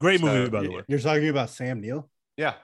Great 0.00 0.20
so, 0.20 0.26
movie, 0.26 0.50
by 0.50 0.62
the 0.62 0.70
way. 0.70 0.82
You're 0.88 0.98
talking 0.98 1.28
about 1.28 1.50
Sam 1.50 1.80
Neill. 1.80 2.10
Yeah. 2.36 2.54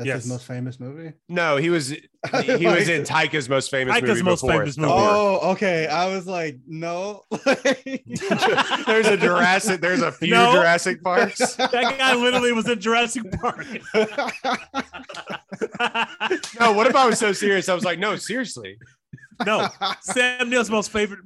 That's 0.00 0.06
Yes. 0.08 0.22
his 0.22 0.32
most 0.32 0.46
famous 0.46 0.80
movie. 0.80 1.12
No, 1.28 1.58
he 1.58 1.68
was 1.68 1.88
he 1.90 2.00
was 2.66 2.88
in 2.88 3.02
Taika's 3.02 3.48
most 3.50 3.70
famous 3.70 3.94
Taika's 3.94 4.08
movie 4.08 4.22
most 4.22 4.46
famous 4.46 4.78
movie. 4.78 4.92
Oh, 4.94 5.50
okay. 5.52 5.86
I 5.86 6.06
was 6.14 6.26
like, 6.26 6.58
no. 6.66 7.24
there's 7.44 9.06
a 9.08 9.16
Jurassic. 9.18 9.80
There's 9.82 10.00
a 10.02 10.10
few 10.20 10.30
No. 10.32 10.52
Jurassic 10.52 11.02
Parks. 11.02 11.54
That 11.56 11.70
guy 11.98 12.14
literally 12.14 12.52
was 12.52 12.66
in 12.68 12.80
Jurassic 12.80 13.24
Park. 13.40 13.66
No, 16.58 16.72
what 16.72 16.86
if 16.86 16.96
I 16.96 17.06
was 17.06 17.18
so 17.18 17.32
serious? 17.32 17.68
I 17.68 17.74
was 17.74 17.84
like, 17.84 17.98
no, 17.98 18.16
seriously. 18.16 18.78
No, 19.46 19.68
Sam 20.00 20.50
Neill's 20.50 20.70
most 20.70 20.90
favorite, 20.90 21.20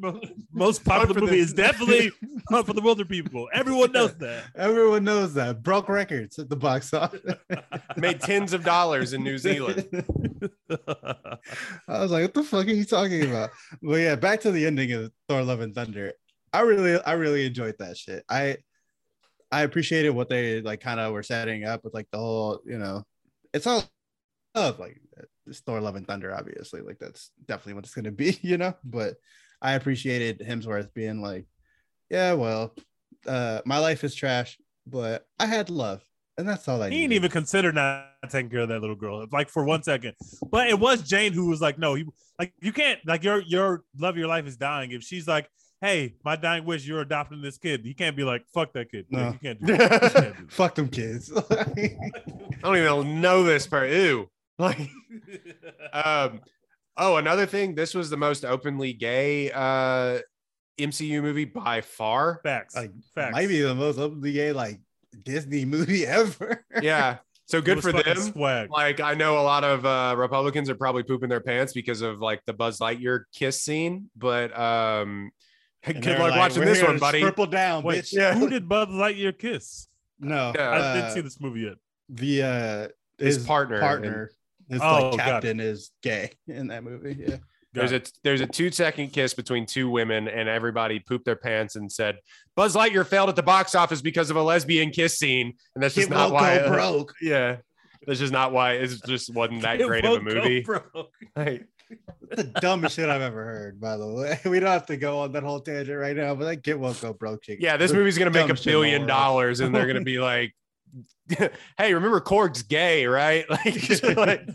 most 0.52 0.84
popular 0.84 1.20
movie 1.20 1.38
is 1.38 1.52
definitely 1.52 2.12
Hunt 2.50 2.66
for 2.66 2.72
the 2.72 2.80
Wilderpeople. 2.80 3.46
Everyone 3.52 3.92
knows 3.92 4.16
that. 4.18 4.44
Everyone 4.56 5.04
knows 5.04 5.34
that. 5.34 5.62
Broke 5.62 5.88
records 5.88 6.38
at 6.38 6.48
the 6.48 6.56
box 6.56 6.92
office. 6.92 7.22
Made 7.96 8.20
tens 8.20 8.52
of 8.52 8.64
dollars 8.64 9.12
in 9.12 9.22
New 9.22 9.38
Zealand. 9.38 9.88
I 10.70 11.38
was 11.88 12.10
like, 12.10 12.22
what 12.22 12.34
the 12.34 12.44
fuck 12.44 12.66
are 12.66 12.70
you 12.70 12.84
talking 12.84 13.22
about? 13.22 13.50
But 13.82 13.96
yeah, 13.96 14.16
back 14.16 14.40
to 14.42 14.50
the 14.50 14.66
ending 14.66 14.92
of 14.92 15.10
Thor 15.28 15.42
Love 15.42 15.60
and 15.60 15.74
Thunder. 15.74 16.12
I 16.52 16.60
really 16.60 17.00
I 17.02 17.12
really 17.12 17.46
enjoyed 17.46 17.76
that 17.78 17.96
shit. 17.96 18.24
I 18.28 18.58
I 19.50 19.62
appreciated 19.62 20.10
what 20.10 20.28
they 20.28 20.60
like 20.60 20.80
kind 20.80 21.00
of 21.00 21.12
were 21.12 21.22
setting 21.22 21.64
up 21.64 21.84
with 21.84 21.94
like 21.94 22.08
the 22.10 22.18
whole, 22.18 22.60
you 22.64 22.78
know, 22.78 23.04
it's 23.52 23.66
all 23.66 23.84
of 24.54 24.78
like 24.78 25.00
it's 25.16 25.33
Thor 25.52 25.80
Love 25.80 25.96
and 25.96 26.06
Thunder, 26.06 26.34
obviously. 26.34 26.80
Like 26.80 26.98
that's 26.98 27.30
definitely 27.46 27.74
what 27.74 27.84
it's 27.84 27.94
gonna 27.94 28.10
be, 28.10 28.38
you 28.42 28.58
know. 28.58 28.74
But 28.84 29.16
I 29.62 29.72
appreciated 29.74 30.40
Hemsworth 30.40 30.92
being 30.94 31.20
like, 31.20 31.46
Yeah, 32.10 32.32
well, 32.34 32.74
uh 33.26 33.60
my 33.64 33.78
life 33.78 34.04
is 34.04 34.14
trash, 34.14 34.58
but 34.86 35.26
I 35.38 35.46
had 35.46 35.70
love. 35.70 36.02
And 36.36 36.48
that's 36.48 36.66
all 36.66 36.82
I 36.82 36.90
He 36.90 37.02
didn't 37.02 37.12
even 37.12 37.30
consider 37.30 37.70
not 37.70 38.06
taking 38.28 38.50
care 38.50 38.60
of 38.60 38.68
that 38.68 38.80
little 38.80 38.96
girl, 38.96 39.24
like 39.30 39.48
for 39.48 39.64
one 39.64 39.82
second. 39.82 40.14
But 40.50 40.68
it 40.68 40.78
was 40.78 41.02
Jane 41.02 41.32
who 41.32 41.48
was 41.48 41.60
like, 41.60 41.78
"No, 41.78 41.94
you 41.94 42.12
like 42.40 42.52
you 42.60 42.72
can't 42.72 42.98
like 43.06 43.22
your 43.22 43.40
your 43.42 43.84
love 43.96 44.14
of 44.14 44.18
your 44.18 44.26
life 44.26 44.46
is 44.46 44.56
dying." 44.56 44.90
If 44.90 45.04
she's 45.04 45.28
like, 45.28 45.48
"Hey, 45.80 46.16
my 46.24 46.34
dying 46.34 46.64
wish, 46.64 46.84
you're 46.86 47.02
adopting 47.02 47.40
this 47.40 47.56
kid," 47.56 47.86
you 47.86 47.94
can't 47.94 48.16
be 48.16 48.24
like, 48.24 48.44
"Fuck 48.52 48.72
that 48.72 48.90
kid." 48.90 49.06
No. 49.10 49.26
Like, 49.26 49.32
you 49.34 49.38
can't 49.48 49.64
do 49.64 49.76
that. 49.76 50.02
You 50.02 50.10
can't 50.10 50.36
do 50.38 50.46
Fuck 50.48 50.74
them 50.74 50.88
kids. 50.88 51.32
I 51.50 51.96
don't 52.62 52.76
even 52.76 53.20
know 53.20 53.44
this 53.44 53.68
part. 53.68 53.90
Ew. 53.90 54.28
Like, 54.58 54.88
um, 55.92 56.40
oh, 56.96 57.16
another 57.16 57.44
thing. 57.46 57.74
This 57.74 57.92
was 57.94 58.08
the 58.08 58.16
most 58.16 58.44
openly 58.44 58.92
gay 58.92 59.50
uh 59.50 60.20
MCU 60.78 61.22
movie 61.22 61.44
by 61.44 61.80
far. 61.80 62.40
Facts. 62.42 62.76
like 62.76 62.92
Facts. 63.14 63.32
might 63.32 63.48
be 63.48 63.60
the 63.60 63.74
most 63.74 63.98
openly 63.98 64.32
gay 64.32 64.52
like 64.52 64.80
Disney 65.24 65.64
movie 65.64 66.06
ever. 66.06 66.64
Yeah. 66.80 67.18
So 67.46 67.60
good 67.60 67.82
for 67.82 67.92
fucking 67.92 68.14
them. 68.14 68.22
Swag. 68.22 68.70
Like 68.70 69.00
I 69.00 69.14
know 69.14 69.38
a 69.38 69.42
lot 69.42 69.64
of 69.64 69.84
uh 69.84 70.14
Republicans 70.16 70.70
are 70.70 70.74
probably 70.74 71.02
pooping 71.02 71.28
their 71.28 71.40
pants 71.40 71.72
because 71.72 72.00
of 72.00 72.20
like 72.20 72.42
the 72.46 72.52
Buzz 72.52 72.78
Lightyear 72.78 73.24
kiss 73.34 73.60
scene, 73.60 74.08
but 74.16 74.56
um 74.58 75.30
And 75.82 76.02
good 76.02 76.18
luck 76.18 76.30
like, 76.30 76.38
watching 76.38 76.64
this 76.64 76.82
one, 76.82 76.98
buddy. 76.98 77.20
Triple 77.20 77.46
down, 77.46 77.82
Wait, 77.82 78.04
bitch. 78.04 78.12
Yeah. 78.12 78.34
who 78.34 78.48
did 78.48 78.68
Buzz 78.68 78.88
Lightyear 78.88 79.38
kiss? 79.38 79.88
No, 80.18 80.52
Yeah. 80.54 80.70
I 80.70 80.76
uh, 80.78 80.94
didn't 80.94 81.10
see 81.12 81.20
this 81.20 81.40
movie 81.40 81.60
yet. 81.62 81.74
the 82.08 82.42
uh, 82.42 82.88
His 83.18 83.36
his, 83.36 83.46
partner 83.46 83.80
partner, 83.80 84.30
his 84.68 84.80
Oh, 84.82 85.10
like 85.10 85.18
captain 85.18 85.60
is 85.60 85.90
gay 86.02 86.30
in 86.48 86.68
that 86.68 86.84
movie. 86.84 87.16
Yeah, 87.26 87.36
There's 87.72 87.92
a 87.92 88.02
there's 88.22 88.40
a 88.40 88.46
two 88.46 88.70
second 88.70 89.08
kiss 89.12 89.34
between 89.34 89.66
two 89.66 89.90
women, 89.90 90.28
and 90.28 90.48
everybody 90.48 91.00
pooped 91.00 91.24
their 91.24 91.36
pants 91.36 91.76
and 91.76 91.90
said 91.90 92.16
Buzz 92.56 92.74
Lightyear 92.74 93.06
failed 93.06 93.28
at 93.28 93.36
the 93.36 93.42
box 93.42 93.74
office 93.74 94.00
because 94.02 94.30
of 94.30 94.36
a 94.36 94.42
lesbian 94.42 94.90
kiss 94.90 95.18
scene, 95.18 95.54
and 95.74 95.82
that's 95.82 95.94
just 95.94 96.08
It 96.08 96.14
not 96.14 96.32
why. 96.32 96.58
go 96.58 96.68
broke. 96.68 97.14
Yeah, 97.22 97.56
that's 98.06 98.20
just 98.20 98.32
not 98.32 98.52
why. 98.52 98.74
It 98.74 98.90
just 99.06 99.34
wasn't 99.34 99.62
that 99.62 99.80
It 99.80 99.86
great 99.86 100.04
of 100.04 100.18
a 100.18 100.20
movie. 100.20 100.60
broke. 100.62 101.10
Like, 101.36 101.66
the 102.30 102.44
dumbest 102.44 102.96
shit 102.96 103.08
I've 103.08 103.20
ever 103.22 103.44
heard, 103.44 103.78
by 103.80 103.96
the 103.96 104.06
way. 104.06 104.40
We 104.46 104.58
don't 104.58 104.70
have 104.70 104.86
to 104.86 104.96
go 104.96 105.20
on 105.20 105.32
that 105.32 105.42
whole 105.42 105.60
tangent 105.60 105.98
right 105.98 106.16
now, 106.16 106.34
but 106.34 106.46
that 106.46 106.62
kid 106.64 106.74
won't 106.74 107.00
go 107.00 107.12
broke. 107.12 107.42
Chick. 107.42 107.58
yeah, 107.60 107.76
this 107.76 107.92
movie's 107.92 108.16
gonna 108.18 108.30
make 108.30 108.44
a 108.44 108.48
dumbest 108.48 108.64
shit 108.64 108.72
in 108.74 108.80
the 108.80 108.84
billion 108.86 109.06
dollars, 109.06 109.60
and 109.60 109.74
they're 109.74 109.86
gonna 109.86 110.00
be 110.02 110.18
like, 110.18 110.54
"Hey, 111.78 111.94
remember 111.94 112.20
Korg's 112.20 112.62
gay, 112.62 113.06
right?" 113.06 113.44
Like, 113.50 114.02
like 114.16 114.48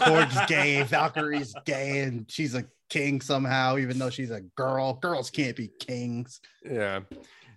Korg's 0.00 0.46
gay, 0.46 0.82
Valkyrie's 0.82 1.54
gay, 1.64 2.00
and 2.00 2.30
she's 2.30 2.54
a 2.54 2.64
king 2.88 3.20
somehow, 3.20 3.78
even 3.78 3.98
though 3.98 4.10
she's 4.10 4.30
a 4.30 4.40
girl. 4.40 4.94
Girls 4.94 5.30
can't 5.30 5.56
be 5.56 5.68
kings. 5.80 6.40
Yeah. 6.64 7.00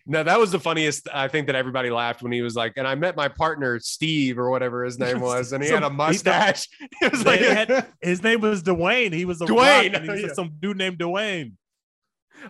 No, 0.07 0.23
that 0.23 0.39
was 0.39 0.51
the 0.51 0.59
funniest. 0.59 1.07
I 1.13 1.27
think 1.27 1.45
that 1.47 1.55
everybody 1.55 1.91
laughed 1.91 2.23
when 2.23 2.31
he 2.31 2.41
was 2.41 2.55
like, 2.55 2.73
and 2.77 2.87
I 2.87 2.95
met 2.95 3.15
my 3.15 3.27
partner 3.27 3.79
Steve 3.79 4.39
or 4.39 4.49
whatever 4.49 4.83
his 4.83 4.97
name 4.97 5.21
was, 5.21 5.53
and 5.53 5.63
he 5.63 5.69
had 5.69 5.83
a 5.83 5.89
mustache. 5.89 6.67
It 7.01 7.11
was 7.11 7.23
like, 7.23 7.39
had- 7.39 7.87
his 8.01 8.23
name 8.23 8.41
was 8.41 8.63
Dwayne. 8.63 9.13
He 9.13 9.25
was 9.25 9.41
a 9.41 9.45
Dwayne, 9.45 9.93
rock, 9.93 10.01
and 10.01 10.03
he 10.05 10.09
was 10.09 10.21
yeah. 10.21 10.33
some 10.33 10.53
dude 10.59 10.77
named 10.77 10.97
Dwayne. 10.97 11.53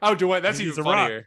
oh, 0.01 0.15
Dwayne, 0.15 0.41
that's 0.41 0.59
He's 0.59 0.79
even 0.79 0.87
a 0.87 0.89
rock. 0.89 1.23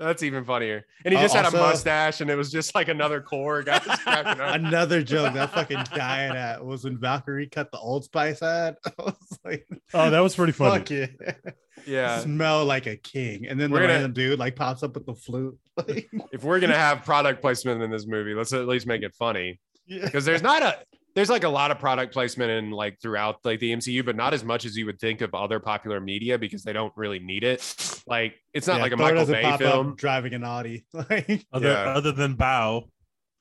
Funnier. 0.00 0.08
That's 0.12 0.22
even 0.22 0.44
funnier. 0.44 0.84
And 1.04 1.12
he 1.12 1.18
Uh, 1.18 1.22
just 1.22 1.34
had 1.34 1.46
a 1.46 1.50
mustache, 1.52 2.20
and 2.20 2.30
it 2.30 2.36
was 2.36 2.50
just 2.50 2.74
like 2.74 2.88
another 2.88 3.20
core 3.20 3.62
guy 3.62 3.78
just 3.78 4.02
cracking 4.02 4.40
up. 4.40 4.54
Another 4.54 5.02
joke 5.02 5.34
that 5.34 5.50
fucking 5.52 5.84
dying 5.94 6.34
at 6.34 6.64
was 6.64 6.84
when 6.84 6.98
Valkyrie 6.98 7.46
cut 7.48 7.70
the 7.70 7.78
Old 7.78 8.04
Spice 8.04 8.42
ad. 8.42 8.76
I 8.86 8.92
was 9.02 9.38
like, 9.44 9.66
Oh, 9.94 10.10
that 10.10 10.20
was 10.20 10.34
pretty 10.34 10.52
funny. 10.52 10.78
fuck 10.78 10.90
yeah. 10.90 11.06
Yeah. 11.86 12.20
Smell 12.20 12.64
like 12.66 12.86
a 12.86 12.96
king. 12.96 13.46
And 13.46 13.58
then 13.58 13.70
We're 13.70 13.78
the 13.80 13.84
gonna- 13.84 13.92
random 13.94 14.12
dude 14.12 14.38
like 14.38 14.56
pops 14.56 14.82
up 14.82 14.94
with 14.94 15.06
the 15.06 15.14
flute. 15.14 15.58
If 16.32 16.44
we're 16.44 16.60
gonna 16.60 16.76
have 16.76 17.04
product 17.04 17.40
placement 17.40 17.82
in 17.82 17.90
this 17.90 18.06
movie, 18.06 18.34
let's 18.34 18.52
at 18.52 18.66
least 18.66 18.86
make 18.86 19.02
it 19.02 19.14
funny. 19.14 19.58
yeah. 19.86 20.04
Because 20.04 20.24
there's 20.26 20.42
not 20.42 20.62
a 20.62 20.78
there's 21.14 21.28
like 21.30 21.44
a 21.44 21.48
lot 21.48 21.70
of 21.70 21.78
product 21.78 22.12
placement 22.12 22.50
in 22.50 22.70
like 22.70 22.98
throughout 23.00 23.36
like 23.44 23.60
the 23.60 23.72
MCU, 23.72 24.04
but 24.04 24.16
not 24.16 24.32
as 24.34 24.44
much 24.44 24.64
as 24.64 24.76
you 24.76 24.86
would 24.86 24.98
think 25.00 25.20
of 25.20 25.34
other 25.34 25.58
popular 25.60 26.00
media 26.00 26.38
because 26.38 26.62
they 26.62 26.72
don't 26.72 26.92
really 26.96 27.18
need 27.18 27.44
it. 27.44 28.02
Like 28.06 28.34
it's 28.54 28.66
not 28.66 28.76
Yeah, 28.76 28.82
like 28.82 28.92
a 28.92 28.96
Thor 28.96 29.06
Michael 29.06 29.18
doesn't 29.20 29.34
Bay 29.34 29.42
pop 29.42 29.52
up 29.54 29.60
film. 29.60 29.94
driving 29.96 30.34
an 30.34 30.44
Audi. 30.44 30.84
Like, 30.94 31.44
Other 31.52 31.68
Yeah. 31.68 31.92
other 31.94 32.12
than 32.12 32.34
Bow. 32.34 32.84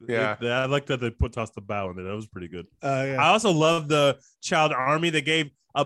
Yeah. 0.08 0.36
It- 0.40 0.48
I 0.48 0.66
like 0.66 0.86
that 0.88 1.00
they 1.02 1.10
put 1.10 1.34
tossed 1.34 1.56
the 1.56 1.62
bow 1.62 1.90
in 1.90 1.96
there. 1.98 2.06
That 2.06 2.16
was 2.16 2.28
pretty 2.28 2.48
good. 2.48 2.68
uh, 2.82 3.04
yeah. 3.08 3.22
I 3.22 3.30
also 3.30 3.52
love 3.52 3.88
the 3.90 4.18
child 4.42 4.72
army. 4.72 5.10
They 5.10 5.22
gave 5.22 5.50
a 5.76 5.86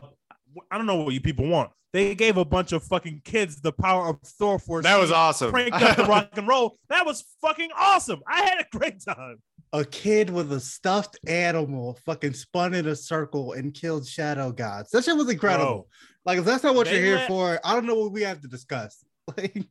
I 0.71 0.77
don't 0.77 0.85
know 0.85 0.97
what 1.03 1.13
you 1.15 1.21
people 1.21 1.47
want. 1.47 1.71
They 1.93 2.15
gave 2.15 2.37
a 2.37 2.45
bunch 2.45 2.71
of 2.73 2.83
fucking 2.83 3.21
kids 3.23 3.61
the 3.61 3.71
power 3.71 4.07
of 4.09 4.19
Thor 4.21 4.57
Force. 4.59 4.83
That 4.83 4.99
was 4.99 5.11
awesome. 5.11 5.51
Cranked 5.51 5.81
up 5.81 5.97
the 5.97 6.03
rock 6.07 6.29
and 6.37 6.47
roll. 6.47 6.77
That 6.89 7.05
was 7.05 7.23
fucking 7.41 7.69
awesome. 7.77 8.21
I 8.27 8.41
had 8.41 8.59
a 8.59 8.65
great 8.77 9.03
time. 9.03 9.37
A 9.73 9.83
kid 9.83 10.29
with 10.29 10.51
a 10.53 10.59
stuffed 10.59 11.17
animal 11.27 11.97
fucking 12.05 12.33
spun 12.33 12.73
in 12.75 12.87
a 12.87 12.95
circle 12.95 13.53
and 13.53 13.73
killed 13.73 14.07
shadow 14.07 14.51
gods. 14.51 14.91
That 14.91 15.03
shit 15.03 15.17
was 15.17 15.29
incredible. 15.29 15.65
Bro, 15.65 15.87
Like, 16.25 16.37
if 16.39 16.45
that's 16.45 16.63
not 16.63 16.75
what 16.75 16.89
you're 16.91 17.01
here 17.01 17.15
let- 17.15 17.27
for, 17.27 17.59
I 17.63 17.73
don't 17.73 17.85
know 17.87 17.95
what 17.95 18.11
we 18.11 18.21
have 18.21 18.41
to 18.41 18.47
discuss. 18.47 19.03
Like, 19.37 19.63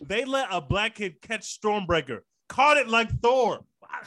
they 0.00 0.24
let 0.24 0.48
a 0.50 0.58
black 0.60 0.94
kid 0.94 1.20
catch 1.20 1.60
Stormbreaker. 1.60 2.20
Caught 2.48 2.78
it 2.78 2.88
like 2.88 3.10
Thor. 3.20 3.60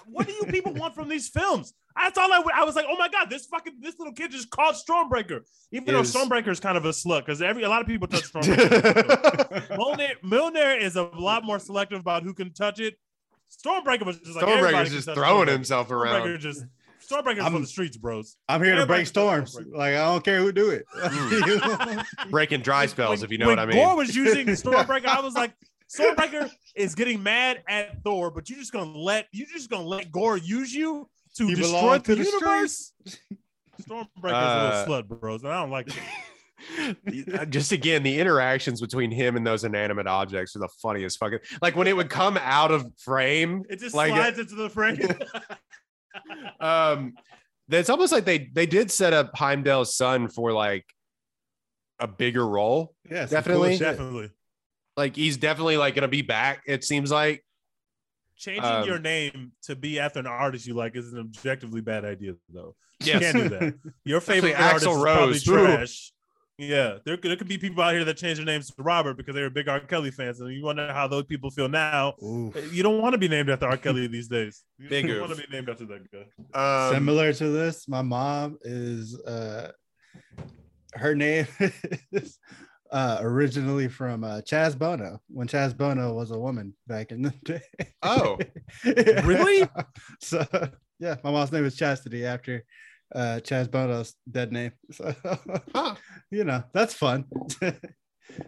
What 0.07 0.26
do 0.26 0.34
you 0.34 0.43
people 0.45 0.74
want 0.74 0.95
from 0.95 1.07
these 1.07 1.30
films? 1.30 1.72
That's 1.95 2.18
all 2.18 2.34
I, 2.34 2.41
I 2.53 2.63
was 2.63 2.76
like, 2.76 2.86
oh 2.89 2.97
my 2.97 3.07
god, 3.07 3.30
this 3.30 3.45
fucking 3.45 3.76
this 3.80 3.97
little 3.99 4.13
kid 4.13 4.32
just 4.32 4.49
caught 4.49 4.74
Stormbreaker. 4.74 5.41
Even 5.72 5.95
Is- 5.95 6.11
though 6.11 6.20
Stormbreaker 6.20 6.47
is 6.49 6.59
kind 6.59 6.78
of 6.78 6.86
a 6.86 6.89
slut 6.89 7.20
because 7.20 7.43
every 7.43 7.61
a 7.61 7.70
lot 7.70 7.82
of 7.82 7.88
people 7.88 8.07
touch 8.07 8.24
Stormbreaker. 8.34 9.68
Mjolnir, 9.78 10.11
Mjolnir 10.24 10.82
is 10.82 10.95
a 10.95 11.03
lot 11.03 11.43
more 11.45 11.59
selective 11.59 11.99
about 11.99 12.24
who 12.24 12.34
can 12.34 12.51
touch 12.51 12.80
it. 12.80 12.95
Stormbreaker 13.52 14.06
was 14.06 14.20
just 14.20 14.36
like 14.36 14.46
Stormbreaker's 14.46 14.91
just 14.91 15.06
throwing 15.14 15.48
Stormbreaker. 15.48 15.52
himself 15.52 15.91
around. 15.91 16.22
Stormbreaker 16.28 16.39
just 16.39 16.66
Stormbreaker's 17.10 17.39
I'm- 17.43 17.52
for 17.54 17.60
the 17.60 17.68
streets, 17.68 17.98
bros. 17.98 18.38
I'm 18.50 18.64
here 18.64 18.76
to 18.76 18.86
break 18.86 19.06
storms. 19.08 19.56
Like, 19.72 19.93
I 19.96 20.06
don't 20.06 20.24
care 20.24 20.39
who 20.39 20.52
do 20.52 20.70
it. 20.72 20.86
Mm. 20.96 22.06
Breaking 22.32 22.62
dry 22.62 22.86
spells, 22.88 23.20
When- 23.20 23.26
if 23.26 23.32
you 23.32 23.38
know 23.38 23.48
what 23.48 23.60
I 23.60 23.66
mean. 23.66 23.78
Gorr 23.78 23.96
was 23.96 24.16
using 24.16 24.48
Stormbreaker, 24.48 25.06
I 25.06 25.22
was 25.22 25.36
like, 25.36 25.54
Stormbreaker 25.96 26.50
is 26.76 26.96
getting 26.96 27.22
mad 27.22 27.62
at 27.68 28.02
Thor, 28.04 28.32
but 28.32 28.50
you're 28.50 28.58
just 28.60 28.72
gonna 28.74 28.91
let 28.98 29.28
you 29.32 29.46
just 29.46 29.70
gonna 29.70 29.88
let 29.88 30.12
Gorr 30.12 30.38
use 30.38 30.74
you 30.74 31.08
to 31.38 31.48
You 31.48 31.56
destroy 31.56 31.80
belong 31.82 32.02
to 32.02 32.16
the, 32.16 32.24
the 32.24 32.30
universe. 32.30 32.93
Stormbreaker's 33.82 34.08
Uh, 34.24 34.86
a 34.88 34.89
little 34.89 35.04
slut, 35.04 35.20
bros, 35.20 35.43
and 35.43 35.52
I 35.54 35.62
don't 35.62 35.70
like 35.70 35.88
it. 35.88 35.93
just 37.49 37.72
again 37.72 38.01
the 38.03 38.20
interactions 38.20 38.80
between 38.82 39.12
him 39.12 39.36
and 39.36 39.45
those 39.45 39.64
inanimate 39.64 40.08
objects 40.08 40.56
are 40.56 40.60
the 40.60 40.70
funniest 40.82 41.20
fucking 41.20 41.39
like 41.62 41.76
when 41.76 41.88
it 41.88 41.95
would 41.95 42.10
come 42.10 42.38
out 42.41 42.72
of 42.72 42.86
frame 42.97 43.64
It 43.70 43.80
just 43.80 43.95
Like- 43.95 44.12
slides 44.14 44.39
into 44.39 44.56
the 44.56 44.70
frame. 44.70 44.99
um 46.60 47.14
it's 47.70 47.89
almost 47.89 48.12
like 48.14 48.26
they 48.26 48.49
they 48.53 48.66
did 48.66 48.89
set 48.91 49.12
up 49.14 49.32
Heimdall's 49.36 49.95
son 49.95 50.30
for 50.30 50.51
like 50.53 50.86
a 51.99 52.08
bigger 52.08 52.45
role 52.47 52.93
yeah, 53.10 53.26
Definitely. 53.26 53.78
Definitely. 53.78 54.30
like 54.97 55.16
he's 55.16 55.38
definitely 55.38 55.78
like 55.78 55.95
gonna 55.95 56.08
be 56.08 56.22
back 56.22 56.64
it 56.68 56.84
seems 56.84 57.12
like 57.12 57.41
Changing 58.38 58.66
Um, 58.66 58.86
your 58.86 58.99
name 58.99 59.53
to 59.64 59.78
be 59.78 59.97
after 59.97 60.20
an 60.20 60.28
artist 60.28 60.68
you 60.68 60.74
like 60.74 60.97
is 60.97 61.14
an 61.14 61.20
objectively 61.20 61.80
bad 61.80 62.03
idea, 62.03 62.34
though. 62.49 62.76
You 63.01 63.14
can't 63.18 63.34
do 63.38 63.47
that. 63.47 63.76
Your 64.03 64.20
favorite 64.20 64.51
Especially 64.51 64.53
artist 64.53 64.86
Axl 64.88 64.89
is 64.89 65.03
Rose. 65.03 65.43
probably 65.45 65.72
Ooh. 65.72 65.78
trash. 65.78 66.12
Yeah, 66.58 66.99
there, 67.06 67.18
there 67.18 67.36
could 67.36 67.49
be 67.49 67.58
people 67.58 67.84
out 67.84 67.93
here 67.93 68.06
that 68.06 68.16
change 68.16 68.38
their 68.38 68.45
names 68.45 68.68
to 68.72 68.82
Robert 68.82 69.18
because 69.18 69.36
they 69.36 69.41
were 69.41 69.49
big 69.49 69.68
R. 69.68 69.82
Kelly 69.82 70.10
fans, 70.12 70.39
and 70.39 70.53
you 70.53 70.64
wonder 70.64 70.91
how 70.93 71.06
those 71.06 71.26
people 71.26 71.51
feel 71.51 71.68
now. 71.68 72.14
Ooh. 72.24 72.53
You 72.72 72.82
don't 72.82 73.01
want 73.01 73.12
to 73.14 73.18
be 73.18 73.28
named 73.28 73.49
after 73.49 73.68
R. 73.68 73.76
Kelly 73.76 74.08
these 74.08 74.28
days. 74.30 74.64
You 74.78 74.89
Big 74.89 75.08
don't 75.08 75.20
want 75.20 75.36
to 75.36 75.47
be 75.47 75.51
named 75.53 75.70
after 75.70 75.86
that 75.86 76.10
guy. 76.12 76.88
um, 76.88 76.93
Similar 76.93 77.34
to 77.34 77.49
this, 77.49 77.88
my 77.88 78.01
mom 78.01 78.58
is 78.64 79.20
uh 79.22 79.72
her 80.93 81.14
name 81.16 81.45
is 82.12 82.39
uh 82.91 83.18
originally 83.22 83.88
from 83.89 84.24
uh 84.24 84.41
Chaz 84.41 84.78
Bono 84.78 85.20
when 85.28 85.47
Chaz 85.47 85.76
Bono 85.76 86.14
was 86.14 86.32
a 86.32 86.39
woman 86.39 86.74
back 86.88 87.12
in 87.12 87.22
the 87.22 87.34
day. 87.43 87.62
Oh. 88.01 88.38
Really? 88.84 89.68
so 90.22 90.45
yeah, 90.99 91.16
my 91.24 91.32
mom's 91.32 91.51
name 91.51 91.66
is 91.66 91.76
Chastity 91.76 92.26
after 92.26 92.64
uh 93.16 93.39
Chaz 93.41 93.70
Bono's 93.72 94.13
dead 94.30 94.51
name. 94.51 94.72
So 94.91 95.16
Huh. 95.74 95.95
you 96.30 96.43
know, 96.43 96.63
that's 96.74 96.93
fun. 96.93 97.26
don't 97.61 97.80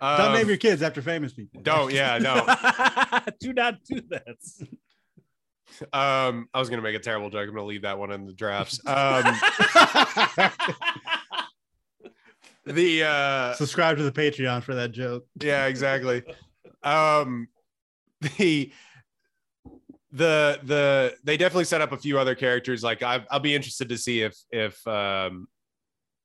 um, 0.01 0.33
name 0.33 0.47
your 0.47 0.57
kids 0.57 0.81
after 0.81 1.01
famous 1.01 1.33
people. 1.33 1.61
don't 1.61 1.93
yeah 1.93 2.17
no 2.17 2.45
do 3.39 3.53
not 3.53 3.75
do 3.85 4.01
that. 4.09 4.37
um 5.93 6.47
i 6.53 6.59
was 6.59 6.69
gonna 6.69 6.81
make 6.81 6.95
a 6.95 6.99
terrible 6.99 7.29
joke 7.29 7.47
i'm 7.47 7.53
gonna 7.53 7.65
leave 7.67 7.83
that 7.83 7.97
one 7.99 8.11
in 8.11 8.25
the 8.25 8.33
drafts 8.33 8.79
um 8.87 9.23
the 12.65 13.03
uh 13.03 13.53
Subscribe 13.53 13.97
to 13.97 14.03
the 14.03 14.11
Patreon 14.11 14.63
for 14.63 14.75
that 14.75 14.91
joke. 14.91 15.25
yeah 15.41 15.65
exactly 15.67 16.23
um 16.83 17.47
the 18.37 18.71
the 20.17 20.59
the 20.63 21.15
they 21.23 21.37
definitely 21.37 21.65
set 21.65 21.81
up 21.81 21.91
a 21.91 21.97
few 21.97 22.19
other 22.19 22.35
characters. 22.35 22.83
Like 22.83 23.03
I, 23.03 23.23
i'll 23.29 23.39
be 23.39 23.55
interested 23.55 23.89
to 23.89 23.97
see 23.97 24.21
if 24.21 24.35
if 24.51 24.85
um 24.87 25.47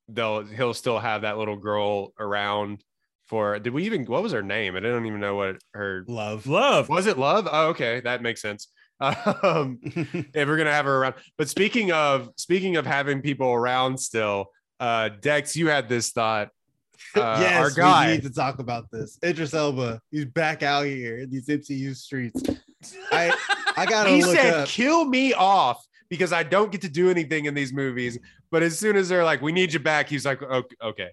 they'll 0.09 0.45
he'll 0.45 0.75
still 0.75 0.99
have 0.99 1.23
that 1.23 1.39
little 1.39 1.57
girl 1.57 2.13
around 2.19 2.83
for 3.27 3.59
did 3.59 3.73
we 3.73 3.85
even 3.85 4.05
what 4.07 4.23
was 4.23 4.33
her 4.33 4.43
name? 4.43 4.77
I 4.77 4.81
don't 4.81 5.07
even 5.07 5.21
know 5.21 5.37
what 5.37 5.57
her 5.75 6.05
Love. 6.09 6.47
Love. 6.47 6.89
was 6.89 7.07
it 7.07 7.19
love? 7.19 7.49
Oh 7.51 7.69
okay. 7.69 8.01
That 8.01 8.23
makes 8.23 8.43
sense. 8.43 8.69
Um 9.01 9.79
if 9.83 10.49
we're 10.49 10.57
gonna 10.57 10.73
have 10.73 10.85
her 10.85 10.97
around 10.99 11.15
but 11.37 11.49
speaking 11.49 11.91
of 11.93 12.31
speaking 12.37 12.77
of 12.77 12.87
having 12.87 13.21
people 13.21 13.53
around 13.53 13.99
still 13.99 14.47
uh 14.79 15.09
dex 15.09 15.57
you 15.57 15.69
had 15.69 15.89
this 15.89 16.11
thought 16.13 16.51
uh, 17.15 17.39
yes, 17.41 17.59
our 17.59 17.71
guy 17.71 18.07
we 18.07 18.13
need 18.15 18.23
to 18.23 18.31
talk 18.31 18.59
about 18.59 18.91
this. 18.91 19.19
Idris 19.25 19.55
Elba, 19.55 20.01
he's 20.11 20.25
back 20.27 20.63
out 20.63 20.87
here 20.87 21.19
in 21.19 21.31
these 21.31 21.47
MCU 21.47 21.95
streets. 21.97 22.43
I 23.11 23.35
I 23.77 23.87
gotta 23.87 24.11
he 24.11 24.23
look 24.23 24.37
said 24.37 24.55
up. 24.55 24.69
kill 24.69 25.05
me 25.05 25.33
off 25.35 25.85
because 26.09 26.33
i 26.33 26.43
don't 26.43 26.71
get 26.71 26.83
to 26.83 26.91
do 26.91 27.09
anything 27.09 27.47
in 27.47 27.55
these 27.55 27.73
movies 27.73 28.19
but 28.51 28.63
as 28.63 28.79
soon 28.79 28.97
as 28.97 29.09
they're 29.09 29.25
like 29.25 29.41
we 29.41 29.51
need 29.51 29.73
you 29.73 29.79
back 29.79 30.09
he's 30.09 30.27
like 30.27 30.43
okay, 30.43 30.77
okay. 30.83 31.09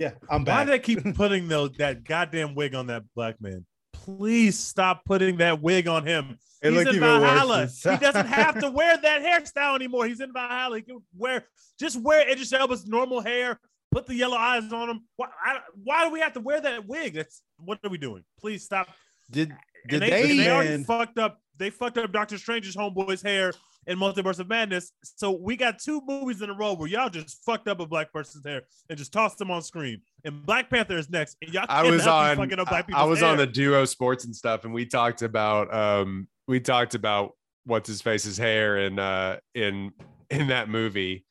Yeah, 0.00 0.12
I'm 0.30 0.44
back." 0.44 0.56
Why 0.56 0.64
do 0.64 0.70
they 0.70 0.78
keep 0.78 1.04
putting 1.14 1.46
those 1.46 1.72
that 1.72 2.04
goddamn 2.04 2.54
wig 2.54 2.74
on 2.74 2.86
that 2.86 3.04
black 3.14 3.40
man? 3.40 3.66
Please 3.92 4.58
stop 4.58 5.04
putting 5.04 5.36
that 5.36 5.60
wig 5.60 5.86
on 5.86 6.06
him. 6.06 6.38
It 6.62 6.72
He's 6.72 6.86
in 6.86 7.00
Valhalla. 7.00 7.68
He 7.82 7.96
doesn't 7.98 8.26
have 8.26 8.58
to 8.60 8.70
wear 8.70 8.96
that 8.96 9.22
hairstyle 9.22 9.74
anymore. 9.74 10.06
He's 10.06 10.20
in 10.20 10.32
Valhalla. 10.32 10.76
He 10.76 10.82
can 10.82 11.02
wear 11.16 11.44
just 11.78 12.00
wear 12.00 12.28
Idris 12.28 12.52
Elba's 12.52 12.86
normal 12.86 13.20
hair. 13.20 13.60
Put 13.90 14.06
the 14.06 14.14
yellow 14.14 14.36
eyes 14.36 14.72
on 14.72 14.88
him. 14.88 15.00
Why, 15.16 15.26
I, 15.44 15.58
why 15.82 16.04
do 16.04 16.12
we 16.12 16.20
have 16.20 16.32
to 16.34 16.40
wear 16.40 16.60
that 16.60 16.86
wig? 16.86 17.14
That's 17.14 17.42
what 17.58 17.78
are 17.84 17.90
we 17.90 17.98
doing? 17.98 18.24
Please 18.38 18.64
stop. 18.64 18.88
did 19.30 19.50
And 19.50 19.58
did 19.88 20.02
they, 20.02 20.10
they, 20.10 20.36
they 20.36 20.50
already 20.50 20.84
fucked 20.84 21.18
up. 21.18 21.40
They 21.56 21.70
fucked 21.70 21.98
up 21.98 22.12
Doctor 22.12 22.38
Strange's 22.38 22.76
homeboy's 22.76 23.20
hair 23.20 23.52
in 23.86 23.98
Multiverse 23.98 24.38
of 24.38 24.48
Madness. 24.48 24.92
So 25.02 25.30
we 25.30 25.56
got 25.56 25.78
two 25.78 26.00
movies 26.06 26.42
in 26.42 26.50
a 26.50 26.54
row 26.54 26.74
where 26.74 26.88
y'all 26.88 27.10
just 27.10 27.44
fucked 27.44 27.68
up 27.68 27.80
a 27.80 27.86
black 27.86 28.12
person's 28.12 28.46
hair 28.46 28.62
and 28.88 28.98
just 28.98 29.12
tossed 29.12 29.38
them 29.38 29.50
on 29.50 29.62
screen. 29.62 30.00
And 30.24 30.44
Black 30.44 30.70
Panther 30.70 30.96
is 30.96 31.10
next, 31.10 31.36
and 31.42 31.52
y'all 31.52 31.66
I 31.68 31.82
was 31.90 32.06
on 32.06 32.36
fucking 32.36 32.58
up 32.58 32.68
black 32.68 32.88
I, 32.92 33.02
I 33.02 33.04
was 33.04 33.22
on 33.22 33.36
the 33.36 33.46
duo 33.46 33.84
sports 33.84 34.24
and 34.24 34.34
stuff, 34.34 34.64
and 34.64 34.72
we 34.72 34.86
talked 34.86 35.22
about 35.22 35.72
um 35.74 36.28
we 36.46 36.60
talked 36.60 36.94
about 36.94 37.32
what's 37.64 37.88
his 37.88 38.00
face's 38.00 38.38
hair 38.38 38.78
in 38.78 38.98
uh 38.98 39.38
in 39.54 39.92
in 40.30 40.48
that 40.48 40.68
movie. 40.68 41.24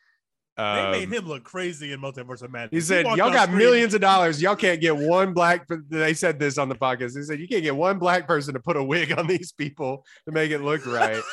They 0.60 0.82
Um, 0.82 0.92
made 0.92 1.10
him 1.14 1.26
look 1.26 1.44
crazy 1.46 1.94
in 1.94 2.02
Multiverse 2.02 2.42
of 2.42 2.52
Madness. 2.52 2.72
He 2.72 2.82
said, 2.82 3.06
walked 3.06 3.18
"Y'all 3.18 3.32
got 3.32 3.44
screen- 3.46 3.60
millions 3.60 3.94
of 3.94 4.02
dollars. 4.02 4.42
Y'all 4.42 4.58
can't 4.58 4.82
get 4.82 4.96
one 4.96 5.34
black." 5.34 5.66
They 5.90 6.14
said 6.14 6.38
this 6.38 6.58
on 6.58 6.68
the 6.68 6.76
podcast. 6.76 7.14
They 7.14 7.22
said 7.22 7.40
you 7.40 7.48
can't 7.48 7.64
get 7.64 7.76
one 7.76 7.98
black 7.98 8.28
person 8.28 8.54
to 8.56 8.60
put 8.60 8.76
a 8.76 8.84
wig 8.84 9.18
on 9.18 9.26
these 9.28 9.52
people 9.54 10.06
to 10.26 10.32
make 10.34 10.52
it 10.52 10.60
look 10.60 10.86
right. 10.86 11.22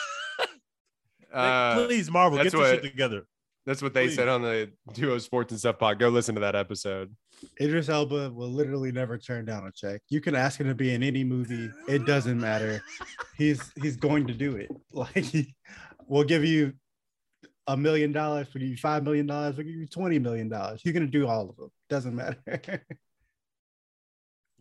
Uh, 1.33 1.85
Please, 1.87 2.11
Marvel, 2.11 2.39
that's 2.39 2.47
get 2.47 2.53
this 2.53 2.61
what- 2.61 2.83
shit 2.83 2.91
together. 2.91 3.27
that's 3.67 3.83
what 3.83 3.93
they 3.93 4.07
please. 4.07 4.15
said 4.15 4.29
on 4.29 4.41
the 4.43 4.71
duo 4.95 5.19
sports 5.19 5.51
and 5.53 5.59
stuff 5.59 5.79
pod. 5.79 5.99
Go 5.99 6.09
listen 6.09 6.35
to 6.37 6.41
that 6.41 6.55
episode. 6.57 7.15
Idris 7.61 7.89
Elba 7.91 8.31
will 8.31 8.49
literally 8.49 8.91
never 8.93 9.19
turn 9.19 9.45
down 9.45 9.67
a 9.67 9.73
check. 9.73 10.01
You 10.09 10.23
can 10.23 10.35
ask 10.35 10.59
him 10.59 10.67
to 10.69 10.75
be 10.75 10.95
in 10.95 11.03
any 11.03 11.25
movie; 11.25 11.69
it 11.89 12.07
doesn't 12.07 12.41
matter. 12.41 12.81
He's 13.37 13.61
he's 13.83 13.97
going 13.97 14.27
to 14.29 14.33
do 14.35 14.57
it. 14.57 14.71
Like 14.93 15.27
we'll 16.07 16.25
give 16.25 16.45
you 16.45 16.73
a 17.67 17.77
million 17.77 18.13
dollars, 18.13 18.47
we'll 18.53 18.61
give 18.61 18.71
you 18.71 18.77
five 18.77 19.03
million 19.03 19.27
dollars, 19.27 19.57
we'll 19.57 19.67
give 19.67 19.75
you 19.75 19.87
twenty 19.87 20.19
million 20.19 20.49
dollars. 20.49 20.81
He's 20.83 20.93
gonna 20.93 21.07
do 21.07 21.27
all 21.27 21.51
of 21.51 21.57
them. 21.57 21.71
Doesn't 21.89 22.15
matter. 22.15 22.85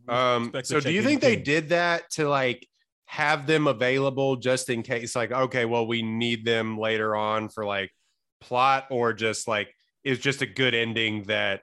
Um, 0.07 0.51
so 0.63 0.79
do 0.79 0.91
you 0.91 1.01
think 1.01 1.21
they 1.21 1.35
did 1.35 1.69
that 1.69 2.11
to 2.11 2.29
like 2.29 2.67
have 3.05 3.47
them 3.47 3.67
available 3.67 4.35
just 4.35 4.69
in 4.69 4.83
case? 4.83 5.15
Like, 5.15 5.31
okay, 5.31 5.65
well, 5.65 5.87
we 5.87 6.01
need 6.01 6.45
them 6.45 6.77
later 6.77 7.15
on 7.15 7.49
for 7.49 7.65
like 7.65 7.91
plot, 8.41 8.85
or 8.91 9.13
just 9.13 9.47
like 9.47 9.73
it's 10.03 10.21
just 10.21 10.41
a 10.41 10.45
good 10.45 10.75
ending 10.75 11.23
that 11.23 11.61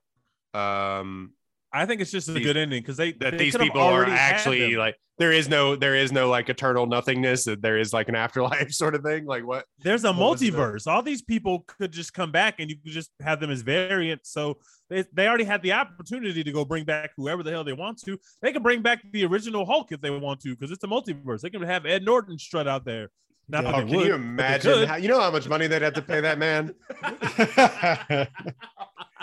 um 0.55 1.33
I 1.73 1.87
think 1.87 2.01
it's 2.01 2.11
just 2.11 2.29
a 2.29 2.33
These- 2.33 2.45
good 2.47 2.57
ending 2.57 2.83
because 2.83 2.97
they 2.97 3.13
that 3.13 3.33
they 3.33 3.39
these 3.39 3.57
people 3.57 3.81
are 3.81 4.05
actually 4.05 4.77
like 4.77 4.97
there 5.19 5.33
is 5.33 5.49
no 5.49 5.75
there 5.77 5.95
is 5.95 6.13
no 6.13 6.29
like 6.29 6.49
eternal 6.49 6.87
nothingness 6.87 7.45
that 7.45 7.63
there 7.63 7.79
is 7.79 7.93
like 7.93 8.09
an 8.09 8.15
afterlife 8.15 8.73
sort 8.83 8.95
of 8.95 9.03
thing 9.03 9.25
like 9.25 9.47
what 9.47 9.65
There's 9.83 10.05
a 10.05 10.13
What 10.13 10.39
multiverse. 10.39 10.87
All 10.87 11.03
these 11.03 11.23
people 11.23 11.61
could 11.67 11.93
just 11.93 12.13
come 12.13 12.31
back 12.33 12.57
and 12.59 12.69
you 12.71 12.77
could 12.77 12.93
just 12.93 13.11
have 13.21 13.41
them 13.41 13.51
as 13.51 13.63
variants. 13.63 14.31
So 14.31 14.59
they, 14.91 15.05
they 15.13 15.27
already 15.29 15.45
had 15.45 15.63
the 15.63 15.73
opportunity 15.73 16.45
to 16.45 16.53
go 16.53 16.65
bring 16.65 16.85
back 16.85 17.13
whoever 17.17 17.43
the 17.43 17.51
hell 17.51 17.65
they 17.65 17.73
want 17.73 18.03
to. 18.05 18.19
They 18.43 18.53
can 18.53 18.63
bring 18.63 18.83
back 18.83 19.03
the 19.11 19.25
original 19.25 19.65
Hulk 19.65 19.93
if 19.93 20.01
they 20.01 20.11
want 20.11 20.41
to 20.41 20.51
because 20.55 20.71
it's 20.71 20.85
a 20.85 20.89
multiverse. 20.89 21.41
They 21.41 21.51
can 21.51 21.63
have 21.63 21.87
Ed 21.87 22.05
Norton 22.05 22.39
strut 22.39 22.67
out 22.69 22.85
there. 22.85 23.11
Not 23.49 23.65
Yeah. 23.65 23.73
can 23.73 23.89
would, 23.89 24.07
you 24.07 24.15
imagine 24.15 24.87
how, 24.89 24.97
you 24.97 25.09
know 25.09 25.21
how 25.21 25.31
much 25.31 25.49
money 25.49 25.67
they'd 25.67 25.83
have 25.83 25.95
to 25.95 26.03
pay 26.03 26.21
that 26.21 26.39
man 26.39 26.75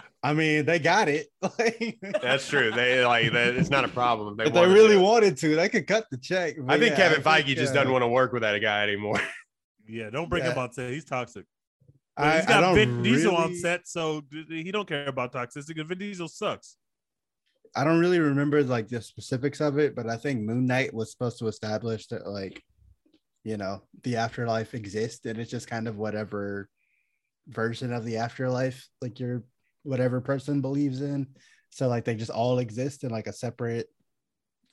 I 0.22 0.34
mean, 0.34 0.66
they 0.66 0.80
got 0.80 1.08
it. 1.08 1.28
That's 2.22 2.48
true 2.48 2.72
they 2.72 3.06
like 3.06 3.32
that 3.32 3.56
it's 3.56 3.70
not 3.70 3.86
a 3.86 3.88
problem 3.88 4.40
if 4.40 4.48
if 4.48 4.54
they, 4.54 4.66
they 4.66 4.68
really 4.74 4.96
to. 4.96 5.02
wanted 5.02 5.38
to, 5.38 5.56
they 5.56 5.70
could 5.70 5.88
cut 5.88 6.06
the 6.12 6.18
check. 6.18 6.56
i 6.68 6.78
think 6.78 6.92
yeah, 6.92 7.10
kevin 7.10 7.22
I 7.26 7.42
feige 7.42 7.46
think, 7.46 7.58
just 7.58 7.72
uh, 7.72 7.76
doesn't 7.76 7.92
want 7.92 8.04
to 8.04 8.08
work 8.10 8.34
with 8.34 8.42
that 8.42 8.58
guy 8.60 8.84
anymore 8.84 9.20
Yeah, 9.88 10.12
don't 10.12 10.30
bring 10.30 10.44
Yeah. 10.44 10.52
him 10.52 10.58
on 10.60 10.72
set. 10.72 10.92
He's 10.92 11.06
toxic. 11.06 11.46
But 12.16 12.26
I, 12.28 12.36
he's 12.36 12.46
I 12.46 12.48
got 12.50 12.62
don't 12.62 12.76
Vin 12.76 13.02
Diesel 13.02 13.36
on 13.36 13.56
set, 13.56 13.88
so 13.88 14.22
he 14.48 14.72
don't 14.72 14.88
care 14.88 15.08
about 15.08 15.34
toxicity. 15.34 15.70
because 15.70 15.88
Vin 15.88 15.98
Diesel 15.98 16.28
sucks. 16.28 16.78
I 17.76 17.84
don't 17.86 18.00
really 18.00 18.20
remember 18.20 18.62
like 18.64 18.88
the 18.88 19.02
specifics 19.02 19.62
of 19.62 19.80
it, 19.80 19.96
but 19.96 20.08
I 20.08 20.16
think 20.18 20.42
Moon 20.42 20.68
Knight 20.68 20.94
was 20.94 21.10
supposed 21.12 21.40
to 21.40 21.48
establish 21.48 22.06
that 22.08 22.28
like, 22.28 22.62
you 23.44 23.58
know, 23.58 23.82
the 24.04 24.18
afterlife 24.18 24.76
exists 24.76 25.26
and 25.26 25.40
it's 25.40 25.50
just 25.50 25.68
kind 25.68 25.88
of 25.88 25.98
whatever 25.98 26.70
version 27.48 27.92
of 27.94 28.06
the 28.06 28.18
afterlife 28.18 28.88
like 29.02 29.20
your 29.20 29.44
whatever 29.84 30.22
person 30.22 30.62
believes 30.62 31.02
in. 31.02 31.28
So 31.70 31.88
like 31.88 32.06
they 32.06 32.16
just 32.16 32.32
all 32.32 32.60
exist 32.60 33.04
in 33.04 33.12
like 33.12 33.28
a 33.28 33.34
separate 33.34 33.88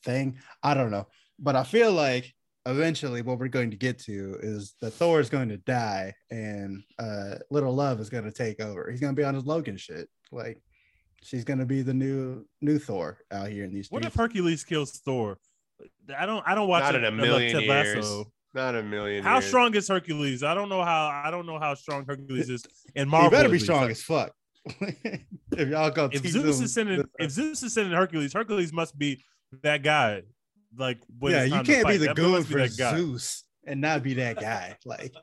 thing. 0.05 0.39
I 0.63 0.75
don't 0.75 0.91
know. 0.91 1.07
But 1.39 1.57
I 1.57 1.65
feel 1.65 1.93
like 1.93 2.33
eventually 2.65 3.23
what 3.23 3.39
we're 3.39 3.49
going 3.49 3.71
to 3.71 3.77
get 3.77 3.99
to 4.01 4.39
is 4.43 4.75
that 4.81 4.93
Thor 4.93 5.21
is 5.21 5.31
going 5.31 5.49
to 5.51 5.57
die 5.59 6.13
and 6.31 6.83
uh 6.99 7.37
little 7.51 7.75
love 7.75 8.01
is 8.01 8.11
going 8.11 8.25
to 8.25 8.33
take 8.33 8.61
over. 8.61 8.91
He's 8.91 9.01
going 9.01 9.15
to 9.15 9.21
be 9.21 9.25
on 9.25 9.35
his 9.35 9.45
Logan 9.47 9.77
shit. 9.77 10.09
Like 10.33 10.61
she's 11.23 11.45
going 11.45 11.59
to 11.61 11.67
be 11.67 11.83
the 11.83 11.95
new 11.95 12.45
new 12.61 12.79
Thor 12.79 13.19
out 13.31 13.49
here 13.49 13.65
in 13.65 13.73
these 13.75 13.91
What 13.91 14.05
if. 14.05 14.15
Hercules 14.15 14.65
kills 14.65 14.93
Thor? 15.05 15.39
I 16.17 16.25
don't. 16.25 16.43
I 16.47 16.55
don't 16.55 16.69
watch 16.69 16.85
not 16.85 16.95
it 16.95 17.05
in 17.05 17.05
a 17.05 17.11
million 17.13 17.53
Ted 17.53 17.63
years 17.65 17.97
Lasso. 17.97 18.33
not 18.55 18.75
a 18.75 18.83
million 18.83 19.23
How 19.23 19.35
years. 19.35 19.47
strong 19.47 19.75
is 19.75 19.87
Hercules? 19.89 20.43
I 20.43 20.55
don't 20.55 20.71
know 20.71 20.83
how. 20.83 21.09
I 21.25 21.31
don't 21.31 21.45
know 21.47 21.59
how 21.59 21.75
strong 21.75 22.07
Hercules 22.07 22.49
is 22.49 22.65
in 22.95 23.07
Marvel. 23.09 23.29
he 23.29 23.31
Marvel. 23.35 23.39
better 23.39 23.49
be 23.49 23.53
least. 23.53 23.65
strong 23.67 23.83
Like, 23.83 23.91
as 23.91 24.03
fuck. 24.03 24.33
if 24.81 25.69
y'all 25.69 25.91
go 25.91 26.09
if 26.12 26.27
Zeus 26.27 26.59
him 26.59 26.64
is 26.64 26.75
sending, 26.75 27.01
uh, 27.01 27.05
if 27.19 27.31
Zeus 27.31 27.62
is 27.62 27.75
sending 27.75 27.93
Hercules, 27.93 28.33
Hercules 28.33 28.73
must 28.73 28.99
be 28.99 29.23
that 29.62 29.83
guy. 29.83 30.23
Like, 30.77 30.99
when 31.19 31.33
yeah, 31.33 31.45
you 31.45 31.62
can't 31.62 31.87
be 31.87 31.97
the 31.97 32.07
That 32.07 32.17
goon 32.17 32.43
for 32.45 32.59
that 32.59 32.77
guy. 32.77 32.97
Zeus 32.97 33.45
and 33.67 33.81
not 33.81 34.03
be 34.03 34.14
that 34.14 34.41
guy. 34.41 34.77
Like 34.85 35.14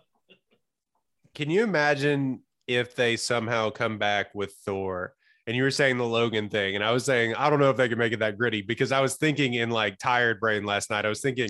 Can 1.33 1.49
you 1.49 1.63
imagine 1.63 2.41
if 2.67 2.95
they 2.95 3.15
somehow 3.15 3.69
come 3.69 3.97
back 3.97 4.35
with 4.35 4.53
Thor? 4.65 5.13
And 5.45 5.57
you 5.57 5.63
were 5.63 5.71
saying 5.71 5.97
the 5.97 6.05
Logan 6.05 6.47
thing, 6.47 6.75
and 6.75 6.83
I 6.83 6.91
was 6.91 7.03
saying 7.03 7.35
I 7.35 7.49
don't 7.49 7.59
know 7.59 7.69
if 7.69 7.75
they 7.75 7.89
can 7.89 7.97
make 7.97 8.13
it 8.13 8.19
that 8.19 8.37
gritty 8.37 8.61
because 8.61 8.93
I 8.93 9.01
was 9.01 9.17
thinking 9.17 9.55
in 9.55 9.71
like 9.71 9.97
tired 9.97 10.39
brain 10.39 10.63
last 10.63 10.89
night. 10.89 11.05
I 11.05 11.09
was 11.09 11.19
thinking, 11.19 11.49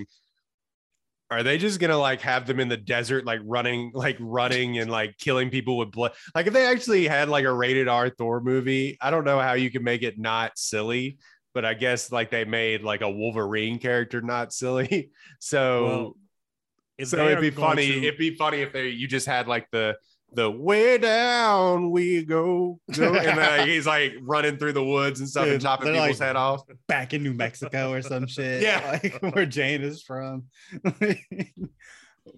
are 1.38 1.44
they 1.44 1.58
just 1.58 1.80
gonna 1.80 1.98
like 1.98 2.22
have 2.22 2.48
them 2.48 2.60
in 2.60 2.70
the 2.70 2.78
desert, 2.78 3.26
like 3.26 3.42
running, 3.44 3.92
like 3.96 4.18
running 4.20 4.78
and 4.80 4.90
like 4.90 5.18
killing 5.18 5.50
people 5.50 5.78
with 5.78 5.92
blood? 5.92 6.14
Like 6.34 6.48
if 6.48 6.54
they 6.54 6.66
actually 6.66 7.08
had 7.08 7.30
like 7.30 7.46
a 7.46 7.54
rated 7.54 7.88
R 7.88 8.10
Thor 8.10 8.42
movie, 8.42 8.98
I 9.02 9.12
don't 9.12 9.24
know 9.26 9.40
how 9.40 9.54
you 9.54 9.70
can 9.72 9.84
make 9.84 10.04
it 10.04 10.18
not 10.18 10.58
silly, 10.58 11.18
but 11.54 11.66
I 11.66 11.74
guess 11.74 12.12
like 12.12 12.32
they 12.32 12.46
made 12.46 12.84
like 12.84 13.02
a 13.02 13.10
Wolverine 13.10 13.80
character 13.80 14.22
not 14.22 14.54
silly. 14.54 15.10
So 15.40 15.86
Well, 15.86 17.06
so 17.06 17.28
it'd 17.28 17.42
be 17.42 17.50
funny. 17.50 17.88
to- 17.92 17.98
It'd 18.08 18.18
be 18.18 18.36
funny 18.36 18.62
if 18.62 18.72
they 18.72 18.90
you 18.90 19.08
just 19.08 19.26
had 19.28 19.48
like 19.48 19.68
the 19.72 19.98
the 20.36 20.50
way 20.50 20.98
down 20.98 21.92
we 21.92 22.24
go, 22.26 22.80
go 22.92 23.06
and 23.14 23.16
then 23.16 23.40
uh, 23.40 23.66
he's 23.66 23.86
like 23.86 24.14
running 24.22 24.58
through 24.58 24.74
the 24.74 24.84
woods 24.84 25.20
and 25.20 25.30
stuff 25.30 25.46
Dude, 25.46 25.54
and 25.54 25.62
chopping 25.62 25.94
people's 25.94 26.20
like- 26.20 26.28
head 26.28 26.36
off. 26.36 26.62
back 26.88 27.14
in 27.14 27.24
New 27.24 27.34
Mexico 27.34 27.92
or 27.92 28.02
some 28.02 28.28
shit. 28.28 28.62
Yeah. 28.64 29.00
Like 29.04 29.20
where 29.36 29.46
Jane 29.46 29.82
is 29.84 30.02
from. 30.04 30.46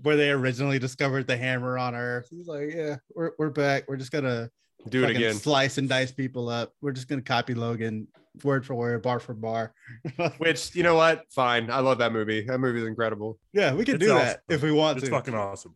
where 0.01 0.15
they 0.15 0.31
originally 0.31 0.79
discovered 0.79 1.27
the 1.27 1.37
hammer 1.37 1.77
on 1.77 1.95
Earth. 1.95 2.27
He's 2.31 2.47
like, 2.47 2.73
Yeah, 2.73 2.97
we're, 3.13 3.31
we're 3.37 3.49
back. 3.49 3.83
We're 3.87 3.97
just 3.97 4.11
gonna 4.11 4.49
Do 4.89 5.03
it 5.03 5.11
again. 5.11 5.35
slice 5.35 5.77
and 5.77 5.87
dice 5.87 6.11
people 6.11 6.49
up. 6.49 6.73
We're 6.81 6.91
just 6.91 7.07
gonna 7.07 7.21
copy 7.21 7.53
Logan 7.53 8.07
word 8.43 8.65
for 8.65 8.75
word, 8.75 9.01
bar 9.01 9.19
for 9.19 9.33
bar. 9.33 9.73
Which 10.39 10.75
you 10.75 10.83
know 10.83 10.95
what? 10.95 11.23
Fine. 11.31 11.69
I 11.71 11.79
love 11.79 11.99
that 11.99 12.11
movie. 12.11 12.41
That 12.45 12.59
movie 12.59 12.81
is 12.81 12.87
incredible. 12.87 13.37
yeah, 13.53 13.73
we 13.73 13.85
can 13.85 13.95
It's 13.95 14.05
do 14.05 14.11
awesome. 14.13 14.25
that 14.27 14.41
if 14.53 14.61
we 14.63 14.71
want 14.71 14.97
It's 14.97 15.07
to. 15.07 15.15
It's 15.15 15.17
fucking 15.17 15.35
awesome. 15.35 15.75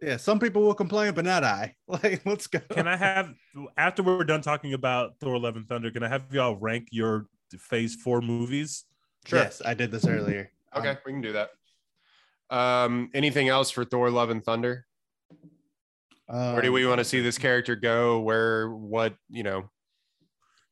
Yeah, 0.00 0.16
some 0.16 0.38
people 0.38 0.62
will 0.62 0.74
complain, 0.74 1.12
but 1.14 1.24
not 1.24 1.44
I. 1.44 1.74
Like, 1.88 2.24
let's 2.24 2.46
go. 2.46 2.60
Can 2.70 2.86
I 2.86 2.96
have 2.96 3.34
after 3.76 4.02
we're 4.02 4.24
done 4.24 4.42
talking 4.42 4.74
about 4.74 5.18
Thor: 5.20 5.38
Love 5.38 5.56
and 5.56 5.66
Thunder? 5.66 5.90
Can 5.90 6.02
I 6.02 6.08
have 6.08 6.32
y'all 6.32 6.56
rank 6.56 6.88
your 6.90 7.26
Phase 7.58 7.96
Four 7.96 8.20
movies? 8.20 8.84
Sure. 9.26 9.40
Yes, 9.40 9.60
I 9.64 9.74
did 9.74 9.90
this 9.90 10.06
earlier. 10.06 10.50
Okay, 10.76 10.90
Um, 10.90 10.96
we 11.04 11.12
can 11.12 11.20
do 11.20 11.32
that. 11.32 11.50
Um, 12.50 13.10
anything 13.14 13.48
else 13.48 13.70
for 13.70 13.84
Thor: 13.84 14.10
Love 14.10 14.30
and 14.30 14.44
Thunder? 14.44 14.86
Where 16.26 16.60
do 16.60 16.68
um, 16.68 16.74
we 16.74 16.86
want 16.86 16.98
to 16.98 17.04
see 17.04 17.20
this 17.22 17.38
character 17.38 17.74
go? 17.74 18.20
Where? 18.20 18.70
What? 18.70 19.14
You 19.30 19.42
know? 19.42 19.70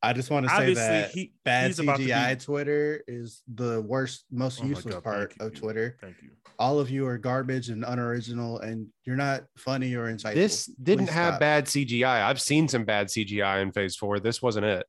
I 0.03 0.13
just 0.13 0.29
want 0.29 0.47
to 0.47 0.55
say 0.55 0.73
that 0.75 1.11
he, 1.11 1.33
bad 1.43 1.67
he's 1.67 1.79
about 1.79 1.97
to 1.97 2.05
be- 2.05 2.11
CGI 2.11 2.43
Twitter 2.43 3.03
is 3.07 3.41
the 3.53 3.81
worst, 3.81 4.25
most 4.31 4.61
Oh 4.61 4.67
useless 4.67 4.95
God, 4.95 5.03
part 5.03 5.33
thank 5.33 5.41
of 5.41 5.55
you. 5.55 5.61
Twitter. 5.61 5.97
Thank 5.99 6.15
you. 6.21 6.29
All 6.59 6.79
of 6.79 6.89
you 6.89 7.05
are 7.07 7.17
garbage 7.17 7.69
and 7.69 7.83
unoriginal, 7.83 8.59
and 8.59 8.87
you're 9.05 9.15
not 9.15 9.43
funny 9.57 9.93
or 9.95 10.11
insightful. 10.11 10.35
This 10.35 10.65
didn't 10.65 11.07
Please 11.07 11.13
have 11.13 11.31
stop. 11.33 11.39
bad 11.39 11.65
CGI. 11.65 12.23
I've 12.23 12.41
seen 12.41 12.67
some 12.67 12.83
bad 12.83 13.07
CGI 13.07 13.61
in 13.61 13.71
Phase 13.71 13.95
Four. 13.95 14.19
This 14.19 14.41
wasn't 14.41 14.65
it. 14.65 14.85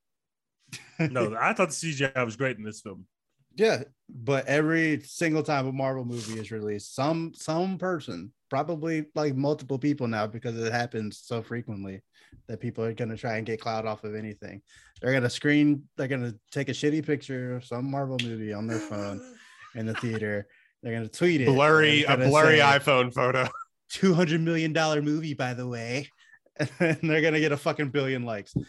No, 1.11 1.37
I 1.41 1.53
thought 1.53 1.69
the 1.69 1.75
CGI 1.75 2.25
was 2.25 2.37
great 2.37 2.57
in 2.59 2.63
this 2.65 2.81
film. 2.81 3.07
Yeah, 3.55 3.85
but 4.09 4.47
every 4.47 5.01
single 5.01 5.43
time 5.43 5.67
a 5.67 5.73
Marvel 5.73 6.05
movie 6.05 6.39
is 6.39 6.51
released, 6.51 6.95
some 6.95 7.33
some 7.35 7.79
person, 7.79 8.33
probably 8.51 9.07
like 9.15 9.35
multiple 9.35 9.79
people 9.79 10.07
now, 10.09 10.27
because 10.27 10.59
it 10.59 10.73
happens 10.73 11.21
so 11.25 11.43
frequently 11.43 12.03
that 12.49 12.61
people 12.61 12.85
are 12.85 12.93
gonna 12.95 13.17
try 13.17 13.37
and 13.37 13.47
get 13.47 13.61
cloud 13.61 13.87
off 13.87 14.05
of 14.05 14.15
anything. 14.15 14.63
They're 15.01 15.13
gonna 15.13 15.31
screen, 15.31 15.85
they're 15.97 16.09
gonna 16.09 16.35
take 16.51 16.69
a 16.69 16.73
shitty 16.73 17.05
picture 17.07 17.57
of 17.57 17.65
some 17.65 17.91
Marvel 17.91 18.19
movie 18.23 18.53
on 18.53 18.67
their 18.67 18.79
phone 18.79 19.21
in 19.75 19.87
the 19.87 19.95
theater. 19.95 20.47
They're 20.83 20.95
gonna 20.95 21.09
tweet 21.09 21.41
it. 21.43 21.47
Blurry, 21.47 22.05
a 22.05 22.17
blurry 22.17 22.59
iPhone 22.59 23.13
photo. 23.13 23.49
two 23.91 24.15
hundred 24.15 24.41
million 24.41 24.73
dollar 24.73 25.03
movie, 25.03 25.35
by 25.35 25.55
the 25.55 25.67
way, 25.67 26.09
and 26.81 26.99
they're 27.03 27.23
gonna 27.23 27.41
get 27.41 27.53
a 27.53 27.57
fucking 27.57 27.91
billion 27.91 28.25
likes. 28.25 28.55
And 28.55 28.67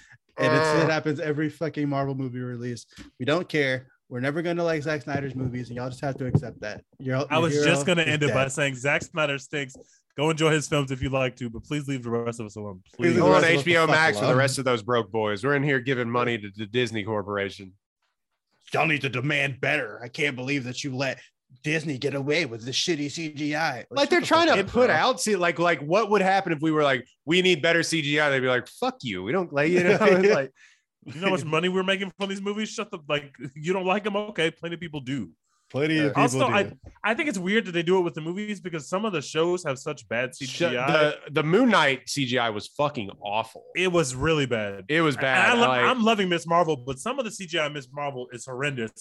it's, 0.56 0.68
Uh. 0.68 0.81
it 0.86 0.90
happens 0.90 1.19
every 1.19 1.49
fucking 1.49 1.88
Marvel 1.90 2.15
movie 2.15 2.40
release. 2.40 2.86
We 3.19 3.26
don't 3.26 3.48
care. 3.48 3.88
We're 4.07 4.22
never 4.22 4.41
gonna 4.41 4.64
like 4.64 4.81
Zack 4.81 5.03
Snyder's 5.03 5.36
movies, 5.36 5.69
and 5.69 5.77
y'all 5.77 5.90
just 5.90 6.02
have 6.02 6.18
to 6.18 6.26
accept 6.26 6.61
that. 6.61 6.84
Your, 6.98 7.26
I 7.30 7.38
was 7.38 7.53
just 7.64 7.86
gonna 7.86 8.02
is 8.02 8.07
end 8.07 8.23
it 8.23 8.34
by 8.34 8.48
saying 8.48 8.76
Zack 8.76 9.03
Snyder 9.03 9.38
stinks 9.38 9.76
Go 10.19 10.29
enjoy 10.29 10.51
his 10.51 10.67
films 10.67 10.91
if 10.91 11.01
you'd 11.01 11.13
like 11.13 11.37
to, 11.37 11.49
but 11.49 11.63
please 11.63 11.87
leave 11.87 12.03
the 12.03 12.09
rest 12.09 12.41
of 12.41 12.45
us 12.45 12.57
alone. 12.57 12.81
Please 12.93 12.95
Please. 12.97 13.09
leave 13.11 13.19
Go 13.19 13.27
on 13.27 13.41
rest 13.41 13.53
of 13.53 13.57
us 13.59 13.63
the 13.63 13.71
HBO 13.71 13.79
fuck 13.79 13.89
Max 13.89 14.19
for 14.19 14.25
the 14.25 14.35
rest 14.35 14.59
of 14.59 14.65
those 14.65 14.83
broke 14.83 15.09
boys. 15.09 15.45
We're 15.45 15.55
in 15.55 15.63
here 15.63 15.79
giving 15.79 16.09
money 16.09 16.37
to 16.37 16.49
the 16.57 16.65
Disney 16.65 17.05
Corporation. 17.05 17.71
Y'all 18.73 18.85
need 18.85 18.99
to 18.99 19.07
demand 19.07 19.61
better. 19.61 19.97
I 20.03 20.09
can't 20.09 20.35
believe 20.35 20.65
that 20.65 20.83
you 20.83 20.93
let 20.93 21.19
Disney 21.63 21.97
get 21.97 22.15
away 22.15 22.45
with 22.45 22.65
the 22.65 22.71
shitty 22.71 23.05
CGI. 23.05 23.85
Like 23.89 24.03
shut 24.03 24.09
they're 24.09 24.19
trying 24.19 24.47
to 24.47 24.59
up, 24.59 24.67
put 24.67 24.87
bro. 24.87 24.93
out, 24.93 25.21
see, 25.21 25.37
like, 25.37 25.57
like 25.57 25.79
what 25.79 26.09
would 26.09 26.21
happen 26.21 26.51
if 26.51 26.59
we 26.61 26.71
were 26.73 26.83
like, 26.83 27.07
we 27.23 27.41
need 27.41 27.61
better 27.61 27.79
CGI? 27.79 28.29
They'd 28.29 28.41
be 28.41 28.47
like, 28.47 28.67
fuck 28.67 28.97
you. 29.01 29.23
We 29.23 29.31
don't 29.31 29.53
like, 29.53 29.71
you 29.71 29.85
know, 29.85 29.97
like, 30.33 30.51
You 31.05 31.21
know 31.21 31.27
how 31.27 31.31
much 31.31 31.45
money 31.45 31.69
we're 31.69 31.83
making 31.83 32.11
from 32.19 32.27
these 32.27 32.41
movies? 32.41 32.67
Shut 32.67 32.91
the 32.91 32.99
like. 33.07 33.33
You 33.55 33.71
don't 33.71 33.85
like 33.85 34.03
them? 34.03 34.17
Okay, 34.17 34.51
plenty 34.51 34.75
of 34.75 34.81
people 34.81 34.99
do. 34.99 35.31
Plenty 35.69 35.99
of 35.99 36.09
people 36.15 36.21
Also, 36.23 36.47
do. 36.47 36.53
I 36.53 36.71
I 37.03 37.13
think 37.13 37.29
it's 37.29 37.37
weird 37.37 37.65
that 37.65 37.73
they 37.73 37.83
do 37.83 37.97
it 37.99 38.01
with 38.01 38.15
the 38.15 38.21
movies 38.21 38.59
because 38.59 38.87
some 38.89 39.05
of 39.05 39.13
the 39.13 39.21
shows 39.21 39.63
have 39.65 39.77
such 39.77 40.07
bad 40.09 40.31
shut- 40.35 40.71
CGI. 40.73 40.87
the 40.87 41.17
the 41.31 41.43
Moon 41.43 41.69
Knight 41.69 42.07
CGI 42.07 42.51
was 42.53 42.67
fucking 42.67 43.11
awful. 43.21 43.63
it 43.75 43.91
was 43.91 44.15
really 44.15 44.45
bad. 44.47 44.85
It 44.89 45.01
was 45.01 45.15
And 45.15 45.21
bad. 45.21 45.49
I 45.51 45.53
lo- 45.53 45.67
like- 45.67 45.83
I'm 45.85 46.03
loving 46.03 46.27
Miss 46.29 46.47
Marvel, 46.47 46.75
but 46.75 46.97
some 46.99 47.19
of 47.19 47.25
the 47.25 47.31
CGI 47.31 47.67
in 47.67 47.73
Miss 47.73 47.87
Marvel 47.93 48.27
is 48.33 48.45
horrendous. 48.45 48.91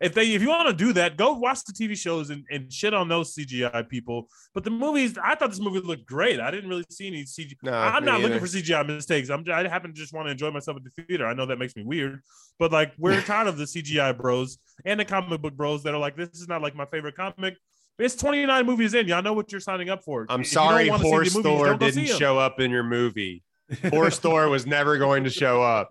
If 0.00 0.14
they, 0.14 0.32
if 0.32 0.42
you 0.42 0.48
want 0.48 0.68
to 0.68 0.74
do 0.74 0.92
that, 0.92 1.16
go 1.16 1.32
watch 1.32 1.64
the 1.64 1.72
TV 1.72 1.96
shows 1.98 2.30
and, 2.30 2.44
and 2.52 2.72
shit 2.72 2.94
on 2.94 3.08
those 3.08 3.34
CGI 3.34 3.88
people. 3.88 4.28
But 4.54 4.62
the 4.62 4.70
movies, 4.70 5.18
I 5.20 5.34
thought 5.34 5.50
this 5.50 5.58
movie 5.58 5.80
looked 5.80 6.06
great. 6.06 6.38
I 6.38 6.52
didn't 6.52 6.70
really 6.70 6.84
see 6.88 7.08
any 7.08 7.24
CGI. 7.24 7.56
No, 7.64 7.72
I'm 7.72 8.04
me 8.04 8.10
not 8.12 8.20
looking 8.20 8.38
for 8.38 8.46
CGI 8.46 8.86
mistakes. 8.86 9.28
I'm, 9.28 9.44
I 9.50 9.66
happen 9.66 9.92
to 9.92 9.96
just 10.00 10.12
want 10.12 10.28
to 10.28 10.30
enjoy 10.30 10.52
myself 10.52 10.76
at 10.76 10.84
the 10.84 11.02
theater. 11.02 11.26
I 11.26 11.34
know 11.34 11.46
that 11.46 11.58
makes 11.58 11.74
me 11.74 11.82
weird, 11.82 12.20
but 12.60 12.70
like 12.70 12.92
we're 12.96 13.20
tired 13.22 13.48
of 13.48 13.56
the 13.58 13.64
CGI 13.64 14.16
bros 14.16 14.58
and 14.84 15.00
the 15.00 15.04
comic 15.04 15.40
book 15.42 15.54
bros 15.54 15.82
that 15.82 15.94
are 15.94 15.98
like, 15.98 16.16
this 16.26 16.40
is 16.40 16.48
not 16.48 16.62
like 16.62 16.74
my 16.74 16.86
favorite 16.86 17.16
comic. 17.16 17.56
It's 17.98 18.14
29 18.14 18.64
movies 18.66 18.94
in. 18.94 19.08
Y'all 19.08 19.22
know 19.22 19.32
what 19.32 19.50
you're 19.50 19.60
signing 19.60 19.88
up 19.90 20.04
for. 20.04 20.24
I'm 20.28 20.42
If 20.42 20.48
sorry, 20.48 20.88
wanna 20.88 21.02
see 21.02 21.08
the 21.08 21.10
Horse 21.10 21.34
movies, 21.34 21.42
Thor 21.42 21.74
didn't 21.76 22.06
show 22.06 22.38
up 22.38 22.60
in 22.60 22.70
your 22.70 22.84
movie. 22.84 23.42
Horse 23.90 24.18
Thor 24.18 24.48
was 24.48 24.66
never 24.66 24.98
going 24.98 25.24
to 25.24 25.30
show 25.30 25.62
up. 25.62 25.90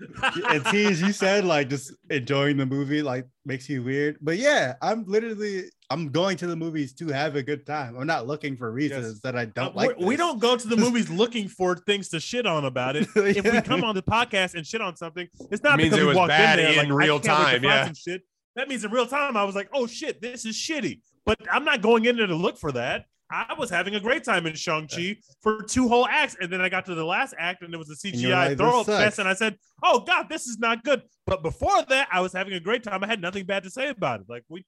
and 0.48 0.64
see, 0.68 0.86
as 0.86 1.02
you 1.02 1.10
said, 1.12 1.44
like 1.44 1.68
just 1.68 1.92
enjoying 2.08 2.56
the 2.56 2.64
movie, 2.64 3.02
like 3.02 3.26
makes 3.44 3.68
you 3.68 3.82
weird. 3.82 4.16
But 4.20 4.38
yeah, 4.38 4.74
I'm 4.80 5.04
literally 5.08 5.64
I'm 5.90 6.10
going 6.10 6.36
to 6.36 6.46
the 6.46 6.54
movies 6.54 6.92
to 6.94 7.08
have 7.08 7.34
a 7.34 7.42
good 7.42 7.66
time. 7.66 7.96
I'm 7.98 8.06
not 8.06 8.28
looking 8.28 8.56
for 8.56 8.70
reasons 8.70 9.20
that 9.22 9.34
I 9.36 9.46
don't 9.46 9.72
Uh, 9.72 9.74
like. 9.74 9.88
we're- 9.96 10.04
we 10.06 10.14
this. 10.14 10.24
don't 10.24 10.38
go 10.38 10.56
to 10.56 10.68
the 10.68 10.76
movies 10.84 11.10
looking 11.10 11.48
for 11.48 11.74
things 11.74 12.10
to 12.10 12.20
shit 12.20 12.46
on 12.46 12.64
about 12.66 12.94
it. 12.94 13.08
If 13.16 13.44
we 13.52 13.60
come 13.62 13.82
on 13.82 13.96
the 13.96 14.02
podcast 14.02 14.54
and 14.54 14.64
shit 14.64 14.80
on 14.80 14.94
something, 14.94 15.26
it's 15.50 15.64
not 15.64 15.80
It 15.80 15.84
because 15.84 15.98
it 15.98 16.02
we 16.02 16.06
was 16.08 16.16
walked 16.16 16.28
bad 16.28 16.60
in 16.60 16.64
there 16.66 16.84
in 16.84 16.90
like, 16.90 16.98
real 17.06 17.18
can't 17.18 17.38
wait 17.40 17.44
to 17.54 17.60
time, 17.60 17.64
yeah. 17.64 17.84
some 17.86 17.94
shit. 17.94 18.22
That 18.58 18.68
means 18.68 18.84
in 18.84 18.90
real 18.90 19.06
time, 19.06 19.36
I 19.36 19.44
was 19.44 19.54
like, 19.54 19.68
oh 19.72 19.86
shit, 19.86 20.20
this 20.20 20.44
is 20.44 20.56
shitty. 20.56 21.00
But 21.24 21.38
I'm 21.50 21.64
not 21.64 21.80
going 21.80 22.04
in 22.06 22.16
there 22.16 22.26
to 22.26 22.34
look 22.34 22.58
for 22.58 22.72
that. 22.72 23.04
I 23.30 23.54
was 23.56 23.70
having 23.70 23.94
a 23.94 24.00
great 24.00 24.24
time 24.24 24.46
in 24.46 24.54
Shang-Chi 24.54 25.18
for 25.42 25.62
two 25.62 25.86
whole 25.86 26.08
acts. 26.08 26.36
And 26.40 26.52
then 26.52 26.60
I 26.60 26.68
got 26.68 26.84
to 26.86 26.94
the 26.94 27.04
last 27.04 27.34
act 27.38 27.62
and 27.62 27.72
it 27.72 27.76
was 27.76 27.88
a 27.90 27.94
CGI 27.94 28.30
like, 28.30 28.48
this 28.50 28.58
throw 28.58 28.80
up 28.80 28.86
fest. 28.86 29.20
And 29.20 29.28
I 29.28 29.34
said, 29.34 29.56
oh 29.84 30.00
God, 30.00 30.28
this 30.28 30.46
is 30.46 30.58
not 30.58 30.82
good. 30.82 31.02
But 31.24 31.42
before 31.42 31.82
that, 31.88 32.08
I 32.10 32.20
was 32.20 32.32
having 32.32 32.54
a 32.54 32.60
great 32.60 32.82
time. 32.82 33.04
I 33.04 33.06
had 33.06 33.20
nothing 33.20 33.44
bad 33.44 33.62
to 33.62 33.70
say 33.70 33.88
about 33.88 34.20
it. 34.20 34.26
Like 34.28 34.44
we 34.48 34.64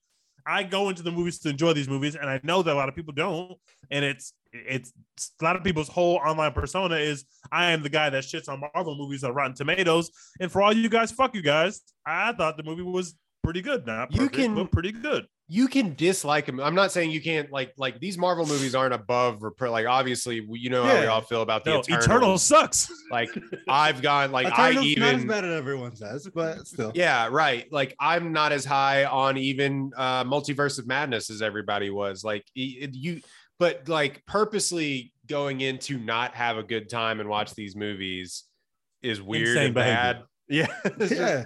I 0.46 0.62
go 0.62 0.88
into 0.88 1.02
the 1.02 1.10
movies 1.10 1.38
to 1.40 1.50
enjoy 1.50 1.72
these 1.72 1.88
movies, 1.88 2.14
and 2.14 2.28
I 2.28 2.40
know 2.42 2.62
that 2.62 2.72
a 2.72 2.76
lot 2.76 2.88
of 2.88 2.94
people 2.94 3.12
don't. 3.12 3.58
And 3.90 4.04
it's 4.04 4.32
it's 4.52 4.92
a 5.40 5.44
lot 5.44 5.56
of 5.56 5.62
people's 5.62 5.88
whole 5.88 6.16
online 6.16 6.52
persona 6.52 6.96
is 6.96 7.24
I 7.52 7.72
am 7.72 7.82
the 7.82 7.88
guy 7.88 8.10
that 8.10 8.24
shits 8.24 8.48
on 8.48 8.62
Marvel 8.74 8.96
movies 8.96 9.22
on 9.22 9.32
Rotten 9.32 9.54
Tomatoes. 9.54 10.10
And 10.40 10.50
for 10.50 10.62
all 10.62 10.72
you 10.72 10.88
guys, 10.88 11.12
fuck 11.12 11.34
you 11.34 11.42
guys. 11.42 11.82
I 12.06 12.32
thought 12.32 12.56
the 12.56 12.62
movie 12.62 12.82
was 12.82 13.14
pretty 13.42 13.62
good. 13.62 13.86
Not 13.86 14.14
You 14.14 14.28
can- 14.28 14.54
but 14.54 14.70
pretty 14.70 14.92
good. 14.92 15.26
You 15.52 15.66
can 15.66 15.96
dislike 15.96 16.46
them. 16.46 16.60
I'm 16.60 16.76
not 16.76 16.92
saying 16.92 17.10
you 17.10 17.20
can't 17.20 17.50
like 17.50 17.72
like 17.76 17.98
these 17.98 18.16
Marvel 18.16 18.46
movies 18.46 18.72
aren't 18.76 18.94
above 18.94 19.42
or 19.42 19.52
like 19.68 19.84
obviously 19.84 20.46
you 20.48 20.70
know 20.70 20.84
how 20.84 21.00
we 21.00 21.06
all 21.06 21.22
feel 21.22 21.42
about 21.42 21.64
the 21.64 21.70
No, 21.72 21.80
Eternals. 21.80 22.04
Eternal 22.04 22.38
sucks. 22.38 22.88
Like 23.10 23.30
I've 23.68 24.00
gone 24.00 24.30
like 24.30 24.46
I 24.56 24.70
Eternals 24.70 24.96
not 24.98 25.14
as 25.16 25.24
bad 25.24 25.44
as 25.44 25.50
everyone 25.58 25.96
says, 25.96 26.28
but 26.32 26.68
still. 26.68 26.92
yeah 26.94 27.26
right 27.32 27.66
like 27.72 27.96
I'm 27.98 28.32
not 28.32 28.52
as 28.52 28.64
high 28.64 29.06
on 29.06 29.36
even 29.38 29.90
uh 29.96 30.22
Multiverse 30.22 30.78
of 30.78 30.86
Madness 30.86 31.30
as 31.30 31.42
everybody 31.42 31.90
was 31.90 32.22
like 32.22 32.44
it- 32.54 32.94
you 32.94 33.20
but 33.58 33.88
like 33.88 34.24
purposely 34.26 35.12
going 35.26 35.62
in 35.62 35.78
to 35.78 35.98
not 35.98 36.32
have 36.36 36.58
a 36.58 36.62
good 36.62 36.88
time 36.88 37.18
and 37.18 37.28
watch 37.28 37.56
these 37.56 37.74
movies 37.74 38.44
is 39.02 39.20
weird 39.20 39.48
Insane 39.48 39.64
and 39.66 39.74
bad. 39.74 40.22
behavior. 40.48 40.76
Yeah. 40.86 40.90
Just- 40.98 41.12
Yeah. 41.12 41.44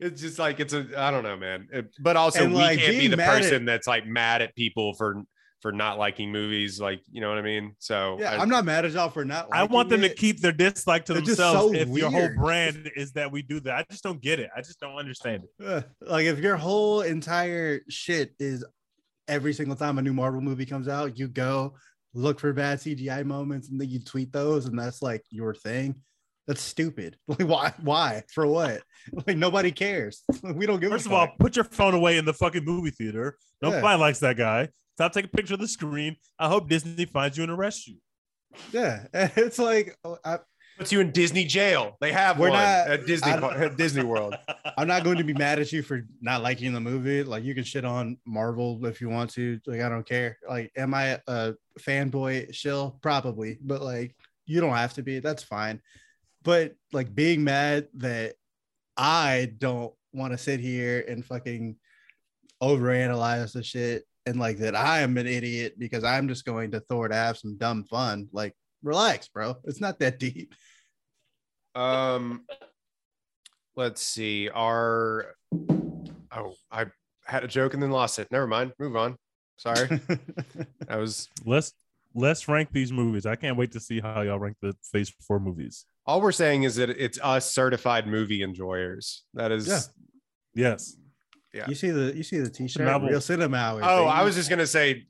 It's 0.00 0.20
just 0.20 0.38
like 0.38 0.60
it's 0.60 0.72
a 0.74 0.86
I 0.96 1.10
don't 1.10 1.22
know, 1.22 1.36
man. 1.36 1.68
It- 1.72 1.94
but 2.00 2.16
also 2.16 2.44
And, 2.44 2.52
we 2.54 2.60
like, 2.60 2.78
can't 2.78 2.98
be 2.98 3.08
the 3.08 3.16
mad 3.16 3.28
at- 3.28 3.42
person 3.42 3.64
that's 3.64 3.86
like 3.86 4.06
mad 4.06 4.42
at 4.42 4.54
people 4.54 4.94
for 4.94 5.22
for 5.60 5.72
not 5.72 5.98
liking 5.98 6.30
movies, 6.30 6.80
like 6.80 7.00
you 7.10 7.20
know 7.20 7.28
what 7.28 7.38
I 7.38 7.42
mean. 7.42 7.74
So 7.80 8.16
Yeah, 8.20 8.30
I, 8.32 8.36
I'm 8.38 8.48
not 8.48 8.64
mad 8.64 8.84
at 8.84 8.92
y'all 8.92 9.08
for 9.08 9.24
not. 9.24 9.48
I 9.52 9.64
want 9.64 9.88
them 9.88 10.02
liking 10.02 10.14
to 10.16 10.20
keep 10.20 10.40
their 10.40 10.52
dislike 10.52 11.04
to 11.06 11.14
It's 11.14 11.26
just 11.26 11.38
themselves 11.38 11.74
so 11.74 11.80
if 11.80 11.88
your 11.88 12.10
whole 12.12 12.30
brand 12.36 12.90
is 12.94 13.10
that 13.12 13.32
we 13.32 13.42
do 13.42 13.58
that. 13.60 13.74
I 13.74 13.84
just 13.90 14.04
don't 14.04 14.20
get 14.20 14.38
it. 14.38 14.50
I 14.56 14.60
just 14.60 14.78
don't 14.78 14.94
understand 14.94 15.42
it. 15.58 15.64
Uh, 15.66 15.82
like 16.00 16.26
if 16.26 16.38
your 16.38 16.56
whole 16.56 17.00
entire 17.00 17.80
shit 17.88 18.34
is 18.38 18.64
every 19.26 19.52
single 19.52 19.74
time 19.74 19.98
a 19.98 20.02
new 20.02 20.12
Marvel 20.14 20.40
movie 20.40 20.64
comes 20.64 20.86
out, 20.86 21.18
you 21.18 21.26
go 21.26 21.74
look 22.14 22.38
for 22.38 22.52
bad 22.52 22.78
CGI 22.78 23.24
moments 23.24 23.68
and 23.68 23.80
then 23.80 23.88
you 23.88 23.98
tweet 23.98 24.32
those, 24.32 24.66
and 24.66 24.78
that's 24.78 25.02
like 25.02 25.24
your 25.30 25.54
thing. 25.54 25.96
That's 26.48 26.60
stupid. 26.62 27.16
Like 27.28 27.46
why? 27.46 27.74
Why? 27.82 28.22
For 28.34 28.46
what? 28.46 28.82
Like 29.26 29.36
nobody 29.36 29.70
cares. 29.70 30.22
we 30.42 30.66
don't 30.66 30.80
give 30.80 30.90
First 30.90 31.06
a 31.06 31.08
of 31.10 31.12
all, 31.14 31.28
put 31.38 31.54
your 31.56 31.64
phone 31.64 31.94
away 31.94 32.18
in 32.18 32.24
the 32.24 32.34
fucking 32.34 32.64
movie 32.64 32.90
theater. 32.90 33.38
Nobody 33.62 33.80
Yeah. 33.86 33.94
likes 33.94 34.18
that 34.18 34.36
guy. 34.36 34.68
Stop 34.96 35.12
taking 35.12 35.30
a 35.32 35.36
picture 35.36 35.54
of 35.54 35.60
the 35.60 35.68
screen. 35.68 36.16
I 36.38 36.48
hope 36.48 36.68
Disney 36.68 37.04
finds 37.04 37.36
you 37.36 37.44
and 37.44 37.52
arrests 37.52 37.86
you. 37.86 37.98
yeah, 38.72 39.06
it's 39.14 39.58
like 39.58 39.96
oh, 40.04 40.18
I, 40.24 40.40
puts 40.78 40.90
you 40.92 41.00
in 41.00 41.10
Disney 41.12 41.44
jail. 41.44 41.96
They 42.00 42.12
have 42.12 42.38
We're 42.38 42.50
one 42.50 42.58
not- 42.58 42.88
at 42.90 43.06
Disney 43.06 43.30
at 43.30 43.76
Disney 43.76 44.02
World. 44.04 44.34
I'm 44.76 44.88
not 44.88 45.04
going 45.04 45.18
to 45.18 45.24
be 45.24 45.34
mad 45.34 45.58
at 45.58 45.72
you 45.72 45.82
for 45.82 46.02
not 46.20 46.42
liking 46.42 46.72
the 46.72 46.80
movie. 46.80 47.22
Like 47.22 47.44
you 47.44 47.54
can 47.54 47.64
shit 47.64 47.84
on 47.84 48.16
Marvel 48.26 48.84
if 48.86 49.00
you 49.00 49.08
want 49.08 49.30
to. 49.32 49.58
Like 49.66 49.80
I 49.80 49.88
don't 49.88 50.06
care. 50.06 50.38
Like 50.48 50.70
am 50.76 50.92
I 50.94 51.18
a 51.26 51.54
fanboy 51.80 52.52
shill? 52.54 52.98
Probably, 53.02 53.58
but 53.62 53.80
like 53.82 54.14
you 54.46 54.60
don't 54.60 54.74
have 54.74 54.94
to 54.94 55.02
be. 55.02 55.18
That's 55.20 55.42
fine. 55.42 55.80
But 56.48 56.76
like 56.94 57.14
being 57.14 57.44
mad 57.44 57.88
that 57.96 58.36
I 58.96 59.52
don't 59.58 59.92
want 60.14 60.32
to 60.32 60.38
sit 60.38 60.60
here 60.60 61.04
and 61.06 61.22
fucking 61.22 61.76
overanalyze 62.62 63.52
the 63.52 63.62
shit 63.62 64.04
and 64.24 64.40
like 64.40 64.56
that 64.60 64.74
I 64.74 65.00
am 65.00 65.18
an 65.18 65.26
idiot 65.26 65.74
because 65.78 66.04
I'm 66.04 66.26
just 66.26 66.46
going 66.46 66.70
to 66.70 66.80
Thor 66.80 67.06
to 67.08 67.14
have 67.14 67.36
some 67.36 67.58
dumb 67.58 67.84
fun. 67.84 68.28
Like 68.32 68.54
relax, 68.82 69.28
bro. 69.28 69.56
It's 69.64 69.82
not 69.82 69.98
that 69.98 70.18
deep. 70.18 70.54
Um, 71.74 72.46
let's 73.76 74.00
see. 74.00 74.48
Our 74.48 75.34
oh, 76.34 76.54
I 76.72 76.86
had 77.26 77.44
a 77.44 77.48
joke 77.48 77.74
and 77.74 77.82
then 77.82 77.90
lost 77.90 78.18
it. 78.18 78.28
Never 78.30 78.46
mind. 78.46 78.72
Move 78.78 78.96
on. 78.96 79.18
Sorry, 79.58 80.00
I 80.88 80.96
was. 80.96 81.28
Let's 81.44 81.74
let's 82.18 82.48
rank 82.48 82.70
these 82.72 82.92
movies. 82.92 83.26
I 83.26 83.34
can't 83.36 83.56
wait 83.56 83.72
to 83.72 83.80
see 83.80 84.00
how 84.00 84.20
y'all 84.22 84.38
rank 84.38 84.56
the 84.60 84.74
Phase 84.92 85.12
Four 85.26 85.40
movies. 85.40 85.86
All 86.06 86.20
we're 86.20 86.32
saying 86.32 86.62
is 86.64 86.76
that 86.76 86.90
it's 86.90 87.18
us 87.22 87.50
certified 87.52 88.06
movie 88.06 88.42
enjoyers. 88.42 89.24
That 89.34 89.52
is. 89.52 89.66
Yes. 89.68 89.90
Yeah. 90.54 90.74
Yes, 91.54 91.68
You 91.68 91.74
see 91.74 91.90
the 91.90 92.14
you 92.14 92.22
see 92.22 92.38
the 92.38 92.50
t-shirt, 92.50 92.84
novel. 92.84 93.08
real 93.08 93.22
cinema. 93.22 93.56
hours, 93.56 93.84
Oh, 93.86 94.04
I 94.04 94.22
was 94.22 94.34
just 94.34 94.50
gonna 94.50 94.66
say, 94.66 95.06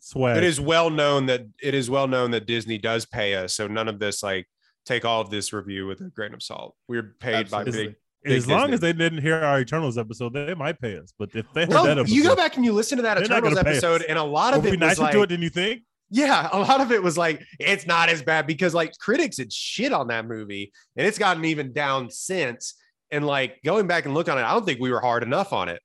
swag. 0.00 0.36
it 0.36 0.42
is 0.42 0.60
well 0.60 0.90
known 0.90 1.26
that 1.26 1.42
it 1.62 1.72
is 1.72 1.88
well 1.88 2.08
known 2.08 2.32
that 2.32 2.46
Disney 2.46 2.78
does 2.78 3.06
pay 3.06 3.36
us. 3.36 3.54
So 3.54 3.68
none 3.68 3.86
of 3.86 4.00
this 4.00 4.20
like 4.22 4.46
take 4.86 5.04
all 5.04 5.20
of 5.20 5.30
this 5.30 5.52
review 5.52 5.86
with 5.86 6.00
a 6.00 6.10
grain 6.10 6.34
of 6.34 6.42
salt. 6.42 6.74
We're 6.88 7.14
paid 7.20 7.48
by 7.48 7.60
Absolutely. 7.60 7.94
big. 8.24 8.32
as 8.34 8.46
Big 8.46 8.56
long 8.56 8.72
as 8.72 8.80
they 8.80 8.92
didn't 8.92 9.22
hear 9.22 9.36
our 9.36 9.60
Eternals 9.60 9.96
episode, 9.98 10.32
they 10.32 10.52
might 10.54 10.80
pay 10.80 10.98
us. 10.98 11.12
But 11.16 11.30
if 11.34 11.46
they 11.52 11.60
heard 11.62 11.70
Well, 11.70 11.84
that 11.84 11.98
episode, 11.98 12.14
you 12.16 12.24
go 12.24 12.34
back 12.34 12.56
and 12.56 12.64
you 12.64 12.72
listen 12.72 12.96
to 12.96 13.02
that 13.02 13.22
Eternals 13.22 13.54
gonna 13.54 13.64
pay 13.64 13.76
us. 13.78 13.84
episode, 13.84 14.02
and 14.08 14.18
a 14.18 14.22
lot 14.24 14.54
would 14.54 14.58
of 14.58 14.62
be 14.64 14.68
it 14.70 14.72
was 14.72 14.80
nicer 14.80 15.02
like, 15.02 15.12
to 15.12 15.22
it 15.22 15.28
than 15.28 15.42
you 15.42 15.50
think. 15.50 15.82
Yeah, 16.10 16.48
a 16.52 16.58
lot 16.58 16.80
of 16.80 16.92
it 16.92 17.02
was 17.02 17.18
like 17.18 17.42
it's 17.58 17.86
not 17.86 18.08
as 18.08 18.22
bad 18.22 18.46
because 18.46 18.74
like 18.74 18.92
critics 18.98 19.38
had 19.38 19.52
shit 19.52 19.92
on 19.92 20.08
that 20.08 20.26
movie, 20.26 20.72
and 20.96 21.06
it's 21.06 21.18
gotten 21.18 21.44
even 21.44 21.72
down 21.72 22.10
since. 22.10 22.74
And 23.10 23.26
like 23.26 23.60
going 23.64 23.86
back 23.86 24.04
and 24.04 24.12
look 24.12 24.28
on 24.28 24.36
it, 24.36 24.42
I 24.42 24.52
don't 24.52 24.66
think 24.66 24.80
we 24.80 24.90
were 24.90 25.00
hard 25.00 25.22
enough 25.22 25.52
on 25.52 25.68
it. 25.70 25.80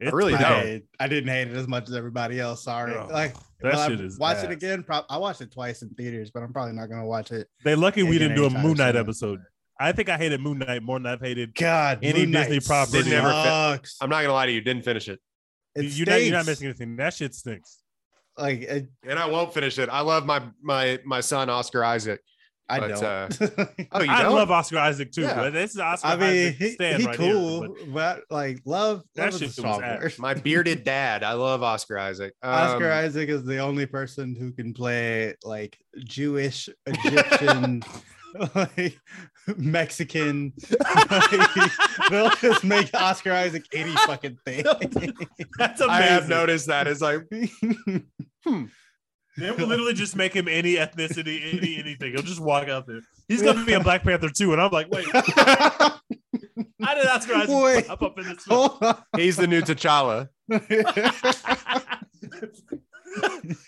It's 0.00 0.12
really 0.12 0.32
pretty 0.32 0.48
don't. 0.48 0.62
bad. 0.64 0.82
I, 0.98 1.04
I 1.04 1.08
didn't 1.08 1.30
hate 1.30 1.48
it 1.48 1.56
as 1.56 1.68
much 1.68 1.88
as 1.88 1.94
everybody 1.94 2.40
else. 2.40 2.64
Sorry. 2.64 2.94
Oh, 2.94 3.06
like 3.10 3.34
that 3.60 3.74
will 3.74 3.80
I 3.80 3.88
shit 3.88 4.00
is 4.00 4.18
watch 4.18 4.38
ass. 4.38 4.44
it 4.44 4.50
again. 4.50 4.82
Pro- 4.82 5.04
I 5.08 5.16
watched 5.18 5.40
it 5.42 5.52
twice 5.52 5.82
in 5.82 5.90
theaters, 5.90 6.30
but 6.32 6.42
I'm 6.42 6.52
probably 6.52 6.72
not 6.72 6.88
gonna 6.90 7.06
watch 7.06 7.30
it. 7.30 7.46
They 7.64 7.76
lucky 7.76 8.02
we 8.02 8.18
didn't 8.18 8.36
do 8.36 8.42
a 8.42 8.46
anytime 8.46 8.62
Moon 8.62 8.76
Knight 8.78 8.96
episode. 8.96 9.40
I 9.78 9.92
think 9.92 10.08
I 10.08 10.16
hated 10.16 10.40
Moon 10.40 10.58
Knight 10.58 10.82
more 10.82 10.98
than 10.98 11.06
I've 11.06 11.20
hated. 11.20 11.54
God, 11.54 12.00
Any 12.02 12.20
Moon 12.20 12.32
Disney 12.32 12.56
Knight 12.56 12.64
property 12.64 13.02
Didn't 13.04 13.12
ever. 13.12 13.28
I'm 14.00 14.10
not 14.10 14.22
gonna 14.22 14.32
lie 14.32 14.46
to 14.46 14.52
you, 14.52 14.60
didn't 14.60 14.84
finish 14.84 15.08
it, 15.08 15.20
It 15.76 15.84
You're 15.84 16.06
not, 16.06 16.22
you're 16.22 16.32
not 16.32 16.46
missing 16.46 16.66
anything. 16.66 16.96
That 16.96 17.14
shit 17.14 17.34
stinks. 17.34 17.81
Like 18.38 18.62
it, 18.62 18.88
and 19.06 19.18
I 19.18 19.26
won't 19.26 19.52
finish 19.52 19.78
it. 19.78 19.88
I 19.90 20.00
love 20.00 20.24
my 20.26 20.42
my 20.62 20.98
my 21.04 21.20
son 21.20 21.50
Oscar 21.50 21.84
Isaac, 21.84 22.20
I 22.68 22.80
But, 22.80 22.88
don't. 23.00 23.50
Oh, 23.92 24.02
you 24.02 24.10
I 24.10 24.22
don't? 24.22 24.34
love 24.34 24.50
Oscar 24.50 24.78
Isaac 24.78 25.12
too. 25.12 25.22
Yeah. 25.22 25.34
but 25.34 25.52
This 25.52 25.72
is 25.72 25.78
Oscar 25.78 26.08
I 26.08 26.16
mean, 26.16 26.46
Isaac 26.48 26.56
he, 26.56 26.70
he 26.70 27.06
right 27.06 27.18
here, 27.20 27.32
cool, 27.34 27.60
but- 27.60 27.92
but, 27.92 28.20
like 28.30 28.60
love, 28.64 29.02
That 29.16 29.24
love 29.24 29.34
is 29.34 29.34
a 29.34 29.38
shit 29.40 29.48
was 29.48 29.54
strong 29.56 29.82
ass. 29.82 30.00
word. 30.02 30.18
My 30.18 30.32
bearded 30.34 30.82
dad. 30.82 31.22
I 31.22 31.34
love 31.34 31.62
Oscar 31.62 31.98
Isaac. 31.98 32.32
Oscar 32.42 32.90
Um, 32.90 32.98
Isaac 33.04 33.28
is 33.28 33.44
the 33.44 33.58
only 33.58 33.84
person 33.84 34.34
who 34.34 34.50
can 34.52 34.72
play 34.72 35.34
like 35.44 35.76
Jewish, 36.04 36.70
Egyptian, 36.86 37.82
like 38.54 38.98
Mexican. 39.56 40.52
Like, 41.10 42.10
they'll 42.10 42.30
just 42.30 42.64
make 42.64 42.90
Oscar 42.94 43.32
Isaac 43.32 43.64
any 43.72 43.92
fucking 43.92 44.38
thing. 44.44 44.64
That's 45.58 45.80
amazing. 45.80 45.90
I 45.90 46.02
have 46.02 46.28
noticed 46.28 46.66
that. 46.66 46.86
It's 46.86 47.00
like 47.00 47.20
hmm. 48.44 48.64
They 49.36 49.50
will 49.50 49.66
literally 49.66 49.94
just 49.94 50.16
make 50.16 50.34
him 50.34 50.48
any 50.48 50.76
ethnicity, 50.76 51.54
any 51.54 51.78
anything. 51.78 52.12
He'll 52.12 52.22
just 52.22 52.40
walk 52.40 52.68
out 52.68 52.86
there. 52.86 53.00
He's 53.28 53.42
gonna 53.42 53.64
be 53.64 53.72
a 53.74 53.80
Black 53.80 54.02
Panther 54.02 54.30
too, 54.30 54.52
and 54.52 54.60
I'm 54.60 54.70
like, 54.70 54.90
wait, 54.90 55.06
how 56.82 56.94
did 56.94 57.06
Oscar 57.06 57.34
Isaac 57.34 57.62
Wait. 57.62 57.86
pop 57.86 58.02
up 58.02 58.18
in 58.18 58.28
this 58.28 58.44
film? 58.44 58.70
He's 59.16 59.36
the 59.36 59.46
new 59.46 59.62
T'Challa. 59.62 60.28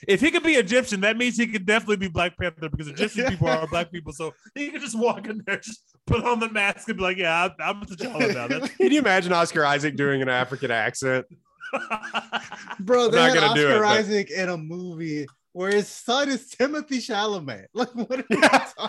If 0.09 0.21
he 0.21 0.31
could 0.31 0.43
be 0.43 0.53
Egyptian, 0.55 1.01
that 1.03 1.17
means 1.17 1.37
he 1.37 1.47
could 1.47 1.67
definitely 1.67 1.97
be 1.97 2.09
Black 2.09 2.37
Panther 2.39 2.69
because 2.69 2.89
Egyptian 2.89 3.27
people 3.27 3.49
are 3.49 3.67
black 3.67 3.91
people. 3.91 4.13
So 4.13 4.33
he 4.55 4.71
could 4.71 4.81
just 4.81 4.99
walk 4.99 5.27
in 5.27 5.43
there, 5.47 5.59
just 5.59 5.83
put 6.07 6.25
on 6.25 6.41
the 6.41 6.49
mask, 6.51 6.89
and 6.89 6.97
be 6.97 7.03
like, 7.03 7.17
"Yeah, 7.17 7.45
I'm, 7.45 7.77
I'm 7.79 7.83
T'Challa 7.85 8.35
now." 8.35 8.49
That's 8.49 8.75
Can 8.77 8.93
you 8.93 8.99
imagine 9.01 9.33
Oscar 9.33 9.65
Isaac 9.65 9.97
doing 9.97 10.23
an 10.23 10.29
African 10.29 10.71
accent? 10.71 11.27
Bro, 12.81 13.09
they 13.09 13.17
not 13.19 13.29
had 13.31 13.35
gonna 13.35 13.47
Oscar 13.49 13.61
do 13.61 13.69
it, 13.77 13.79
but- 13.81 13.87
Isaac 13.87 14.31
in 14.31 14.49
a 14.49 14.57
movie 14.57 15.27
where 15.53 15.71
his 15.73 15.89
son 15.89 16.29
is 16.29 16.51
Timothée 16.51 16.99
Chalamet. 16.99 17.67
Like, 17.75 17.95
what 17.95 18.11
are 18.21 18.25
you 18.29 18.41
talking 18.41 18.89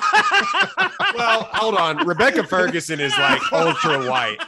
Well, 1.18 1.44
hold 1.53 1.76
on. 1.76 2.06
Rebecca 2.07 2.44
Ferguson 2.44 2.99
is 2.99 3.15
like 3.18 3.41
ultra 3.53 4.10
white. 4.10 4.40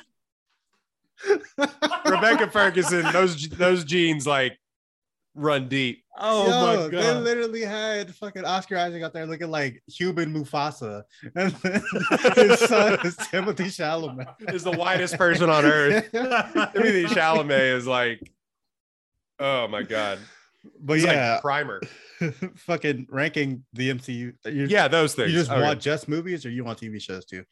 Rebecca 2.06 2.50
Ferguson, 2.52 3.04
those 3.12 3.48
those 3.50 3.84
genes 3.84 4.28
like 4.28 4.58
run 5.38 5.68
deep. 5.70 6.04
oh 6.18 6.46
Yo, 6.48 6.84
my 6.84 6.90
god! 6.90 6.92
They 6.92 7.14
literally 7.22 7.62
had 7.62 8.14
fucking 8.16 8.44
Oscar 8.44 8.78
Isaac 8.78 9.04
out 9.04 9.14
there 9.14 9.26
looking 9.26 9.52
like 9.52 9.82
human 9.88 10.34
Mufasa. 10.34 11.04
And 11.36 11.52
then 11.52 11.82
his 12.36 12.60
son 12.60 13.00
is 13.06 13.16
Timothée 13.18 13.68
Chalamet. 13.72 14.54
Is 14.54 14.64
the 14.64 14.72
whitest 14.72 15.18
person 15.18 15.50
on 15.50 15.64
earth. 15.64 16.10
Timothée 16.14 17.06
Chalamet 17.06 17.76
is 17.76 17.86
like, 17.88 18.20
oh 19.40 19.68
my 19.68 19.84
god. 19.84 20.20
but 20.82 20.96
He's 20.96 21.06
yeah, 21.06 21.34
like 21.34 21.42
primer. 21.42 21.82
fucking 22.56 23.08
ranking 23.12 23.64
the 23.74 23.92
MCU. 23.94 24.34
You, 24.46 24.66
Yeah, 24.68 24.88
those 24.88 25.14
things. 25.14 25.32
you 25.32 25.38
just 25.40 25.52
Okay. 25.52 25.62
want 25.62 25.80
just 25.80 26.08
movies 26.10 26.46
or 26.46 26.50
you 26.50 26.64
want 26.64 26.80
TV 26.80 27.00
shows 27.02 27.26
too? 27.26 27.44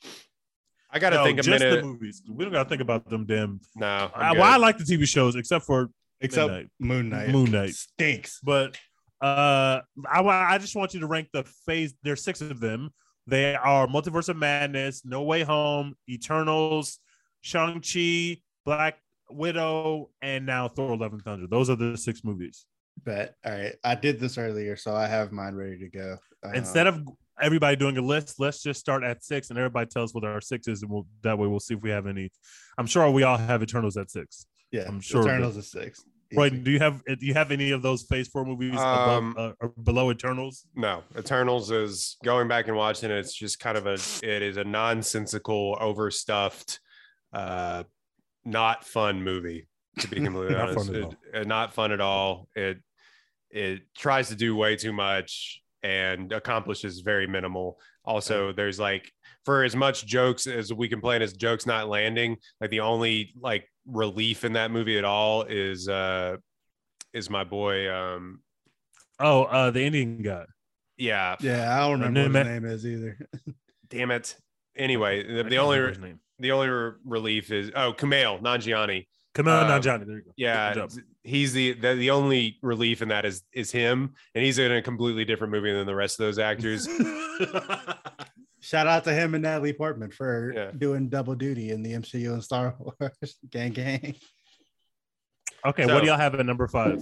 I 0.89 0.97
gotta 0.99 1.17
No, 1.17 1.23
think 1.23 1.39
a 1.39 1.43
just 1.43 1.59
minute. 1.61 1.81
the 1.81 1.87
movies. 1.87 2.23
We 2.27 2.43
don't 2.45 2.53
gotta 2.53 2.67
think 2.69 2.81
about 2.81 3.07
them. 3.09 3.25
Damn. 3.25 3.59
No, 3.75 4.09
I, 4.15 4.31
well, 4.33 4.43
I 4.43 4.57
like 4.57 4.77
the 4.77 4.83
TV 4.85 5.07
shows, 5.07 5.35
except 5.35 5.65
for 5.65 5.89
Except 6.25 6.47
Midnight. 6.49 6.69
Moon 6.79 7.09
Knight. 7.09 7.29
Moon 7.29 7.51
Knight. 7.51 7.73
stinks. 7.73 8.39
But 8.43 8.77
uh, 9.21 9.81
I 10.11 10.21
I 10.21 10.57
just 10.57 10.75
want 10.75 10.93
you 10.93 10.99
to 10.99 11.07
rank 11.07 11.29
the 11.33 11.43
phase. 11.65 11.93
There's 12.03 12.23
six 12.23 12.41
of 12.41 12.59
them. 12.59 12.89
They 13.27 13.55
are 13.55 13.87
Multiverse 13.87 14.29
of 14.29 14.37
Madness, 14.37 15.03
No 15.05 15.23
Way 15.23 15.41
Home, 15.43 15.95
Eternals, 16.09 16.99
Shang 17.41 17.81
Chi, 17.81 18.37
Black 18.65 18.99
Widow, 19.29 20.09
and 20.21 20.45
now 20.45 20.67
Thor: 20.67 20.95
Love 20.97 21.13
and 21.13 21.21
Thunder. 21.23 21.47
Those 21.47 21.69
are 21.69 21.75
the 21.75 21.97
six 21.97 22.23
movies. 22.23 22.65
Bet. 23.03 23.35
All 23.45 23.51
right. 23.51 23.73
I 23.83 23.95
did 23.95 24.19
this 24.19 24.37
earlier, 24.37 24.75
so 24.75 24.95
I 24.95 25.07
have 25.07 25.31
mine 25.31 25.55
ready 25.55 25.77
to 25.79 25.89
go. 25.89 26.17
Uh, 26.45 26.51
Instead 26.53 26.87
of 26.87 27.01
everybody 27.41 27.75
doing 27.75 27.97
a 27.97 28.01
list, 28.01 28.39
let's 28.39 28.61
just 28.63 28.79
start 28.79 29.03
at 29.03 29.23
six, 29.23 29.49
and 29.49 29.57
everybody 29.59 29.87
tell 29.87 30.03
us 30.03 30.13
what 30.13 30.23
our 30.23 30.39
six 30.39 30.67
is, 30.67 30.81
and 30.83 30.91
we'll 30.91 31.05
that 31.23 31.37
way 31.37 31.47
we'll 31.47 31.59
see 31.59 31.73
if 31.73 31.81
we 31.81 31.89
have 31.89 32.07
any. 32.07 32.31
I'm 32.77 32.85
sure 32.85 33.09
we 33.09 33.23
all 33.23 33.37
have 33.37 33.63
Eternals 33.63 33.97
at 33.97 34.11
six. 34.11 34.45
yeah, 34.71 34.85
I'm 34.87 35.01
sure. 35.01 35.23
Eternals 35.23 35.57
is 35.57 35.69
six. 35.71 36.03
Right? 36.33 36.63
Do 36.63 36.71
you 36.71 36.79
have 36.79 37.03
do 37.05 37.25
you 37.25 37.33
have 37.33 37.51
any 37.51 37.71
of 37.71 37.81
those 37.81 38.03
Phase 38.03 38.27
Four 38.27 38.45
movies 38.45 38.79
Um, 38.79 39.35
above 39.35 39.37
uh, 39.37 39.53
or 39.61 39.69
below 39.83 40.11
Eternals? 40.11 40.65
No, 40.75 41.03
Eternals 41.17 41.71
is 41.71 42.17
going 42.23 42.47
back 42.47 42.67
and 42.67 42.75
watching 42.75 43.11
it. 43.11 43.17
It's 43.17 43.33
just 43.35 43.59
kind 43.59 43.77
of 43.77 43.85
a 43.85 43.93
it 44.23 44.41
is 44.41 44.57
a 44.57 44.63
nonsensical, 44.63 45.77
overstuffed, 45.79 46.79
uh, 47.33 47.83
not 48.43 48.85
fun 48.85 49.23
movie. 49.23 49.67
To 49.99 50.07
be 50.07 50.15
completely 50.21 50.55
Not 50.55 50.69
honest, 50.71 50.91
fun 50.91 51.15
It- 51.33 51.47
not 51.47 51.73
fun 51.73 51.91
at 51.91 52.01
all. 52.01 52.49
It 52.55 52.79
it 53.51 53.81
tries 53.95 54.29
to 54.29 54.35
do 54.35 54.55
way 54.55 54.75
too 54.75 54.91
much 54.93 55.61
and 55.85 56.31
accomplishes 56.31 57.01
very 57.01 57.27
minimal. 57.27 57.79
Also, 58.03 58.51
there's 58.51 58.79
like 58.79 59.11
for 59.45 59.63
as 59.63 59.75
much 59.75 60.05
jokes 60.05 60.47
as 60.47 60.73
we 60.73 60.87
can 60.89 60.97
complain 60.97 61.21
as 61.21 61.33
jokes 61.33 61.67
not 61.67 61.87
landing, 61.87 62.37
like 62.59 62.71
the 62.71 62.79
only 62.79 63.33
like 63.39 63.69
relief 63.85 64.43
in 64.43 64.53
that 64.53 64.71
movie 64.71 64.97
at 64.97 65.03
all 65.05 65.43
is 65.43 65.87
uh 65.87 66.37
is 67.13 67.29
my 67.29 67.43
boy 67.43 67.91
um 67.93 68.41
Oh, 69.19 69.43
uh, 69.43 69.71
the 69.71 69.81
Indian 69.83 70.21
guy. 70.23 70.45
yeah 70.97 71.35
Yeah, 71.39 71.73
I 71.73 71.87
don't 71.87 72.01
remember 72.01 72.19
Name 72.19 72.33
what 72.33 72.45
his 72.47 72.61
name 72.61 72.65
is 72.65 72.85
either. 72.85 73.29
damn 73.89 74.11
it. 74.11 74.35
Anyway, 74.75 75.23
the, 75.23 75.43
the 75.43 75.57
only 75.57 75.77
remember 75.77 75.99
his 75.99 76.03
name. 76.03 76.19
the 76.39 76.51
only 76.51 76.67
re- 76.67 76.91
relief 77.05 77.51
is 77.51 77.71
oh 77.75 77.93
Kumail 77.93 78.41
Nanjiani. 78.41 79.05
Kumail 79.35 79.63
um, 79.63 79.69
Nanjiani. 79.69 80.05
There 80.07 80.15
you 80.17 80.23
go. 80.23 80.31
Yeah, 80.35 80.73
Good 80.73 80.89
job. 80.89 81.03
He's 81.25 81.51
the, 81.53 81.73
the 81.73 81.95
the 81.95 82.11
only 82.11 82.57
relief 82.61 83.01
in 83.01 83.09
that 83.09 83.25
is 83.25 83.43
is 83.51 83.71
him, 83.71 84.13
and 84.33 84.43
he's 84.45 84.59
in 84.59 84.71
a 84.71 84.81
completely 84.81 85.25
different 85.25 85.51
movie 85.51 85.73
than 85.73 85.85
the 85.85 85.95
rest 85.95 86.19
of 86.19 86.25
those 86.25 86.39
actors. 86.39 86.87
Shout 88.61 88.87
out 88.87 89.03
to 89.03 89.13
him 89.13 89.35
and 89.35 89.43
Natalie 89.43 89.73
Portman 89.73 90.11
for 90.11 90.51
Yeah. 90.55 90.71
doing 90.75 91.09
double 91.09 91.35
duty 91.35 91.69
in 91.71 91.83
the 91.83 91.93
MCU 91.93 92.33
and 92.33 92.43
Star 92.43 92.75
Wars. 92.79 93.37
gang, 93.49 93.73
gang. 93.73 94.15
Okay, 95.65 95.85
So- 95.85 95.93
what 95.93 96.01
do 96.01 96.07
y'all 96.07 96.17
have 96.17 96.35
at 96.35 96.45
number 96.45 96.67
five? 96.67 97.01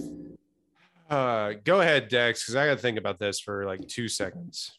uh, 1.10 1.52
go 1.64 1.80
ahead, 1.80 2.08
Dex, 2.08 2.42
because 2.42 2.56
I 2.56 2.66
got 2.66 2.74
to 2.76 2.80
think 2.80 2.98
about 2.98 3.18
this 3.18 3.40
for 3.40 3.64
like 3.66 3.86
two 3.88 4.08
seconds. 4.08 4.78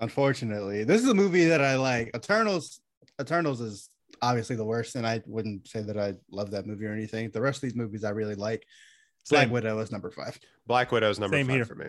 Unfortunately, 0.00 0.84
this 0.84 1.02
is 1.02 1.08
a 1.08 1.14
movie 1.14 1.46
that 1.46 1.60
I 1.62 1.76
like. 1.76 2.10
Eternals. 2.16 2.80
Eternals 3.20 3.60
is 3.60 3.88
obviously 4.22 4.56
the 4.56 4.64
worst, 4.64 4.94
and 4.96 5.06
I 5.06 5.20
wouldn't 5.26 5.68
say 5.68 5.82
that 5.82 5.98
I 5.98 6.14
love 6.30 6.52
that 6.52 6.66
movie 6.66 6.86
or 6.86 6.92
anything. 6.92 7.30
The 7.30 7.40
rest 7.42 7.58
of 7.58 7.62
these 7.62 7.74
movies 7.76 8.04
I 8.04 8.10
really 8.10 8.36
like. 8.36 8.64
Black 9.28 9.42
Same. 9.44 9.50
Widow 9.50 9.78
is 9.80 9.92
number 9.92 10.10
five. 10.10 10.38
Black 10.66 10.90
Widow 10.90 11.10
is 11.10 11.18
number 11.18 11.36
Same 11.36 11.46
five 11.46 11.54
here. 11.56 11.64
for 11.64 11.74
me. 11.74 11.86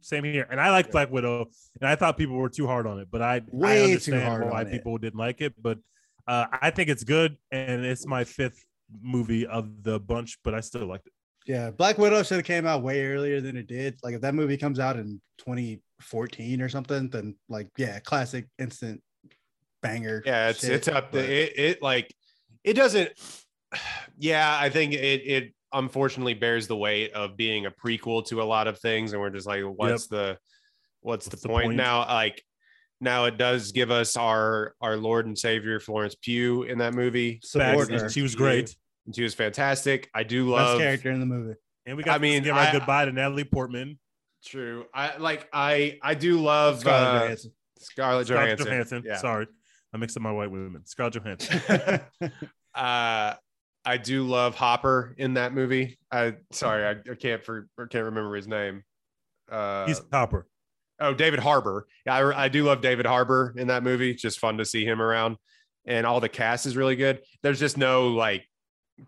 Same 0.00 0.24
here. 0.24 0.46
And 0.50 0.60
I 0.60 0.70
like 0.70 0.90
Black 0.90 1.10
Widow, 1.10 1.46
and 1.80 1.88
I 1.88 1.96
thought 1.96 2.16
people 2.16 2.36
were 2.36 2.48
too 2.48 2.66
hard 2.66 2.86
on 2.86 2.98
it, 3.00 3.08
but 3.10 3.20
I, 3.22 3.36
I 3.36 3.42
Way 3.50 3.78
too 3.78 3.84
understand 3.84 4.22
hard 4.22 4.44
why 4.44 4.60
on 4.60 4.66
it. 4.68 4.70
people 4.70 4.96
didn't 4.98 5.18
like 5.18 5.40
it. 5.40 5.54
But 5.60 5.78
uh, 6.26 6.46
I 6.60 6.70
think 6.70 6.88
it's 6.88 7.04
good, 7.04 7.36
and 7.50 7.84
it's 7.84 8.06
my 8.06 8.24
fifth 8.24 8.64
movie 9.02 9.46
of 9.46 9.82
the 9.82 9.98
bunch, 9.98 10.38
but 10.44 10.54
I 10.54 10.60
still 10.60 10.86
liked 10.86 11.06
it. 11.06 11.12
Yeah, 11.46 11.70
Black 11.72 11.98
Widow 11.98 12.22
should 12.22 12.36
have 12.36 12.44
came 12.46 12.66
out 12.66 12.82
way 12.82 13.04
earlier 13.04 13.40
than 13.40 13.56
it 13.56 13.66
did. 13.66 13.98
Like 14.02 14.14
if 14.14 14.20
that 14.20 14.34
movie 14.34 14.56
comes 14.56 14.78
out 14.78 14.96
in 14.96 15.20
2014 15.38 16.62
or 16.62 16.68
something, 16.68 17.08
then 17.08 17.34
like 17.48 17.68
yeah, 17.76 17.98
classic 18.00 18.46
instant 18.58 19.02
banger. 19.82 20.22
Yeah, 20.24 20.48
it's 20.50 20.60
shit, 20.60 20.70
it's 20.72 20.88
up. 20.88 21.12
but- 21.12 21.18
The, 21.22 21.42
it 21.42 21.58
it 21.58 21.82
like 21.82 22.12
it 22.64 22.74
doesn't. 22.74 23.10
Yeah, 24.18 24.56
I 24.60 24.68
think 24.68 24.92
it 24.92 24.98
it 25.26 25.54
unfortunately 25.72 26.34
bears 26.34 26.66
the 26.68 26.76
weight 26.76 27.12
of 27.14 27.36
being 27.36 27.66
a 27.66 27.70
prequel 27.70 28.24
to 28.26 28.42
a 28.42 28.44
lot 28.44 28.68
of 28.68 28.78
things, 28.78 29.12
and 29.12 29.20
we're 29.20 29.30
just 29.30 29.46
like, 29.46 29.62
what's 29.64 30.06
the 30.06 30.38
what's, 31.00 31.26
the, 31.26 31.30
What's 31.30 31.42
the 31.42 31.48
point? 31.48 31.64
point? 31.66 31.76
now? 31.76 32.00
Like 32.00 32.42
now, 33.00 33.24
it 33.24 33.38
does 33.38 33.72
give 33.72 33.90
us 33.90 34.16
our 34.16 34.74
our 34.80 34.96
Lord 34.96 35.26
and 35.26 35.36
Savior 35.36 35.80
Florence 35.80 36.14
Pugh 36.14 36.62
in 36.64 36.78
that 36.78 36.94
movie. 36.94 37.40
Support 37.42 38.12
She 38.12 38.22
was 38.22 38.34
great. 38.36 38.76
She 39.12 39.22
was 39.24 39.34
fantastic. 39.34 40.08
I 40.14 40.22
do 40.22 40.44
best 40.50 40.54
love. 40.54 40.78
character 40.78 41.10
in 41.10 41.18
the 41.18 41.26
movie. 41.26 41.54
And 41.86 41.96
we 41.96 42.04
got 42.04 42.14
I 42.16 42.18
mean, 42.18 42.42
to 42.42 42.48
give 42.50 42.56
our 42.56 42.66
I- 42.68 42.72
goodbye 42.72 43.06
to 43.06 43.12
Natalie 43.12 43.42
Portman, 43.44 43.98
True. 44.44 44.84
I 44.94 45.16
like. 45.16 45.48
I 45.52 45.98
I 46.02 46.14
do 46.14 46.38
love 46.40 46.80
Scarlett 46.80 47.08
uh, 47.08 47.20
Johansson. 47.24 47.52
Scarlett 47.80 48.26
Scarlett 48.28 48.58
Johansson. 48.58 48.66
Johansson. 48.66 49.02
Yeah. 49.06 49.16
Sorry, 49.16 49.46
I 49.92 49.98
mixed 49.98 50.16
up 50.16 50.22
my 50.22 50.32
white 50.32 50.50
women. 50.50 50.84
Scarlett 50.86 51.14
Johansson. 51.14 52.00
uh 52.74 53.34
I 53.84 53.96
do 53.96 54.22
love 54.22 54.54
Hopper 54.54 55.14
in 55.18 55.34
that 55.34 55.52
movie. 55.52 55.98
I 56.10 56.36
sorry, 56.52 56.84
I, 56.84 57.10
I 57.10 57.14
can't 57.14 57.44
for 57.44 57.68
I 57.78 57.84
can't 57.90 58.04
remember 58.04 58.34
his 58.34 58.48
name. 58.48 58.82
Uh 59.50 59.86
He's 59.86 60.00
Hopper. 60.12 60.46
oh 61.00 61.14
David 61.14 61.40
Harbour. 61.40 61.86
Yeah, 62.06 62.16
I, 62.16 62.44
I 62.44 62.48
do 62.48 62.64
love 62.64 62.80
David 62.80 63.06
Harbour 63.06 63.54
in 63.56 63.68
that 63.68 63.82
movie. 63.82 64.10
It's 64.12 64.22
just 64.22 64.38
fun 64.38 64.58
to 64.58 64.64
see 64.64 64.84
him 64.84 65.02
around. 65.02 65.36
And 65.84 66.06
all 66.06 66.20
the 66.20 66.28
cast 66.28 66.64
is 66.66 66.76
really 66.76 66.96
good. 66.96 67.22
There's 67.42 67.58
just 67.58 67.76
no 67.76 68.08
like 68.08 68.46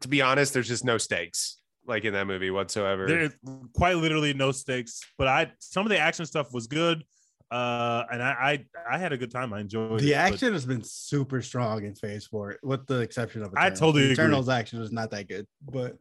to 0.00 0.08
be 0.08 0.22
honest, 0.22 0.52
there's 0.52 0.68
just 0.68 0.84
no 0.84 0.98
stakes 0.98 1.58
like 1.86 2.04
in 2.04 2.14
that 2.14 2.26
movie 2.26 2.50
whatsoever. 2.50 3.06
There's 3.06 3.32
quite 3.74 3.96
literally 3.96 4.34
no 4.34 4.52
stakes, 4.52 5.00
but 5.18 5.28
I 5.28 5.52
some 5.58 5.84
of 5.84 5.90
the 5.90 5.98
action 5.98 6.26
stuff 6.26 6.52
was 6.52 6.66
good. 6.66 7.04
Uh, 7.50 8.04
and 8.10 8.22
I, 8.22 8.64
I 8.88 8.94
I 8.94 8.98
had 8.98 9.12
a 9.12 9.16
good 9.16 9.30
time. 9.30 9.52
I 9.52 9.60
enjoyed 9.60 10.00
it, 10.00 10.04
The 10.04 10.10
but- 10.12 10.16
action 10.32 10.52
has 10.52 10.66
been 10.66 10.82
super 10.82 11.40
strong 11.42 11.84
in 11.84 11.94
Phase 11.94 12.26
Four, 12.26 12.56
with 12.62 12.86
the 12.86 13.00
exception 13.00 13.42
of 13.42 13.52
I 13.56 13.66
Eternals. 13.66 13.78
totally 13.80 14.02
agree. 14.04 14.12
Eternals 14.14 14.48
action 14.48 14.80
was 14.80 14.90
not 14.92 15.10
that 15.12 15.28
good, 15.28 15.46
but 15.70 15.96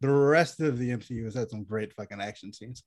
the 0.00 0.08
rest 0.10 0.60
of 0.60 0.78
the 0.78 0.90
MCU 0.90 1.24
has 1.24 1.34
had 1.34 1.50
some 1.50 1.64
great 1.64 1.92
fucking 1.94 2.20
action 2.20 2.52
scenes. 2.52 2.82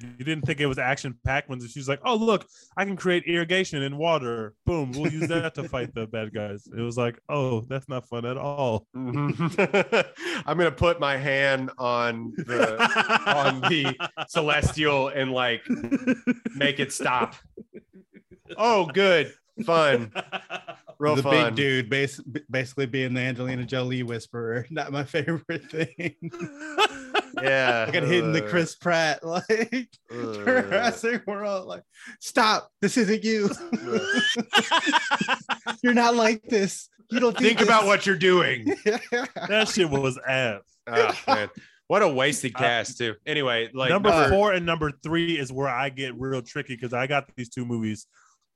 You 0.00 0.24
didn't 0.24 0.44
think 0.44 0.60
it 0.60 0.66
was 0.66 0.78
action 0.78 1.16
packed 1.24 1.48
when 1.48 1.60
she's 1.66 1.88
like, 1.88 2.00
"Oh, 2.04 2.16
look, 2.16 2.46
I 2.76 2.84
can 2.84 2.96
create 2.96 3.24
irrigation 3.26 3.82
in 3.82 3.96
water. 3.96 4.54
Boom, 4.66 4.92
we'll 4.92 5.10
use 5.12 5.28
that 5.28 5.54
to 5.54 5.68
fight 5.68 5.94
the 5.94 6.06
bad 6.06 6.34
guys." 6.34 6.66
It 6.76 6.80
was 6.80 6.96
like, 6.96 7.18
"Oh, 7.28 7.60
that's 7.68 7.88
not 7.88 8.06
fun 8.08 8.24
at 8.26 8.36
all." 8.36 8.86
Mhm. 8.96 10.06
I'm 10.46 10.58
gonna 10.58 10.72
put 10.72 10.98
my 11.00 11.16
hand 11.16 11.70
on 11.78 12.32
the 12.36 12.76
on 13.34 13.60
the 13.62 13.96
celestial 14.28 15.08
and 15.08 15.32
like 15.32 15.62
make 16.56 16.80
it 16.80 16.92
stop. 16.92 17.36
Oh, 18.58 18.86
good, 18.86 19.32
fun, 19.64 20.12
real 20.98 21.16
the 21.16 21.22
fun. 21.22 21.32
big 21.32 21.54
dude, 21.54 21.88
bas- 21.90 22.20
basically 22.50 22.86
being 22.86 23.14
the 23.14 23.20
Angelina 23.20 23.64
Jolie 23.64 24.02
whisperer. 24.02 24.66
Not 24.70 24.92
my 24.92 25.04
favorite 25.04 25.70
thing. 25.70 26.14
Yeah, 27.42 27.84
Like 27.86 27.94
hitting 28.04 28.32
the 28.32 28.44
Uh, 28.44 28.48
Chris 28.48 28.74
Pratt, 28.76 29.24
like 29.24 29.88
uh, 30.12 30.34
Jurassic 30.34 31.26
World. 31.26 31.66
Like, 31.66 31.82
stop! 32.20 32.70
This 32.80 32.96
isn't 32.96 33.24
you. 33.24 33.50
You're 35.82 35.94
not 35.94 36.14
like 36.14 36.42
this. 36.44 36.88
You 37.10 37.20
don't 37.20 37.36
Think 37.36 37.60
about 37.60 37.86
what 37.86 38.06
you're 38.06 38.16
doing. 38.16 38.64
that 38.84 39.68
shit 39.72 39.88
was 39.88 40.18
ass. 40.26 40.62
Oh, 40.86 41.14
man. 41.28 41.50
What 41.86 42.02
a 42.02 42.08
wasted 42.08 42.52
Uh, 42.56 42.58
cast, 42.60 42.96
too. 42.98 43.14
Anyway, 43.26 43.70
like 43.74 43.90
number 43.90 44.08
uh, 44.08 44.30
four 44.30 44.52
and 44.52 44.64
number 44.64 44.90
three 45.02 45.38
is 45.38 45.52
where 45.52 45.68
I 45.68 45.90
get 45.90 46.18
real 46.18 46.40
tricky 46.40 46.74
because 46.74 46.94
I 46.94 47.06
got 47.06 47.28
these 47.36 47.50
two 47.50 47.66
movies 47.66 48.06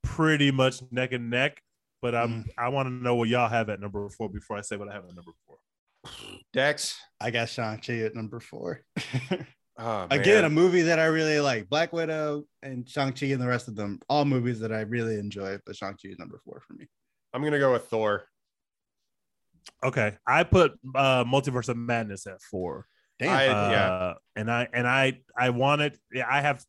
pretty 0.02 0.50
much 0.50 0.80
neck 0.90 1.12
and 1.12 1.28
neck. 1.30 1.60
But 2.00 2.14
I'm 2.14 2.44
Mm. 2.44 2.48
I 2.56 2.68
want 2.68 2.86
to 2.86 2.92
know 2.92 3.16
what 3.16 3.28
y'all 3.28 3.48
have 3.48 3.68
at 3.68 3.80
number 3.80 4.08
four 4.08 4.28
before 4.30 4.56
I 4.56 4.62
say 4.62 4.76
what 4.76 4.88
I 4.88 4.94
have 4.94 5.04
at 5.04 5.14
number 5.14 5.32
four. 5.46 5.58
Dex. 6.52 6.96
I 7.20 7.30
got 7.30 7.48
Shang-Chi 7.48 7.98
at 7.98 8.14
number 8.14 8.40
four. 8.40 8.82
Oh, 9.80 10.08
Again, 10.10 10.44
a 10.44 10.50
movie 10.50 10.82
that 10.82 10.98
I 10.98 11.04
really 11.04 11.38
like. 11.38 11.68
Black 11.68 11.92
Widow 11.92 12.42
and 12.64 12.88
Shang-Chi 12.88 13.26
and 13.26 13.40
the 13.40 13.46
rest 13.46 13.68
of 13.68 13.76
them, 13.76 14.00
all 14.08 14.24
movies 14.24 14.58
that 14.58 14.72
I 14.72 14.80
really 14.80 15.20
enjoy, 15.20 15.56
but 15.64 15.76
Shang-Chi 15.76 16.08
is 16.08 16.18
number 16.18 16.40
four 16.44 16.60
for 16.66 16.72
me. 16.72 16.88
I'm 17.32 17.44
gonna 17.44 17.60
go 17.60 17.70
with 17.74 17.84
Thor. 17.84 18.24
Okay, 19.84 20.16
I 20.26 20.42
put 20.42 20.72
uh 20.96 21.22
Multiverse 21.22 21.68
of 21.68 21.76
Madness 21.76 22.26
at 22.26 22.42
four. 22.42 22.86
Damn. 23.20 23.30
I- 23.30 23.46
uh, 23.46 23.70
yeah. 23.70 24.14
and 24.34 24.50
I 24.50 24.66
and 24.72 24.88
I 24.88 25.20
I 25.38 25.50
want 25.50 25.82
it. 25.82 25.96
yeah, 26.12 26.26
I 26.28 26.40
have 26.40 26.64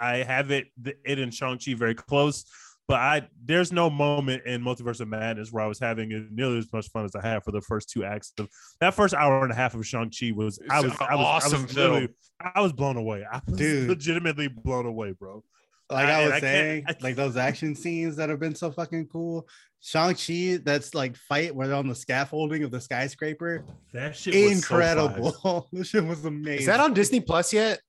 I 0.00 0.16
have 0.18 0.50
it 0.50 0.68
it 1.04 1.18
and 1.18 1.34
Shang 1.34 1.58
Chi 1.58 1.74
very 1.74 1.94
close, 1.94 2.46
but 2.86 3.00
I 3.00 3.28
there's 3.44 3.72
no 3.72 3.88
moment 3.90 4.44
in 4.46 4.62
Multiverse 4.62 5.00
of 5.00 5.08
Madness 5.08 5.52
where 5.52 5.64
I 5.64 5.66
was 5.66 5.78
having 5.78 6.28
nearly 6.32 6.58
as 6.58 6.70
much 6.72 6.88
fun 6.90 7.04
as 7.04 7.14
I 7.14 7.26
had 7.26 7.42
for 7.44 7.50
the 7.52 7.60
first 7.60 7.88
two 7.90 8.04
acts 8.04 8.32
of 8.38 8.48
that 8.80 8.94
first 8.94 9.14
hour 9.14 9.42
and 9.42 9.52
a 9.52 9.54
half 9.54 9.74
of 9.74 9.86
Shang 9.86 10.10
Chi 10.10 10.32
was 10.32 10.58
I 10.70 10.80
was 10.80 10.92
I 10.92 10.94
was, 10.94 11.00
I 11.00 11.14
awesome 11.14 11.62
was 11.62 11.72
film. 11.72 12.08
I 12.40 12.60
was 12.60 12.72
blown 12.72 12.96
away. 12.96 13.24
I 13.30 13.40
was 13.46 13.56
Dude. 13.58 13.88
legitimately 13.88 14.48
blown 14.48 14.86
away, 14.86 15.12
bro. 15.12 15.42
like 15.90 16.06
I- 16.06 16.22
I, 16.22 16.24
was 16.24 16.32
I 16.34 16.40
saying, 16.40 16.84
I- 16.88 16.94
like 17.00 17.16
those 17.16 17.36
action 17.36 17.74
scenes 17.74 18.16
that 18.16 18.28
have 18.28 18.40
been 18.40 18.54
so 18.54 18.70
fucking 18.70 19.06
cool. 19.08 19.48
Shang-Chi, 19.80 20.60
that's 20.64 20.94
like 20.94 21.14
fight 21.14 21.54
where 21.54 21.68
they're 21.68 21.76
on 21.76 21.88
the 21.88 21.94
scaffolding 21.94 22.62
of 22.64 22.70
the 22.70 22.80
skyscraper. 22.80 23.64
That 23.92 24.16
shit 24.16 24.34
was 24.34 24.44
so 24.44 24.76
Incredible. 24.76 25.68
this 25.72 25.88
shit 25.88 26.04
was 26.04 26.24
amazing. 26.24 26.60
Is 26.60 26.66
that 26.66 26.80
on 26.80 26.94
Disney 26.94 27.20
Plus 27.20 27.52
yet? 27.52 27.80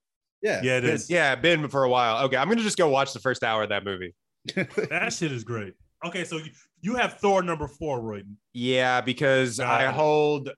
Yeah. 0.42 0.60
Yeah, 0.62 0.78
it 0.78 0.84
is. 0.84 1.10
Yeah, 1.10 1.34
been 1.36 1.70
for 1.70 1.86
a 1.86 1.90
while. 1.90 2.26
Okay, 2.26 2.36
I'm 2.36 2.50
gonna 2.50 2.62
just 2.62 2.78
go 2.78 2.90
watch 2.90 3.14
the 3.14 3.20
first 3.20 3.44
hour 3.44 3.64
of 3.64 3.70
that 3.70 3.86
movie. 3.86 4.14
That 4.54 5.14
shit 5.14 5.32
is 5.32 5.44
great. 5.44 5.74
Okay, 6.06 6.24
so 6.24 6.38
you, 6.38 6.52
you 6.82 6.96
have 6.96 7.14
Thor 7.20 7.42
number 7.42 7.68
four, 7.68 8.00
Royden. 8.02 8.36
Yeah, 8.54 9.02
because 9.02 9.58
Got 9.58 9.82
I 9.82 9.90
it. 9.90 9.94
hold 9.96 10.50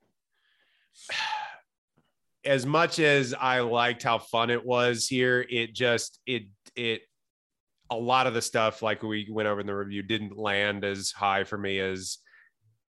as 2.46 2.66
much 2.66 3.00
as 3.00 3.34
I 3.34 3.60
liked 3.62 4.04
how 4.04 4.20
fun 4.20 4.50
it 4.50 4.66
was 4.66 5.08
here, 5.08 5.46
it 5.50 5.74
just 5.74 6.20
it 6.26 6.44
it 6.76 7.02
a 7.90 7.96
lot 7.96 8.28
of 8.28 8.34
the 8.34 8.42
stuff 8.42 8.82
like 8.82 9.04
we 9.04 9.28
went 9.30 9.48
over 9.48 9.62
in 9.62 9.68
the 9.68 9.76
review 9.76 10.04
didn't 10.04 10.38
land 10.38 10.84
as 10.84 11.12
high 11.12 11.44
for 11.46 11.58
me 11.58 11.80
as 11.80 12.18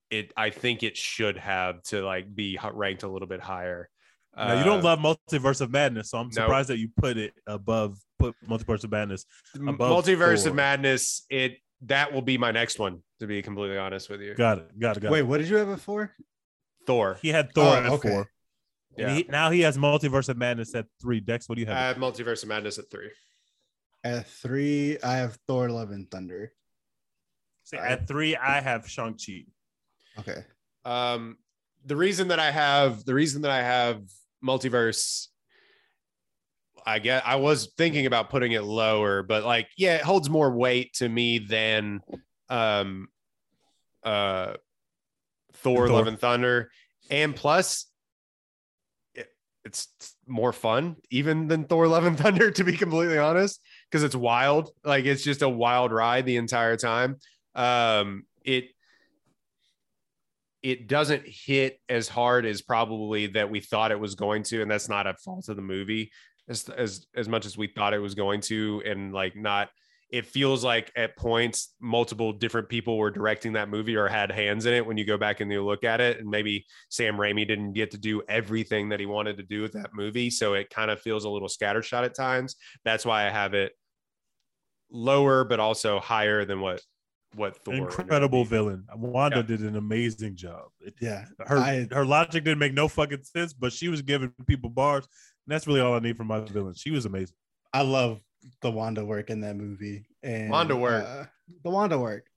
it 0.10 0.34
I 0.36 0.50
think 0.50 0.84
it 0.84 0.98
should 0.98 1.38
have 1.38 1.82
to 1.84 2.02
like 2.04 2.34
be 2.34 2.58
ranked 2.74 3.04
a 3.04 3.08
little 3.08 3.28
bit 3.28 3.42
higher. 3.42 3.90
You 4.38 4.64
don't 4.64 4.80
Uh, 4.86 4.96
love 4.96 5.00
Multiverse 5.00 5.60
of 5.60 5.72
Madness, 5.72 6.12
so 6.12 6.18
I'm 6.18 6.28
no. 6.28 6.32
surprised 6.32 6.70
that 6.70 6.78
you 6.78 6.90
put 6.96 7.18
it 7.18 7.34
above 7.46 7.98
put 8.20 8.36
Multiverse 8.48 8.84
of 8.84 8.92
Madness. 8.92 9.26
above 9.56 10.04
multiverse 10.06 10.42
Thor. 10.44 10.50
of 10.50 10.56
madness. 10.56 11.26
It 11.30 11.58
that 11.84 12.12
will 12.14 12.22
be 12.22 12.38
my 12.38 12.52
next 12.52 12.78
one 12.78 13.02
to 13.20 13.28
be 13.28 13.42
completely 13.42 13.78
honest 13.78 14.10
with 14.10 14.22
you. 14.22 14.36
Got 14.36 14.60
it. 14.60 14.80
Got 14.80 14.98
it. 14.98 15.00
Got 15.02 15.12
Wait, 15.12 15.20
it. 15.22 15.28
what 15.28 15.38
did 15.40 15.48
you 15.48 15.56
have 15.56 15.70
it 15.70 15.80
for? 15.80 16.14
Thor. 16.86 17.18
He 17.22 17.30
had 17.30 17.54
Thor 17.54 17.66
Oh, 17.66 17.74
at 17.76 17.86
okay. 17.86 18.10
four. 18.10 18.30
Yeah. 18.98 19.14
he, 19.16 19.26
now 19.30 19.50
he 19.50 19.62
has 19.62 19.78
Multiverse 19.78 20.28
of 20.30 20.38
Madness 20.38 20.76
at 20.76 20.88
three. 21.02 21.22
Dex, 21.22 21.48
what 21.48 21.56
do 21.56 21.62
you 21.62 21.68
have? 21.68 21.78
I 21.78 21.80
have? 21.82 21.96
have 21.98 22.04
multiverse 22.04 22.44
of 22.44 22.50
madness 22.50 22.78
at 22.80 22.92
three. 22.92 23.10
At 24.04 24.28
three, 24.28 24.98
I 25.02 25.18
have 25.18 25.38
Thor 25.48 25.70
Love 25.70 25.92
and 25.92 26.10
Thunder. 26.12 26.52
See, 27.64 27.78
at 27.78 28.08
three, 28.08 28.36
I 28.36 28.60
have 28.60 28.90
Shang 28.90 29.14
Chi. 29.16 29.44
Okay. 30.20 30.44
Um, 30.84 31.38
the 31.86 31.96
reason 31.96 32.28
that 32.30 32.40
I 32.40 32.52
have 32.52 33.06
the 33.06 33.14
reason 33.14 33.44
that 33.44 33.52
I 33.52 33.62
have 33.62 34.02
multiverse, 34.44 35.28
I 36.86 37.00
guess 37.00 37.22
I 37.26 37.36
was 37.36 37.72
thinking 37.78 38.06
about 38.06 38.30
putting 38.30 38.52
it 38.52 38.64
lower, 38.64 39.24
but 39.24 39.44
like, 39.44 39.70
yeah, 39.78 39.96
it 39.96 40.02
holds 40.02 40.30
more 40.30 40.52
weight 40.52 40.94
to 40.96 41.08
me 41.08 41.40
than 41.40 42.02
um 42.50 43.08
uh 44.04 44.54
Thor, 45.54 45.88
Thor. 45.88 45.90
Love 45.90 46.08
and 46.08 46.20
Thunder. 46.20 46.72
And 47.10 47.36
plus 47.36 47.86
it, 49.14 49.28
it's 49.66 49.88
more 50.28 50.54
fun 50.54 50.96
even 51.10 51.48
than 51.48 51.66
Thor 51.66 51.88
Love 51.88 52.06
and 52.06 52.18
Thunder, 52.20 52.52
to 52.52 52.64
be 52.64 52.78
completely 52.78 53.18
honest, 53.18 53.62
because 53.90 54.04
it's 54.04 54.16
wild. 54.16 54.72
Like 54.84 55.06
it's 55.06 55.24
just 55.24 55.42
a 55.42 55.50
wild 55.50 55.92
ride 55.92 56.26
the 56.26 56.38
entire 56.38 56.78
time. 56.78 57.18
Um, 57.56 58.24
it 58.44 58.70
it 60.62 60.88
doesn't 60.88 61.24
hit 61.26 61.80
as 61.88 62.10
hard 62.10 62.46
as 62.46 62.62
probably 62.62 63.28
that 63.28 63.50
we 63.50 63.62
thought 63.62 63.92
it 63.92 64.00
was 64.00 64.16
going 64.16 64.44
to, 64.44 64.62
and 64.62 64.70
that's 64.70 64.90
not 64.90 65.08
a 65.08 65.14
fault 65.14 65.48
of 65.48 65.56
the 65.56 65.62
movie 65.62 66.12
as 66.50 66.68
as 66.70 67.06
as 67.16 67.30
much 67.30 67.46
as 67.46 67.58
we 67.58 67.68
thought 67.68 67.94
it 67.94 68.00
was 68.00 68.16
going 68.16 68.42
to, 68.42 68.82
and 68.86 69.14
like 69.14 69.36
not. 69.36 69.70
It 70.12 70.26
feels 70.26 70.64
like 70.64 70.92
at 70.96 71.16
points 71.16 71.76
multiple 71.80 72.34
different 72.34 72.68
people 72.68 72.98
were 72.98 73.12
directing 73.12 73.54
that 73.54 73.70
movie 73.70 73.96
or 73.96 74.08
had 74.08 74.32
hands 74.32 74.66
in 74.66 74.74
it 74.74 74.84
when 74.84 74.98
you 74.98 75.06
go 75.06 75.20
back 75.20 75.40
and 75.40 75.52
you 75.52 75.64
look 75.64 75.84
at 75.84 76.02
it, 76.02 76.18
and 76.20 76.28
maybe 76.28 76.66
Sam 76.90 77.16
Raimi 77.16 77.48
didn't 77.48 77.74
get 77.74 77.92
to 77.92 78.00
do 78.00 78.24
everything 78.28 78.90
that 78.90 79.00
he 79.00 79.06
wanted 79.06 79.38
to 79.38 79.44
do 79.44 79.62
with 79.62 79.74
that 79.74 79.92
movie, 79.94 80.32
so 80.32 80.56
it 80.56 80.72
kind 80.72 80.90
of 80.90 81.00
feels 81.00 81.26
a 81.26 81.30
little 81.30 81.48
scattershot 81.48 82.06
at 82.06 82.16
times. 82.16 82.56
That's 82.84 83.06
why 83.06 83.28
I 83.28 83.30
have 83.30 83.54
it 83.54 83.74
lower, 84.92 85.44
but 85.44 85.60
also 85.60 86.00
higher 86.00 86.46
than 86.46 86.62
what 86.62 86.82
what 87.36 87.56
Thor. 87.64 87.76
Incredible 87.76 88.44
villain. 88.44 88.86
Wanda 88.96 89.38
Yeah. 89.38 89.44
did 89.44 89.60
an 89.60 89.76
amazing 89.76 90.36
job. 90.36 90.70
It- 90.82 90.96
Yeah. 91.00 91.26
her 91.46 91.58
I- 91.60 91.88
her 91.92 92.04
logic 92.04 92.44
didn't 92.44 92.58
make 92.58 92.74
no 92.74 92.88
fucking 92.88 93.22
sense, 93.26 93.54
but 93.54 93.72
she 93.72 93.88
was 93.88 94.02
giving 94.02 94.34
people 94.48 94.72
bars. 94.72 95.08
And 95.50 95.56
that's 95.56 95.66
really 95.66 95.80
all 95.80 95.96
I 95.96 96.00
need 96.00 96.16
from 96.16 96.28
my 96.28 96.42
villain. 96.42 96.76
She 96.76 96.92
was 96.92 97.08
amazing. 97.08 97.34
I 97.74 97.82
love 97.82 98.22
the 98.62 98.70
Wanda 98.70 99.04
work 99.04 99.32
in 99.32 99.42
that 99.42 99.56
movie. 99.56 100.06
And 100.22 100.52
Wanda 100.52 100.76
work. 100.76 101.04
uh, 101.04 101.24
the 101.64 101.72
Wanda 101.72 101.98
work. 101.98 102.28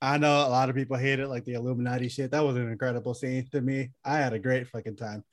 I 0.00 0.16
know 0.16 0.46
a 0.46 0.48
lot 0.48 0.70
of 0.70 0.76
people 0.76 0.96
hate 0.96 1.18
it, 1.18 1.26
like 1.26 1.44
the 1.44 1.54
Illuminati 1.54 2.08
shit. 2.08 2.30
That 2.30 2.44
was 2.44 2.54
an 2.54 2.70
incredible 2.70 3.14
scene 3.14 3.48
to 3.50 3.60
me. 3.60 3.90
I 4.04 4.18
had 4.18 4.32
a 4.32 4.38
great 4.38 4.68
fucking 4.68 4.94
time 4.94 5.24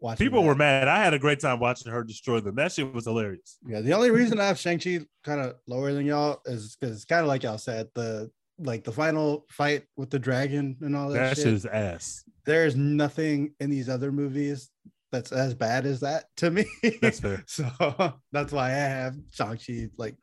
watching. 0.00 0.26
People 0.26 0.42
that. 0.42 0.48
were 0.48 0.54
mad. 0.56 0.88
I 0.88 1.04
had 1.04 1.14
a 1.14 1.20
great 1.20 1.38
time 1.38 1.60
watching 1.60 1.92
her 1.92 2.02
destroy 2.02 2.40
them. 2.40 2.56
That 2.56 2.72
shit 2.72 2.92
was 2.92 3.04
hilarious. 3.04 3.58
Yeah, 3.64 3.80
the 3.80 3.92
only 3.92 4.10
reason 4.10 4.40
I 4.40 4.46
have 4.48 4.58
Shang-Chi 4.58 5.02
kind 5.22 5.40
of 5.40 5.54
lower 5.68 5.92
than 5.92 6.04
y'all 6.04 6.40
is 6.46 6.74
because 6.80 6.96
it's 6.96 7.04
kind 7.04 7.20
of 7.22 7.28
like 7.28 7.44
y'all 7.44 7.58
said, 7.58 7.90
the 7.94 8.28
like 8.58 8.82
the 8.82 8.90
final 8.90 9.46
fight 9.50 9.84
with 9.96 10.10
the 10.10 10.18
dragon 10.18 10.76
and 10.80 10.96
all 10.96 11.10
that, 11.10 11.18
That 11.20 11.36
shit. 11.36 11.44
shit 11.44 11.52
is 11.54 11.66
ass. 11.66 12.24
There's 12.44 12.74
nothing 12.74 13.54
in 13.60 13.70
these 13.70 13.88
other 13.88 14.10
movies 14.10 14.68
that's 15.10 15.32
as 15.32 15.54
bad 15.54 15.86
as 15.86 16.00
that 16.00 16.24
to 16.38 16.50
me. 16.50 16.66
That's 17.00 17.20
fair. 17.20 17.42
so 17.48 17.66
that's 18.32 18.52
why 18.52 18.66
I 18.66 18.70
have 18.70 19.16
Shang-Chi 19.32 19.88
like 19.96 20.16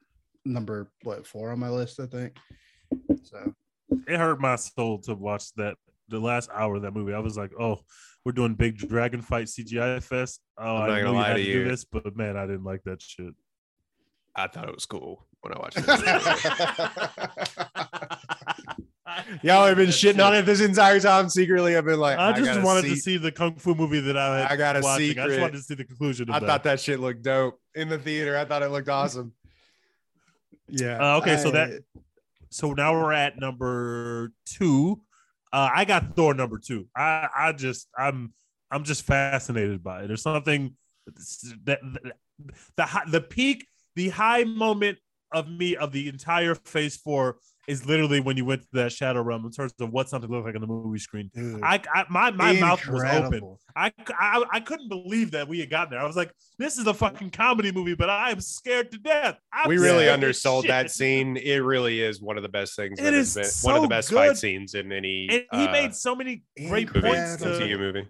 number 0.46 0.92
what 1.04 1.26
four 1.26 1.52
on 1.52 1.60
my 1.60 1.70
list, 1.70 2.00
I 2.00 2.06
think. 2.06 2.38
So 3.24 3.54
It 4.08 4.18
hurt 4.18 4.40
my 4.40 4.56
soul 4.58 5.00
to 5.02 5.16
watch 5.16 5.52
that 5.56 5.76
the 6.08 6.20
last 6.20 6.50
hour 6.54 6.76
of 6.76 6.84
that 6.84 6.92
movie. 6.94 7.14
I 7.14 7.20
was 7.20 7.36
like, 7.38 7.52
oh, 7.60 7.80
we're 8.24 8.32
doing 8.32 8.54
big 8.54 8.78
dragon 8.78 9.22
fight 9.22 9.48
CGI 9.48 10.02
fest. 10.04 10.40
Oh, 10.58 10.76
I'm 10.76 10.88
not 10.90 10.96
know 10.98 11.04
gonna 11.04 11.10
you 11.12 11.16
lie 11.16 11.28
had 11.30 11.38
to 11.38 11.44
to 11.44 11.50
you. 11.50 11.64
do 11.64 11.70
this, 11.70 11.84
but 11.86 12.16
man, 12.16 12.38
I 12.38 12.46
didn't 12.46 12.64
like 12.64 12.84
that 12.84 13.02
shit. 13.02 13.34
I 14.36 14.48
thought 14.48 14.68
it 14.70 14.76
was 14.76 14.86
cool 14.86 15.26
when 15.42 15.54
I 15.54 15.60
watched 15.60 15.78
it. 15.80 15.84
Y'all 19.44 19.66
have 19.66 19.78
been 19.78 19.90
shitting 19.90 20.24
on 20.26 20.36
it 20.36 20.44
this 20.44 20.62
entire 20.62 21.00
time. 21.00 21.30
Secretly, 21.30 21.76
I've 21.78 21.86
been 21.86 22.00
like, 22.00 22.18
I 22.18 22.32
just 22.34 22.46
gotta 22.46 22.62
wanted 22.62 22.84
to 22.84 22.96
see- 22.96 23.00
see 23.02 23.18
the 23.18 23.32
kung 23.32 23.56
fu 23.56 23.76
movie 23.76 24.00
that 24.02 24.18
I 24.18 24.40
had 24.42 24.52
I 24.52 24.56
got 24.56 24.78
a 24.78 24.82
watching. 24.82 25.20
I 25.20 25.28
just 25.28 25.40
wanted 25.40 25.54
to 25.58 25.62
see 25.64 25.76
the 25.76 25.84
conclusion 25.86 26.30
of 26.30 26.36
I 26.36 26.40
that. 26.40 26.46
thought 26.48 26.64
that 26.64 26.80
shit 26.80 27.00
looked 27.00 27.22
dope 27.24 27.60
in 27.76 27.90
the 27.90 27.98
theater. 27.98 28.38
I 28.38 28.46
thought 28.46 28.62
it 28.64 28.70
looked 28.70 28.90
awesome. 28.90 29.34
yeah. 30.70 30.98
Uh, 31.16 31.18
okay, 31.18 31.38
so 31.38 31.52
that- 31.52 31.84
so 32.50 32.74
now 32.74 32.94
we're 32.94 33.12
at 33.12 33.38
number 33.38 34.32
two. 34.46 35.02
Uh, 35.52 35.70
I 35.74 35.84
got 35.86 36.16
Thor 36.16 36.34
number 36.34 36.58
two. 36.58 36.88
I 36.96 37.28
I 37.36 37.52
just 37.52 37.88
I'm 37.98 38.34
I'm 38.72 38.84
just 38.84 39.04
fascinated 39.04 39.84
by 39.84 40.04
it. 40.04 40.08
There's 40.08 40.22
something 40.22 40.76
that, 41.66 41.80
that 41.84 42.16
the 42.78 43.02
the 43.12 43.22
peak, 43.22 43.68
the 43.96 44.10
high 44.10 44.44
moment 44.46 45.00
of 45.34 45.50
me 45.50 45.76
of 45.76 45.92
the 45.92 46.08
entire 46.08 46.56
Phase 46.56 46.96
Four 46.96 47.38
is 47.68 47.86
literally 47.86 48.20
when 48.20 48.38
you 48.38 48.46
went 48.46 48.62
to 48.62 48.68
that 48.74 48.92
Shadow 48.92 49.22
Realm 49.22 49.46
in 49.46 49.52
terms 49.52 49.74
of 49.80 49.92
what 49.92 50.10
something 50.10 50.30
looked 50.30 50.46
like 50.46 50.56
on 50.56 50.62
the 50.62 50.68
movie 50.68 51.00
screen. 51.00 51.32
Dude, 51.34 51.62
I, 51.64 51.82
I 51.94 52.06
my 52.10 52.32
my 52.32 52.54
mouth 52.54 52.86
was 52.88 53.04
open. 53.04 53.58
I, 53.76 53.92
I 54.10 54.44
I 54.52 54.60
couldn't 54.60 54.90
believe 54.90 55.32
that 55.32 55.48
we 55.48 55.60
had 55.60 55.70
gotten 55.70 55.92
there. 55.92 56.00
I 56.00 56.06
was 56.06 56.16
like, 56.16 56.32
this 56.58 56.78
is 56.78 56.88
a 56.88 56.94
fucking 56.94 57.32
comedy 57.32 57.72
movie, 57.72 57.96
but 57.96 58.10
I 58.10 58.32
am 58.32 58.42
scared 58.42 58.92
to 58.92 58.98
death. 58.98 59.38
I'm 59.52 59.68
we 59.68 59.78
really 59.78 60.10
undersold 60.10 60.64
shit. 60.64 60.70
that 60.70 60.92
scene. 60.92 61.38
It 61.38 61.58
really 61.58 62.02
is 62.02 62.22
one 62.22 62.38
of 62.38 62.44
the 62.44 62.50
best 62.50 62.76
things. 62.76 63.00
It 63.00 63.04
that 63.04 63.14
has 63.14 63.36
is 63.36 63.62
been, 63.62 63.72
one 63.72 63.76
of 63.76 63.82
the 63.82 63.88
best 63.88 64.10
good. 64.10 64.16
fight 64.16 64.38
scenes 64.38 64.76
in 64.76 64.92
any 64.92 65.28
And 65.30 65.44
he 65.52 65.68
uh, 65.68 65.72
made 65.72 65.96
so 65.96 66.16
many 66.16 66.44
great 66.68 66.94
movie, 66.94 67.08
points 67.08 67.38
to 67.38 67.46
MCU 67.46 67.78
movie. 67.78 68.08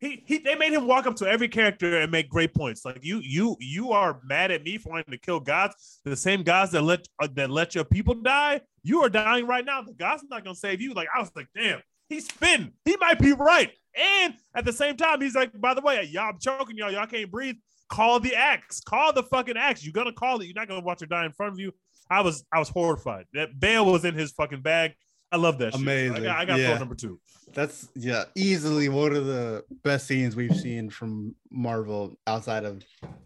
He, 0.00 0.22
he 0.26 0.38
they 0.38 0.54
made 0.54 0.72
him 0.72 0.86
walk 0.86 1.06
up 1.06 1.14
to 1.16 1.28
every 1.28 1.48
character 1.48 2.00
and 2.00 2.10
make 2.10 2.28
great 2.30 2.54
points. 2.54 2.84
Like 2.84 3.00
you 3.02 3.20
you 3.22 3.56
you 3.60 3.92
are 3.92 4.20
mad 4.24 4.50
at 4.50 4.64
me 4.64 4.78
for 4.78 4.90
wanting 4.90 5.12
to 5.12 5.18
kill 5.18 5.40
gods, 5.40 6.00
the 6.04 6.16
same 6.16 6.42
gods 6.42 6.72
that 6.72 6.82
let 6.82 7.06
uh, 7.22 7.28
that 7.34 7.50
let 7.50 7.74
your 7.74 7.84
people 7.84 8.14
die. 8.14 8.62
You 8.82 9.02
are 9.02 9.10
dying 9.10 9.46
right 9.46 9.64
now. 9.64 9.82
The 9.82 9.92
god's 9.92 10.24
not 10.30 10.42
gonna 10.42 10.56
save 10.56 10.80
you. 10.80 10.94
Like 10.94 11.08
I 11.14 11.20
was 11.20 11.30
like, 11.36 11.48
damn, 11.54 11.80
he's 12.08 12.26
spitting. 12.26 12.72
He 12.86 12.96
might 12.96 13.18
be 13.18 13.32
right. 13.32 13.70
And 13.94 14.34
at 14.54 14.64
the 14.64 14.72
same 14.72 14.96
time, 14.96 15.20
he's 15.20 15.34
like, 15.34 15.58
by 15.60 15.74
the 15.74 15.82
way, 15.82 16.02
y'all 16.04 16.30
I'm 16.30 16.38
choking 16.38 16.78
y'all. 16.78 16.90
Y'all 16.90 17.06
can't 17.06 17.30
breathe. 17.30 17.56
Call 17.90 18.20
the 18.20 18.34
axe. 18.34 18.80
Call 18.80 19.12
the 19.12 19.24
fucking 19.24 19.58
axe. 19.58 19.84
You're 19.84 19.92
gonna 19.92 20.12
call 20.12 20.40
it. 20.40 20.46
You're 20.46 20.54
not 20.54 20.68
gonna 20.68 20.80
watch 20.80 21.00
her 21.00 21.06
die 21.06 21.26
in 21.26 21.32
front 21.32 21.52
of 21.52 21.58
you. 21.58 21.72
I 22.08 22.22
was 22.22 22.42
I 22.52 22.58
was 22.58 22.70
horrified. 22.70 23.26
That 23.34 23.60
Bale 23.60 23.84
was 23.84 24.06
in 24.06 24.14
his 24.14 24.32
fucking 24.32 24.62
bag. 24.62 24.92
I 25.32 25.36
love 25.36 25.58
that. 25.58 25.72
shit. 25.74 25.80
I 25.80 25.82
Amazing. 25.82 26.22
got, 26.24 26.38
I 26.38 26.44
got 26.44 26.58
Yeah. 26.58 26.70
throw 26.70 26.78
number 26.78 26.94
two. 26.94 27.20
That's 27.52 27.88
yeah, 27.96 28.24
easily 28.36 28.88
one 28.88 29.14
of 29.14 29.26
the 29.26 29.64
best 29.82 30.06
scenes 30.06 30.36
we've 30.36 30.54
seen 30.54 30.88
from 30.88 31.34
Marvel 31.50 32.16
outside 32.26 32.64
of 32.64 32.82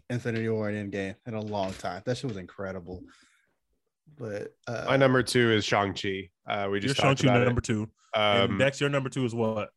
Infinity 0.09 0.49
War 0.49 0.69
and 0.69 0.91
Endgame 0.91 1.15
in 1.27 1.35
a 1.35 1.41
long 1.41 1.73
time. 1.73 2.01
That 2.05 2.17
shit 2.17 2.27
was 2.27 2.37
incredible. 2.37 3.03
But 4.17 4.55
uh, 4.67 4.85
My 4.87 4.97
number 4.97 5.21
two 5.21 5.51
is 5.51 5.63
Shang 5.65 5.93
Chi. 5.93 6.29
Uh, 6.47 6.69
we 6.69 6.79
just 6.79 6.95
Shang 6.99 7.15
Chi 7.15 7.31
you 7.37 7.45
number 7.45 7.59
it. 7.59 7.65
two. 7.65 7.87
and 8.15 8.51
Um, 8.53 8.57
Dex, 8.57 8.79
your 8.81 8.89
number 8.89 9.09
two 9.09 9.25
is 9.25 9.35
what? 9.35 9.69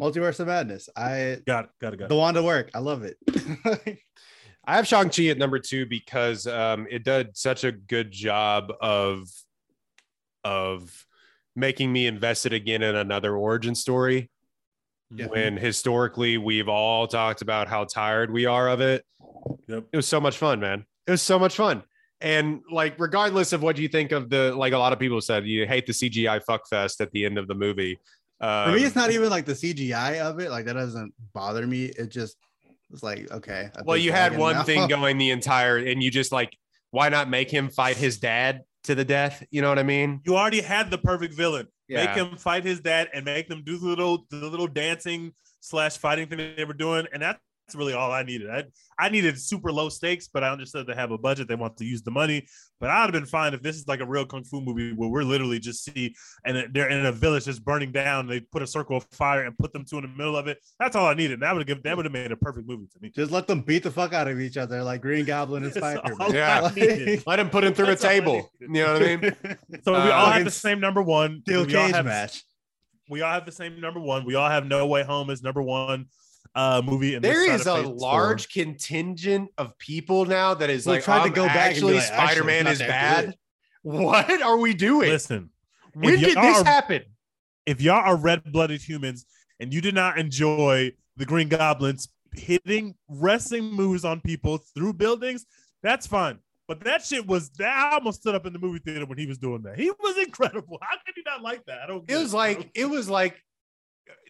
Multiverse 0.00 0.40
of 0.40 0.48
Madness. 0.48 0.88
I 0.96 1.38
Got 1.46 1.66
it. 1.66 1.70
Got 1.80 1.94
it. 1.94 1.98
Got 1.98 2.04
it. 2.06 2.08
the 2.08 2.16
Wanda 2.16 2.42
work. 2.42 2.70
I 2.74 2.78
love 2.80 3.04
it. 3.04 3.16
I 4.64 4.76
have 4.76 4.86
Shang 4.88 5.10
Chi 5.10 5.26
at 5.26 5.38
number 5.38 5.58
two 5.60 5.86
because 5.86 6.46
um, 6.46 6.86
it 6.90 7.04
did 7.04 7.36
such 7.36 7.62
a 7.64 7.70
good 7.72 8.10
job 8.10 8.72
of 8.80 9.28
of 10.44 11.06
making 11.54 11.92
me 11.92 12.06
invested 12.06 12.52
again 12.52 12.82
in 12.82 12.94
another 12.96 13.36
origin 13.36 13.74
story. 13.74 14.30
Yeah. 15.14 15.26
When 15.26 15.56
historically 15.58 16.38
we've 16.38 16.68
all 16.68 17.06
talked 17.06 17.42
about 17.42 17.68
how 17.68 17.84
tired 17.84 18.32
we 18.32 18.46
are 18.46 18.68
of 18.68 18.80
it. 18.80 19.04
Yep. 19.66 19.84
It 19.92 19.96
was 19.96 20.08
so 20.08 20.20
much 20.20 20.38
fun, 20.38 20.58
man. 20.60 20.86
It 21.06 21.10
was 21.10 21.20
so 21.22 21.38
much 21.38 21.54
fun. 21.56 21.82
And 22.22 22.62
like, 22.70 22.94
regardless 22.98 23.52
of 23.52 23.62
what 23.62 23.76
you 23.76 23.88
think 23.88 24.12
of 24.12 24.30
the, 24.30 24.54
like 24.54 24.72
a 24.72 24.78
lot 24.78 24.92
of 24.94 24.98
people 24.98 25.20
said, 25.20 25.44
you 25.44 25.66
hate 25.66 25.86
the 25.86 25.92
CGI 25.92 26.40
fuckfest 26.48 27.00
at 27.00 27.10
the 27.10 27.26
end 27.26 27.36
of 27.36 27.46
the 27.48 27.54
movie. 27.54 27.98
Um, 28.40 28.70
For 28.70 28.76
me, 28.76 28.84
it's 28.84 28.96
not 28.96 29.10
even 29.10 29.28
like 29.28 29.44
the 29.44 29.52
CGI 29.52 30.20
of 30.20 30.40
it. 30.40 30.50
Like 30.50 30.64
that 30.64 30.74
doesn't 30.74 31.12
bother 31.34 31.66
me. 31.66 31.86
It 31.86 32.10
just 32.10 32.36
was 32.90 33.02
like 33.02 33.30
okay. 33.32 33.68
I 33.76 33.82
Well, 33.84 33.96
you 33.96 34.12
had 34.12 34.38
one 34.38 34.54
now- 34.56 34.62
thing 34.62 34.88
going 34.88 35.18
the 35.18 35.30
entire, 35.30 35.76
and 35.76 36.02
you 36.02 36.10
just 36.10 36.32
like, 36.32 36.56
why 36.90 37.08
not 37.10 37.28
make 37.28 37.50
him 37.50 37.68
fight 37.68 37.96
his 37.96 38.18
dad 38.18 38.62
to 38.84 38.94
the 38.94 39.04
death? 39.04 39.44
You 39.50 39.62
know 39.62 39.68
what 39.68 39.78
I 39.78 39.82
mean? 39.82 40.20
You 40.24 40.36
already 40.36 40.60
had 40.60 40.90
the 40.90 40.98
perfect 40.98 41.34
villain. 41.34 41.68
Make 41.88 42.10
him 42.10 42.36
fight 42.36 42.64
his 42.64 42.80
dad 42.80 43.10
and 43.12 43.24
make 43.24 43.48
them 43.48 43.62
do 43.64 43.76
the 43.76 43.86
little 43.86 44.26
the 44.30 44.36
little 44.36 44.66
dancing 44.66 45.34
slash 45.60 45.98
fighting 45.98 46.26
thing 46.26 46.54
they 46.56 46.64
were 46.64 46.72
doing, 46.72 47.06
and 47.12 47.22
that's 47.22 47.38
really 47.74 47.92
all 47.92 48.12
I 48.12 48.22
needed. 48.22 48.50
I 48.50 48.64
I 48.98 49.08
needed 49.08 49.40
super 49.40 49.72
low 49.72 49.88
stakes, 49.88 50.28
but 50.32 50.44
I 50.44 50.50
understood 50.50 50.86
they 50.86 50.94
have 50.94 51.10
a 51.10 51.18
budget. 51.18 51.48
They 51.48 51.54
want 51.54 51.76
to 51.78 51.84
use 51.84 52.02
the 52.02 52.10
money. 52.10 52.46
But 52.78 52.90
I'd 52.90 53.02
have 53.02 53.12
been 53.12 53.26
fine 53.26 53.54
if 53.54 53.62
this 53.62 53.76
is 53.76 53.86
like 53.86 54.00
a 54.00 54.06
real 54.06 54.26
kung 54.26 54.42
fu 54.44 54.60
movie 54.60 54.92
where 54.92 55.08
we're 55.08 55.22
literally 55.22 55.58
just 55.60 55.84
see 55.84 56.14
and 56.44 56.68
they're 56.74 56.88
in 56.88 57.06
a 57.06 57.12
village 57.12 57.44
just 57.44 57.64
burning 57.64 57.92
down. 57.92 58.26
They 58.26 58.40
put 58.40 58.60
a 58.62 58.66
circle 58.66 58.96
of 58.96 59.04
fire 59.12 59.44
and 59.44 59.56
put 59.56 59.72
them 59.72 59.84
two 59.84 59.96
in 59.98 60.02
the 60.02 60.08
middle 60.08 60.36
of 60.36 60.46
it. 60.48 60.58
That's 60.80 60.96
all 60.96 61.06
I 61.06 61.14
needed. 61.14 61.40
That 61.40 61.54
would 61.54 61.68
have 61.68 61.82
that 61.84 61.96
would 61.96 62.04
have 62.06 62.12
made 62.12 62.32
a 62.32 62.36
perfect 62.36 62.66
movie 62.68 62.86
to 62.92 62.98
me. 63.00 63.10
Just 63.10 63.30
let 63.30 63.46
them 63.46 63.60
beat 63.62 63.82
the 63.84 63.90
fuck 63.90 64.12
out 64.12 64.28
of 64.28 64.40
each 64.40 64.56
other, 64.56 64.82
like 64.82 65.00
Green 65.00 65.24
Goblin 65.24 65.64
and 65.64 65.72
That's 65.72 66.00
Spider. 66.00 66.14
all 66.20 66.32
Yeah. 66.34 66.70
Let 67.26 67.38
him 67.38 67.50
put 67.50 67.64
him 67.64 67.72
through 67.74 67.86
a 67.86 67.88
That's 67.90 68.04
all 68.04 68.10
I 68.10 68.14
table. 68.14 68.50
You 68.60 68.68
know 68.68 68.92
what 68.94 69.02
I 69.02 69.16
mean? 69.16 69.36
So 69.84 69.92
we 69.92 69.98
Uh, 69.98 70.12
all 70.12 70.30
have 70.30 70.44
the 70.44 70.50
same 70.50 70.80
number 70.80 71.02
one. 71.02 71.40
Steel 71.42 71.64
cage 71.66 71.92
have 71.94 72.04
match. 72.04 72.42
we 73.08 73.20
all 73.22 73.32
have 73.32 73.46
the 73.46 73.52
same 73.52 73.80
number 73.80 74.00
one. 74.00 74.24
We 74.24 74.34
all 74.34 74.48
have 74.48 74.66
No 74.66 74.86
Way 74.86 75.02
Home 75.04 75.30
as 75.30 75.42
number 75.42 75.62
one 75.62 76.06
uh 76.54 76.82
movie. 76.84 77.14
In 77.14 77.22
this 77.22 77.32
There 77.34 77.46
side 77.46 77.54
is 77.60 77.66
a 77.66 77.74
Phase 77.76 77.84
Four. 77.86 77.94
large 77.96 78.48
contingent 78.52 79.50
of 79.58 79.76
people 79.78 80.24
now 80.26 80.54
that 80.54 80.70
is 80.70 80.84
Who 80.84 80.92
like, 80.92 81.04
tried 81.04 81.20
to 81.20 81.28
um, 81.28 81.32
go 81.32 81.46
back 81.46 81.56
and 81.56 81.62
be 81.72 81.76
actually, 81.76 81.94
like, 81.94 82.02
Spider 82.04 82.44
Man 82.44 82.66
is 82.66 82.78
bad. 82.78 83.24
good. 83.26 83.34
What 83.82 84.42
are 84.42 84.58
we 84.58 84.74
doing? 84.74 85.08
Listen, 85.10 85.50
when 85.94 86.14
if 86.14 86.20
did 86.20 86.34
y'all 86.34 86.42
this 86.44 86.60
are- 86.62 86.64
happen? 86.64 87.02
if 87.66 87.80
y'all 87.80 87.94
are 88.04 88.16
red-blooded 88.16 88.80
humans 88.80 89.24
and 89.60 89.72
you 89.72 89.80
did 89.80 89.94
not 89.94 90.18
enjoy 90.18 90.92
the 91.16 91.24
Green 91.24 91.48
Goblins 91.48 92.08
hitting 92.34 92.94
wrestling 93.08 93.64
moves 93.72 94.04
on 94.04 94.20
people 94.20 94.58
through 94.74 94.94
buildings, 94.94 95.46
that's 95.82 96.06
fine. 96.06 96.38
But 96.68 96.84
that 96.84 97.04
shit 97.04 97.26
was 97.26 97.50
that 97.58 97.68
I 97.92 97.94
almost 97.94 98.20
stood 98.20 98.34
up 98.34 98.46
in 98.46 98.52
the 98.52 98.58
movie 98.58 98.78
theater 98.78 99.04
when 99.04 99.18
he 99.18 99.26
was 99.26 99.38
doing 99.38 99.62
that. 99.62 99.78
He 99.78 99.90
was 99.90 100.16
incredible. 100.18 100.78
How 100.80 100.96
could 101.04 101.16
you 101.16 101.22
not 101.26 101.42
like 101.42 101.64
that? 101.66 101.80
I 101.82 101.86
don't. 101.86 102.08
It 102.08 102.16
was 102.16 102.30
bro. 102.30 102.38
like 102.38 102.70
it 102.74 102.86
was 102.88 103.08
like 103.10 103.40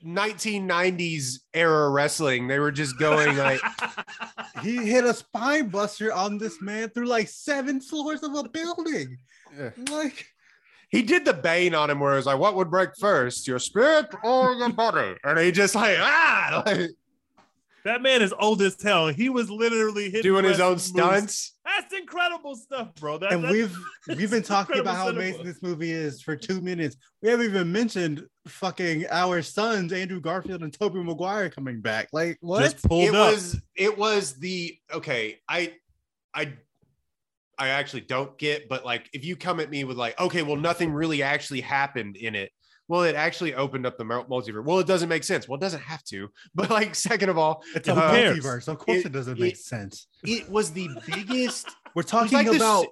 1990s 0.04 1.40
era 1.54 1.88
wrestling. 1.90 2.48
They 2.48 2.58
were 2.58 2.72
just 2.72 2.98
going 2.98 3.36
like, 3.36 3.60
He 4.62 4.76
hit 4.76 5.04
a 5.04 5.14
spine 5.14 5.68
buster 5.68 6.12
on 6.12 6.38
this 6.38 6.60
man 6.60 6.90
through 6.90 7.06
like 7.06 7.28
seven 7.28 7.80
floors 7.80 8.22
of 8.22 8.34
a 8.34 8.48
building. 8.48 9.18
Like 9.90 10.26
he 10.90 11.02
did 11.02 11.24
the 11.24 11.32
Bane 11.32 11.74
on 11.74 11.90
him, 11.90 12.00
where 12.00 12.12
it 12.12 12.16
was 12.16 12.26
like, 12.26 12.38
"What 12.38 12.54
would 12.54 12.70
break 12.70 12.90
first, 12.98 13.48
your 13.48 13.58
spirit 13.58 14.06
or 14.22 14.52
your 14.52 14.72
body?" 14.72 15.14
And 15.24 15.38
he 15.38 15.50
just 15.50 15.74
like 15.74 15.96
ah, 15.98 16.62
like, 16.66 16.90
that 17.84 18.00
man 18.02 18.22
is 18.22 18.32
old 18.38 18.62
as 18.62 18.80
hell. 18.80 19.08
He 19.08 19.28
was 19.28 19.50
literally 19.50 20.04
hitting 20.04 20.22
doing 20.22 20.44
his 20.44 20.60
own 20.60 20.74
wrestling 20.74 21.04
moves. 21.04 21.12
stunts. 21.14 21.52
That's 21.64 21.92
incredible 21.94 22.54
stuff, 22.56 22.94
bro. 22.96 23.18
That, 23.18 23.32
and 23.32 23.44
that's- 23.44 23.52
we've 24.08 24.18
we've 24.18 24.30
been 24.30 24.42
talking 24.44 24.78
about 24.78 24.94
how 24.96 25.08
incredible 25.08 25.20
amazing 25.20 25.38
cinema. 25.38 25.52
this 25.52 25.62
movie 25.62 25.92
is 25.92 26.22
for 26.22 26.36
two 26.36 26.60
minutes. 26.60 26.96
We 27.22 27.28
haven't 27.30 27.46
even 27.46 27.70
mentioned 27.72 28.24
fucking 28.46 29.06
our 29.10 29.42
sons, 29.42 29.92
Andrew 29.92 30.20
Garfield 30.20 30.62
and 30.62 30.72
Tobey 30.72 31.02
Maguire 31.02 31.50
coming 31.50 31.80
back. 31.80 32.08
Like 32.12 32.38
what? 32.40 32.62
just 32.62 32.82
pulled 32.88 33.04
it 33.08 33.14
up. 33.14 33.32
was 33.32 33.60
it 33.76 33.96
was 33.96 34.34
the 34.34 34.76
okay 34.92 35.38
i 35.48 35.72
i 36.34 36.52
i 37.58 37.68
actually 37.68 38.00
don't 38.00 38.36
get 38.38 38.68
but 38.68 38.84
like 38.84 39.08
if 39.12 39.24
you 39.24 39.36
come 39.36 39.60
at 39.60 39.70
me 39.70 39.84
with 39.84 39.96
like 39.96 40.18
okay 40.20 40.42
well 40.42 40.56
nothing 40.56 40.92
really 40.92 41.22
actually 41.22 41.60
happened 41.60 42.16
in 42.16 42.34
it 42.34 42.50
well 42.88 43.02
it 43.04 43.14
actually 43.14 43.54
opened 43.54 43.86
up 43.86 43.96
the 43.98 44.04
multiverse 44.04 44.64
well 44.64 44.78
it 44.78 44.86
doesn't 44.86 45.08
make 45.08 45.24
sense 45.24 45.48
well 45.48 45.56
it 45.56 45.60
doesn't 45.60 45.82
have 45.82 46.02
to 46.04 46.28
but 46.54 46.70
like 46.70 46.94
second 46.94 47.28
of 47.28 47.38
all 47.38 47.62
it's 47.74 47.88
a 47.88 47.94
cares? 47.94 48.38
multiverse. 48.38 48.68
Of 48.68 48.78
course, 48.78 48.98
it, 49.00 49.06
It- 49.06 49.12
doesn't 49.12 49.38
it- 49.38 49.40
make 49.40 49.56
sense. 49.56 50.06
it 50.24 50.48
was 50.50 50.70
the 50.72 50.88
biggest 51.06 51.68
We're 51.94 52.02
talking 52.02 52.32
like 52.38 52.46
about 52.46 52.84
Su- 52.84 52.90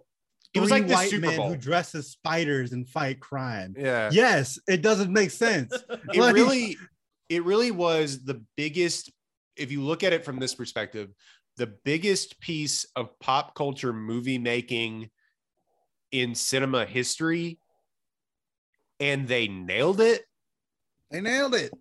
it 0.55 0.61
was 0.61 0.71
like 0.71 0.87
the 0.89 0.95
white 0.95 1.37
bowl 1.37 1.51
who 1.51 1.57
dress 1.57 1.95
as 1.95 2.09
spiders 2.09 2.73
and 2.73 2.89
fight 2.89 3.21
crime. 3.21 3.75
yeah 3.79 4.11
Yes, 4.13 4.59
it 4.69 4.83
doesn't 4.83 5.13
make 5.13 5.31
sense. 5.31 5.73
it 6.13 6.17
Like- 6.17 6.35
really 6.35 6.77
it 7.29 7.45
really 7.45 7.71
was 7.71 8.25
the 8.25 8.43
biggest 8.57 9.13
if 9.57 9.71
you 9.71 9.81
look 9.83 10.03
at 10.03 10.13
it 10.13 10.25
from 10.25 10.39
this 10.39 10.55
perspective 10.55 11.11
the 11.57 11.67
biggest 11.85 12.41
piece 12.41 12.87
of 12.97 13.17
pop 13.21 13.55
culture 13.55 13.93
movie 13.93 14.39
making 14.39 15.11
in 16.11 16.35
cinema 16.35 16.85
history 16.85 17.60
and 19.01 19.27
they 19.27 19.49
nailed 19.49 20.01
it 20.01 20.23
They 21.11 21.21
nailed 21.21 21.55
it. 21.55 21.73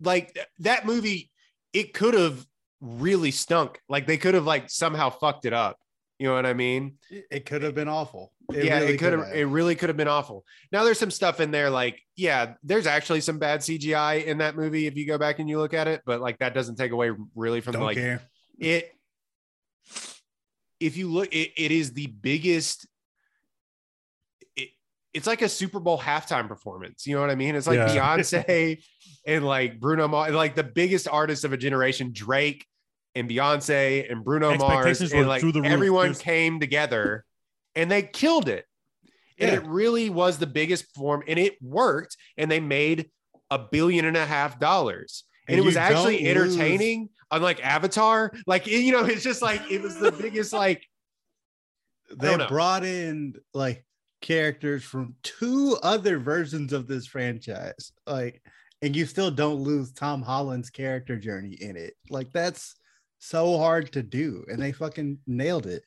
like 0.00 0.34
th- 0.34 0.46
that 0.60 0.86
movie 0.86 1.30
it 1.72 1.92
could 1.94 2.14
have 2.14 2.44
really 2.80 3.30
stunk 3.30 3.78
like 3.88 4.06
they 4.06 4.16
could 4.16 4.34
have 4.34 4.44
like 4.46 4.68
somehow 4.70 5.10
fucked 5.10 5.44
it 5.46 5.52
up 5.52 5.78
you 6.18 6.26
know 6.26 6.34
what 6.34 6.46
i 6.46 6.52
mean 6.54 6.96
It, 7.10 7.24
it 7.30 7.46
could 7.46 7.62
have 7.62 7.74
been 7.74 7.88
awful. 7.88 8.32
yeah, 8.52 8.78
really 8.80 8.94
it 8.94 8.98
could 8.98 9.12
have. 9.12 9.28
It 9.34 9.44
really 9.46 9.74
could 9.74 9.88
have 9.88 9.96
been 9.96 10.06
awful. 10.08 10.44
Now 10.72 10.84
there's 10.84 10.98
some 11.00 11.10
stuff 11.10 11.40
in 11.40 11.50
there, 11.50 11.68
like 11.68 12.00
yeah, 12.14 12.54
there's 12.62 12.86
actually 12.86 13.20
some 13.20 13.38
bad 13.40 13.58
CGI 13.60 14.24
in 14.24 14.38
that 14.38 14.54
movie 14.56 14.86
if 14.86 14.96
you 14.96 15.04
go 15.04 15.18
back 15.18 15.40
and 15.40 15.48
you 15.48 15.58
look 15.58 15.74
at 15.74 15.88
it, 15.88 16.00
but 16.06 16.20
like 16.20 16.38
that 16.38 16.54
doesn't 16.54 16.76
take 16.76 16.92
away 16.92 17.10
really 17.34 17.60
from 17.60 17.72
Don't 17.72 17.82
like 17.82 17.96
care. 17.96 18.22
it. 18.60 18.92
If 20.78 20.96
you 20.96 21.10
look, 21.10 21.34
it, 21.34 21.52
it 21.56 21.72
is 21.72 21.92
the 21.92 22.06
biggest. 22.06 22.86
It, 25.16 25.18
it's 25.18 25.26
like 25.26 25.42
a 25.42 25.48
Super 25.48 25.80
Bowl 25.80 25.98
halftime 25.98 26.46
performance. 26.48 27.06
You 27.06 27.14
know 27.16 27.20
what 27.22 27.30
I 27.30 27.34
mean? 27.34 27.54
It's 27.56 27.66
like 27.66 27.78
Yeah. 27.78 27.88
Beyonce 28.16 28.82
and 29.26 29.44
like 29.44 29.80
Bruno 29.80 30.06
Mars, 30.08 30.32
like 30.34 30.54
the 30.54 30.64
biggest 30.64 31.08
artists 31.08 31.44
of 31.44 31.52
a 31.52 31.56
generation, 31.56 32.10
Drake 32.12 32.66
and 33.14 33.28
Beyonce 33.28 34.10
and 34.10 34.22
Bruno 34.24 34.56
Mars, 34.56 35.00
and 35.12 35.26
like 35.26 35.40
through 35.40 35.52
the 35.52 35.62
roof. 35.62 35.70
everyone 35.72 36.06
There's- 36.06 36.20
came 36.22 36.60
together 36.60 37.24
and 37.74 37.90
they 37.90 38.02
killed 38.02 38.48
it. 38.48 38.64
And 39.38 39.50
Yeah. 39.50 39.56
it 39.58 39.66
really 39.66 40.08
was 40.10 40.38
the 40.38 40.46
biggest 40.46 40.94
form, 40.94 41.22
and 41.28 41.38
it 41.38 41.60
worked. 41.60 42.16
And 42.38 42.50
they 42.50 42.60
made 42.60 43.10
a 43.50 43.58
billion 43.58 44.04
and 44.06 44.16
a 44.16 44.24
half 44.26 44.58
dollars. 44.58 45.24
And, 45.48 45.56
And 45.56 45.64
it 45.64 45.66
was 45.66 45.76
actually 45.76 46.24
don't 46.24 46.36
lose- 46.44 46.56
entertaining. 46.56 47.08
unlike 47.30 47.64
Avatar. 47.64 48.32
Like 48.46 48.66
you 48.66 48.92
know, 48.92 49.04
it's 49.04 49.22
just 49.22 49.42
like 49.42 49.70
it 49.70 49.80
was 49.82 49.96
the 49.98 50.10
biggest 50.12 50.52
like 50.52 50.84
they 52.10 52.36
brought 52.48 52.84
in 52.84 53.34
like 53.54 53.84
characters 54.20 54.82
from 54.82 55.14
two 55.22 55.76
other 55.82 56.18
versions 56.18 56.72
of 56.72 56.86
this 56.86 57.06
franchise 57.06 57.92
like 58.06 58.42
and 58.82 58.94
you 58.94 59.06
still 59.06 59.30
don't 59.30 59.62
lose 59.62 59.92
tom 59.92 60.22
holland's 60.22 60.70
character 60.70 61.16
journey 61.16 61.56
in 61.60 61.76
it. 61.76 61.94
Like 62.10 62.32
that's 62.32 62.76
so 63.18 63.58
hard 63.58 63.92
to 63.92 64.02
do 64.02 64.44
and 64.48 64.60
they 64.60 64.72
fucking 64.72 65.18
nailed 65.26 65.66
it. 65.66 65.82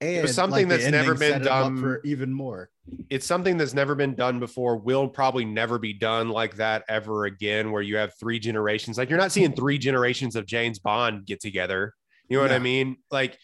And 0.00 0.22
was 0.22 0.34
something 0.34 0.68
the 0.68 0.76
that's 0.76 0.90
never 0.90 1.14
been 1.14 1.42
it 1.42 1.44
done- 1.44 1.78
for 1.78 2.00
even 2.04 2.32
more. 2.32 2.70
It's 3.10 3.26
something 3.26 3.56
that's 3.58 3.74
never 3.74 3.94
been 3.94 4.14
done 4.14 4.38
before 4.40 4.76
will 4.76 5.08
probably 5.08 5.44
never 5.44 5.78
be 5.78 5.92
done 5.92 6.30
like 6.30 6.56
that 6.56 6.84
ever 6.88 7.26
again 7.26 7.70
where 7.70 7.82
you 7.82 7.96
have 7.96 8.14
three 8.18 8.38
generations. 8.38 8.96
Like 8.96 9.10
you're 9.10 9.18
not 9.18 9.32
seeing 9.32 9.52
three 9.52 9.76
generations 9.78 10.36
of 10.36 10.46
james 10.46 10.78
bond 10.78 11.26
get 11.26 11.40
together. 11.40 11.94
You 12.28 12.36
know 12.36 12.42
what 12.42 12.52
i 12.52 12.58
mean? 12.58 12.96
Like 13.10 13.38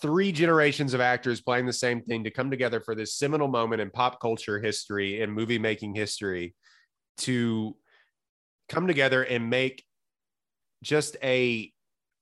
three 0.00 0.32
generations 0.32 0.94
of 0.94 1.00
actors 1.00 1.40
playing 1.40 1.66
the 1.66 1.72
same 1.72 2.02
thing 2.02 2.24
to 2.24 2.30
come 2.30 2.50
together 2.50 2.80
for 2.80 2.94
this 2.94 3.14
seminal 3.14 3.48
moment 3.48 3.80
in 3.80 3.90
pop 3.90 4.20
culture 4.20 4.60
history 4.60 5.22
and 5.22 5.32
movie 5.32 5.58
making 5.58 5.94
history 5.94 6.54
to 7.18 7.76
come 8.68 8.86
together 8.86 9.22
and 9.22 9.50
make 9.50 9.84
just 10.82 11.16
a 11.22 11.72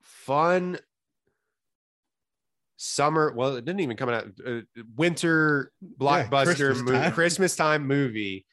fun 0.00 0.78
summer 2.76 3.32
well 3.36 3.54
it 3.54 3.64
didn't 3.64 3.80
even 3.80 3.96
come 3.96 4.08
out 4.08 4.26
uh, 4.44 4.60
winter 4.96 5.70
blockbuster 6.00 6.44
Christmas 6.44 6.82
mo- 6.82 6.92
time. 6.92 7.12
christmas 7.12 7.56
time 7.56 7.86
movie 7.86 8.44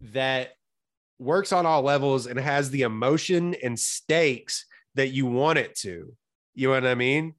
that 0.00 0.52
works 1.18 1.52
on 1.52 1.66
all 1.66 1.82
levels 1.82 2.26
and 2.26 2.38
has 2.38 2.70
the 2.70 2.82
emotion 2.82 3.54
and 3.62 3.78
stakes 3.78 4.64
that 4.94 5.08
you 5.08 5.26
want 5.26 5.58
it 5.58 5.74
to. 5.76 6.14
You 6.54 6.68
know 6.68 6.74
what 6.74 6.86
i 6.86 6.94
mean? 6.94 7.34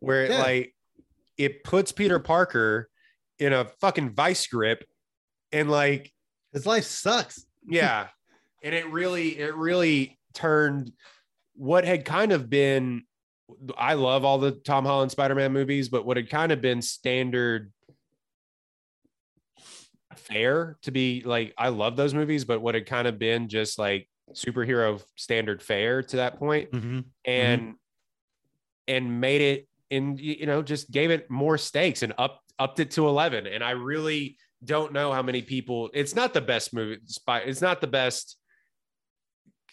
Where 0.00 0.24
it 0.24 0.30
Yeah. 0.30 0.42
like 0.42 0.74
it 1.38 1.62
puts 1.64 1.92
peter 1.92 2.18
parker 2.18 2.88
in 3.38 3.52
a 3.52 3.66
fucking 3.80 4.14
vice 4.14 4.46
grip 4.46 4.84
and 5.52 5.70
like 5.70 6.12
his 6.52 6.66
life 6.66 6.84
sucks. 6.84 7.44
Yeah. 7.68 8.08
And 8.62 8.74
it 8.74 8.90
really 8.90 9.38
it 9.38 9.54
really 9.54 10.18
turned 10.34 10.90
what 11.54 11.84
had 11.84 12.04
kind 12.04 12.32
of 12.32 12.50
been 12.50 13.04
i 13.78 13.94
love 13.94 14.24
all 14.24 14.38
the 14.38 14.50
tom 14.52 14.84
holland 14.84 15.12
spider-man 15.12 15.52
movies 15.52 15.88
but 15.88 16.04
what 16.04 16.16
had 16.16 16.28
kind 16.28 16.50
of 16.50 16.60
been 16.60 16.82
standard 16.82 17.70
fair 20.16 20.78
to 20.82 20.90
be 20.90 21.22
like 21.24 21.54
i 21.56 21.68
love 21.68 21.96
those 21.96 22.14
movies 22.14 22.44
but 22.44 22.60
what 22.60 22.74
had 22.74 22.86
kind 22.86 23.06
of 23.06 23.18
been 23.18 23.48
just 23.48 23.78
like 23.78 24.08
superhero 24.32 25.02
standard 25.16 25.62
fare 25.62 26.02
to 26.02 26.16
that 26.16 26.38
point 26.38 26.70
Mhm. 26.72 27.04
and 27.24 27.74
and 28.88 29.20
made 29.20 29.40
it 29.40 29.68
and 29.90 30.18
you 30.20 30.46
know 30.46 30.62
just 30.62 30.90
gave 30.90 31.10
it 31.10 31.30
more 31.30 31.56
stakes 31.56 32.02
and 32.02 32.12
up 32.18 32.40
upped 32.58 32.80
it 32.80 32.90
to 32.92 33.06
11 33.06 33.46
and 33.46 33.62
i 33.62 33.70
really 33.70 34.36
don't 34.64 34.92
know 34.92 35.12
how 35.12 35.22
many 35.22 35.42
people 35.42 35.90
it's 35.94 36.14
not 36.16 36.34
the 36.34 36.40
best 36.40 36.74
movie 36.74 36.98
it's 37.44 37.60
not 37.62 37.80
the 37.80 37.86
best 37.86 38.36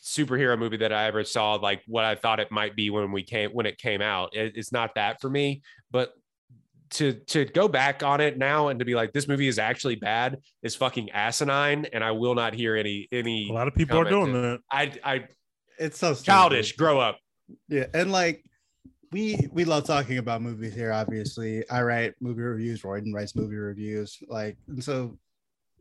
superhero 0.04 0.58
movie 0.60 0.78
that 0.78 0.92
i 0.92 1.06
ever 1.06 1.24
saw 1.24 1.54
like 1.56 1.82
what 1.88 2.04
i 2.04 2.14
thought 2.14 2.40
it 2.40 2.52
might 2.52 2.76
be 2.76 2.90
when 2.90 3.12
we 3.12 3.24
came 3.24 3.50
when 3.52 3.66
it 3.66 3.78
came 3.78 4.02
out. 4.02 4.36
It- 4.36 4.58
it's 4.58 4.72
not 4.72 4.96
that 4.96 5.20
for 5.22 5.30
me 5.30 5.62
but 5.92 6.14
to 6.94 7.14
to 7.14 7.46
go 7.46 7.68
back 7.68 8.04
on 8.04 8.22
it 8.22 8.38
now 8.38 8.68
and 8.70 8.80
to 8.80 8.86
be 8.86 8.96
like 8.96 9.12
this 9.14 9.28
movie 9.28 9.48
is 9.48 9.60
actually 9.60 9.96
bad 9.96 10.38
is 10.62 10.76
fucking 10.76 11.10
asinine 11.12 11.86
and 11.94 12.04
i 12.04 12.12
will 12.12 12.36
not 12.36 12.54
hear 12.54 12.76
any 12.76 13.08
any 13.12 13.50
A 13.50 13.54
lot 13.54 13.68
of 13.68 13.76
people 13.76 13.98
are 14.00 14.04
doing 14.10 14.34
that. 14.34 14.60
i 14.72 14.92
i 15.04 15.24
it's 15.80 15.98
so 15.98 16.14
stupid. 16.14 16.26
childish 16.26 16.76
grow 16.76 17.00
up 17.00 17.18
Yeah, 17.68 17.86
and 17.94 18.12
like 18.12 18.44
we 19.12 19.48
we 19.52 19.64
love 19.66 19.86
talking 19.86 20.18
about 20.18 20.42
movies 20.42 20.74
here. 20.74 20.92
Obviously, 20.92 21.64
I 21.70 21.84
write 21.84 22.14
movie 22.20 22.42
reviews. 22.42 22.82
Royden 22.82 23.14
writes 23.14 23.36
movie 23.36 23.58
reviews. 23.58 24.18
Like, 24.28 24.58
and 24.68 24.84
so 24.84 25.20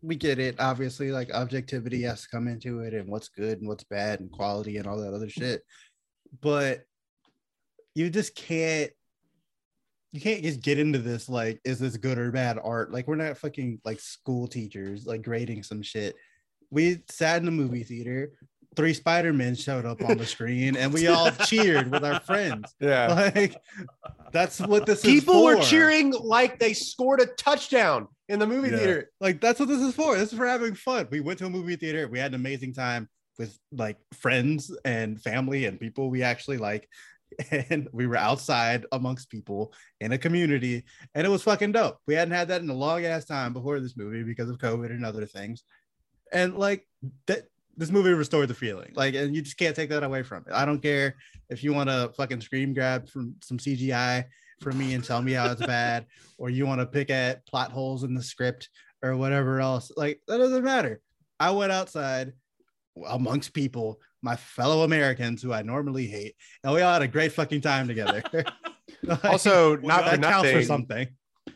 we 0.03 0.17
get 0.17 0.39
it. 0.39 0.57
Obviously, 0.61 1.11
like 1.11 1.33
objectivity 1.33 2.03
has 2.03 2.21
to 2.23 2.29
come 2.29 2.47
into 2.47 2.81
it, 2.81 2.93
and 2.93 3.09
what's 3.09 3.29
good 3.29 3.59
and 3.61 3.69
what's 3.69 3.85
bad, 3.85 4.21
and 4.21 4.31
quality 4.31 4.77
and 4.77 4.87
all 4.87 4.99
that 4.99 5.15
other 5.15 5.31
shit. 5.31 5.63
But 6.43 6.83
you 7.95 8.11
just 8.11 8.35
can't. 8.35 8.91
You 10.13 10.21
can't 10.21 10.43
just 10.43 10.61
get 10.61 10.79
into 10.79 10.99
this 10.99 11.29
like, 11.29 11.61
is 11.65 11.79
this 11.79 11.97
good 11.97 12.19
or 12.19 12.31
bad 12.31 12.59
art? 12.63 12.93
Like, 12.93 13.09
we're 13.09 13.17
not 13.17 13.39
fucking 13.39 13.81
like 13.85 13.99
school 13.99 14.47
teachers, 14.47 15.07
like 15.07 15.23
grading 15.23 15.63
some 15.63 15.83
shit. 15.83 16.15
We 16.71 17.03
sat 17.09 17.39
in 17.39 17.47
the 17.47 17.51
movie 17.51 17.83
theater 17.83 18.33
three 18.75 18.95
Spider-Men 18.95 19.55
showed 19.55 19.85
up 19.85 20.03
on 20.03 20.17
the 20.17 20.27
screen 20.27 20.77
and 20.77 20.93
we 20.93 21.07
all 21.07 21.31
cheered 21.31 21.91
with 21.91 22.05
our 22.05 22.21
friends. 22.21 22.75
yeah 22.81 23.31
Like 23.35 23.57
that's 24.33 24.61
what 24.61 24.87
this 24.87 25.03
people 25.03 25.45
were 25.45 25.61
cheering 25.61 26.13
like 26.13 26.59
they 26.59 26.73
scored 26.73 27.21
a 27.21 27.27
touchdown 27.27 28.09
in 28.29 28.39
the 28.39 28.47
movie 28.47 28.71
Yeah. 28.71 28.77
theater. 28.79 29.11
Like 29.21 29.41
that's 29.41 29.61
what 29.61 29.69
this 29.69 29.83
is 29.83 29.95
for. 29.95 30.17
This 30.17 30.33
is 30.33 30.39
for 30.39 30.47
having 30.47 30.75
fun. 30.75 31.07
We 31.11 31.21
went 31.21 31.39
to 31.41 31.47
a 31.47 31.51
movie 31.51 31.77
theater. 31.77 32.09
We 32.09 32.19
had 32.19 32.31
an 32.31 32.37
amazing 32.37 32.73
time 32.73 33.09
with 33.39 33.59
like 33.73 33.99
friends 34.15 34.75
and 34.85 35.21
family 35.21 35.67
and 35.67 35.79
people 35.79 36.09
we 36.11 36.23
actually 36.23 36.59
like. 36.59 36.89
And 37.71 37.89
we 37.93 38.07
were 38.07 38.17
outside 38.17 38.87
amongst 38.93 39.31
people 39.31 39.73
in 40.01 40.13
a 40.13 40.19
community, 40.19 40.85
and 41.15 41.27
it 41.27 41.31
was 41.31 41.43
fucking 41.43 41.73
dope. 41.73 41.99
We 42.07 42.15
hadn't 42.15 42.35
had 42.35 42.49
that 42.49 42.63
in 42.63 42.71
a 42.71 42.75
long 42.75 43.05
ass 43.05 43.25
time 43.25 43.53
before 43.53 43.81
this 43.81 43.97
movie 43.97 44.23
because 44.23 44.49
of 44.49 44.59
COVID 44.59 44.91
and 44.91 45.05
other 45.05 45.27
things. 45.27 45.65
And 46.33 46.57
like 46.57 46.87
that, 47.27 47.45
this 47.77 47.91
movie 47.91 48.13
restored 48.13 48.49
the 48.49 48.55
feeling. 48.55 48.93
Like, 48.95 49.15
and 49.15 49.35
you 49.35 49.43
just 49.43 49.57
can't 49.57 49.77
take 49.77 49.91
that 49.91 50.03
away 50.03 50.23
from 50.23 50.45
it. 50.47 50.53
I 50.53 50.65
don't 50.65 50.83
care 50.83 51.17
if 51.51 51.65
you 51.65 51.73
want 51.73 51.89
to 51.89 52.13
fucking 52.17 52.41
scream 52.41 52.75
grab 52.75 53.09
from 53.09 53.37
some 53.43 53.59
CGI 53.59 54.25
from 54.61 54.79
me 54.79 54.95
and 54.95 55.03
tell 55.03 55.23
me 55.23 55.33
how 55.33 55.51
it's 55.51 55.65
bad, 55.65 56.07
or 56.39 56.51
you 56.51 56.67
want 56.67 56.81
to 56.81 56.87
pick 56.87 57.11
at 57.11 57.47
plot 57.47 57.73
holes 57.73 58.05
in 58.05 58.15
the 58.15 58.23
script 58.23 58.69
or 59.03 59.17
whatever 59.17 59.61
else. 59.61 59.91
Like, 59.97 60.21
that 60.29 60.39
doesn't 60.39 60.65
matter. 60.65 61.01
I 61.41 61.51
went 61.51 61.73
outside 61.73 62.33
amongst 63.07 63.55
people, 63.55 64.01
my 64.23 64.37
fellow 64.37 64.83
Americans 64.85 65.43
who 65.43 65.53
I 65.53 65.63
normally 65.63 66.07
hate, 66.07 66.35
and 66.65 66.73
we 66.73 66.81
all 66.81 66.93
had 66.93 67.03
a 67.03 67.09
great 67.09 67.33
fucking 67.33 67.61
time 67.61 67.87
together. 67.89 68.23
Like, 69.05 69.25
Also, 69.25 69.77
not 69.77 70.05
for 70.05 70.17
that 70.17 70.23
counts 70.23 70.49
for 70.49 70.55
nothing. 70.55 70.67
something. 70.67 71.09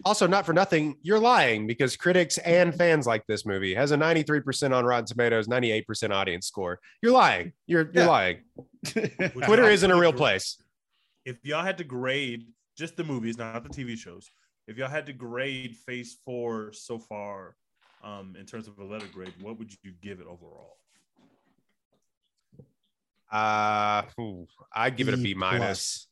Also, 0.04 0.26
not 0.26 0.44
for 0.46 0.52
nothing. 0.52 0.96
You're 1.02 1.18
lying 1.20 1.66
because 1.66 1.96
critics 1.96 2.38
and 2.38 2.74
fans 2.74 3.06
like 3.06 3.24
this 3.28 3.46
movie 3.46 3.72
It 3.72 3.76
has 3.76 3.92
a 3.92 3.96
93% 3.96 4.74
on 4.74 4.84
Rotten 4.84 5.04
Tomatoes, 5.06 5.46
98% 5.46 6.10
audience 6.10 6.46
score. 6.48 6.80
You're 7.02 7.12
lying. 7.12 7.52
You're 7.66 7.82
you're 7.92 8.04
Yeah. 8.04 8.08
lying. 8.08 8.38
Twitter 8.84 9.68
isn't 9.70 9.90
a 9.90 9.96
real 9.96 10.12
place. 10.12 10.60
If 11.24 11.36
y'all 11.44 11.62
had 11.62 11.78
to 11.78 11.84
grade 11.84 12.46
just 12.76 12.96
the 12.96 13.04
movies, 13.04 13.38
not 13.38 13.62
the 13.62 13.68
TV 13.70 13.96
shows, 13.96 14.28
if 14.66 14.76
y'all 14.76 14.88
had 14.88 15.06
to 15.06 15.12
grade 15.12 15.76
Phase 15.76 16.18
Four 16.24 16.72
so 16.72 16.98
far, 16.98 17.54
um, 18.02 18.34
in 18.38 18.44
terms 18.46 18.66
of 18.66 18.78
a 18.78 18.84
letter 18.84 19.06
grade, 19.12 19.32
what 19.40 19.58
would 19.58 19.70
you 19.84 19.92
give 20.02 20.20
it 20.20 20.26
overall? 20.26 20.78
Uh, 23.30 24.02
ooh, 24.20 24.46
I'd 24.74 24.96
give 24.96 25.08
it 25.08 25.14
a 25.14 25.16
B 25.16 25.34
minus. 25.34 26.06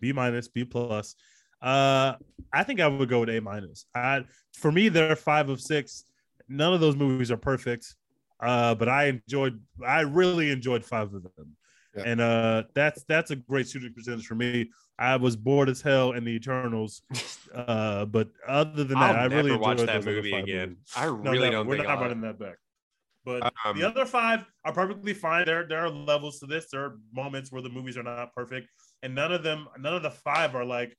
B 0.00 0.12
minus, 0.12 0.48
B 0.48 0.64
plus. 0.64 1.14
Uh, 1.62 2.14
I 2.52 2.62
think 2.64 2.80
I 2.80 2.86
would 2.88 3.08
go 3.08 3.20
with 3.20 3.30
A 3.30 3.40
minus. 3.40 3.86
I 3.94 4.24
for 4.54 4.70
me, 4.70 4.88
there 4.88 5.10
are 5.10 5.16
five 5.16 5.48
of 5.48 5.60
six. 5.60 6.04
None 6.48 6.74
of 6.74 6.80
those 6.80 6.96
movies 6.96 7.30
are 7.30 7.36
perfect. 7.38 7.94
Uh, 8.40 8.74
but 8.74 8.88
I 8.88 9.04
enjoyed 9.06 9.60
I 9.86 10.00
really 10.02 10.50
enjoyed 10.50 10.84
five 10.84 11.14
of 11.14 11.22
them. 11.22 11.56
Yeah. 11.96 12.02
And 12.06 12.20
uh 12.20 12.62
that's 12.74 13.04
that's 13.04 13.30
a 13.30 13.36
great 13.36 13.68
shooting 13.68 13.94
percentage 13.94 14.26
for 14.26 14.34
me. 14.34 14.70
I 14.98 15.16
was 15.16 15.36
bored 15.36 15.68
as 15.68 15.80
hell 15.80 16.12
in 16.12 16.24
the 16.24 16.32
Eternals. 16.32 17.02
Uh, 17.54 18.04
but 18.06 18.30
other 18.48 18.82
than 18.82 18.98
that, 18.98 19.14
I'll 19.14 19.30
I 19.30 19.32
really 19.32 19.52
enjoyed 19.54 19.78
that 19.86 20.04
movie 20.04 20.32
again. 20.32 20.70
movies. 20.70 20.92
I 20.96 21.04
No, 21.06 21.12
really 21.12 21.38
no, 21.50 21.50
don't 21.52 21.66
we're 21.68 21.76
think 21.76 21.86
not 21.86 21.98
I'll- 21.98 22.02
running 22.02 22.20
that 22.22 22.36
back. 22.36 22.56
Um, 23.64 23.78
the 23.78 23.86
other 23.86 24.04
five 24.04 24.44
are 24.64 24.72
perfectly 24.72 25.14
fine. 25.14 25.46
There, 25.46 25.66
there 25.66 25.80
are 25.80 25.90
levels 25.90 26.38
to 26.40 26.46
this. 26.46 26.66
There 26.70 26.84
are 26.84 26.98
moments 27.12 27.50
where 27.50 27.62
the 27.62 27.70
movies 27.70 27.96
are 27.96 28.02
not 28.02 28.34
perfect, 28.34 28.68
and 29.02 29.14
none 29.14 29.32
of 29.32 29.42
them, 29.42 29.68
none 29.78 29.94
of 29.94 30.02
the 30.02 30.10
five 30.10 30.54
are 30.54 30.64
like 30.64 30.96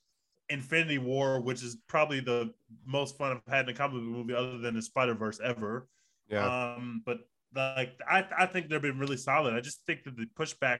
Infinity 0.50 0.98
War, 0.98 1.42
which 1.42 1.64
is 1.64 1.78
probably 1.88 2.20
the 2.20 2.52
most 2.86 3.18
fun 3.18 3.32
I've 3.48 3.54
had 3.54 3.70
in 3.70 3.76
a 3.76 3.78
comic 3.78 3.96
book 3.96 4.04
movie 4.04 4.34
other 4.34 4.58
than 4.58 4.76
the 4.76 4.82
Spider 4.82 5.14
Verse 5.14 5.40
ever. 5.44 5.88
Yeah. 6.28 6.74
Um, 6.76 7.04
but 7.06 7.20
like 7.56 7.94
I, 8.08 8.26
I 8.38 8.46
think 8.46 8.70
they've 8.70 8.82
been 8.82 9.00
really 9.00 9.18
solid. 9.18 9.54
I 9.54 9.62
just 9.62 9.86
think 9.86 10.04
that 10.04 10.18
the 10.18 10.28
pushback 10.38 10.80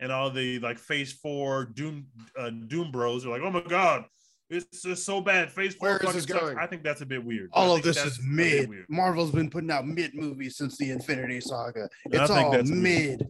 and 0.00 0.12
all 0.12 0.30
the 0.30 0.58
like 0.60 0.78
Phase 0.78 1.12
Four 1.12 1.66
Doom 1.66 2.06
uh, 2.38 2.50
Doom 2.50 2.90
Bros 2.90 3.26
are 3.26 3.30
like, 3.30 3.42
oh 3.42 3.50
my 3.50 3.62
god, 3.62 4.04
it's 4.52 4.82
just 4.82 5.04
so 5.04 5.20
bad. 5.20 5.50
Phase 5.50 5.74
Four 5.74 5.88
Where 5.88 6.02
is 6.04 6.14
this 6.14 6.26
going? 6.26 6.58
I 6.58 6.66
think 6.66 6.82
that's 6.82 7.00
a 7.00 7.06
bit 7.06 7.24
weird. 7.24 7.50
All 7.52 7.74
of 7.74 7.82
this 7.82 7.96
is 8.04 8.20
mid. 8.22 8.68
Marvel's 8.88 9.30
been 9.30 9.50
putting 9.50 9.70
out 9.70 9.86
mid 9.86 10.14
movies 10.14 10.56
since 10.56 10.76
the 10.76 10.90
Infinity 10.90 11.40
Saga. 11.40 11.88
I 12.12 12.16
It's 12.16 12.30
think 12.30 12.30
all 12.46 12.52
that's 12.52 12.70
mid. 12.70 13.26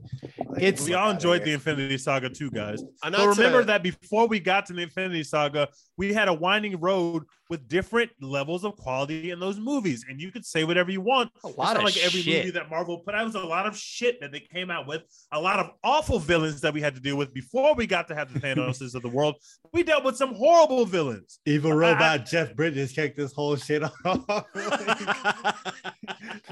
Like, 0.49 0.63
It's- 0.63 0.87
we 0.87 0.95
all 0.95 1.11
enjoyed 1.11 1.45
the. 1.45 1.53
Infinity 1.53 1.97
Saga 1.99 2.29
too, 2.29 2.51
guys. 2.51 2.81
And 2.81 2.91
But 3.03 3.11
not 3.13 3.37
remember 3.37 3.61
to- 3.61 3.67
that 3.67 3.83
before 3.83 4.27
we 4.27 4.41
got 4.41 4.67
to 4.67 4.73
the 4.73 4.83
Infinity 4.83 5.23
Saga, 5.23 5.69
we 5.97 6.13
had 6.13 6.29
a 6.29 6.33
winding 6.35 6.79
road 6.81 7.23
with 7.51 7.69
different 7.69 8.11
levels 8.21 8.65
of 8.65 8.75
quality 8.77 9.31
in 9.31 9.39
those 9.39 9.59
movies, 9.59 10.07
and 10.09 10.19
you 10.21 10.33
could 10.33 10.45
say 10.45 10.65
whatever 10.65 10.91
you 10.91 11.03
want. 11.03 11.31
a 11.45 11.49
It's 11.49 11.59
lot 11.59 11.65
not 11.75 11.77
of 11.79 11.83
like 11.85 11.97
every 11.99 12.21
movie 12.21 12.51
that 12.51 12.71
Marvel 12.71 12.99
put 12.99 13.15
out 13.15 13.27
was 13.27 13.35
a 13.35 13.41
lot 13.41 13.67
of 13.67 13.77
shit 13.77 14.21
that 14.23 14.33
they 14.33 14.41
came 14.41 14.71
out 14.71 14.87
with, 14.87 15.03
a 15.33 15.39
lot 15.41 15.59
of 15.61 15.71
awful 15.85 16.19
villains 16.19 16.63
that 16.63 16.73
we 16.73 16.81
had 16.81 16.95
to 16.95 17.01
deal 17.01 17.17
with 17.17 17.35
before 17.35 17.75
we 17.75 17.87
got 17.87 18.09
to 18.09 18.15
have 18.15 18.33
the 18.33 18.41
Thanoses 18.41 18.95
of 18.95 19.03
the 19.03 19.09
world. 19.11 19.37
We 19.75 19.83
dealt 19.83 20.05
with 20.05 20.17
some 20.17 20.35
horrible 20.35 20.87
villains. 20.87 21.12
Evil 21.47 21.73
I- 21.73 21.77
robot 21.77 22.27
Jeff 22.27 22.55
Bridges 22.55 22.93
kicked 22.93 23.17
this 23.17 23.33
whole 23.33 23.57
shit 23.57 23.83
off. 23.83 24.45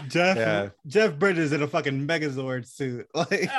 Jeff 0.09 0.37
Yeah. 0.37 0.69
Jeff 0.87 1.19
Bridges 1.19 1.53
in 1.53 1.62
a 1.62 1.66
fucking 1.66 2.07
Megazord 2.07 2.66
suit, 2.66 3.07
like 3.15 3.51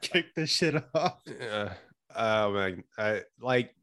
kicked 0.00 0.36
this 0.36 0.50
shit 0.50 0.74
off. 0.94 1.20
Uh, 1.28 1.68
oh 2.16 2.52
man, 2.52 2.84
I 2.98 3.22
like 3.40 3.74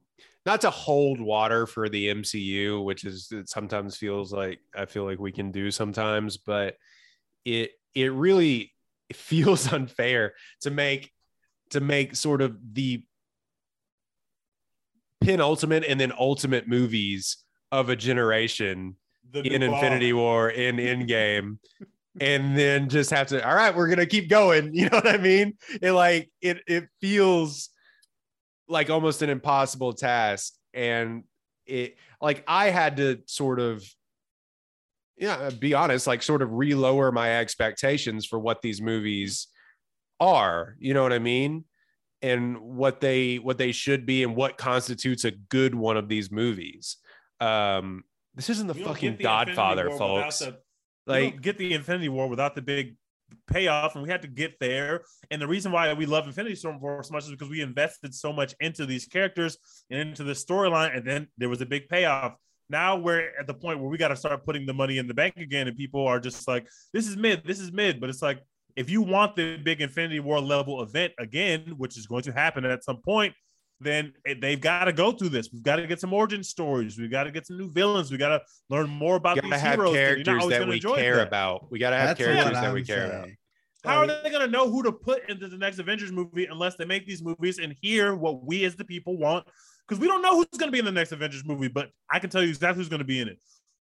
not 0.46 0.62
to 0.62 0.70
hold 0.70 1.22
water 1.22 1.68
for 1.68 1.90
the 1.90 2.08
MCU, 2.08 2.84
which 2.84 3.04
is 3.04 3.30
it 3.32 3.50
sometimes 3.50 3.98
feels 3.98 4.34
like 4.34 4.60
I 4.76 4.86
feel 4.86 5.06
like 5.06 5.20
we 5.20 5.32
can 5.32 5.52
do 5.52 5.72
sometimes, 5.72 6.38
but 6.38 6.76
it 7.46 7.72
it 7.94 8.12
really 8.14 8.74
feels 9.14 9.72
unfair 9.72 10.34
to 10.62 10.72
make 10.72 11.12
to 11.72 11.82
make 11.82 12.16
sort 12.16 12.42
of 12.42 12.58
the 12.74 13.04
penultimate 15.22 15.86
and 15.86 16.00
then 16.00 16.12
ultimate 16.18 16.68
movies 16.68 17.38
of 17.72 17.90
a 17.90 17.96
generation 17.96 18.96
The 19.32 19.42
in 19.42 19.64
Infinity 19.64 20.14
War 20.14 20.50
in 20.50 20.76
Endgame, 20.78 21.58
and 22.20 22.58
then 22.58 22.90
just 22.90 23.12
have 23.12 23.28
to. 23.28 23.48
All 23.48 23.56
right, 23.56 23.76
we're 23.76 23.88
gonna 23.88 24.06
keep 24.06 24.30
going. 24.30 24.74
You 24.74 24.90
know 24.90 24.98
what 24.98 25.08
I 25.08 25.18
mean? 25.18 25.54
It 25.82 25.92
like 25.94 26.30
it. 26.42 26.62
It 26.68 26.88
feels 27.00 27.70
like 28.68 28.90
almost 28.90 29.22
an 29.22 29.30
impossible 29.30 29.94
task, 29.94 30.54
and 30.74 31.24
it 31.66 31.98
like 32.22 32.44
I 32.48 32.70
had 32.70 32.98
to 32.98 33.20
sort 33.28 33.60
of. 33.60 33.84
Yeah, 35.18 35.52
be 35.52 35.76
honest, 35.76 36.08
like 36.08 36.24
sort 36.24 36.42
of 36.42 36.52
relower 36.52 37.12
my 37.12 37.38
expectations 37.38 38.26
for 38.26 38.40
what 38.40 38.64
these 38.64 38.82
movies 38.82 39.48
are. 40.20 40.76
You 40.80 40.96
know 40.96 41.04
what 41.04 41.14
I 41.14 41.20
mean? 41.20 41.66
And 42.22 42.60
what 42.60 43.02
they 43.02 43.38
what 43.38 43.58
they 43.58 43.72
should 43.72 44.06
be 44.06 44.24
and 44.24 44.36
what 44.36 44.58
constitutes 44.58 45.26
a 45.26 45.32
good 45.32 45.74
one 45.74 45.98
of 45.98 46.08
these 46.08 46.32
movies. 46.32 46.98
Um, 47.40 48.04
this 48.36 48.50
isn't 48.50 48.68
the 48.68 48.76
fucking 48.76 49.18
the 49.18 49.24
Godfather, 49.24 49.90
folks. 49.90 50.40
the- 50.40 50.60
like, 51.08 51.42
get 51.42 51.58
the 51.58 51.74
Infinity 51.74 52.10
War 52.10 52.28
without 52.30 52.54
the 52.54 52.62
big 52.62 52.96
payoff, 53.48 53.96
and 53.96 54.04
we 54.04 54.10
had 54.10 54.22
to 54.22 54.28
get 54.28 54.60
there. 54.60 55.02
And 55.30 55.42
the 55.42 55.48
reason 55.48 55.72
why 55.72 55.92
we 55.94 56.06
love 56.06 56.28
Infinity 56.28 56.56
Storm 56.56 56.80
War 56.80 57.02
so 57.04 57.14
much 57.14 57.24
is 57.24 57.32
because 57.32 57.50
we 57.50 57.62
invested 57.62 58.14
so 58.14 58.32
much 58.32 58.54
into 58.60 58.86
these 58.86 59.06
characters 59.06 59.58
and 59.90 60.10
into 60.10 60.24
the 60.24 60.34
storyline, 60.34 60.96
and 60.96 61.06
then 61.06 61.28
there 61.38 61.50
was 61.50 61.62
a 61.62 61.66
big 61.66 61.90
payoff. 61.90 62.36
Now 62.70 62.96
we're 62.98 63.32
at 63.40 63.48
the 63.48 63.54
point 63.54 63.80
where 63.80 63.90
we 63.90 63.98
got 63.98 64.10
to 64.10 64.16
start 64.16 64.46
putting 64.46 64.66
the 64.66 64.74
money 64.74 64.98
in 64.98 65.08
the 65.08 65.14
bank 65.14 65.38
again, 65.38 65.68
and 65.68 65.76
people 65.76 66.08
are 66.08 66.20
just 66.20 66.48
like, 66.48 66.68
"This 66.94 67.08
is 67.08 67.18
mid, 67.18 67.44
this 67.46 67.60
is 67.60 67.72
mid." 67.72 68.00
But 68.00 68.10
it's 68.10 68.22
like, 68.22 68.40
if 68.76 68.90
you 68.90 69.02
want 69.02 69.36
the 69.36 69.58
big 69.58 69.82
Infinity 69.82 70.20
War 70.20 70.40
level 70.40 70.82
event 70.82 71.14
again, 71.20 71.74
which 71.78 71.98
is 71.98 72.08
going 72.08 72.24
to 72.24 72.32
happen 72.32 72.66
at 72.66 72.84
some 72.84 72.98
point, 72.98 73.34
then 73.80 74.14
they've 74.40 74.62
got 74.62 74.86
to 74.86 74.94
go 74.94 75.12
through 75.12 75.30
this. 75.30 75.50
We've 75.52 75.64
got 75.64 75.78
to 75.78 75.88
get 75.88 76.00
some 76.00 76.14
origin 76.14 76.44
stories. 76.44 77.00
We've 77.00 77.10
got 77.10 77.24
to 77.24 77.32
get 77.32 77.48
some 77.48 77.58
new 77.58 77.72
villains. 77.72 78.12
We 78.12 78.18
got 78.18 78.30
to 78.30 78.42
learn 78.70 78.90
more 78.90 79.16
about 79.16 79.36
we 79.38 79.42
gotta 79.42 79.54
these 79.56 79.62
have 79.62 79.76
heroes. 79.76 79.94
you're 79.96 80.02
not 80.02 80.14
characters 80.14 80.28
always 80.42 80.50
that 80.50 80.60
gonna 80.60 80.72
we 80.72 80.80
care 80.80 81.16
that. 81.16 81.28
about. 81.28 81.72
We 81.72 81.80
gotta 81.80 81.96
have 81.98 82.08
That's 82.10 82.20
characters 82.20 82.54
that 82.54 82.64
I'm 82.64 82.74
we 82.74 82.84
care 82.84 83.06
about. 83.08 83.30
How 83.84 83.98
are 83.98 84.08
they 84.08 84.30
going 84.30 84.46
to 84.46 84.48
know 84.48 84.70
who 84.70 84.84
to 84.84 84.92
put 84.92 85.28
into 85.28 85.48
the 85.48 85.58
next 85.58 85.80
Avengers 85.80 86.12
movie 86.12 86.46
unless 86.46 86.76
they 86.76 86.86
make 86.86 87.08
these 87.08 87.24
movies 87.24 87.58
and 87.58 87.76
hear 87.82 88.16
what 88.16 88.44
we 88.44 88.64
as 88.64 88.76
the 88.76 88.86
people 88.86 89.18
want? 89.18 89.48
Because 89.88 90.00
we 90.00 90.08
don't 90.08 90.22
know 90.22 90.36
who's 90.36 90.46
going 90.58 90.68
to 90.68 90.72
be 90.72 90.78
in 90.80 90.86
the 90.86 90.92
next 90.92 91.12
Avengers 91.12 91.44
movie, 91.44 91.68
but 91.68 91.90
I 92.10 92.20
can 92.20 92.30
tell 92.30 92.44
you 92.44 92.50
exactly 92.50 92.80
who's 92.80 92.90
going 92.90 93.00
to 93.00 93.06
be 93.06 93.20
in 93.20 93.28
it. 93.28 93.40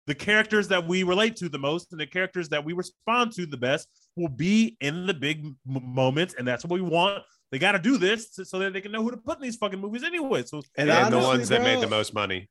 The 0.08 0.16
characters 0.16 0.68
that 0.68 0.88
we 0.88 1.04
relate 1.04 1.36
to 1.38 1.50
the 1.50 1.58
most 1.58 1.92
and 1.92 2.00
the 2.00 2.06
characters 2.08 2.50
that 2.50 2.64
we 2.64 2.74
respond 2.74 3.32
to 3.34 3.46
the 3.46 3.58
best 3.58 3.88
will 4.16 4.30
be 4.30 4.78
in 4.80 5.08
the 5.08 5.14
big 5.14 5.46
m- 5.46 5.56
moments, 5.68 6.36
and 6.38 6.48
that's 6.48 6.64
what 6.64 6.72
we 6.80 6.82
want. 6.82 7.24
They 7.52 7.60
got 7.60 7.72
to 7.74 7.80
do 7.80 7.98
this 7.98 8.34
so- 8.34 8.44
so 8.44 8.60
that 8.60 8.74
they 8.74 8.82
can 8.82 8.92
know 8.92 9.02
who 9.02 9.12
to 9.12 9.18
put 9.18 9.38
in 9.38 9.44
these 9.44 9.56
fucking 9.56 9.80
movies 9.80 10.04
anyway. 10.04 10.44
So 10.44 10.58
And 10.78 10.90
And 10.90 11.12
the 11.14 11.18
honestly, 11.18 11.20
ones 11.38 11.50
that 11.50 11.62
made 11.62 11.82
the 11.82 11.88
most 11.88 12.14
money. 12.14 12.50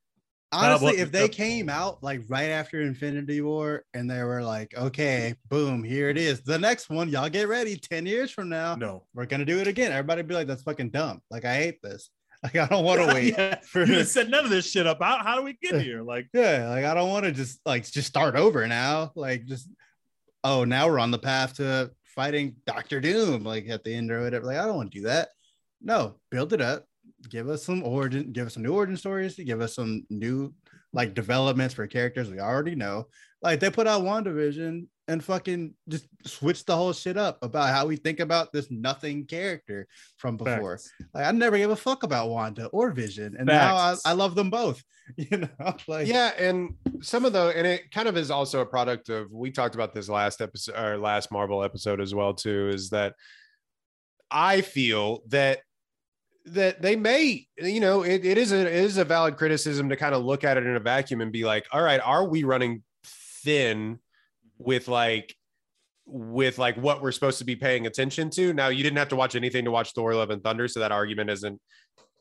Honestly, 0.52 0.86
well, 0.92 1.00
if 1.00 1.10
they 1.10 1.24
uh, 1.24 1.28
came 1.28 1.68
out 1.68 2.00
like 2.02 2.20
right 2.28 2.50
after 2.50 2.80
Infinity 2.80 3.40
War 3.40 3.84
and 3.92 4.08
they 4.08 4.22
were 4.22 4.40
like, 4.42 4.72
okay, 4.76 5.34
boom, 5.48 5.82
here 5.82 6.10
it 6.10 6.16
is. 6.16 6.42
The 6.42 6.58
next 6.58 6.88
one, 6.90 7.08
y'all 7.08 7.28
get 7.28 7.48
ready. 7.48 7.76
10 7.76 8.06
years 8.06 8.30
from 8.30 8.48
now, 8.50 8.76
no, 8.76 9.04
we're 9.14 9.26
gonna 9.26 9.44
do 9.44 9.58
it 9.58 9.66
again. 9.66 9.90
Everybody 9.90 10.22
be 10.22 10.34
like, 10.34 10.46
that's 10.46 10.62
fucking 10.62 10.90
dumb. 10.90 11.22
Like, 11.28 11.44
I 11.44 11.56
hate 11.56 11.82
this. 11.82 12.08
Like, 12.44 12.56
I 12.56 12.66
don't 12.66 12.84
want 12.84 13.00
to 13.00 13.06
wait. 13.14 13.34
Yeah, 13.36 13.58
for 13.60 13.84
you 13.84 14.04
set 14.04 14.28
none 14.28 14.44
of 14.44 14.50
this 14.50 14.70
shit 14.70 14.86
up. 14.86 14.98
How, 15.00 15.18
how 15.22 15.36
do 15.36 15.42
we 15.42 15.54
get 15.54 15.80
here? 15.80 16.02
Like, 16.02 16.28
Yeah, 16.34 16.68
like 16.68 16.84
I 16.84 16.92
don't 16.92 17.08
want 17.08 17.24
to 17.24 17.32
just 17.32 17.58
like 17.64 17.90
just 17.90 18.06
start 18.06 18.36
over 18.36 18.66
now. 18.68 19.12
Like 19.14 19.46
just 19.46 19.68
oh, 20.44 20.64
now 20.64 20.88
we're 20.88 20.98
on 20.98 21.10
the 21.10 21.18
path 21.18 21.54
to 21.54 21.90
fighting 22.04 22.56
Doctor 22.66 23.00
Doom, 23.00 23.44
like 23.44 23.68
at 23.68 23.82
the 23.82 23.94
end 23.94 24.10
or 24.10 24.22
whatever. 24.22 24.44
Like, 24.44 24.58
I 24.58 24.66
don't 24.66 24.76
want 24.76 24.92
to 24.92 24.98
do 24.98 25.06
that. 25.06 25.30
No, 25.80 26.16
build 26.30 26.52
it 26.52 26.60
up, 26.60 26.84
give 27.30 27.48
us 27.48 27.64
some 27.64 27.82
origin, 27.82 28.32
give 28.32 28.46
us 28.46 28.54
some 28.54 28.62
new 28.62 28.74
origin 28.74 28.96
stories, 28.96 29.36
give 29.36 29.60
us 29.60 29.74
some 29.74 30.04
new 30.10 30.52
like 30.92 31.14
developments 31.14 31.74
for 31.74 31.86
characters 31.86 32.30
we 32.30 32.40
already 32.40 32.74
know. 32.74 33.08
Like 33.42 33.60
they 33.60 33.70
put 33.70 33.86
out 33.86 34.02
WandaVision 34.02 34.86
and 35.08 35.22
fucking 35.22 35.74
just 35.88 36.06
switch 36.24 36.64
the 36.64 36.74
whole 36.74 36.92
shit 36.92 37.16
up 37.16 37.38
about 37.42 37.68
how 37.68 37.86
we 37.86 37.96
think 37.96 38.20
about 38.20 38.52
this 38.52 38.70
nothing 38.70 39.26
character 39.26 39.86
from 40.16 40.36
before. 40.36 40.78
facts. 40.78 40.92
Like 41.12 41.26
I 41.26 41.30
never 41.32 41.58
gave 41.58 41.70
a 41.70 41.76
fuck 41.76 42.02
about 42.02 42.30
Wanda 42.30 42.66
or 42.66 42.90
Vision, 42.90 43.36
and 43.38 43.46
now 43.46 43.76
I, 43.76 43.96
I 44.04 44.12
love 44.12 44.34
them 44.34 44.50
both. 44.50 44.82
You 45.18 45.36
know, 45.36 45.48
like 45.86 46.06
Yeah, 46.06 46.32
and 46.38 46.76
some 47.02 47.26
of 47.26 47.34
the 47.34 47.52
and 47.54 47.66
it 47.66 47.90
kind 47.90 48.08
of 48.08 48.16
is 48.16 48.30
also 48.30 48.62
a 48.62 48.66
product 48.66 49.10
of 49.10 49.30
we 49.30 49.50
talked 49.50 49.74
about 49.74 49.92
this 49.92 50.08
last 50.08 50.40
episode 50.40 50.74
or 50.78 50.96
last 50.96 51.30
Marvel 51.30 51.62
episode 51.62 52.00
as 52.00 52.14
well 52.14 52.32
too 52.32 52.70
is 52.70 52.88
that 52.88 53.14
I 54.30 54.62
feel 54.62 55.22
that 55.28 55.60
that 56.46 56.80
they 56.80 56.96
may 56.96 57.46
you 57.58 57.80
know 57.80 58.02
it, 58.02 58.24
it 58.24 58.38
is 58.38 58.52
a 58.52 58.60
it 58.60 58.84
is 58.84 58.96
a 58.96 59.04
valid 59.04 59.36
criticism 59.36 59.90
to 59.90 59.96
kind 59.96 60.14
of 60.14 60.24
look 60.24 60.42
at 60.42 60.56
it 60.56 60.64
in 60.64 60.74
a 60.74 60.80
vacuum 60.80 61.20
and 61.20 61.32
be 61.32 61.44
like 61.44 61.66
all 61.70 61.82
right 61.82 62.00
are 62.00 62.26
we 62.26 62.44
running 62.44 62.82
thin 63.42 63.98
with 64.58 64.88
like 64.88 65.34
with 66.06 66.58
like 66.58 66.76
what 66.76 67.02
we're 67.02 67.12
supposed 67.12 67.38
to 67.38 67.44
be 67.44 67.56
paying 67.56 67.86
attention 67.86 68.30
to. 68.30 68.52
Now 68.52 68.68
you 68.68 68.82
didn't 68.82 68.98
have 68.98 69.08
to 69.08 69.16
watch 69.16 69.36
anything 69.36 69.64
to 69.64 69.70
watch 69.70 69.92
thor 69.92 70.14
love 70.14 70.30
and 70.30 70.42
thunder 70.42 70.68
so 70.68 70.80
that 70.80 70.92
argument 70.92 71.30
isn't 71.30 71.60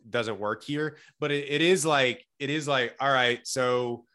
doesn't 0.10 0.39
work 0.39 0.64
here. 0.64 0.97
But 1.19 1.31
it, 1.31 1.47
it 1.49 1.61
is 1.61 1.85
like 1.85 2.26
it 2.39 2.49
is 2.49 2.68
like 2.68 2.95
all 2.99 3.11
right 3.11 3.39
so 3.43 4.05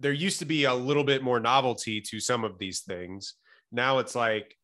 there 0.00 0.12
used 0.12 0.38
to 0.38 0.46
be 0.46 0.64
a 0.64 0.74
little 0.74 1.04
bit 1.04 1.22
more 1.22 1.38
novelty 1.40 2.00
to 2.00 2.20
some 2.20 2.44
of 2.44 2.58
these 2.58 2.80
things. 2.80 3.34
Now 3.70 3.98
it's 3.98 4.14
like 4.14 4.56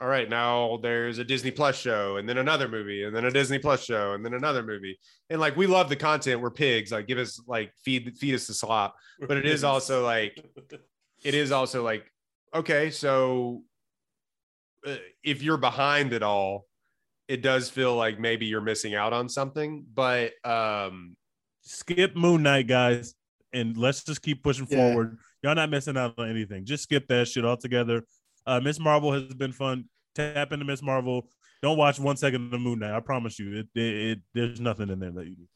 all 0.00 0.08
right 0.08 0.28
now 0.28 0.78
there's 0.82 1.18
a 1.18 1.24
disney 1.24 1.50
plus 1.50 1.76
show 1.76 2.18
and 2.18 2.28
then 2.28 2.36
another 2.36 2.68
movie 2.68 3.04
and 3.04 3.16
then 3.16 3.24
a 3.24 3.30
disney 3.30 3.58
plus 3.58 3.82
show 3.82 4.12
and 4.12 4.24
then 4.24 4.34
another 4.34 4.62
movie. 4.62 4.98
And 5.30 5.40
like 5.40 5.56
we 5.56 5.66
love 5.66 5.88
the 5.88 5.96
content. 5.96 6.40
We're 6.40 6.50
pigs. 6.50 6.92
Like 6.92 7.08
give 7.08 7.18
us 7.18 7.40
like 7.48 7.72
feed 7.84 8.16
feed 8.18 8.34
us 8.34 8.46
the 8.46 8.54
slop. 8.54 8.94
But 9.26 9.36
it 9.36 9.46
is 9.46 9.64
also 9.72 10.04
like 10.04 10.38
it 11.24 11.34
is 11.34 11.50
also 11.52 11.82
like 11.82 12.10
okay 12.54 12.90
so 12.90 13.62
uh, 14.86 14.96
if 15.24 15.42
you're 15.42 15.56
behind 15.56 16.12
it 16.12 16.22
all 16.22 16.66
it 17.28 17.42
does 17.42 17.68
feel 17.68 17.94
like 17.96 18.20
maybe 18.20 18.46
you're 18.46 18.60
missing 18.60 18.94
out 18.94 19.12
on 19.12 19.28
something 19.28 19.84
but 19.94 20.32
um 20.44 21.16
skip 21.62 22.14
Moon 22.14 22.44
Knight, 22.44 22.68
guys, 22.68 23.14
and 23.52 23.76
let's 23.76 24.04
just 24.04 24.22
keep 24.22 24.40
pushing 24.44 24.66
Yeah. 24.70 24.76
forward. 24.90 25.18
Y'all 25.42 25.56
not 25.56 25.68
missing 25.68 25.96
out 25.96 26.14
on 26.16 26.30
anything. 26.30 26.64
Just 26.64 26.84
skip 26.84 27.08
that 27.08 27.26
shit 27.26 27.44
altogether. 27.44 28.04
Uh, 28.46 28.60
Miss 28.60 28.78
Marvel 28.78 29.12
has 29.12 29.34
been 29.34 29.50
fun. 29.50 29.86
Tap 30.14 30.52
into 30.52 30.64
Miss 30.64 30.80
Marvel. 30.80 31.28
Don't 31.62 31.76
watch 31.76 31.98
one 31.98 32.16
second 32.16 32.54
of 32.54 32.60
Moon 32.60 32.78
Knight. 32.78 32.94
I 32.94 33.00
promise 33.00 33.36
you, 33.40 33.52
it, 33.58 33.66
it, 33.74 33.94
it 34.10 34.18
there's 34.32 34.60
nothing 34.60 34.90
in 34.90 35.00
there 35.00 35.10
that 35.10 35.24
you 35.24 35.30
need. 35.30 35.36
to 35.38 35.55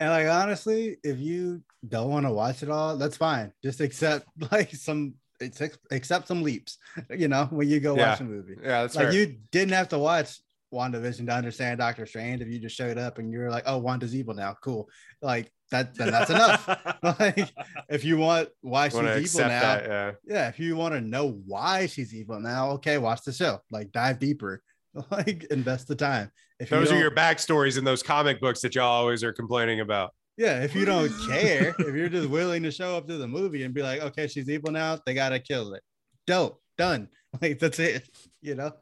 And 0.00 0.10
like 0.10 0.28
honestly, 0.28 0.96
if 1.02 1.18
you 1.18 1.62
don't 1.86 2.10
want 2.10 2.26
to 2.26 2.32
watch 2.32 2.62
it 2.62 2.70
all, 2.70 2.96
that's 2.96 3.16
fine. 3.16 3.52
Just 3.62 3.80
accept 3.80 4.26
like 4.52 4.74
some 4.74 5.14
accept 5.40 5.78
accept 5.90 6.28
some 6.28 6.42
leaps, 6.42 6.78
you 7.10 7.28
know, 7.28 7.46
when 7.50 7.68
you 7.68 7.80
go 7.80 7.96
Yeah. 7.96 8.10
watch 8.10 8.20
a 8.20 8.24
movie. 8.24 8.56
yeah 8.62 8.82
that's 8.82 8.94
like 8.96 9.06
fair. 9.06 9.14
you 9.14 9.36
didn't 9.52 9.72
have 9.74 9.88
to 9.90 9.98
watch 9.98 10.38
WandaVision 10.72 11.26
to 11.26 11.32
understand 11.32 11.78
Doctor 11.78 12.04
Strange 12.06 12.42
if 12.42 12.48
you 12.48 12.58
just 12.58 12.76
showed 12.76 12.98
up 12.98 13.18
and 13.18 13.32
you're 13.32 13.50
like, 13.50 13.64
oh, 13.66 13.78
Wanda's 13.78 14.14
evil 14.14 14.34
now. 14.34 14.54
Cool. 14.62 14.88
Like 15.22 15.50
that 15.70 15.94
then 15.94 16.10
that's 16.10 16.30
enough. 16.30 16.68
like 17.20 17.52
if 17.88 18.04
you 18.04 18.18
want 18.18 18.48
why 18.60 18.88
she's 18.88 19.34
evil 19.34 19.48
now, 19.48 19.60
that 19.60 19.84
yeah 19.86 20.12
yeah, 20.24 20.48
if 20.48 20.58
you 20.60 20.76
want 20.76 20.94
to 20.94 21.00
know 21.00 21.40
why 21.46 21.86
she's 21.86 22.14
evil 22.14 22.38
now, 22.40 22.70
okay, 22.72 22.98
watch 22.98 23.22
the 23.24 23.32
show. 23.32 23.60
Like 23.70 23.90
dive 23.92 24.18
deeper. 24.18 24.62
Like 25.10 25.44
invest 25.50 25.86
the 25.86 25.94
time. 25.94 26.30
If 26.60 26.70
those 26.70 26.90
are 26.90 26.98
your 26.98 27.10
backstories 27.10 27.78
in 27.78 27.84
those 27.84 28.02
comic 28.02 28.40
books 28.40 28.60
that 28.62 28.74
y'all 28.74 28.86
always 28.86 29.22
are 29.22 29.32
complaining 29.32 29.80
about 29.80 30.10
Yeah, 30.36 30.62
if 30.62 30.74
you 30.74 30.84
don't 30.84 31.12
care, 31.28 31.74
if 31.78 31.94
you're 31.94 32.08
just 32.08 32.28
willing 32.28 32.62
to 32.64 32.70
show 32.70 32.96
up 32.96 33.06
to 33.08 33.16
the 33.16 33.28
movie 33.28 33.62
and 33.62 33.72
be 33.72 33.82
like, 33.82 34.00
okay, 34.00 34.26
she's 34.26 34.48
evil 34.48 34.72
now, 34.72 34.98
they 35.06 35.14
gotta 35.14 35.38
kill 35.38 35.74
it. 35.74 35.82
Dope, 36.26 36.60
done. 36.76 37.08
Like 37.42 37.58
that's 37.58 37.78
it. 37.78 38.08
You 38.40 38.54
know, 38.54 38.72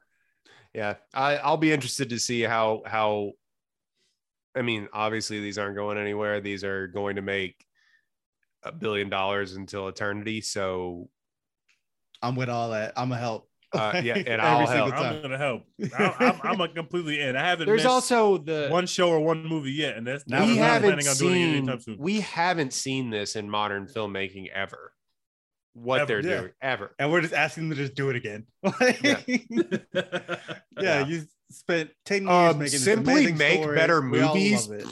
yeah. 0.72 0.94
I, 1.12 1.38
I'll 1.38 1.56
be 1.56 1.72
interested 1.72 2.10
to 2.10 2.18
see 2.20 2.42
how 2.42 2.82
how. 2.86 3.32
I 4.54 4.62
mean, 4.62 4.88
obviously 4.92 5.40
these 5.40 5.58
aren't 5.58 5.74
going 5.74 5.98
anywhere. 5.98 6.40
These 6.40 6.62
are 6.62 6.86
going 6.86 7.16
to 7.16 7.22
make 7.22 7.56
a 8.62 8.72
billion 8.72 9.08
dollars 9.08 9.56
until 9.56 9.88
eternity. 9.88 10.40
So 10.42 11.08
I'm 12.22 12.36
with 12.36 12.48
all 12.48 12.70
that. 12.70 12.92
I'm 12.96 13.12
a 13.12 13.18
help. 13.18 13.48
Uh, 13.76 14.00
yeah, 14.04 14.22
and 14.26 14.40
I'll 14.42 14.66
help. 14.66 14.92
I'm 14.94 15.22
gonna 15.22 15.38
help. 15.38 15.62
I, 15.98 16.14
I'm, 16.18 16.40
I'm 16.42 16.60
a 16.60 16.68
completely 16.68 17.20
in. 17.20 17.36
I 17.36 17.44
haven't. 17.46 17.66
there's 17.66 17.84
also 17.84 18.38
the 18.38 18.68
one 18.70 18.86
show 18.86 19.10
or 19.10 19.20
one 19.20 19.44
movie 19.46 19.72
yet, 19.72 19.96
and 19.96 20.06
that's 20.06 20.26
Now 20.26 20.42
I'm 20.42 20.48
we 20.48 20.56
not 20.58 20.64
haven't 20.64 20.88
planning 20.90 21.08
on 21.08 21.16
doing 21.16 21.40
it 21.42 21.66
seen 21.66 21.80
soon. 21.80 21.96
we 21.98 22.20
haven't 22.20 22.72
seen 22.72 23.10
this 23.10 23.36
in 23.36 23.48
modern 23.50 23.86
filmmaking 23.86 24.48
ever. 24.50 24.92
What 25.74 26.00
Ever, 26.00 26.06
they're 26.22 26.30
yeah. 26.30 26.40
doing 26.40 26.52
ever. 26.62 26.94
and 26.98 27.12
we're 27.12 27.20
just 27.20 27.34
asking 27.34 27.68
them 27.68 27.76
to 27.76 27.84
just 27.84 27.94
do 27.94 28.08
it 28.08 28.16
again. 28.16 28.46
Yeah. 29.02 29.20
yeah, 29.26 30.36
Yeah. 30.80 31.06
you 31.06 31.24
spent 31.50 31.90
10 32.06 32.22
years 32.22 32.30
Um, 32.32 32.58
making 32.58 32.78
simply 32.78 33.12
amazing 33.12 33.36
make 33.36 33.60
story. 33.60 33.76
better 33.76 34.00
We 34.00 34.22
all 34.22 34.34
movies. 34.34 34.68
love 34.68 34.80
it. 34.80 34.86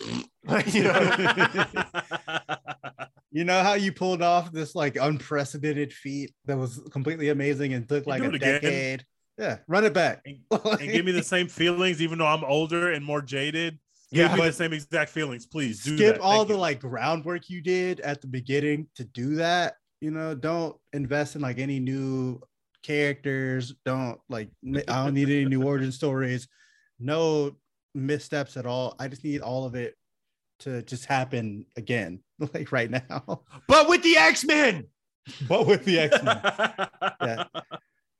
You 0.74 0.82
know, 0.82 3.04
You 3.35 3.43
know 3.43 3.65
how 3.65 3.74
you 3.74 3.93
pulled 3.93 4.23
off 4.23 4.52
this 4.52 4.77
like 4.77 4.97
unprecedented 4.97 5.93
feat 5.93 6.32
that 6.44 6.56
was 6.56 6.81
completely 6.93 7.31
amazing 7.31 7.74
and 7.74 7.86
took 7.89 8.06
like 8.06 8.23
a 8.23 8.27
it 8.27 8.35
again. 8.36 8.62
decade? 8.62 9.05
Yeah, 9.36 9.59
run 9.66 9.85
it 9.85 9.93
back. 9.93 10.23
and, 10.24 10.39
and 10.81 10.93
give 10.93 11.05
me 11.05 11.11
the 11.11 11.24
same 11.24 11.48
feelings, 11.48 12.01
even 12.01 12.19
though 12.19 12.28
I'm 12.28 12.44
older 12.44 12.93
and 12.93 13.05
more 13.05 13.20
jaded. 13.20 13.81
Yeah, 14.12 14.28
give 14.28 14.39
me 14.39 14.44
the 14.47 14.52
same 14.52 14.73
exact 14.73 15.11
feelings, 15.11 15.47
please. 15.47 15.82
Do 15.82 15.97
skip 15.97 16.15
that. 16.15 16.23
all 16.23 16.39
Thank 16.39 16.48
the 16.48 16.55
you. 16.55 16.61
like 16.61 16.81
groundwork 16.81 17.51
you 17.51 17.61
did 17.61 17.98
at 18.01 18.20
the 18.20 18.28
beginning 18.28 18.86
to 18.94 19.05
do 19.05 19.35
that. 19.35 19.74
You 20.01 20.12
know, 20.12 20.36
don't 20.36 20.77
invest 20.93 21.35
in 21.35 21.43
like 21.43 21.59
any 21.59 21.81
new 21.81 22.40
characters. 22.85 23.74
Don't 23.85 24.20
like 24.28 24.48
I 24.65 25.05
don't 25.05 25.15
need 25.15 25.28
any 25.28 25.47
new 25.47 25.65
origin 25.65 25.90
stories. 26.01 26.47
No 27.01 27.56
missteps 27.97 28.56
at 28.56 28.65
all. 28.65 28.94
I 29.01 29.09
just 29.09 29.24
need 29.24 29.40
all 29.40 29.65
of 29.65 29.74
it 29.74 29.97
to 30.65 30.82
just 30.82 31.05
happen 31.07 31.66
again, 31.77 32.20
like 32.55 32.73
right 32.73 32.91
now. 32.91 33.43
but 33.69 33.89
with 33.89 34.03
the 34.03 34.16
X-Men. 34.16 34.86
but 35.49 35.66
with 35.66 35.85
the 35.85 36.01
X-Men. 36.01 36.89
Yeah. 37.20 37.45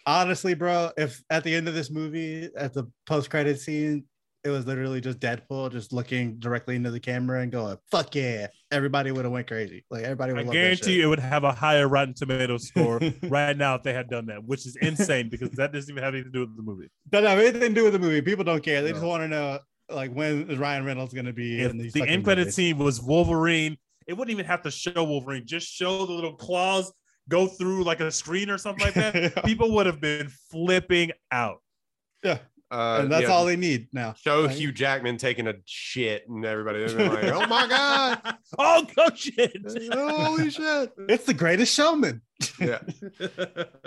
Honestly, 0.07 0.55
bro, 0.55 0.91
if 0.99 1.23
at 1.31 1.45
the 1.45 1.55
end 1.55 1.67
of 1.67 1.75
this 1.75 1.91
movie, 1.91 2.51
at 2.57 2.75
the 2.75 2.91
post-credit 3.07 3.59
scene, 3.59 4.05
it 4.45 4.51
was 4.51 4.67
literally 4.67 5.01
just 5.01 5.19
Deadpool 5.19 5.73
just 5.73 5.93
looking 5.93 6.39
directly 6.39 6.77
into 6.77 6.91
the 6.91 7.01
camera 7.01 7.41
and 7.41 7.51
going, 7.51 7.79
"Fuck 7.91 8.15
yeah!" 8.15 8.49
Everybody 8.71 9.11
would 9.11 9.25
have 9.25 9.33
went 9.33 9.47
crazy. 9.47 9.85
Like 9.91 10.05
everybody 10.05 10.35
would. 10.35 10.43
I 10.43 10.45
love 10.45 10.53
guarantee 10.53 10.85
that 10.85 10.93
you 10.93 11.05
it 11.05 11.07
would 11.07 11.19
have 11.19 11.45
a 11.45 11.53
higher 11.53 11.89
Rotten 11.89 12.13
Tomato 12.13 12.59
score 12.59 13.01
right 13.23 13.57
now 13.57 13.77
if 13.77 13.83
they 13.83 13.95
had 13.95 14.11
done 14.11 14.27
that, 14.27 14.45
which 14.45 14.67
is 14.67 14.77
insane 14.77 15.31
because 15.31 15.51
that 15.53 15.73
doesn't 15.73 15.91
even 15.91 16.05
have 16.05 16.13
anything 16.13 16.31
to 16.33 16.39
do 16.39 16.41
with 16.41 16.57
the 16.57 16.63
movie. 16.63 16.91
Doesn't 17.09 17.29
have 17.29 17.39
anything 17.39 17.61
to 17.61 17.69
do 17.71 17.85
with 17.85 17.95
the 17.95 17.99
movie. 17.99 18.21
People 18.21 18.45
don't 18.45 18.63
care. 18.63 18.83
They 18.83 18.93
just 18.93 19.03
want 19.03 19.23
to 19.23 19.29
know, 19.29 19.59
like, 19.91 20.13
when 20.13 20.51
is 20.51 20.59
Ryan 20.59 20.85
Reynolds 20.85 21.15
going 21.15 21.27
to 21.27 21.33
be 21.33 21.61
If 21.61 21.71
in 21.71 21.79
these 21.79 21.93
the 21.93 22.07
end 22.07 22.25
credit 22.25 22.53
scene 22.53 22.79
was 22.79 23.01
Wolverine, 23.01 23.77
it 24.07 24.15
wouldn't 24.15 24.33
even 24.33 24.47
have 24.47 24.63
to 24.63 24.71
show 24.71 25.05
Wolverine. 25.05 25.47
Just 25.47 25.69
show 25.69 26.07
the 26.07 26.13
little 26.13 26.35
claws 26.35 26.93
go 27.29 27.47
through 27.47 27.85
like 27.85 28.01
a 28.01 28.11
screen 28.11 28.51
or 28.51 28.59
something 28.59 28.85
like 28.85 28.95
that. 28.95 29.43
People 29.45 29.73
would 29.73 29.87
have 29.87 30.01
been 30.01 30.29
flipping 30.51 31.13
out. 31.31 31.63
yeah, 32.23 32.39
Uh, 32.71 33.01
and 33.03 33.13
that's 33.13 33.25
yeah, 33.25 33.29
all 33.29 33.45
they 33.45 33.57
need 33.57 33.89
now. 33.93 34.15
Show 34.15 34.43
Like- 34.43 34.57
Hugh 34.57 34.73
Jackman 34.73 35.17
taking 35.17 35.47
a 35.47 35.55
shit, 35.65 36.29
and 36.29 36.45
everybody 36.45 36.87
like, 36.87 37.25
"Oh 37.25 37.47
my 37.47 37.69
god, 37.69 38.37
oh, 38.59 38.87
go 38.97 39.15
shit. 39.15 39.57
holy 39.93 40.51
shit!" 40.51 40.93
It's 41.09 41.25
the 41.25 41.35
greatest 41.35 41.75
showman. 41.75 42.23
Yeah. 42.59 42.81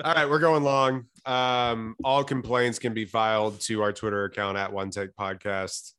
All 0.03 0.13
right, 0.13 0.29
we're 0.29 0.39
going 0.39 0.63
long. 0.63 1.05
Um, 1.25 1.95
all 2.03 2.23
complaints 2.23 2.79
can 2.79 2.93
be 2.93 3.05
filed 3.05 3.59
to 3.61 3.81
our 3.81 3.91
Twitter 3.91 4.25
account 4.25 4.57
at 4.57 4.71
One 4.71 4.89
Take 4.89 5.13
Podcast, 5.15 5.91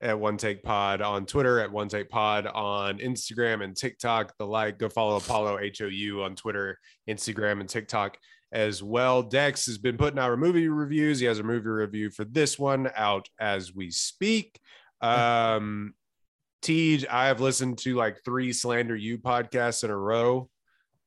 at 0.00 0.18
One 0.18 0.36
Take 0.36 0.62
Pod 0.62 1.00
on 1.00 1.26
Twitter, 1.26 1.58
at 1.58 1.72
One 1.72 1.88
Take 1.88 2.08
Pod 2.08 2.46
on 2.46 2.98
Instagram 2.98 3.64
and 3.64 3.76
TikTok. 3.76 4.34
The 4.38 4.46
like, 4.46 4.78
go 4.78 4.88
follow 4.88 5.16
Apollo 5.16 5.58
HOU 5.76 6.22
on 6.22 6.36
Twitter, 6.36 6.78
Instagram, 7.08 7.60
and 7.60 7.68
TikTok 7.68 8.16
as 8.52 8.82
well. 8.82 9.22
Dex 9.22 9.66
has 9.66 9.78
been 9.78 9.96
putting 9.96 10.18
out 10.18 10.30
our 10.30 10.36
movie 10.36 10.68
reviews. 10.68 11.20
He 11.20 11.26
has 11.26 11.38
a 11.38 11.42
movie 11.42 11.68
review 11.68 12.10
for 12.10 12.24
this 12.24 12.58
one 12.58 12.90
out 12.96 13.28
as 13.38 13.74
we 13.74 13.90
speak. 13.90 14.58
Um, 15.00 15.94
Tej, 16.62 17.06
I 17.08 17.26
have 17.26 17.40
listened 17.40 17.78
to 17.78 17.94
like 17.94 18.18
three 18.24 18.52
Slander 18.52 18.96
You 18.96 19.18
podcasts 19.18 19.84
in 19.84 19.90
a 19.90 19.96
row 19.96 20.48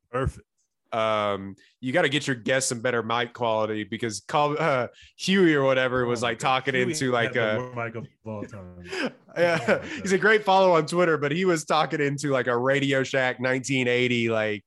Perfect. 0.10 0.46
um 0.94 1.56
you 1.80 1.92
got 1.92 2.02
to 2.04 2.10
get 2.10 2.26
your 2.28 2.36
guests 2.36 2.70
some 2.70 2.82
better 2.82 3.04
mic 3.04 3.34
quality 3.34 3.84
because 3.84 4.22
call 4.28 4.56
uh 4.58 4.88
huey 5.18 5.54
or 5.54 5.64
whatever 5.64 6.06
was 6.06 6.22
Oh 6.22 6.28
like 6.28 6.40
talking 6.40 6.74
Huey 6.74 6.92
into 6.92 7.12
like 7.12 7.36
a 7.36 7.72
mic 7.76 7.96
of 7.96 8.08
all 8.26 8.44
time. 8.44 8.84
yeah 9.38 9.60
Oh 9.68 9.80
he's 10.02 10.12
a 10.12 10.18
great 10.18 10.44
follow 10.44 10.74
on 10.74 10.86
twitter 10.86 11.18
but 11.18 11.32
he 11.32 11.46
was 11.46 11.64
talking 11.66 12.02
into 12.02 12.30
like 12.30 12.48
a 12.48 12.58
radio 12.58 13.04
shack 13.04 13.40
1980 13.40 14.30
like 14.30 14.64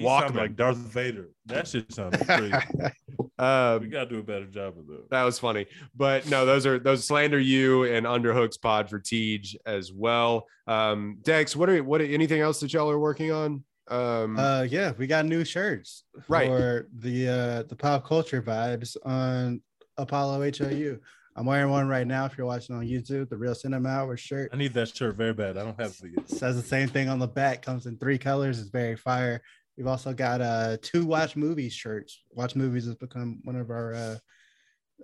He 0.00 0.06
Walkman. 0.06 0.34
like 0.34 0.56
Darth 0.56 0.76
Vader. 0.76 1.28
That 1.46 1.66
shit 1.68 1.92
sounded 1.92 2.26
crazy. 2.26 2.52
we 3.18 3.24
um 3.44 3.88
gotta 3.88 4.06
do 4.08 4.18
a 4.18 4.22
better 4.22 4.46
job 4.46 4.76
of 4.78 4.86
that. 4.86 5.08
that 5.10 5.22
was 5.22 5.38
funny 5.38 5.64
but 5.96 6.28
no 6.28 6.44
those 6.44 6.66
are 6.66 6.78
those 6.78 7.06
slander 7.06 7.38
you 7.38 7.84
and 7.84 8.04
underhooks 8.04 8.60
pod 8.60 8.90
for 8.90 8.98
Tej 8.98 9.56
as 9.64 9.90
well 9.92 10.46
um 10.66 11.16
dex 11.22 11.56
what 11.56 11.70
are 11.70 11.76
you 11.76 11.84
what 11.84 12.02
anything 12.02 12.42
else 12.42 12.60
that 12.60 12.70
y'all 12.74 12.90
are 12.90 12.98
working 12.98 13.32
on 13.32 13.64
um 13.88 14.38
Uh, 14.38 14.62
yeah, 14.68 14.92
we 14.98 15.06
got 15.06 15.24
new 15.24 15.42
shirts 15.44 16.04
Right. 16.28 16.48
for 16.48 16.88
the 16.98 17.28
uh 17.28 17.62
the 17.64 17.76
pop 17.76 18.06
culture 18.06 18.42
vibes 18.42 18.96
on 19.06 19.62
Apollo 19.96 20.50
HOU. 20.58 20.98
I'm 21.36 21.46
wearing 21.46 21.70
one 21.70 21.88
right 21.88 22.06
now. 22.06 22.26
If 22.26 22.36
you're 22.36 22.46
watching 22.46 22.74
on 22.76 22.84
YouTube, 22.86 23.28
the 23.30 23.36
real 23.36 23.54
cinema 23.54 23.88
hour 23.88 24.16
shirt 24.16 24.50
I 24.52 24.56
need 24.56 24.74
that 24.74 24.94
shirt 24.94 25.16
very 25.16 25.32
bad. 25.32 25.56
I 25.56 25.64
don't 25.64 25.80
have 25.80 25.92
it 26.04 26.10
yet. 26.16 26.28
says 26.28 26.56
the 26.56 26.62
same 26.68 26.88
thing 26.88 27.08
on 27.08 27.18
the 27.18 27.26
back. 27.28 27.62
Comes 27.62 27.86
in 27.86 27.96
three 27.96 28.18
colors. 28.18 28.60
It's 28.60 28.68
very 28.70 28.96
fire. 28.96 29.40
We've 29.76 29.86
also 29.86 30.12
got 30.12 30.40
uh 30.40 30.76
two 30.82 31.06
watch 31.06 31.36
movies 31.36 31.72
shirts. 31.72 32.22
Watch 32.30 32.56
movies 32.56 32.86
has 32.86 32.96
become 32.96 33.40
one 33.44 33.56
of 33.56 33.70
our 33.70 33.94
uh 33.94 34.16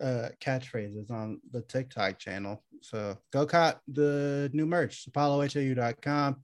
uh 0.02 0.28
catchphrases 0.40 1.10
on 1.10 1.40
the 1.52 1.62
TikTok 1.62 2.18
channel. 2.18 2.62
So 2.82 3.16
go 3.32 3.46
cop 3.46 3.80
the 3.88 4.50
new 4.52 4.66
merch, 4.66 5.08
apollohou.com. 5.10 6.36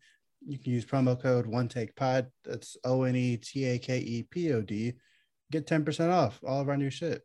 You 0.46 0.58
can 0.58 0.72
use 0.72 0.84
promo 0.84 1.20
code 1.20 1.46
one 1.46 1.68
take 1.68 1.94
pod. 1.94 2.28
That's 2.44 2.76
O 2.84 3.02
N 3.04 3.14
E 3.16 3.36
T 3.36 3.64
A 3.66 3.78
K 3.78 3.98
E 3.98 4.22
P 4.24 4.52
O 4.52 4.62
D. 4.62 4.94
Get 5.50 5.66
10% 5.66 6.10
off 6.10 6.40
all 6.46 6.60
of 6.60 6.68
our 6.68 6.76
new 6.76 6.90
shit. 6.90 7.22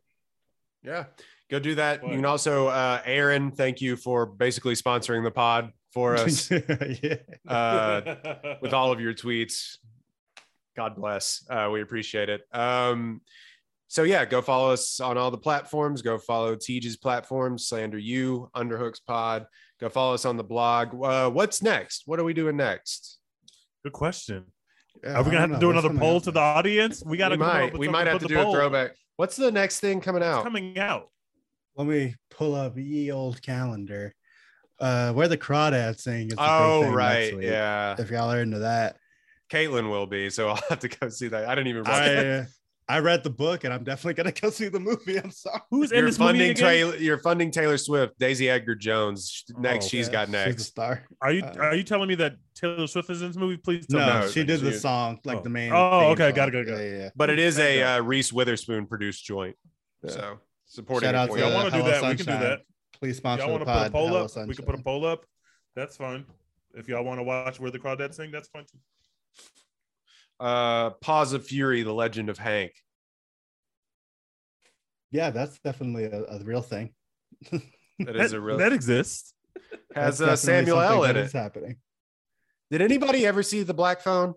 Yeah, 0.82 1.04
go 1.50 1.58
do 1.58 1.74
that. 1.76 2.02
You 2.04 2.10
can 2.10 2.24
also, 2.24 2.68
uh, 2.68 3.00
Aaron, 3.04 3.50
thank 3.50 3.80
you 3.80 3.96
for 3.96 4.26
basically 4.26 4.74
sponsoring 4.74 5.24
the 5.24 5.30
pod 5.30 5.72
for 5.92 6.14
us 6.16 6.50
yeah. 6.50 7.16
uh, 7.46 8.56
with 8.60 8.72
all 8.72 8.92
of 8.92 9.00
your 9.00 9.14
tweets. 9.14 9.78
God 10.78 10.94
bless. 10.94 11.44
Uh, 11.50 11.68
we 11.72 11.82
appreciate 11.82 12.28
it. 12.28 12.42
Um, 12.52 13.20
so 13.88 14.04
yeah, 14.04 14.24
go 14.24 14.40
follow 14.40 14.70
us 14.70 15.00
on 15.00 15.18
all 15.18 15.32
the 15.32 15.36
platforms. 15.38 16.02
Go 16.02 16.18
follow 16.18 16.54
Tej's 16.54 16.96
platforms, 16.96 17.66
Slander 17.66 17.98
You, 17.98 18.48
Underhooks 18.54 19.00
Pod. 19.04 19.46
Go 19.80 19.88
follow 19.88 20.14
us 20.14 20.24
on 20.24 20.36
the 20.36 20.44
blog. 20.44 20.94
Uh, 21.02 21.30
what's 21.30 21.62
next? 21.62 22.04
What 22.06 22.20
are 22.20 22.24
we 22.24 22.32
doing 22.32 22.56
next? 22.56 23.18
Good 23.82 23.92
question. 23.92 24.44
Yeah, 25.02 25.14
Are 25.14 25.24
we 25.24 25.32
gonna 25.32 25.40
have 25.40 25.50
don't 25.50 25.58
to 25.60 25.60
do. 25.60 25.66
What's 25.74 25.84
another 25.84 25.98
poll 25.98 26.20
to 26.20 26.30
the 26.30 26.38
audience? 26.38 27.02
We 27.04 27.16
gotta 27.16 27.34
we 27.34 27.38
might, 27.38 27.76
we 27.76 27.88
might 27.88 28.06
have 28.06 28.20
to 28.20 28.28
the 28.28 28.34
do 28.34 28.40
a 28.40 28.52
throwback. 28.52 28.92
What's 29.16 29.34
the 29.34 29.50
next 29.50 29.80
thing 29.80 30.00
coming 30.00 30.22
It's 30.22 30.28
out? 30.28 30.44
coming 30.44 30.78
out. 30.78 31.08
Let 31.74 31.88
me 31.88 32.14
pull 32.30 32.54
up 32.54 32.76
ye 32.76 33.10
old 33.10 33.42
calendar. 33.42 34.14
Uh, 34.78 35.12
where 35.12 35.26
the 35.26 35.36
crawdad 35.36 36.00
thing 36.00 36.28
is. 36.28 36.34
a 36.34 36.36
Oh, 36.40 36.82
thing 36.82 36.92
right. 36.92 37.42
Yeah. 37.42 37.96
If 37.98 38.12
y'all 38.12 38.30
are 38.30 38.40
into 38.40 38.60
that, 38.60 38.96
Caitlin 39.50 39.90
will 39.90 40.06
be. 40.06 40.30
So 40.30 40.48
I'll 40.50 40.60
have 40.68 40.78
to 40.80 40.88
go 40.88 41.08
see 41.08 41.28
that. 41.28 41.46
I 41.48 41.54
didn't 41.54 41.68
even 41.68 41.82
watch 41.84 41.92
I 41.94 42.06
it. 42.06 42.46
I 42.90 43.00
read 43.00 43.22
the 43.22 43.28
book 43.28 43.64
and 43.64 43.74
I'm 43.74 43.84
definitely 43.84 44.14
gonna 44.14 44.32
go 44.32 44.48
see 44.48 44.68
the 44.68 44.80
movie. 44.80 45.18
I'm 45.18 45.30
sorry. 45.30 45.60
Who's 45.70 45.92
in 45.92 45.98
You're 45.98 46.06
this 46.06 46.18
movie 46.18 46.28
funding 46.30 46.50
again? 46.52 46.64
Taylor, 46.64 46.96
you're 46.96 47.18
funding 47.18 47.50
Taylor 47.50 47.76
Swift, 47.76 48.18
Daisy 48.18 48.48
Edgar 48.48 48.74
Jones. 48.74 49.44
Next, 49.58 49.84
Oh, 49.84 49.88
she's 49.88 50.06
Yeah, 50.06 50.12
got 50.12 50.26
She's 50.28 50.34
a 50.34 50.46
next. 50.48 50.62
star. 50.64 51.04
Are 51.20 51.30
you 51.32 51.44
Uh, 51.44 51.52
are 51.58 51.74
you 51.74 51.82
telling 51.82 52.08
me 52.08 52.14
that 52.14 52.36
Taylor 52.54 52.86
Swift 52.86 53.10
is 53.10 53.20
in 53.20 53.28
this 53.28 53.36
movie? 53.36 53.58
Please 53.58 53.86
tell 53.86 54.00
No, 54.00 54.24
me. 54.26 54.32
she 54.32 54.42
did 54.42 54.60
the 54.60 54.72
song, 54.72 55.18
like 55.24 55.38
Oh. 55.38 55.42
the 55.42 55.50
main. 55.50 55.70
Oh, 55.70 56.12
okay, 56.12 56.28
song. 56.28 56.34
got 56.34 56.48
it, 56.48 56.52
got 56.52 56.60
it, 56.60 56.64
got 56.66 56.72
Yeah, 56.78 56.78
it. 56.78 56.98
yeah. 57.00 57.10
But 57.14 57.28
it 57.28 57.38
is 57.38 57.58
a 57.58 57.82
uh, 57.82 58.00
Reese 58.00 58.32
Witherspoon 58.32 58.86
produced 58.86 59.22
joint. 59.22 59.54
Yeah. 60.02 60.10
So 60.10 60.38
supporting 60.64 61.08
Shout 61.08 61.14
out 61.14 61.28
for 61.28 61.36
to 61.36 61.42
you. 61.42 61.46
Y'all 61.50 61.54
want 61.56 61.66
to 61.66 61.70
do 61.72 61.82
Hello 61.82 61.90
that? 62.00 62.08
We 62.08 62.16
can 62.16 62.26
do 62.26 62.44
that. 62.46 62.60
Please 62.98 63.16
sponsor 63.18 63.42
Y'all 63.46 63.58
the 63.58 63.64
want 63.64 63.66
to 63.66 63.72
put 63.82 63.86
a 63.86 63.90
poll 63.90 64.06
Hello 64.08 64.24
up? 64.24 64.48
We 64.48 64.54
can 64.54 64.64
put 64.64 64.74
a 64.74 64.82
poll 64.82 65.04
up. 65.04 65.26
That's 65.76 65.96
fine. 65.98 66.24
If 66.74 66.88
y'all 66.88 67.04
want 67.04 67.18
to 67.18 67.22
watch 67.22 67.60
Where 67.60 67.70
the 67.70 67.78
Crawdads 67.78 68.14
Sing, 68.14 68.30
that's 68.30 68.48
fine 68.48 68.64
too. 68.64 68.78
Uh, 70.40 70.90
Paws 70.90 71.32
of 71.32 71.46
Fury, 71.46 71.82
The 71.82 71.92
Legend 71.92 72.28
of 72.30 72.38
Hank. 72.38 72.72
Yeah, 75.10 75.30
that's 75.30 75.58
definitely 75.60 76.04
a, 76.04 76.22
a 76.24 76.40
real 76.44 76.62
thing. 76.62 76.90
That 77.50 78.16
is 78.16 78.32
a 78.34 78.40
real 78.40 78.58
that 78.58 78.72
exists. 78.72 79.32
has 79.94 80.20
uh, 80.20 80.36
Samuel 80.36 80.80
L. 80.80 81.04
in 81.04 81.08
that 81.08 81.16
it. 81.16 81.26
is 81.26 81.32
happening. 81.32 81.76
Did 82.70 82.82
anybody 82.82 83.26
ever 83.26 83.42
see 83.42 83.62
the 83.62 83.74
Black 83.74 84.00
Phone? 84.02 84.34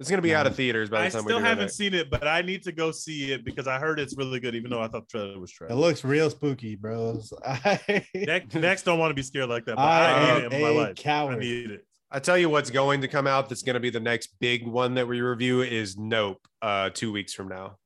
It's 0.00 0.10
gonna 0.10 0.22
be 0.22 0.34
out 0.34 0.46
of 0.48 0.56
theaters 0.56 0.88
by 0.90 1.02
the 1.02 1.06
I 1.06 1.08
time 1.10 1.22
still 1.22 1.36
we 1.36 1.42
do 1.42 1.46
haven't 1.46 1.66
that. 1.66 1.72
seen 1.72 1.94
it, 1.94 2.10
but 2.10 2.26
I 2.26 2.42
need 2.42 2.62
to 2.64 2.72
go 2.72 2.90
see 2.90 3.30
it 3.32 3.44
because 3.44 3.68
I 3.68 3.78
heard 3.78 4.00
it's 4.00 4.16
really 4.16 4.40
good, 4.40 4.54
even 4.56 4.70
though 4.70 4.82
I 4.82 4.88
thought 4.88 5.08
the 5.08 5.18
trailer 5.18 5.38
was 5.38 5.52
trash. 5.52 5.70
It 5.70 5.74
looks 5.76 6.02
real 6.02 6.28
spooky, 6.28 6.74
bros. 6.74 7.32
I, 7.46 8.04
Next, 8.14 8.54
next 8.54 8.82
don't 8.82 8.98
want 8.98 9.10
to 9.10 9.14
be 9.14 9.22
scared 9.22 9.48
like 9.48 9.64
that. 9.66 9.76
But 9.76 9.82
I 9.82 10.10
I, 10.10 10.20
am 10.20 10.38
need 10.38 10.44
it 10.46 10.52
in 10.54 10.62
my 10.62 10.68
a 10.68 10.72
life. 10.72 11.06
I 11.06 11.36
need 11.36 11.70
it. 11.70 11.86
I 12.14 12.18
tell 12.18 12.36
you 12.36 12.50
what's 12.50 12.70
going 12.70 13.00
to 13.00 13.08
come 13.08 13.26
out. 13.26 13.48
That's 13.48 13.62
going 13.62 13.74
to 13.74 13.80
be 13.80 13.88
the 13.88 13.98
next 13.98 14.34
big 14.38 14.66
one 14.66 14.94
that 14.94 15.08
we 15.08 15.22
review 15.22 15.62
is 15.62 15.96
Nope. 15.96 16.46
Uh, 16.60 16.90
two 16.90 17.10
weeks 17.10 17.32
from 17.32 17.48
now. 17.48 17.78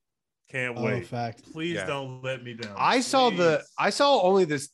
Can't 0.51 0.77
oh, 0.77 0.83
wait. 0.83 1.07
fact. 1.07 1.51
Please 1.53 1.75
Yeah. 1.75 1.85
don't 1.85 2.21
let 2.23 2.43
me 2.43 2.53
down. 2.53 2.75
I 2.77 2.99
saw 2.99 3.29
the 3.29 3.63
I 3.77 3.89
saw 3.89 4.21
only 4.21 4.45
this. 4.45 4.69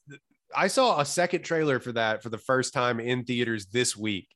I 0.56 0.68
saw 0.68 1.00
a 1.00 1.06
second 1.06 1.44
trailer 1.44 1.80
for 1.80 1.92
that 1.94 2.22
for 2.24 2.30
the 2.30 2.38
first 2.38 2.74
time 2.74 3.00
in 3.00 3.26
theaters 3.26 3.68
this 3.68 3.96
week. 3.96 4.28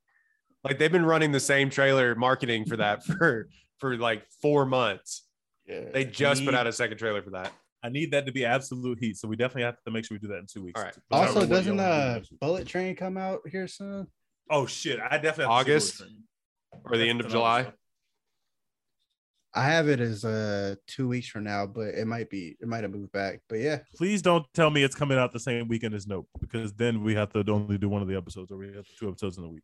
Like 0.64 0.80
they've 0.80 0.92
been 0.92 1.06
running 1.06 1.32
the 1.32 1.40
same 1.40 1.70
trailer 1.70 2.16
marketing 2.16 2.66
for 2.66 2.78
that 2.78 3.04
for 3.06 3.50
for 3.80 3.98
like 3.98 4.24
four 4.42 4.66
months. 4.66 5.28
Yeah. 5.66 5.86
They 5.94 6.06
just 6.06 6.46
put 6.46 6.56
out 6.56 6.66
a 6.66 6.72
second 6.72 6.98
trailer 6.98 7.22
for 7.22 7.32
that. 7.32 7.52
I 7.84 7.90
need 7.90 8.12
that 8.12 8.26
to 8.26 8.32
be 8.32 8.44
absolute 8.44 8.98
heat. 9.00 9.18
So 9.18 9.28
we 9.28 9.36
definitely 9.36 9.64
have 9.64 9.82
to 9.86 9.92
make 9.92 10.06
sure 10.06 10.16
we 10.16 10.20
do 10.20 10.28
that 10.30 10.40
in 10.40 10.48
two 10.48 10.64
weeks. 10.64 10.80
All 10.80 10.86
right. 10.86 10.98
But 11.10 11.18
Also, 11.18 11.42
know 11.42 11.46
doesn't 11.46 11.78
y'all 11.78 11.90
wanna 11.90 12.20
do 12.22 12.36
uh. 12.36 12.38
Bullet 12.42 12.68
Train 12.68 12.96
come 12.96 13.18
out 13.18 13.42
here 13.50 13.68
soon? 13.68 14.08
Oh 14.50 14.66
shit! 14.66 15.00
I 15.00 15.18
definitely 15.18 15.44
have 15.46 15.52
August? 15.52 16.04
Or 16.86 16.98
the 16.98 17.10
end 17.10 17.22
of 17.22 17.30
July. 17.30 17.72
I 19.54 19.64
have 19.64 19.90
it 19.90 20.00
as 20.00 20.24
uh 20.24 20.76
two 20.86 21.08
weeks 21.08 21.28
from 21.28 21.46
now, 21.46 21.66
but 21.66 21.96
it 21.96 22.06
might 22.06 22.30
be 22.30 22.56
it 22.60 22.68
might 22.68 22.84
have 22.84 22.92
moved 22.92 23.12
back. 23.12 23.42
But 23.50 23.60
yeah, 23.60 23.80
Please 23.96 24.22
don't 24.22 24.46
tell 24.54 24.70
me 24.70 24.84
it's 24.84 24.96
coming 24.96 25.18
out 25.18 25.34
the 25.34 25.40
same 25.40 25.68
weekend 25.68 25.96
as 25.96 26.06
Nope, 26.06 26.28
because 26.40 26.74
then 26.74 27.04
we 27.04 27.16
have 27.16 27.32
to 27.34 27.44
only 27.52 27.78
do 27.78 27.90
one 27.90 28.02
of 28.02 28.08
the 28.08 28.16
episodes, 28.16 28.52
or 28.52 28.58
we 28.58 28.68
have 28.76 28.86
two 29.00 29.10
episodes 29.10 29.38
in 29.38 29.44
a 29.44 29.50
week. 29.50 29.64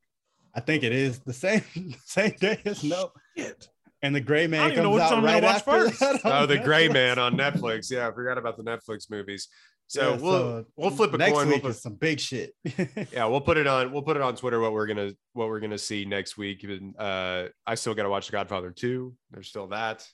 I 0.56 0.60
think 0.62 0.84
it 0.84 0.92
is 0.92 1.20
the 1.20 1.34
same 1.34 1.64
same 2.06 2.36
day 2.40 2.60
as 2.66 2.84
Nope. 2.84 3.18
Shit. 3.38 3.68
And 4.04 4.14
the 4.14 4.22
Gray 4.22 4.46
Man 4.48 4.72
even 4.72 4.84
know 4.84 4.90
comes 4.92 4.94
which 4.96 5.04
out 5.04 5.10
one 5.12 5.20
I'm 5.20 5.26
gonna 5.26 5.34
right 5.34 5.44
watch 5.44 5.56
after 5.56 5.90
first. 5.90 6.00
that 6.24 6.26
Oh, 6.26 6.42
on 6.44 6.48
the 6.50 6.60
Gray 6.60 6.88
Netflix. 6.90 6.94
Man 6.94 7.20
on 7.20 7.34
Netflix. 7.38 7.90
Yeah, 7.92 8.08
I 8.08 8.12
forgot 8.12 8.38
about 8.38 8.58
the 8.58 8.64
Netflix 8.64 9.10
movies. 9.10 9.48
So 9.88 10.12
Yeah, 10.12 10.18
we'll 10.18 10.66
we'll 10.76 10.90
flip 10.92 11.14
a 11.14 11.18
next 11.18 11.34
coin. 11.34 11.48
We'll 11.48 11.56
week 11.56 11.64
put- 11.64 11.72
is 11.72 11.82
some 11.82 11.96
big 11.96 12.20
shit. 12.20 12.54
yeah, 13.12 13.26
we'll 13.26 13.42
put 13.42 13.58
it 13.58 13.66
on. 13.66 13.92
We'll 13.92 14.02
put 14.02 14.16
it 14.18 14.22
on 14.22 14.36
Twitter 14.36 14.60
what 14.60 14.74
we're 14.74 14.88
gonna 14.88 15.12
what 15.34 15.48
we're 15.48 15.60
gonna 15.60 15.78
see 15.78 16.06
next 16.06 16.38
week. 16.38 16.64
Even 16.64 16.94
uh, 17.00 17.48
I 17.66 17.76
still 17.76 17.94
got 17.94 18.04
to 18.04 18.10
watch 18.10 18.28
The 18.28 18.34
Godfather 18.34 18.72
two. 18.72 19.16
There's 19.32 19.48
still 19.48 19.68
that 19.68 20.08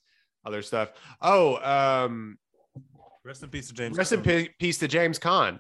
other 0.46 0.62
stuff. 0.62 0.92
Oh, 1.22 1.58
um, 1.58 2.38
Rest 3.26 3.44
in 3.44 3.50
peace 3.50 3.68
to 3.68 3.74
James. 3.74 3.98
rest 3.98 4.12
in 4.12 4.22
Cameron. 4.22 4.46
pe- 4.46 4.54
peace 4.60 4.78
to 4.80 4.88
James 4.88 5.20
Caan. 5.20 5.60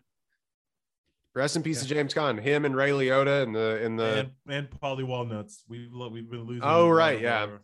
Rest 1.35 1.55
in 1.55 1.61
peace 1.63 1.81
to 1.81 1.87
James 1.87 2.13
Caan. 2.13 2.39
Him 2.41 2.65
and 2.65 2.75
Ray 2.75 2.89
Liotta 2.91 3.43
and 3.43 3.55
the 3.55 3.83
in 3.83 3.95
the 3.95 4.19
and 4.19 4.31
and 4.49 4.69
Paulie 4.69 5.03
Walnuts. 5.05 5.63
We've 5.67 5.91
lo- 5.91 6.09
we've 6.09 6.29
been 6.29 6.43
losing. 6.45 6.63
Oh, 6.63 6.89
right, 6.89 7.19
yeah. 7.21 7.41
our- 7.45 7.55
It 7.55 7.61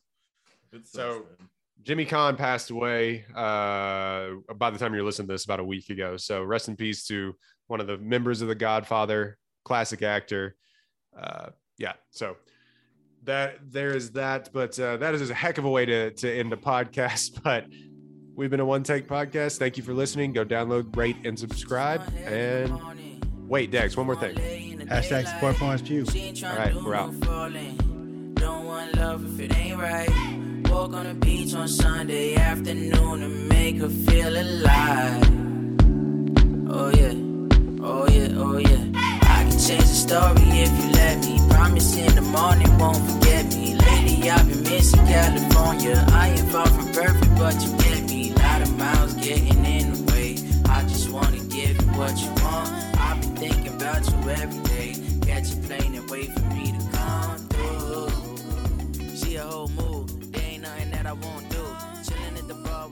sucks, 0.83 0.91
So- 0.91 1.25
man. 1.39 1.49
Jimmy 1.83 2.05
Caan 2.07 2.35
passed 2.35 2.71
away 2.71 3.25
uh, 3.35 4.29
by 4.55 4.71
the 4.71 4.77
time 4.79 4.93
you're 4.95 5.03
listening 5.03 5.27
to 5.27 5.33
this 5.35 5.45
about 5.45 5.59
a 5.59 5.63
week 5.63 5.89
ago. 5.91 6.17
So 6.17 6.41
rest 6.41 6.67
in 6.67 6.75
peace 6.75 7.05
to 7.07 7.35
one 7.67 7.79
of 7.79 7.85
the 7.85 7.97
members 7.99 8.41
of 8.41 8.47
The 8.47 8.55
Godfather, 8.55 9.37
classic 9.65 10.01
actor. 10.01 10.55
Uh, 11.15 11.49
yeah, 11.77 11.93
so 12.09 12.37
that 13.25 13.57
there 13.71 13.95
is 13.95 14.11
that, 14.13 14.49
but 14.51 14.79
uh, 14.79 14.97
that 14.97 15.13
is 15.13 15.29
a 15.29 15.33
heck 15.35 15.59
of 15.59 15.65
a 15.65 15.69
way 15.69 15.85
to 15.85 16.09
to 16.11 16.31
end 16.31 16.51
a 16.53 16.57
podcast. 16.57 17.39
But 17.43 17.65
we've 18.35 18.49
been 18.49 18.59
a 18.61 18.65
one 18.65 18.81
take 18.81 19.07
podcast. 19.07 19.59
Thank 19.59 19.77
you 19.77 19.83
for 19.83 19.93
listening. 19.93 20.33
Go 20.33 20.43
download, 20.43 20.95
rate, 20.97 21.17
and 21.23 21.37
subscribe. 21.37 22.01
And 22.25 23.47
wait, 23.47 23.69
Dex, 23.69 23.95
one 23.95 24.07
more 24.07 24.15
thing. 24.15 24.35
Hashtag 24.87 25.27
support 25.27 25.55
Florence 25.57 25.83
Pugh. 25.83 26.05
All 26.47 26.55
right, 26.55 26.73
we're 26.73 26.95
out. 26.95 27.13
Walk 30.75 30.93
on 30.93 31.07
the 31.07 31.13
beach 31.13 31.53
on 31.53 31.69
Sunday 31.69 32.35
afternoon 32.35 33.23
and 33.23 33.47
make 33.47 33.77
her 33.77 33.87
feel 33.87 34.27
alive. 34.27 35.23
Oh 36.69 36.89
yeah, 36.89 37.15
oh 37.81 38.05
yeah, 38.11 38.43
oh 38.43 38.57
yeah. 38.57 38.83
I 39.23 39.45
can 39.47 39.57
change 39.57 39.87
the 39.93 39.99
story 40.07 40.43
if 40.63 40.71
you 40.77 40.91
let 40.91 41.19
me. 41.23 41.39
Promise 41.49 41.95
in 41.95 42.13
the 42.15 42.23
morning 42.23 42.77
won't 42.77 42.97
forget 43.09 43.45
me. 43.55 43.75
Lately 43.75 44.29
I've 44.29 44.49
been 44.49 44.63
missing 44.63 45.05
California. 45.07 46.05
I 46.09 46.31
ain't 46.31 46.51
far 46.51 46.67
from 46.67 46.91
perfect, 46.91 47.35
but 47.37 47.55
you 47.63 47.71
get 47.77 48.03
me. 48.09 48.31
A 48.31 48.39
Lot 48.39 48.61
of 48.63 48.77
miles 48.77 49.13
getting 49.13 49.63
in 49.63 49.93
the 49.93 50.11
way. 50.11 50.35
I 50.67 50.81
just 50.83 51.09
wanna 51.09 51.39
give 51.57 51.81
you 51.81 51.87
what 51.99 52.19
you 52.21 52.27
want. 52.43 52.69
I've 52.99 53.21
been 53.21 53.35
thinking 53.37 53.73
about 53.75 54.05
you 54.11 54.29
every 54.29 54.61
day. 54.75 54.95
Catch 55.21 55.53
a 55.53 55.57
plane 55.67 55.95
and 55.95 56.09
wait 56.09 56.33
for 56.33 56.44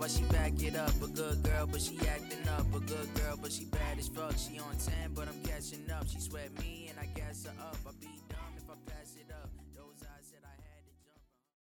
while 0.04 0.10
she 0.10 0.24
back 0.24 0.62
it 0.62 0.76
up. 0.76 0.92
A 1.02 1.08
good 1.08 1.42
girl, 1.44 1.66
but 1.66 1.80
she 1.80 1.98
acting 2.10 2.46
up. 2.50 2.68
A 2.76 2.80
good 2.82 3.08
girl, 3.16 3.40
but 3.42 3.54
she 3.54 3.64
bad 3.64 3.98
as 3.98 4.10
fuck. 4.10 4.36
She 4.38 4.60
on 4.60 4.76
10, 4.76 5.14
but 5.16 5.30
I'm 5.30 5.42
catching 5.44 5.90
up. 5.92 6.06
She 6.10 6.20
sweat 6.20 6.52
me 6.60 6.90
and 6.90 7.00
I 7.00 7.06
gas 7.18 7.46
her 7.46 7.54
up. 7.64 7.78
I'd 7.88 8.00
be 8.02 8.08
dumb 8.28 8.54
if 8.58 8.70
I 8.70 8.76
pass 8.86 9.16
it. 9.16 9.23